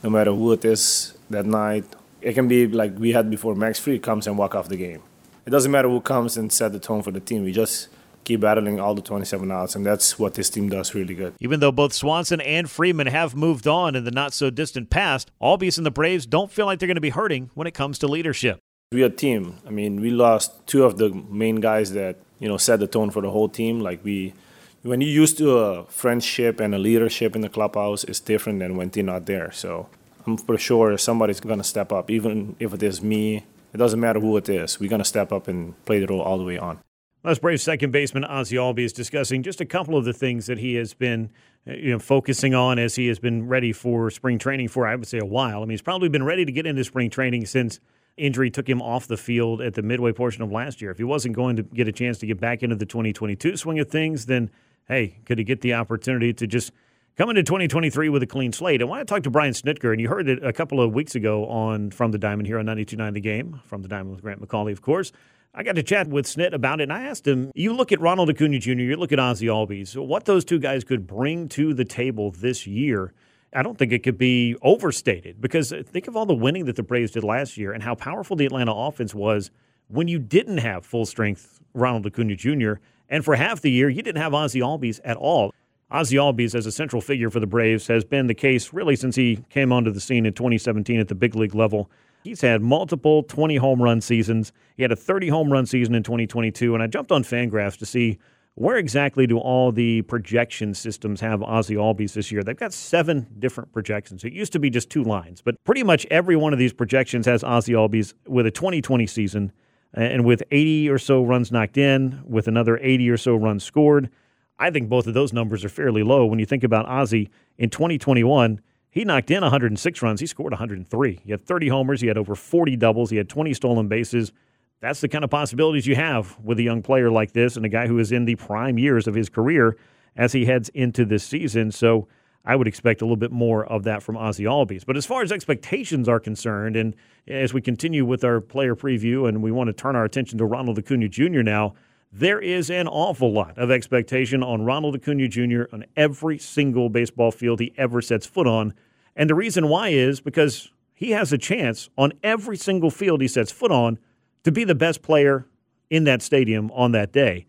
no 0.04 0.10
matter 0.10 0.32
who 0.32 0.52
it 0.52 0.64
is 0.64 1.14
that 1.30 1.46
night, 1.46 1.84
it 2.20 2.34
can 2.34 2.46
be 2.46 2.66
like 2.68 2.96
we 2.98 3.12
had 3.12 3.30
before. 3.30 3.54
Max 3.54 3.80
Fried 3.80 4.02
comes 4.02 4.26
and 4.26 4.38
walk 4.38 4.54
off 4.54 4.68
the 4.68 4.76
game. 4.76 5.02
It 5.46 5.50
doesn't 5.50 5.72
matter 5.72 5.88
who 5.88 6.00
comes 6.00 6.36
and 6.36 6.52
set 6.52 6.72
the 6.72 6.78
tone 6.78 7.02
for 7.02 7.10
the 7.10 7.20
team. 7.20 7.42
We 7.42 7.52
just 7.52 7.88
keep 8.24 8.40
battling 8.40 8.80
all 8.80 8.94
the 8.94 9.02
27 9.02 9.50
outs, 9.50 9.74
and 9.74 9.84
that's 9.84 10.18
what 10.18 10.34
this 10.34 10.50
team 10.50 10.68
does 10.68 10.94
really 10.94 11.14
good. 11.14 11.34
Even 11.40 11.60
though 11.60 11.72
both 11.72 11.92
Swanson 11.92 12.40
and 12.40 12.70
Freeman 12.70 13.06
have 13.06 13.34
moved 13.34 13.66
on 13.66 13.96
in 13.96 14.04
the 14.04 14.10
not 14.10 14.32
so 14.34 14.50
distant 14.50 14.90
past, 14.90 15.30
Albies 15.40 15.76
and 15.78 15.86
the 15.86 15.90
Braves 15.90 16.26
don't 16.26 16.50
feel 16.50 16.66
like 16.66 16.78
they're 16.78 16.86
going 16.86 16.96
to 16.96 17.00
be 17.00 17.10
hurting 17.10 17.50
when 17.54 17.66
it 17.66 17.74
comes 17.74 17.98
to 17.98 18.06
leadership. 18.06 18.58
We're 18.92 19.06
a 19.06 19.10
team. 19.10 19.56
I 19.66 19.70
mean, 19.70 20.00
we 20.00 20.10
lost 20.10 20.66
two 20.66 20.84
of 20.84 20.98
the 20.98 21.10
main 21.10 21.56
guys 21.56 21.92
that 21.92 22.16
you 22.38 22.48
know 22.48 22.58
set 22.58 22.80
the 22.80 22.86
tone 22.86 23.10
for 23.10 23.22
the 23.22 23.30
whole 23.30 23.48
team. 23.48 23.80
Like 23.80 24.04
we, 24.04 24.34
when 24.84 25.00
you're 25.00 25.10
used 25.10 25.38
to 25.38 25.58
a 25.58 25.84
friendship 25.86 26.60
and 26.60 26.74
a 26.74 26.78
leadership 26.78 27.34
in 27.34 27.40
the 27.40 27.48
clubhouse, 27.48 28.04
it's 28.04 28.20
different 28.20 28.58
than 28.58 28.76
when 28.76 28.90
they're 28.90 29.02
not 29.02 29.24
there. 29.24 29.50
So 29.50 29.88
I'm 30.26 30.36
for 30.36 30.58
sure 30.58 30.96
somebody's 30.98 31.40
going 31.40 31.58
to 31.58 31.64
step 31.64 31.90
up, 31.90 32.10
even 32.10 32.54
if 32.58 32.74
it 32.74 32.82
is 32.82 33.02
me. 33.02 33.46
It 33.72 33.78
doesn't 33.78 33.98
matter 33.98 34.20
who 34.20 34.36
it 34.36 34.48
is. 34.48 34.78
We're 34.78 34.90
going 34.90 35.00
to 35.00 35.04
step 35.04 35.32
up 35.32 35.48
and 35.48 35.82
play 35.86 36.00
the 36.00 36.06
role 36.06 36.20
all 36.20 36.38
the 36.38 36.44
way 36.44 36.58
on. 36.58 36.78
That's 37.24 37.38
Braves 37.38 37.62
second 37.62 37.90
baseman 37.90 38.24
Ozzie 38.24 38.56
Albies 38.56 38.92
discussing 38.92 39.42
just 39.42 39.62
a 39.62 39.64
couple 39.64 39.96
of 39.96 40.04
the 40.04 40.12
things 40.12 40.46
that 40.46 40.58
he 40.58 40.74
has 40.74 40.92
been 40.92 41.30
uh, 41.66 41.72
you 41.72 41.90
know, 41.90 41.98
focusing 41.98 42.54
on 42.54 42.78
as 42.78 42.94
he 42.94 43.06
has 43.06 43.18
been 43.18 43.48
ready 43.48 43.72
for 43.72 44.10
spring 44.10 44.38
training 44.38 44.68
for, 44.68 44.86
I 44.86 44.94
would 44.94 45.08
say, 45.08 45.18
a 45.18 45.24
while. 45.24 45.58
I 45.58 45.60
mean, 45.60 45.70
he's 45.70 45.80
probably 45.80 46.10
been 46.10 46.22
ready 46.22 46.44
to 46.44 46.52
get 46.52 46.66
into 46.66 46.84
spring 46.84 47.08
training 47.08 47.46
since 47.46 47.80
injury 48.18 48.50
took 48.50 48.68
him 48.68 48.82
off 48.82 49.06
the 49.06 49.16
field 49.16 49.62
at 49.62 49.72
the 49.72 49.82
midway 49.82 50.12
portion 50.12 50.42
of 50.42 50.52
last 50.52 50.82
year. 50.82 50.90
If 50.90 50.98
he 50.98 51.04
wasn't 51.04 51.34
going 51.34 51.56
to 51.56 51.62
get 51.62 51.88
a 51.88 51.92
chance 51.92 52.18
to 52.18 52.26
get 52.26 52.38
back 52.38 52.62
into 52.62 52.76
the 52.76 52.86
2022 52.86 53.56
swing 53.56 53.78
of 53.78 53.88
things, 53.88 54.26
then, 54.26 54.50
hey, 54.88 55.18
could 55.24 55.38
he 55.38 55.44
get 55.44 55.60
the 55.60 55.74
opportunity 55.74 56.32
to 56.32 56.46
just– 56.46 56.72
come 57.16 57.30
into 57.30 57.42
2023 57.42 58.08
with 58.08 58.22
a 58.22 58.26
clean 58.26 58.52
slate. 58.52 58.82
I 58.82 58.84
want 58.84 59.06
to 59.06 59.12
talk 59.12 59.22
to 59.22 59.30
Brian 59.30 59.52
Snitker, 59.52 59.92
and 59.92 60.00
you 60.00 60.08
heard 60.08 60.28
it 60.28 60.44
a 60.44 60.52
couple 60.52 60.80
of 60.80 60.92
weeks 60.92 61.14
ago 61.14 61.46
on 61.46 61.90
From 61.90 62.10
the 62.10 62.18
Diamond 62.18 62.46
here 62.46 62.58
on 62.58 62.66
92.9 62.66 63.14
The 63.14 63.20
Game, 63.20 63.60
From 63.66 63.82
the 63.82 63.88
Diamond 63.88 64.12
with 64.12 64.22
Grant 64.22 64.40
McAuley, 64.40 64.72
of 64.72 64.82
course. 64.82 65.12
I 65.54 65.62
got 65.62 65.76
to 65.76 65.84
chat 65.84 66.08
with 66.08 66.26
Snit 66.26 66.52
about 66.52 66.80
it, 66.80 66.84
and 66.84 66.92
I 66.92 67.04
asked 67.04 67.26
him, 67.26 67.52
you 67.54 67.72
look 67.72 67.92
at 67.92 68.00
Ronald 68.00 68.28
Acuña 68.28 68.60
Jr., 68.60 68.72
you 68.72 68.96
look 68.96 69.12
at 69.12 69.20
Ozzie 69.20 69.46
Albies, 69.46 69.96
what 69.96 70.24
those 70.24 70.44
two 70.44 70.58
guys 70.58 70.82
could 70.82 71.06
bring 71.06 71.48
to 71.50 71.72
the 71.72 71.84
table 71.84 72.32
this 72.32 72.66
year. 72.66 73.12
I 73.52 73.62
don't 73.62 73.78
think 73.78 73.92
it 73.92 74.02
could 74.02 74.18
be 74.18 74.56
overstated 74.62 75.40
because 75.40 75.72
think 75.86 76.08
of 76.08 76.16
all 76.16 76.26
the 76.26 76.34
winning 76.34 76.64
that 76.64 76.74
the 76.74 76.82
Braves 76.82 77.12
did 77.12 77.22
last 77.22 77.56
year 77.56 77.70
and 77.70 77.84
how 77.84 77.94
powerful 77.94 78.34
the 78.34 78.46
Atlanta 78.46 78.74
offense 78.74 79.14
was 79.14 79.52
when 79.86 80.08
you 80.08 80.18
didn't 80.18 80.58
have 80.58 80.84
full 80.84 81.06
strength 81.06 81.60
Ronald 81.72 82.04
Acuña 82.04 82.36
Jr. 82.36 82.80
And 83.08 83.24
for 83.24 83.36
half 83.36 83.60
the 83.60 83.70
year, 83.70 83.88
you 83.88 84.02
didn't 84.02 84.22
have 84.22 84.34
Ozzie 84.34 84.60
Albies 84.60 85.00
at 85.04 85.16
all. 85.16 85.52
Ozzie 85.90 86.16
Albies 86.16 86.54
as 86.54 86.66
a 86.66 86.72
central 86.72 87.02
figure 87.02 87.30
for 87.30 87.40
the 87.40 87.46
Braves 87.46 87.86
has 87.86 88.04
been 88.04 88.26
the 88.26 88.34
case 88.34 88.72
really 88.72 88.96
since 88.96 89.16
he 89.16 89.44
came 89.50 89.72
onto 89.72 89.90
the 89.90 90.00
scene 90.00 90.26
in 90.26 90.32
2017 90.32 90.98
at 90.98 91.08
the 91.08 91.14
big 91.14 91.36
league 91.36 91.54
level. 91.54 91.90
He's 92.24 92.40
had 92.40 92.62
multiple 92.62 93.22
20 93.22 93.56
home 93.56 93.82
run 93.82 94.00
seasons. 94.00 94.52
He 94.76 94.82
had 94.82 94.90
a 94.90 94.96
30 94.96 95.28
home 95.28 95.52
run 95.52 95.66
season 95.66 95.94
in 95.94 96.02
2022, 96.02 96.74
and 96.74 96.82
I 96.82 96.86
jumped 96.86 97.12
on 97.12 97.22
Fangraphs 97.22 97.76
to 97.78 97.86
see 97.86 98.18
where 98.54 98.76
exactly 98.76 99.26
do 99.26 99.38
all 99.38 99.72
the 99.72 100.02
projection 100.02 100.74
systems 100.74 101.20
have 101.20 101.42
Ozzie 101.42 101.74
Albies 101.74 102.14
this 102.14 102.30
year? 102.30 102.42
They've 102.42 102.56
got 102.56 102.72
seven 102.72 103.26
different 103.38 103.72
projections. 103.72 104.24
It 104.24 104.32
used 104.32 104.52
to 104.52 104.58
be 104.58 104.70
just 104.70 104.90
two 104.90 105.02
lines, 105.02 105.42
but 105.42 105.56
pretty 105.64 105.82
much 105.82 106.06
every 106.10 106.36
one 106.36 106.52
of 106.52 106.58
these 106.58 106.72
projections 106.72 107.26
has 107.26 107.42
Ozzie 107.42 107.72
Albies 107.72 108.14
with 108.26 108.46
a 108.46 108.50
2020 108.50 109.06
season 109.06 109.52
and 109.94 110.24
with 110.24 110.42
80 110.50 110.90
or 110.90 110.98
so 110.98 111.22
runs 111.22 111.52
knocked 111.52 111.78
in, 111.78 112.22
with 112.26 112.48
another 112.48 112.78
80 112.82 113.10
or 113.10 113.16
so 113.16 113.36
runs 113.36 113.64
scored. 113.64 114.10
I 114.58 114.70
think 114.70 114.88
both 114.88 115.06
of 115.06 115.14
those 115.14 115.32
numbers 115.32 115.64
are 115.64 115.68
fairly 115.68 116.02
low 116.02 116.26
when 116.26 116.38
you 116.38 116.46
think 116.46 116.64
about 116.64 116.88
Ozzie 116.88 117.30
in 117.58 117.70
2021. 117.70 118.60
He 118.90 119.04
knocked 119.04 119.30
in 119.30 119.42
106 119.42 120.02
runs. 120.02 120.20
He 120.20 120.26
scored 120.26 120.52
103. 120.52 121.20
He 121.24 121.30
had 121.30 121.44
30 121.44 121.68
homers. 121.68 122.00
He 122.00 122.06
had 122.06 122.18
over 122.18 122.34
40 122.34 122.76
doubles. 122.76 123.10
He 123.10 123.16
had 123.16 123.28
20 123.28 123.54
stolen 123.54 123.88
bases. 123.88 124.32
That's 124.80 125.00
the 125.00 125.08
kind 125.08 125.24
of 125.24 125.30
possibilities 125.30 125.86
you 125.86 125.96
have 125.96 126.38
with 126.40 126.58
a 126.58 126.62
young 126.62 126.82
player 126.82 127.10
like 127.10 127.32
this 127.32 127.56
and 127.56 127.64
a 127.64 127.68
guy 127.68 127.86
who 127.86 127.98
is 127.98 128.12
in 128.12 128.24
the 128.24 128.36
prime 128.36 128.78
years 128.78 129.08
of 129.08 129.14
his 129.14 129.28
career 129.28 129.76
as 130.16 130.32
he 130.32 130.44
heads 130.44 130.68
into 130.70 131.04
this 131.04 131.24
season. 131.24 131.72
So 131.72 132.06
I 132.44 132.56
would 132.56 132.68
expect 132.68 133.00
a 133.00 133.04
little 133.04 133.16
bit 133.16 133.32
more 133.32 133.64
of 133.64 133.84
that 133.84 134.02
from 134.02 134.16
Ozzie 134.16 134.44
Albies. 134.44 134.84
But 134.84 134.96
as 134.96 135.06
far 135.06 135.22
as 135.22 135.32
expectations 135.32 136.08
are 136.08 136.20
concerned, 136.20 136.76
and 136.76 136.94
as 137.26 137.54
we 137.54 137.62
continue 137.62 138.04
with 138.04 138.22
our 138.22 138.40
player 138.40 138.76
preview 138.76 139.28
and 139.28 139.42
we 139.42 139.50
want 139.50 139.68
to 139.68 139.72
turn 139.72 139.96
our 139.96 140.04
attention 140.04 140.38
to 140.38 140.44
Ronald 140.44 140.78
Acuña 140.78 141.08
Jr. 141.08 141.42
now, 141.42 141.74
there 142.12 142.38
is 142.38 142.70
an 142.70 142.86
awful 142.86 143.32
lot 143.32 143.58
of 143.58 143.70
expectation 143.70 144.42
on 144.42 144.62
Ronald 144.62 145.00
Acuña 145.00 145.28
Jr. 145.28 145.74
on 145.74 145.84
every 145.96 146.38
single 146.38 146.88
baseball 146.88 147.32
field 147.32 147.60
he 147.60 147.72
ever 147.76 148.00
sets 148.00 148.26
foot 148.26 148.46
on. 148.46 148.74
And 149.16 149.28
the 149.28 149.34
reason 149.34 149.68
why 149.68 149.88
is 149.88 150.20
because 150.20 150.70
he 150.92 151.10
has 151.10 151.32
a 151.32 151.38
chance 151.38 151.88
on 151.96 152.12
every 152.22 152.56
single 152.56 152.90
field 152.90 153.20
he 153.20 153.28
sets 153.28 153.50
foot 153.50 153.72
on 153.72 153.98
to 154.44 154.52
be 154.52 154.64
the 154.64 154.74
best 154.74 155.02
player 155.02 155.46
in 155.90 156.04
that 156.04 156.22
stadium 156.22 156.70
on 156.72 156.92
that 156.92 157.12
day. 157.12 157.46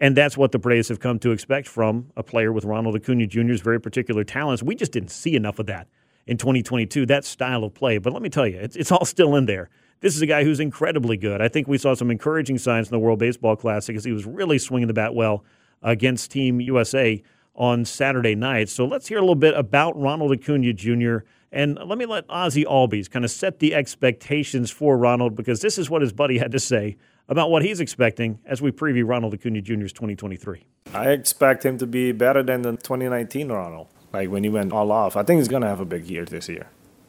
And 0.00 0.16
that's 0.16 0.36
what 0.36 0.52
the 0.52 0.58
Braves 0.58 0.88
have 0.88 1.00
come 1.00 1.18
to 1.20 1.32
expect 1.32 1.66
from 1.66 2.10
a 2.16 2.22
player 2.22 2.52
with 2.52 2.64
Ronald 2.64 2.94
Acuña 2.94 3.28
Jr.'s 3.28 3.60
very 3.60 3.80
particular 3.80 4.22
talents. 4.22 4.62
We 4.62 4.74
just 4.74 4.92
didn't 4.92 5.10
see 5.10 5.34
enough 5.34 5.58
of 5.58 5.66
that 5.66 5.88
in 6.26 6.36
2022, 6.36 7.06
that 7.06 7.24
style 7.24 7.64
of 7.64 7.74
play. 7.74 7.98
But 7.98 8.12
let 8.12 8.22
me 8.22 8.28
tell 8.28 8.46
you, 8.46 8.58
it's, 8.58 8.76
it's 8.76 8.92
all 8.92 9.04
still 9.04 9.34
in 9.34 9.46
there. 9.46 9.70
This 10.00 10.14
is 10.14 10.22
a 10.22 10.26
guy 10.26 10.44
who's 10.44 10.60
incredibly 10.60 11.16
good. 11.16 11.40
I 11.40 11.48
think 11.48 11.66
we 11.66 11.78
saw 11.78 11.94
some 11.94 12.10
encouraging 12.10 12.58
signs 12.58 12.86
in 12.88 12.92
the 12.92 13.00
World 13.00 13.18
Baseball 13.18 13.56
Classic 13.56 13.96
as 13.96 14.04
he 14.04 14.12
was 14.12 14.24
really 14.24 14.58
swinging 14.58 14.86
the 14.86 14.94
bat 14.94 15.14
well 15.14 15.44
against 15.82 16.30
Team 16.30 16.60
USA 16.60 17.20
on 17.56 17.84
Saturday 17.84 18.36
night. 18.36 18.68
So 18.68 18.84
let's 18.84 19.08
hear 19.08 19.18
a 19.18 19.22
little 19.22 19.34
bit 19.34 19.54
about 19.56 20.00
Ronald 20.00 20.30
Acuña 20.30 20.74
Jr. 20.74 21.26
And 21.50 21.76
let 21.84 21.98
me 21.98 22.06
let 22.06 22.24
Ozzie 22.28 22.64
Albies 22.64 23.10
kind 23.10 23.24
of 23.24 23.32
set 23.32 23.58
the 23.58 23.74
expectations 23.74 24.70
for 24.70 24.96
Ronald 24.96 25.34
because 25.34 25.60
this 25.60 25.78
is 25.78 25.90
what 25.90 26.02
his 26.02 26.12
buddy 26.12 26.38
had 26.38 26.52
to 26.52 26.60
say 26.60 26.96
about 27.28 27.50
what 27.50 27.62
he's 27.62 27.80
expecting 27.80 28.38
as 28.46 28.62
we 28.62 28.70
preview 28.70 29.06
Ronald 29.06 29.38
Acuña 29.38 29.62
Jr.'s 29.62 29.92
2023. 29.92 30.66
I 30.94 31.10
expect 31.10 31.64
him 31.64 31.78
to 31.78 31.86
be 31.86 32.12
better 32.12 32.42
than 32.42 32.62
the 32.62 32.72
2019 32.72 33.52
Ronald, 33.52 33.88
like 34.12 34.30
when 34.30 34.44
he 34.44 34.50
went 34.50 34.72
all 34.72 34.90
off. 34.90 35.16
I 35.16 35.22
think 35.22 35.38
he's 35.38 35.48
going 35.48 35.62
to 35.62 35.68
have 35.68 35.80
a 35.80 35.84
big 35.84 36.06
year 36.06 36.24
this 36.24 36.48
year 36.48 36.68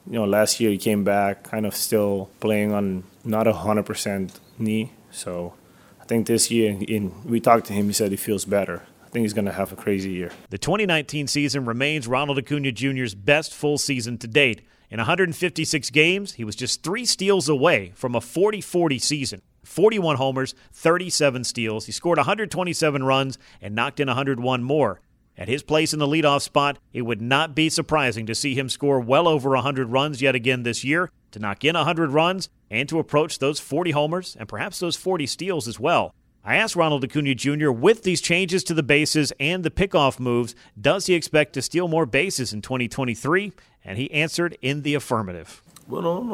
you 0.09 0.13
know, 0.13 0.25
last 0.25 0.59
year 0.59 0.71
he 0.71 0.77
came 0.77 1.03
back 1.03 1.43
kind 1.43 1.65
of 1.65 1.75
still 1.75 2.29
playing 2.39 2.73
on 2.73 3.03
not 3.23 3.47
a 3.47 3.53
100% 3.53 4.39
knee. 4.57 4.91
So 5.11 5.53
I 6.01 6.05
think 6.05 6.27
this 6.27 6.49
year, 6.49 6.77
in, 6.87 7.13
we 7.23 7.39
talked 7.39 7.67
to 7.67 7.73
him, 7.73 7.85
he 7.85 7.93
said 7.93 8.11
he 8.11 8.17
feels 8.17 8.45
better. 8.45 8.83
I 9.05 9.09
think 9.09 9.23
he's 9.23 9.33
going 9.33 9.45
to 9.45 9.51
have 9.51 9.71
a 9.71 9.75
crazy 9.75 10.11
year. 10.11 10.31
The 10.49 10.57
2019 10.57 11.27
season 11.27 11.65
remains 11.65 12.07
Ronald 12.07 12.37
Acuña 12.37 12.73
Jr.'s 12.73 13.15
best 13.15 13.53
full 13.53 13.77
season 13.77 14.17
to 14.19 14.27
date. 14.27 14.61
In 14.89 14.97
156 14.97 15.89
games, 15.91 16.33
he 16.33 16.43
was 16.43 16.55
just 16.55 16.83
three 16.83 17.05
steals 17.05 17.47
away 17.47 17.91
from 17.95 18.15
a 18.15 18.21
40 18.21 18.61
40 18.61 18.97
season. 18.97 19.41
41 19.69 20.15
homers, 20.15 20.55
37 20.73 21.43
steals. 21.43 21.85
He 21.85 21.91
scored 21.91 22.17
127 22.17 23.03
runs 23.03 23.37
and 23.61 23.75
knocked 23.75 23.99
in 23.99 24.07
101 24.07 24.63
more. 24.63 24.99
At 25.37 25.47
his 25.47 25.61
place 25.61 25.93
in 25.93 25.99
the 25.99 26.07
leadoff 26.07 26.41
spot, 26.41 26.79
it 26.91 27.03
would 27.03 27.21
not 27.21 27.55
be 27.55 27.69
surprising 27.69 28.25
to 28.25 28.35
see 28.35 28.55
him 28.55 28.67
score 28.67 28.99
well 28.99 29.27
over 29.27 29.51
100 29.51 29.89
runs 29.89 30.21
yet 30.21 30.35
again 30.35 30.63
this 30.63 30.83
year, 30.83 31.11
to 31.31 31.39
knock 31.39 31.63
in 31.63 31.75
100 31.75 32.11
runs, 32.11 32.49
and 32.71 32.89
to 32.89 32.99
approach 32.99 33.37
those 33.37 33.59
40 33.59 33.91
homers 33.91 34.35
and 34.37 34.49
perhaps 34.49 34.79
those 34.79 34.95
40 34.95 35.27
steals 35.27 35.67
as 35.67 35.79
well. 35.79 36.13
I 36.43 36.55
asked 36.55 36.75
Ronald 36.75 37.07
Acuña 37.07 37.35
Jr., 37.35 37.71
with 37.71 38.03
these 38.03 38.21
changes 38.21 38.63
to 38.65 38.73
the 38.73 38.81
bases 38.81 39.31
and 39.39 39.63
the 39.63 39.69
pickoff 39.69 40.19
moves, 40.19 40.55
does 40.81 41.05
he 41.05 41.13
expect 41.13 41.53
to 41.53 41.61
steal 41.61 41.87
more 41.87 42.07
bases 42.07 42.53
in 42.53 42.63
2023? 42.63 43.53
And 43.85 43.97
he 43.97 44.11
answered 44.11 44.57
in 44.61 44.81
the 44.81 44.95
affirmative. 44.95 45.61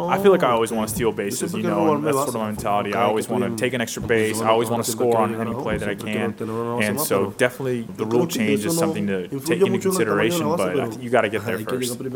I 0.09 0.21
feel 0.21 0.31
like 0.31 0.43
I 0.43 0.51
always 0.51 0.71
want 0.71 0.89
to 0.89 0.95
steal 0.95 1.11
bases, 1.11 1.53
you 1.53 1.63
know, 1.63 1.95
and 1.95 2.05
that's 2.05 2.15
sort 2.17 2.29
of 2.29 2.35
my 2.35 2.47
mentality. 2.47 2.93
I 2.93 3.03
always 3.03 3.29
want 3.29 3.43
to 3.43 3.55
take 3.55 3.73
an 3.73 3.79
extra 3.81 4.01
base. 4.01 4.41
I 4.41 4.49
always 4.49 4.69
want 4.69 4.83
to 4.83 4.91
score 4.91 5.17
on 5.17 5.33
any 5.35 5.53
play 5.53 5.77
that 5.77 5.87
I 5.89 5.95
can. 5.95 6.35
And 6.83 6.99
so 6.99 7.31
definitely 7.31 7.83
the 7.83 8.05
rule 8.05 8.27
change 8.27 8.65
is 8.65 8.77
something 8.77 9.07
to 9.07 9.27
take 9.39 9.61
into 9.61 9.79
consideration, 9.79 10.47
but 10.57 11.01
you 11.01 11.09
got 11.09 11.21
to 11.21 11.29
get 11.29 11.45
there 11.45 11.59
first. 11.59 11.99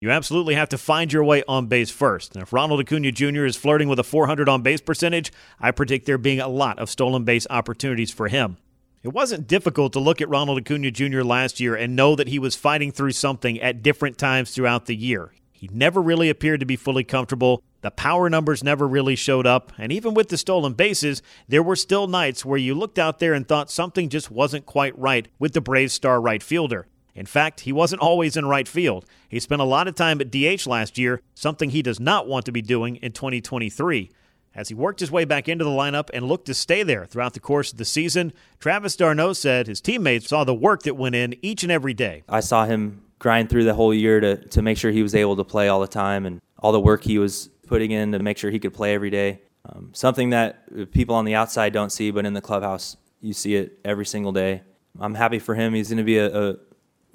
You 0.00 0.10
absolutely 0.10 0.54
have 0.54 0.68
to 0.68 0.76
find 0.76 1.10
your 1.10 1.24
way 1.24 1.42
on 1.48 1.66
base 1.66 1.90
first. 1.90 2.34
And 2.34 2.42
if 2.42 2.52
Ronald 2.52 2.84
Acuña 2.84 3.12
Jr. 3.12 3.46
is 3.46 3.56
flirting 3.56 3.88
with 3.88 3.98
a 3.98 4.04
400 4.04 4.50
on 4.50 4.60
base 4.60 4.82
percentage, 4.82 5.32
I 5.58 5.70
predict 5.70 6.04
there 6.04 6.18
being 6.18 6.40
a 6.40 6.48
lot 6.48 6.78
of 6.78 6.90
stolen 6.90 7.24
base 7.24 7.46
opportunities 7.48 8.10
for 8.10 8.28
him. 8.28 8.58
It 9.02 9.14
wasn't 9.14 9.46
difficult 9.46 9.94
to 9.94 10.00
look 10.00 10.20
at 10.20 10.28
Ronald 10.28 10.62
Acuña 10.62 10.92
Jr. 10.92 11.22
last 11.22 11.58
year 11.58 11.74
and 11.74 11.96
know 11.96 12.14
that 12.16 12.28
he 12.28 12.38
was 12.38 12.54
fighting 12.54 12.92
through 12.92 13.12
something 13.12 13.58
at 13.62 13.82
different 13.82 14.18
times 14.18 14.50
throughout 14.50 14.84
the 14.84 14.96
year. 14.96 15.32
He 15.64 15.70
never 15.72 16.02
really 16.02 16.28
appeared 16.28 16.60
to 16.60 16.66
be 16.66 16.76
fully 16.76 17.04
comfortable. 17.04 17.62
The 17.80 17.90
power 17.90 18.28
numbers 18.28 18.62
never 18.62 18.86
really 18.86 19.16
showed 19.16 19.46
up. 19.46 19.72
And 19.78 19.90
even 19.92 20.12
with 20.12 20.28
the 20.28 20.36
stolen 20.36 20.74
bases, 20.74 21.22
there 21.48 21.62
were 21.62 21.74
still 21.74 22.06
nights 22.06 22.44
where 22.44 22.58
you 22.58 22.74
looked 22.74 22.98
out 22.98 23.18
there 23.18 23.32
and 23.32 23.48
thought 23.48 23.70
something 23.70 24.10
just 24.10 24.30
wasn't 24.30 24.66
quite 24.66 24.98
right 24.98 25.26
with 25.38 25.54
the 25.54 25.62
Braves 25.62 25.94
star 25.94 26.20
right 26.20 26.42
fielder. 26.42 26.86
In 27.14 27.24
fact, 27.24 27.60
he 27.60 27.72
wasn't 27.72 28.02
always 28.02 28.36
in 28.36 28.44
right 28.44 28.68
field. 28.68 29.06
He 29.26 29.40
spent 29.40 29.62
a 29.62 29.64
lot 29.64 29.88
of 29.88 29.94
time 29.94 30.20
at 30.20 30.30
DH 30.30 30.66
last 30.66 30.98
year, 30.98 31.22
something 31.34 31.70
he 31.70 31.80
does 31.80 31.98
not 31.98 32.28
want 32.28 32.44
to 32.44 32.52
be 32.52 32.60
doing 32.60 32.96
in 32.96 33.12
2023. 33.12 34.10
As 34.54 34.68
he 34.68 34.74
worked 34.74 35.00
his 35.00 35.10
way 35.10 35.24
back 35.24 35.48
into 35.48 35.64
the 35.64 35.70
lineup 35.70 36.10
and 36.12 36.28
looked 36.28 36.44
to 36.48 36.54
stay 36.54 36.82
there 36.82 37.06
throughout 37.06 37.32
the 37.32 37.40
course 37.40 37.72
of 37.72 37.78
the 37.78 37.86
season, 37.86 38.34
Travis 38.60 38.96
d'Arnaud 38.96 39.32
said 39.32 39.66
his 39.66 39.80
teammates 39.80 40.28
saw 40.28 40.44
the 40.44 40.54
work 40.54 40.82
that 40.82 40.94
went 40.94 41.14
in 41.14 41.34
each 41.40 41.62
and 41.62 41.72
every 41.72 41.94
day. 41.94 42.22
I 42.28 42.40
saw 42.40 42.66
him 42.66 43.03
grind 43.24 43.48
through 43.48 43.64
the 43.64 43.72
whole 43.72 43.94
year 43.94 44.20
to, 44.20 44.36
to 44.48 44.60
make 44.60 44.76
sure 44.76 44.90
he 44.90 45.02
was 45.02 45.14
able 45.14 45.34
to 45.34 45.44
play 45.44 45.68
all 45.68 45.80
the 45.80 45.88
time 45.88 46.26
and 46.26 46.42
all 46.58 46.72
the 46.72 46.80
work 46.80 47.02
he 47.02 47.18
was 47.18 47.48
putting 47.66 47.90
in 47.90 48.12
to 48.12 48.18
make 48.18 48.36
sure 48.36 48.50
he 48.50 48.58
could 48.58 48.74
play 48.74 48.92
every 48.92 49.08
day. 49.08 49.40
Um, 49.66 49.92
something 49.94 50.28
that 50.28 50.92
people 50.92 51.14
on 51.14 51.24
the 51.24 51.34
outside 51.34 51.72
don't 51.72 51.88
see, 51.88 52.10
but 52.10 52.26
in 52.26 52.34
the 52.34 52.42
clubhouse, 52.42 52.98
you 53.22 53.32
see 53.32 53.54
it 53.54 53.78
every 53.82 54.04
single 54.04 54.30
day. 54.30 54.60
I'm 55.00 55.14
happy 55.14 55.38
for 55.38 55.54
him. 55.54 55.72
He's 55.72 55.88
going 55.88 55.96
to 55.96 56.04
be 56.04 56.18
a, 56.18 56.50
a 56.50 56.56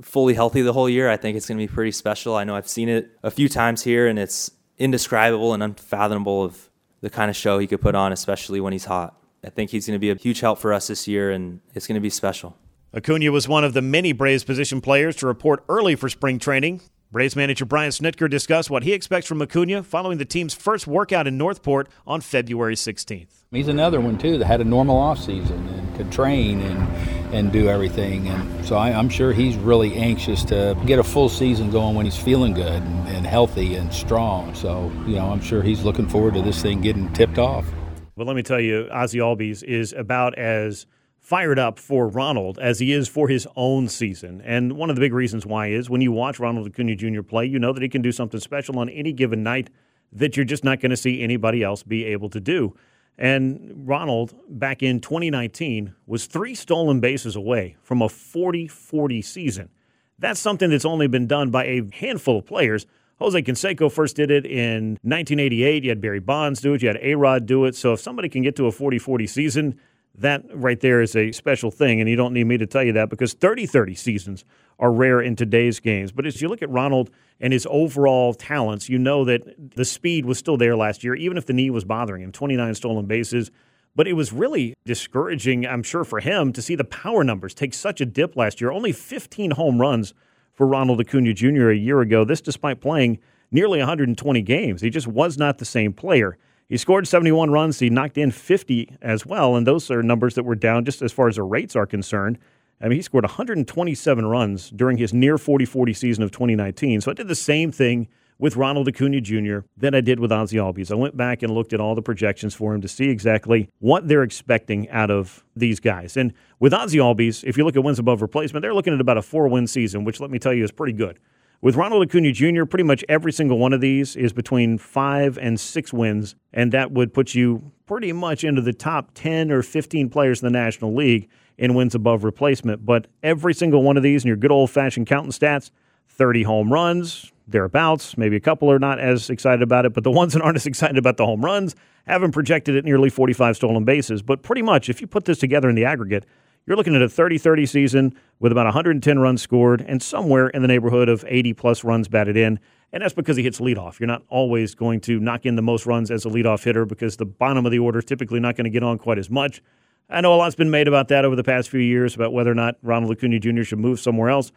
fully 0.02 0.34
healthy 0.34 0.64
the 0.64 0.74
whole 0.74 0.90
year. 0.90 1.12
I 1.12 1.16
think 1.16 1.38
it's 1.38 1.48
going 1.48 1.60
to 1.60 1.68
be 1.68 1.72
pretty 1.72 1.92
special. 1.92 2.36
I 2.36 2.44
know 2.44 2.56
I've 2.56 2.68
seen 2.68 2.90
it 2.90 3.12
a 3.22 3.30
few 3.30 3.48
times 3.48 3.84
here, 3.84 4.08
and 4.08 4.18
it's 4.18 4.50
indescribable 4.80 5.54
and 5.54 5.62
unfathomable 5.62 6.44
of 6.44 6.72
the 7.02 7.12
kind 7.12 7.30
of 7.30 7.36
show 7.36 7.60
he 7.60 7.68
could 7.68 7.82
put 7.82 7.94
on, 7.94 8.12
especially 8.12 8.60
when 8.60 8.74
he's 8.74 8.86
hot. 8.86 9.16
I 9.44 9.52
think 9.52 9.70
he's 9.70 9.86
going 9.86 9.96
to 9.96 10.00
be 10.00 10.10
a 10.10 10.16
huge 10.16 10.40
help 10.40 10.58
for 10.58 10.74
us 10.74 10.88
this 10.88 11.08
year, 11.08 11.30
and 11.30 11.60
it's 11.76 11.86
going 11.86 12.02
to 12.02 12.02
be 12.02 12.10
special. 12.10 12.58
Acuña 12.92 13.32
was 13.32 13.48
one 13.48 13.64
of 13.64 13.74
the 13.74 13.84
many 13.84 14.14
Braves 14.14 14.44
position 14.44 14.82
players 14.82 15.16
to 15.18 15.28
report 15.28 15.64
early 15.70 15.94
for 15.94 16.10
spring 16.10 16.40
training. 16.40 16.82
Braves 17.12 17.36
manager 17.36 17.64
Brian 17.64 17.92
Snitker 17.92 18.28
discussed 18.28 18.72
what 18.72 18.82
he 18.82 18.94
expects 18.94 19.28
from 19.28 19.40
Acuña 19.42 19.86
following 19.86 20.18
the 20.18 20.26
team's 20.26 20.56
first 20.56 20.88
workout 20.88 21.28
in 21.28 21.38
North 21.38 21.62
Port 21.62 21.88
on 22.08 22.20
February 22.20 22.74
16th. 22.74 23.28
He's 23.52 23.68
another 23.68 24.02
one 24.02 24.18
too 24.18 24.40
that 24.40 24.46
had 24.46 24.60
a 24.60 24.64
normal 24.64 25.00
offseason 25.00 25.72
and 25.72 25.96
could 25.96 26.12
train 26.12 26.62
and 26.62 26.88
and 27.32 27.52
do 27.52 27.70
everything, 27.70 28.28
and 28.28 28.66
so 28.66 28.76
I, 28.76 28.90
am 28.90 29.08
sure 29.08 29.34
he's 29.34 29.56
really 29.56 29.94
anxious 29.94 30.44
to 30.46 30.76
get 30.88 30.98
a 30.98 31.04
full 31.04 31.30
season 31.30 31.70
going 31.70 31.94
when 31.94 32.08
he's 32.08 32.18
feeling 32.18 32.56
good 32.56 32.82
and, 32.82 33.08
and 33.08 33.28
healthy 33.28 33.76
and 33.76 33.94
strong. 33.94 34.56
So 34.56 34.92
you 35.06 35.18
know, 35.18 35.30
I'm 35.30 35.42
sure 35.42 35.62
he's 35.62 35.84
looking 35.84 36.10
forward 36.10 36.34
to 36.34 36.42
this 36.42 36.60
thing 36.60 36.82
getting 36.82 37.14
tipped 37.14 37.38
off. 37.38 37.68
Well, 38.16 38.26
let 38.26 38.36
me 38.36 38.42
tell 38.42 38.60
you, 38.60 38.90
Ozzie 38.92 39.20
Albies 39.20 39.62
is 39.62 39.94
about 39.94 40.40
as 40.40 40.88
fired 41.20 41.60
up 41.60 41.78
for 41.78 42.08
Ronald 42.08 42.58
as 42.60 42.80
he 42.80 42.92
is 42.92 43.08
for 43.08 43.28
his 43.28 43.48
own 43.56 43.88
season. 43.88 44.42
And 44.44 44.74
one 44.74 44.90
of 44.90 44.96
the 44.96 45.02
big 45.02 45.14
reasons 45.14 45.46
why 45.46 45.68
is 45.68 45.90
when 45.90 46.02
you 46.02 46.12
watch 46.12 46.40
Ronald 46.40 46.72
Acuña 46.72 46.98
Jr. 46.98 47.22
play, 47.22 47.46
you 47.46 47.60
know 47.60 47.74
that 47.74 47.84
he 47.84 47.90
can 47.90 48.02
do 48.02 48.12
something 48.12 48.40
special 48.40 48.80
on 48.80 48.90
any 48.90 49.14
given 49.14 49.44
night 49.44 49.70
that 50.12 50.36
you're 50.36 50.46
just 50.46 50.64
not 50.64 50.80
going 50.80 50.90
to 50.90 50.98
see 50.98 51.22
anybody 51.22 51.62
else 51.62 51.84
be 51.84 52.06
able 52.06 52.30
to 52.30 52.40
do. 52.40 52.76
And 53.18 53.84
Ronald, 53.86 54.34
back 54.48 54.82
in 54.82 55.02
2019, 55.02 55.94
was 56.08 56.26
three 56.26 56.56
stolen 56.56 57.02
bases 57.02 57.36
away 57.36 57.76
from 57.84 58.02
a 58.02 58.10
40 58.10 58.68
40 58.68 59.22
season. 59.22 59.70
That's 60.18 60.40
something 60.40 60.70
that's 60.70 60.86
only 60.86 61.08
been 61.08 61.28
done 61.28 61.52
by 61.52 61.66
a 61.66 61.82
handful 61.94 62.40
of 62.40 62.46
players. 62.46 62.86
Jose 63.20 63.42
Canseco 63.42 63.92
first 63.92 64.16
did 64.16 64.32
it 64.32 64.46
in 64.46 64.92
1988. 65.02 65.84
You 65.84 65.90
had 65.90 66.00
Barry 66.00 66.22
Bonds 66.22 66.62
do 66.62 66.74
it. 66.74 66.82
You 66.82 66.88
had 66.88 67.00
A 67.02 67.16
Rod 67.16 67.46
do 67.46 67.66
it. 67.66 67.76
So 67.76 67.94
if 67.94 68.00
somebody 68.00 68.30
can 68.30 68.42
get 68.42 68.56
to 68.56 68.68
a 68.68 68.72
40 68.72 68.98
40 68.98 69.28
season, 69.28 69.80
that 70.20 70.44
right 70.54 70.80
there 70.80 71.02
is 71.02 71.16
a 71.16 71.32
special 71.32 71.72
thing, 71.72 72.00
and 72.00 72.10
you 72.10 72.16
don't 72.16 72.34
need 72.34 72.46
me 72.46 72.58
to 72.58 72.68
tell 72.68 72.84
you 72.84 72.94
that 72.94 73.10
because 73.10 73.34
30 73.34 73.66
30 73.66 73.96
seasons 73.96 74.46
are 74.78 74.92
rare 74.92 75.22
in 75.22 75.36
today's 75.36 75.80
games. 75.80 76.12
But 76.12 76.26
as 76.26 76.42
you 76.42 76.48
look 76.48 76.62
at 76.62 76.70
Ronald 76.70 77.10
and 77.40 77.52
his 77.54 77.68
overall 77.70 78.34
talents, 78.34 78.90
you 78.90 78.98
know 78.98 79.26
that 79.26 79.76
the 79.76 79.86
speed 79.86 80.26
was 80.26 80.38
still 80.38 80.58
there 80.58 80.76
last 80.76 81.04
year, 81.04 81.16
even 81.16 81.38
if 81.38 81.46
the 81.46 81.54
knee 81.54 81.70
was 81.70 81.84
bothering 81.84 82.22
him 82.22 82.32
29 82.32 82.76
stolen 82.76 83.06
bases. 83.06 83.52
But 83.96 84.08
it 84.08 84.14
was 84.14 84.32
really 84.32 84.76
discouraging, 84.86 85.66
I'm 85.66 85.84
sure, 85.84 86.04
for 86.04 86.20
him 86.20 86.54
to 86.54 86.62
see 86.62 86.76
the 86.76 86.84
power 86.84 87.24
numbers 87.24 87.54
take 87.54 87.74
such 87.74 88.00
a 88.00 88.06
dip 88.06 88.36
last 88.36 88.62
year. 88.62 88.72
Only 88.72 88.92
15 88.92 89.52
home 89.52 89.80
runs 89.80 90.14
for 90.54 90.68
Ronald 90.68 91.00
Acuña 91.00 91.34
Jr. 91.34 91.70
a 91.70 91.76
year 91.76 92.02
ago, 92.02 92.24
this 92.24 92.42
despite 92.42 92.82
playing 92.82 93.20
nearly 93.52 93.80
120 93.80 94.42
games. 94.44 94.82
He 94.82 94.90
just 94.90 95.08
was 95.08 95.38
not 95.38 95.58
the 95.58 95.66
same 95.66 95.94
player. 95.94 96.38
He 96.70 96.78
scored 96.78 97.08
71 97.08 97.50
runs. 97.50 97.80
He 97.80 97.90
knocked 97.90 98.18
in 98.18 98.30
50 98.30 98.98
as 99.02 99.26
well, 99.26 99.56
and 99.56 99.66
those 99.66 99.90
are 99.90 100.04
numbers 100.04 100.36
that 100.36 100.44
were 100.44 100.56
down 100.56 100.86
just 100.86 101.02
as 101.02 101.12
far 101.12 101.28
as 101.28 101.36
the 101.36 101.44
rates 101.44 101.76
are 101.76 101.88
concerned. 101.88 102.38
I 102.80 102.88
mean, 102.88 102.98
he 102.98 103.02
scored 103.02 103.26
127 103.26 104.26
runs 104.26 104.70
during 104.70 104.98
his 104.98 105.12
near 105.12 105.40
40 105.40 105.66
40 105.66 105.94
season 105.94 106.24
of 106.24 106.32
2019. 106.32 107.02
So 107.02 107.10
I 107.10 107.16
did 107.16 107.28
the 107.28 107.36
same 107.36 107.72
thing 107.72 108.08
with 108.38 108.56
Ronald 108.56 108.88
Acuña 108.88 109.22
Jr. 109.22 109.66
that 109.78 109.94
I 109.94 110.00
did 110.00 110.20
with 110.20 110.32
Ozzie 110.32 110.58
Albies. 110.58 110.92
I 110.92 110.96
went 110.96 111.18
back 111.18 111.42
and 111.42 111.54
looked 111.54 111.74
at 111.74 111.82
all 111.82 111.96
the 111.96 112.02
projections 112.04 112.54
for 112.54 112.74
him 112.74 112.82
to 112.82 112.88
see 112.88 113.10
exactly 113.10 113.68
what 113.80 114.08
they're 114.08 114.24
expecting 114.24 114.90
out 114.92 115.12
of 115.12 115.44
these 115.56 115.80
guys. 115.82 116.16
And 116.16 116.34
with 116.60 116.74
Ozzie 116.74 117.00
Albies, 117.00 117.44
if 117.44 117.58
you 117.58 117.66
look 117.66 117.76
at 117.76 117.84
wins 117.84 118.00
above 118.00 118.22
replacement, 118.22 118.62
they're 118.62 118.76
looking 118.76 118.94
at 118.94 119.02
about 119.02 119.18
a 119.18 119.22
four 119.24 119.48
win 119.50 119.68
season, 119.68 120.06
which 120.06 120.22
let 120.22 120.30
me 120.30 120.40
tell 120.40 120.54
you 120.54 120.64
is 120.64 120.72
pretty 120.72 120.94
good. 120.94 121.20
With 121.62 121.76
Ronald 121.76 122.08
Acuña 122.08 122.34
Jr., 122.34 122.64
pretty 122.64 122.86
much 122.86 123.04
every 123.10 123.34
single 123.34 123.60
one 123.60 123.74
of 123.74 123.82
these 123.82 124.16
is 124.16 124.32
between 124.32 124.78
five 124.78 125.38
and 125.38 125.60
six 125.60 125.92
wins, 125.92 126.36
and 126.54 126.72
that 126.72 126.94
would 126.94 127.14
put 127.14 127.36
you 127.36 127.74
pretty 127.86 128.14
much 128.14 128.46
into 128.46 128.62
the 128.62 128.72
top 128.72 129.12
10 129.14 129.52
or 129.52 129.62
15 129.62 130.10
players 130.10 130.42
in 130.42 130.46
the 130.46 130.58
National 130.58 130.96
League 130.96 131.28
in 131.58 131.74
wins 131.74 131.94
above 131.94 132.24
replacement. 132.24 132.86
But 132.86 133.08
every 133.24 133.54
single 133.54 133.84
one 133.84 133.98
of 133.98 134.04
these 134.04 134.24
in 134.24 134.30
your 134.30 134.38
good 134.38 134.52
old 134.52 134.70
fashioned 134.70 135.08
counting 135.08 135.32
stats 135.32 135.70
30 136.08 136.44
home 136.44 136.72
runs, 136.72 137.34
thereabouts. 137.46 138.18
Maybe 138.18 138.38
a 138.38 138.42
couple 138.42 138.72
are 138.72 138.80
not 138.80 139.00
as 139.00 139.30
excited 139.30 139.62
about 139.62 139.86
it, 139.86 139.94
but 139.94 140.06
the 140.06 140.12
ones 140.22 140.34
that 140.34 140.42
aren't 140.42 140.56
as 140.56 140.66
excited 140.66 140.98
about 140.98 141.18
the 141.18 141.26
home 141.26 141.44
runs 141.44 141.76
haven't 142.08 142.32
projected 142.32 142.78
at 142.78 142.86
nearly 142.86 143.10
45 143.10 143.58
stolen 143.58 143.84
bases. 143.84 144.22
But 144.22 144.44
pretty 144.44 144.62
much, 144.62 144.88
if 144.88 145.02
you 145.02 145.08
put 145.08 145.26
this 145.26 145.40
together 145.40 145.70
in 145.70 145.76
the 145.76 145.84
aggregate, 145.84 146.26
you're 146.66 146.78
looking 146.78 146.96
at 146.96 147.02
a 147.02 147.10
30 147.10 147.38
30 147.38 147.66
season 147.66 148.16
with 148.40 148.52
about 148.52 148.66
110 148.66 149.20
runs 149.20 149.42
scored 149.42 149.82
and 149.82 150.02
somewhere 150.02 150.50
in 150.50 150.62
the 150.62 150.68
neighborhood 150.68 151.10
of 151.10 151.26
80 151.28 151.54
plus 151.54 151.84
runs 151.84 152.08
batted 152.08 152.38
in. 152.38 152.60
And 152.92 153.04
that's 153.04 153.14
because 153.14 153.38
he 153.38 153.44
hits 153.44 153.60
leadoff. 153.60 154.00
You're 154.00 154.08
not 154.08 154.24
always 154.30 154.74
going 154.76 155.02
to 155.02 155.20
knock 155.20 155.46
in 155.46 155.56
the 155.56 155.62
most 155.62 155.86
runs 155.86 156.10
as 156.10 156.26
a 156.26 156.30
leadoff 156.30 156.64
hitter 156.64 156.86
because 156.86 157.18
the 157.18 157.26
bottom 157.26 157.66
of 157.66 157.72
the 157.72 157.80
order 157.80 158.00
is 158.00 158.06
typically 158.06 158.40
not 158.40 158.56
going 158.56 158.66
to 158.66 158.72
get 158.72 158.84
on 158.84 158.98
quite 158.98 159.20
as 159.20 159.30
much. 159.30 159.62
I 160.10 160.22
know 160.22 160.34
a 160.34 160.38
lot's 160.38 160.56
been 160.56 160.72
made 160.72 160.88
about 160.88 161.08
that 161.10 161.24
over 161.24 161.36
the 161.36 161.44
past 161.44 161.70
few 161.70 161.80
years 161.80 162.16
about 162.16 162.34
whether 162.34 162.52
or 162.52 162.56
not 162.56 162.78
Ronald 162.82 163.16
Acuña 163.16 163.40
Jr. 163.40 163.64
should 163.64 163.78
move 163.78 164.00
somewhere 164.00 164.30
else. 164.30 164.52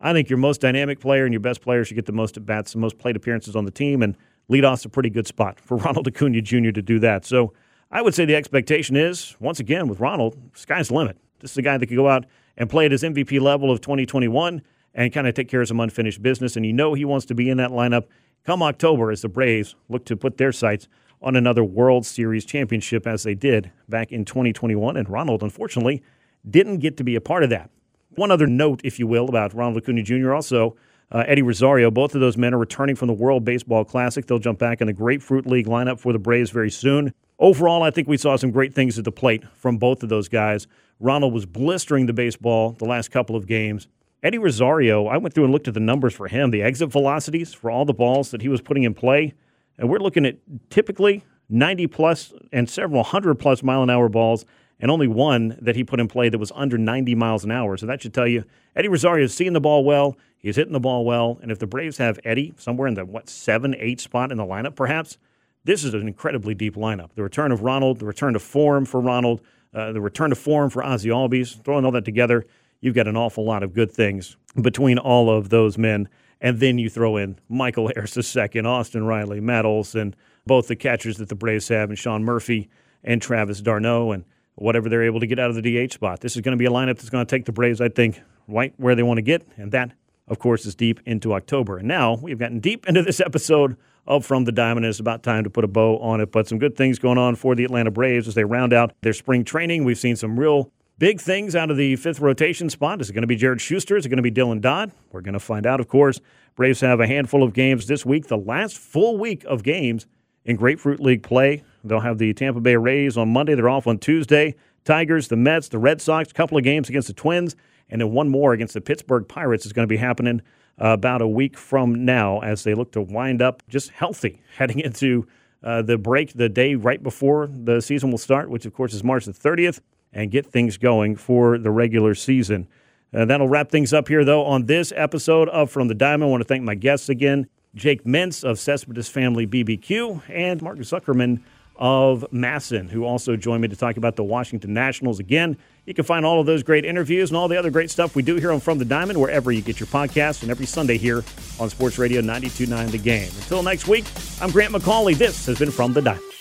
I 0.00 0.12
think 0.12 0.28
your 0.28 0.38
most 0.38 0.60
dynamic 0.60 1.00
player 1.00 1.24
and 1.24 1.32
your 1.32 1.40
best 1.40 1.60
player 1.60 1.84
should 1.84 1.94
get 1.94 2.06
the 2.06 2.12
most 2.12 2.36
at 2.36 2.44
bats, 2.44 2.72
the 2.72 2.78
most 2.78 2.98
plate 2.98 3.16
appearances 3.16 3.54
on 3.54 3.64
the 3.64 3.70
team, 3.70 4.02
and 4.02 4.16
leadoff's 4.50 4.84
a 4.84 4.88
pretty 4.88 5.10
good 5.10 5.26
spot 5.26 5.60
for 5.60 5.76
Ronald 5.78 6.12
Acuña 6.12 6.42
Jr. 6.42 6.72
to 6.72 6.82
do 6.82 6.98
that. 6.98 7.24
So 7.24 7.52
I 7.90 8.02
would 8.02 8.14
say 8.14 8.24
the 8.24 8.34
expectation 8.34 8.96
is, 8.96 9.36
once 9.38 9.60
again, 9.60 9.86
with 9.86 10.00
Ronald, 10.00 10.36
sky's 10.54 10.88
the 10.88 10.94
limit. 10.94 11.16
This 11.40 11.52
is 11.52 11.58
a 11.58 11.62
guy 11.62 11.78
that 11.78 11.86
could 11.86 11.96
go 11.96 12.08
out 12.08 12.26
and 12.56 12.70
play 12.70 12.86
at 12.86 12.92
his 12.92 13.02
MVP 13.02 13.40
level 13.40 13.70
of 13.70 13.80
2021 13.80 14.62
and 14.94 15.12
kind 15.12 15.26
of 15.26 15.34
take 15.34 15.48
care 15.48 15.60
of 15.60 15.68
some 15.68 15.80
unfinished 15.80 16.22
business. 16.22 16.56
And 16.56 16.64
you 16.64 16.72
know 16.72 16.94
he 16.94 17.04
wants 17.04 17.26
to 17.26 17.34
be 17.34 17.50
in 17.50 17.58
that 17.58 17.70
lineup 17.70 18.04
come 18.44 18.62
October 18.62 19.10
as 19.10 19.22
the 19.22 19.28
Braves 19.28 19.74
look 19.88 20.04
to 20.06 20.16
put 20.16 20.38
their 20.38 20.52
sights 20.52 20.88
on 21.20 21.36
another 21.36 21.64
World 21.64 22.06
Series 22.06 22.44
championship 22.44 23.06
as 23.06 23.22
they 23.22 23.34
did 23.34 23.70
back 23.88 24.12
in 24.12 24.24
2021. 24.24 24.96
And 24.96 25.08
Ronald, 25.08 25.42
unfortunately, 25.42 26.02
didn't 26.48 26.78
get 26.78 26.96
to 26.98 27.04
be 27.04 27.16
a 27.16 27.20
part 27.20 27.42
of 27.42 27.50
that. 27.50 27.70
One 28.10 28.30
other 28.30 28.46
note, 28.46 28.80
if 28.84 28.98
you 28.98 29.06
will, 29.06 29.28
about 29.28 29.54
Ronald 29.54 29.82
Acuña 29.82 30.04
Jr. 30.04 30.32
also, 30.32 30.76
uh, 31.10 31.24
Eddie 31.26 31.42
Rosario. 31.42 31.90
Both 31.90 32.14
of 32.14 32.20
those 32.20 32.36
men 32.36 32.54
are 32.54 32.58
returning 32.58 32.96
from 32.96 33.08
the 33.08 33.14
World 33.14 33.44
Baseball 33.44 33.84
Classic. 33.84 34.26
They'll 34.26 34.38
jump 34.38 34.58
back 34.58 34.80
in 34.80 34.86
the 34.86 34.92
Grapefruit 34.92 35.46
League 35.46 35.66
lineup 35.66 35.98
for 35.98 36.12
the 36.12 36.18
Braves 36.18 36.50
very 36.50 36.70
soon. 36.70 37.12
Overall, 37.38 37.82
I 37.82 37.90
think 37.90 38.08
we 38.08 38.16
saw 38.16 38.36
some 38.36 38.50
great 38.50 38.74
things 38.74 38.98
at 38.98 39.04
the 39.04 39.12
plate 39.12 39.44
from 39.54 39.76
both 39.76 40.02
of 40.02 40.08
those 40.08 40.28
guys. 40.28 40.66
Ronald 40.98 41.32
was 41.32 41.46
blistering 41.46 42.06
the 42.06 42.12
baseball 42.12 42.72
the 42.72 42.84
last 42.84 43.10
couple 43.10 43.36
of 43.36 43.46
games. 43.46 43.88
Eddie 44.22 44.38
Rosario, 44.38 45.06
I 45.06 45.18
went 45.18 45.34
through 45.34 45.44
and 45.44 45.52
looked 45.52 45.68
at 45.68 45.74
the 45.74 45.80
numbers 45.80 46.14
for 46.14 46.28
him, 46.28 46.50
the 46.50 46.62
exit 46.62 46.90
velocities 46.90 47.52
for 47.52 47.70
all 47.70 47.84
the 47.84 47.92
balls 47.92 48.30
that 48.30 48.42
he 48.42 48.48
was 48.48 48.60
putting 48.60 48.82
in 48.82 48.94
play. 48.94 49.34
And 49.78 49.88
we're 49.88 49.98
looking 49.98 50.24
at 50.24 50.38
typically 50.70 51.22
90 51.48 51.86
plus 51.88 52.32
and 52.52 52.68
several 52.68 53.02
hundred 53.02 53.36
plus 53.36 53.62
mile 53.62 53.82
an 53.82 53.90
hour 53.90 54.08
balls 54.08 54.44
and 54.80 54.90
only 54.90 55.08
one 55.08 55.56
that 55.60 55.76
he 55.76 55.84
put 55.84 56.00
in 56.00 56.08
play 56.08 56.28
that 56.28 56.38
was 56.38 56.52
under 56.54 56.76
90 56.76 57.14
miles 57.14 57.44
an 57.44 57.50
hour. 57.50 57.76
So 57.76 57.86
that 57.86 58.02
should 58.02 58.14
tell 58.14 58.26
you 58.26 58.44
Eddie 58.74 58.88
Rosario 58.88 59.24
is 59.24 59.34
seeing 59.34 59.52
the 59.52 59.60
ball 59.60 59.84
well. 59.84 60.16
He's 60.38 60.56
hitting 60.56 60.72
the 60.72 60.80
ball 60.80 61.04
well. 61.04 61.38
And 61.42 61.50
if 61.50 61.58
the 61.58 61.66
Braves 61.66 61.98
have 61.98 62.20
Eddie 62.24 62.54
somewhere 62.58 62.88
in 62.88 62.94
the, 62.94 63.04
what, 63.04 63.28
seven, 63.28 63.74
eight 63.78 64.00
spot 64.00 64.30
in 64.30 64.38
the 64.38 64.44
lineup, 64.44 64.74
perhaps, 64.74 65.18
this 65.64 65.82
is 65.82 65.94
an 65.94 66.06
incredibly 66.06 66.54
deep 66.54 66.76
lineup. 66.76 67.10
The 67.14 67.22
return 67.22 67.52
of 67.52 67.62
Ronald, 67.62 67.98
the 67.98 68.06
return 68.06 68.34
to 68.34 68.38
form 68.38 68.84
for 68.84 69.00
Ronald, 69.00 69.40
uh, 69.74 69.92
the 69.92 70.00
return 70.00 70.30
to 70.30 70.36
form 70.36 70.70
for 70.70 70.82
Ozzie 70.82 71.10
Albies, 71.10 71.62
throwing 71.64 71.84
all 71.84 71.92
that 71.92 72.04
together, 72.04 72.46
you've 72.80 72.94
got 72.94 73.08
an 73.08 73.16
awful 73.16 73.44
lot 73.44 73.62
of 73.62 73.74
good 73.74 73.90
things 73.90 74.36
between 74.60 74.98
all 74.98 75.30
of 75.30 75.48
those 75.48 75.76
men. 75.76 76.08
And 76.40 76.60
then 76.60 76.78
you 76.78 76.90
throw 76.90 77.16
in 77.16 77.38
Michael 77.48 77.90
Harris 77.94 78.16
II, 78.36 78.60
Austin 78.60 79.04
Riley, 79.04 79.40
Matt 79.40 79.64
Olson, 79.64 80.14
both 80.46 80.68
the 80.68 80.76
catchers 80.76 81.16
that 81.16 81.28
the 81.28 81.34
Braves 81.34 81.68
have, 81.68 81.88
and 81.88 81.98
Sean 81.98 82.24
Murphy 82.24 82.68
and 83.02 83.20
Travis 83.22 83.60
d'Arnaud. 83.60 84.12
And 84.12 84.24
whatever 84.56 84.88
they're 84.88 85.04
able 85.04 85.20
to 85.20 85.26
get 85.26 85.38
out 85.38 85.50
of 85.50 85.56
the 85.56 85.86
DH 85.86 85.92
spot. 85.92 86.20
This 86.20 86.34
is 86.34 86.42
going 86.42 86.56
to 86.56 86.58
be 86.58 86.66
a 86.66 86.70
lineup 86.70 86.96
that's 86.96 87.10
going 87.10 87.24
to 87.24 87.30
take 87.30 87.44
the 87.44 87.52
Braves, 87.52 87.80
I 87.80 87.88
think, 87.88 88.20
right 88.48 88.74
where 88.78 88.94
they 88.94 89.02
want 89.02 89.18
to 89.18 89.22
get, 89.22 89.46
and 89.56 89.70
that, 89.72 89.92
of 90.28 90.38
course, 90.38 90.66
is 90.66 90.74
deep 90.74 91.00
into 91.06 91.32
October. 91.34 91.78
And 91.78 91.86
now 91.86 92.14
we've 92.14 92.38
gotten 92.38 92.60
deep 92.60 92.86
into 92.88 93.02
this 93.02 93.20
episode 93.20 93.76
of 94.06 94.24
From 94.24 94.44
the 94.44 94.52
Diamond, 94.52 94.84
and 94.84 94.90
it's 94.90 95.00
about 95.00 95.22
time 95.22 95.44
to 95.44 95.50
put 95.50 95.64
a 95.64 95.68
bow 95.68 95.98
on 95.98 96.20
it. 96.20 96.32
But 96.32 96.48
some 96.48 96.58
good 96.58 96.76
things 96.76 96.98
going 96.98 97.18
on 97.18 97.34
for 97.36 97.54
the 97.54 97.64
Atlanta 97.64 97.90
Braves 97.90 98.28
as 98.28 98.34
they 98.34 98.44
round 98.44 98.72
out 98.72 98.92
their 99.02 99.12
spring 99.12 99.44
training. 99.44 99.84
We've 99.84 99.98
seen 99.98 100.16
some 100.16 100.38
real 100.38 100.70
big 100.98 101.20
things 101.20 101.54
out 101.54 101.70
of 101.70 101.76
the 101.76 101.96
fifth 101.96 102.20
rotation 102.20 102.70
spot. 102.70 103.00
Is 103.00 103.10
it 103.10 103.12
going 103.12 103.22
to 103.22 103.28
be 103.28 103.36
Jared 103.36 103.60
Schuster? 103.60 103.96
Is 103.96 104.06
it 104.06 104.08
going 104.08 104.22
to 104.22 104.22
be 104.22 104.30
Dylan 104.30 104.60
Dodd? 104.60 104.92
We're 105.12 105.20
going 105.20 105.34
to 105.34 105.40
find 105.40 105.66
out, 105.66 105.80
of 105.80 105.88
course. 105.88 106.20
Braves 106.54 106.80
have 106.80 107.00
a 107.00 107.06
handful 107.06 107.42
of 107.42 107.52
games 107.52 107.86
this 107.86 108.06
week, 108.06 108.28
the 108.28 108.38
last 108.38 108.78
full 108.78 109.18
week 109.18 109.44
of 109.44 109.62
games 109.62 110.06
in 110.44 110.56
Grapefruit 110.56 111.00
League 111.00 111.22
play. 111.22 111.62
They'll 111.84 112.00
have 112.00 112.18
the 112.18 112.32
Tampa 112.32 112.60
Bay 112.60 112.76
Rays 112.76 113.16
on 113.16 113.28
Monday. 113.28 113.54
They're 113.54 113.68
off 113.68 113.86
on 113.86 113.98
Tuesday. 113.98 114.54
Tigers, 114.84 115.28
the 115.28 115.36
Mets, 115.36 115.68
the 115.68 115.78
Red 115.78 116.00
Sox, 116.00 116.30
a 116.30 116.34
couple 116.34 116.56
of 116.56 116.64
games 116.64 116.88
against 116.88 117.08
the 117.08 117.14
Twins, 117.14 117.56
and 117.90 118.00
then 118.00 118.12
one 118.12 118.28
more 118.28 118.52
against 118.52 118.72
the 118.72 118.80
Pittsburgh 118.80 119.28
Pirates 119.28 119.66
is 119.66 119.72
going 119.72 119.86
to 119.86 119.92
be 119.92 119.96
happening 119.96 120.40
about 120.78 121.22
a 121.22 121.28
week 121.28 121.56
from 121.56 122.04
now 122.04 122.40
as 122.40 122.64
they 122.64 122.74
look 122.74 122.92
to 122.92 123.00
wind 123.00 123.40
up 123.40 123.62
just 123.68 123.90
healthy 123.90 124.42
heading 124.56 124.80
into 124.80 125.26
uh, 125.62 125.82
the 125.82 125.98
break 125.98 126.34
the 126.34 126.48
day 126.48 126.74
right 126.74 127.02
before 127.02 127.48
the 127.50 127.80
season 127.80 128.10
will 128.10 128.18
start, 128.18 128.50
which 128.50 128.66
of 128.66 128.74
course 128.74 128.94
is 128.94 129.02
March 129.02 129.24
the 129.24 129.32
30th, 129.32 129.80
and 130.12 130.30
get 130.30 130.46
things 130.46 130.76
going 130.76 131.16
for 131.16 131.58
the 131.58 131.70
regular 131.70 132.14
season. 132.14 132.68
Uh, 133.14 133.24
that'll 133.24 133.48
wrap 133.48 133.70
things 133.70 133.92
up 133.92 134.08
here, 134.08 134.24
though, 134.24 134.44
on 134.44 134.66
this 134.66 134.92
episode 134.94 135.48
of 135.48 135.70
From 135.70 135.88
the 135.88 135.94
Diamond. 135.94 136.28
I 136.28 136.30
want 136.30 136.42
to 136.42 136.48
thank 136.48 136.62
my 136.62 136.74
guests 136.74 137.08
again 137.08 137.48
Jake 137.74 138.04
Mintz 138.04 138.42
of 138.42 138.58
Cespedes 138.58 139.08
Family 139.08 139.46
BBQ 139.46 140.22
and 140.30 140.62
Mark 140.62 140.78
Zuckerman 140.78 141.40
of 141.76 142.24
MASN, 142.32 142.88
who 142.90 143.04
also 143.04 143.36
joined 143.36 143.60
me 143.60 143.68
to 143.68 143.76
talk 143.76 143.98
about 143.98 144.16
the 144.16 144.24
Washington 144.24 144.72
Nationals. 144.72 145.20
Again, 145.20 145.58
you 145.86 145.94
can 145.94 146.04
find 146.04 146.26
all 146.26 146.40
of 146.40 146.46
those 146.46 146.62
great 146.62 146.84
interviews 146.84 147.30
and 147.30 147.36
all 147.36 147.48
the 147.48 147.56
other 147.56 147.70
great 147.70 147.90
stuff 147.90 148.14
we 148.14 148.22
do 148.22 148.36
here 148.36 148.52
on 148.52 148.60
From 148.60 148.78
the 148.78 148.84
Diamond, 148.84 149.20
wherever 149.20 149.50
you 149.50 149.62
get 149.62 149.80
your 149.80 149.86
podcast, 149.86 150.42
and 150.42 150.50
every 150.50 150.66
Sunday 150.66 150.98
here 150.98 151.24
on 151.58 151.70
Sports 151.70 151.98
Radio 151.98 152.20
929 152.20 152.90
The 152.90 152.98
Game. 152.98 153.30
Until 153.36 153.62
next 153.62 153.88
week, 153.88 154.04
I'm 154.40 154.50
Grant 154.50 154.74
McAuley. 154.74 155.16
This 155.16 155.46
has 155.46 155.58
been 155.58 155.70
From 155.70 155.92
the 155.92 156.02
Diamond. 156.02 156.35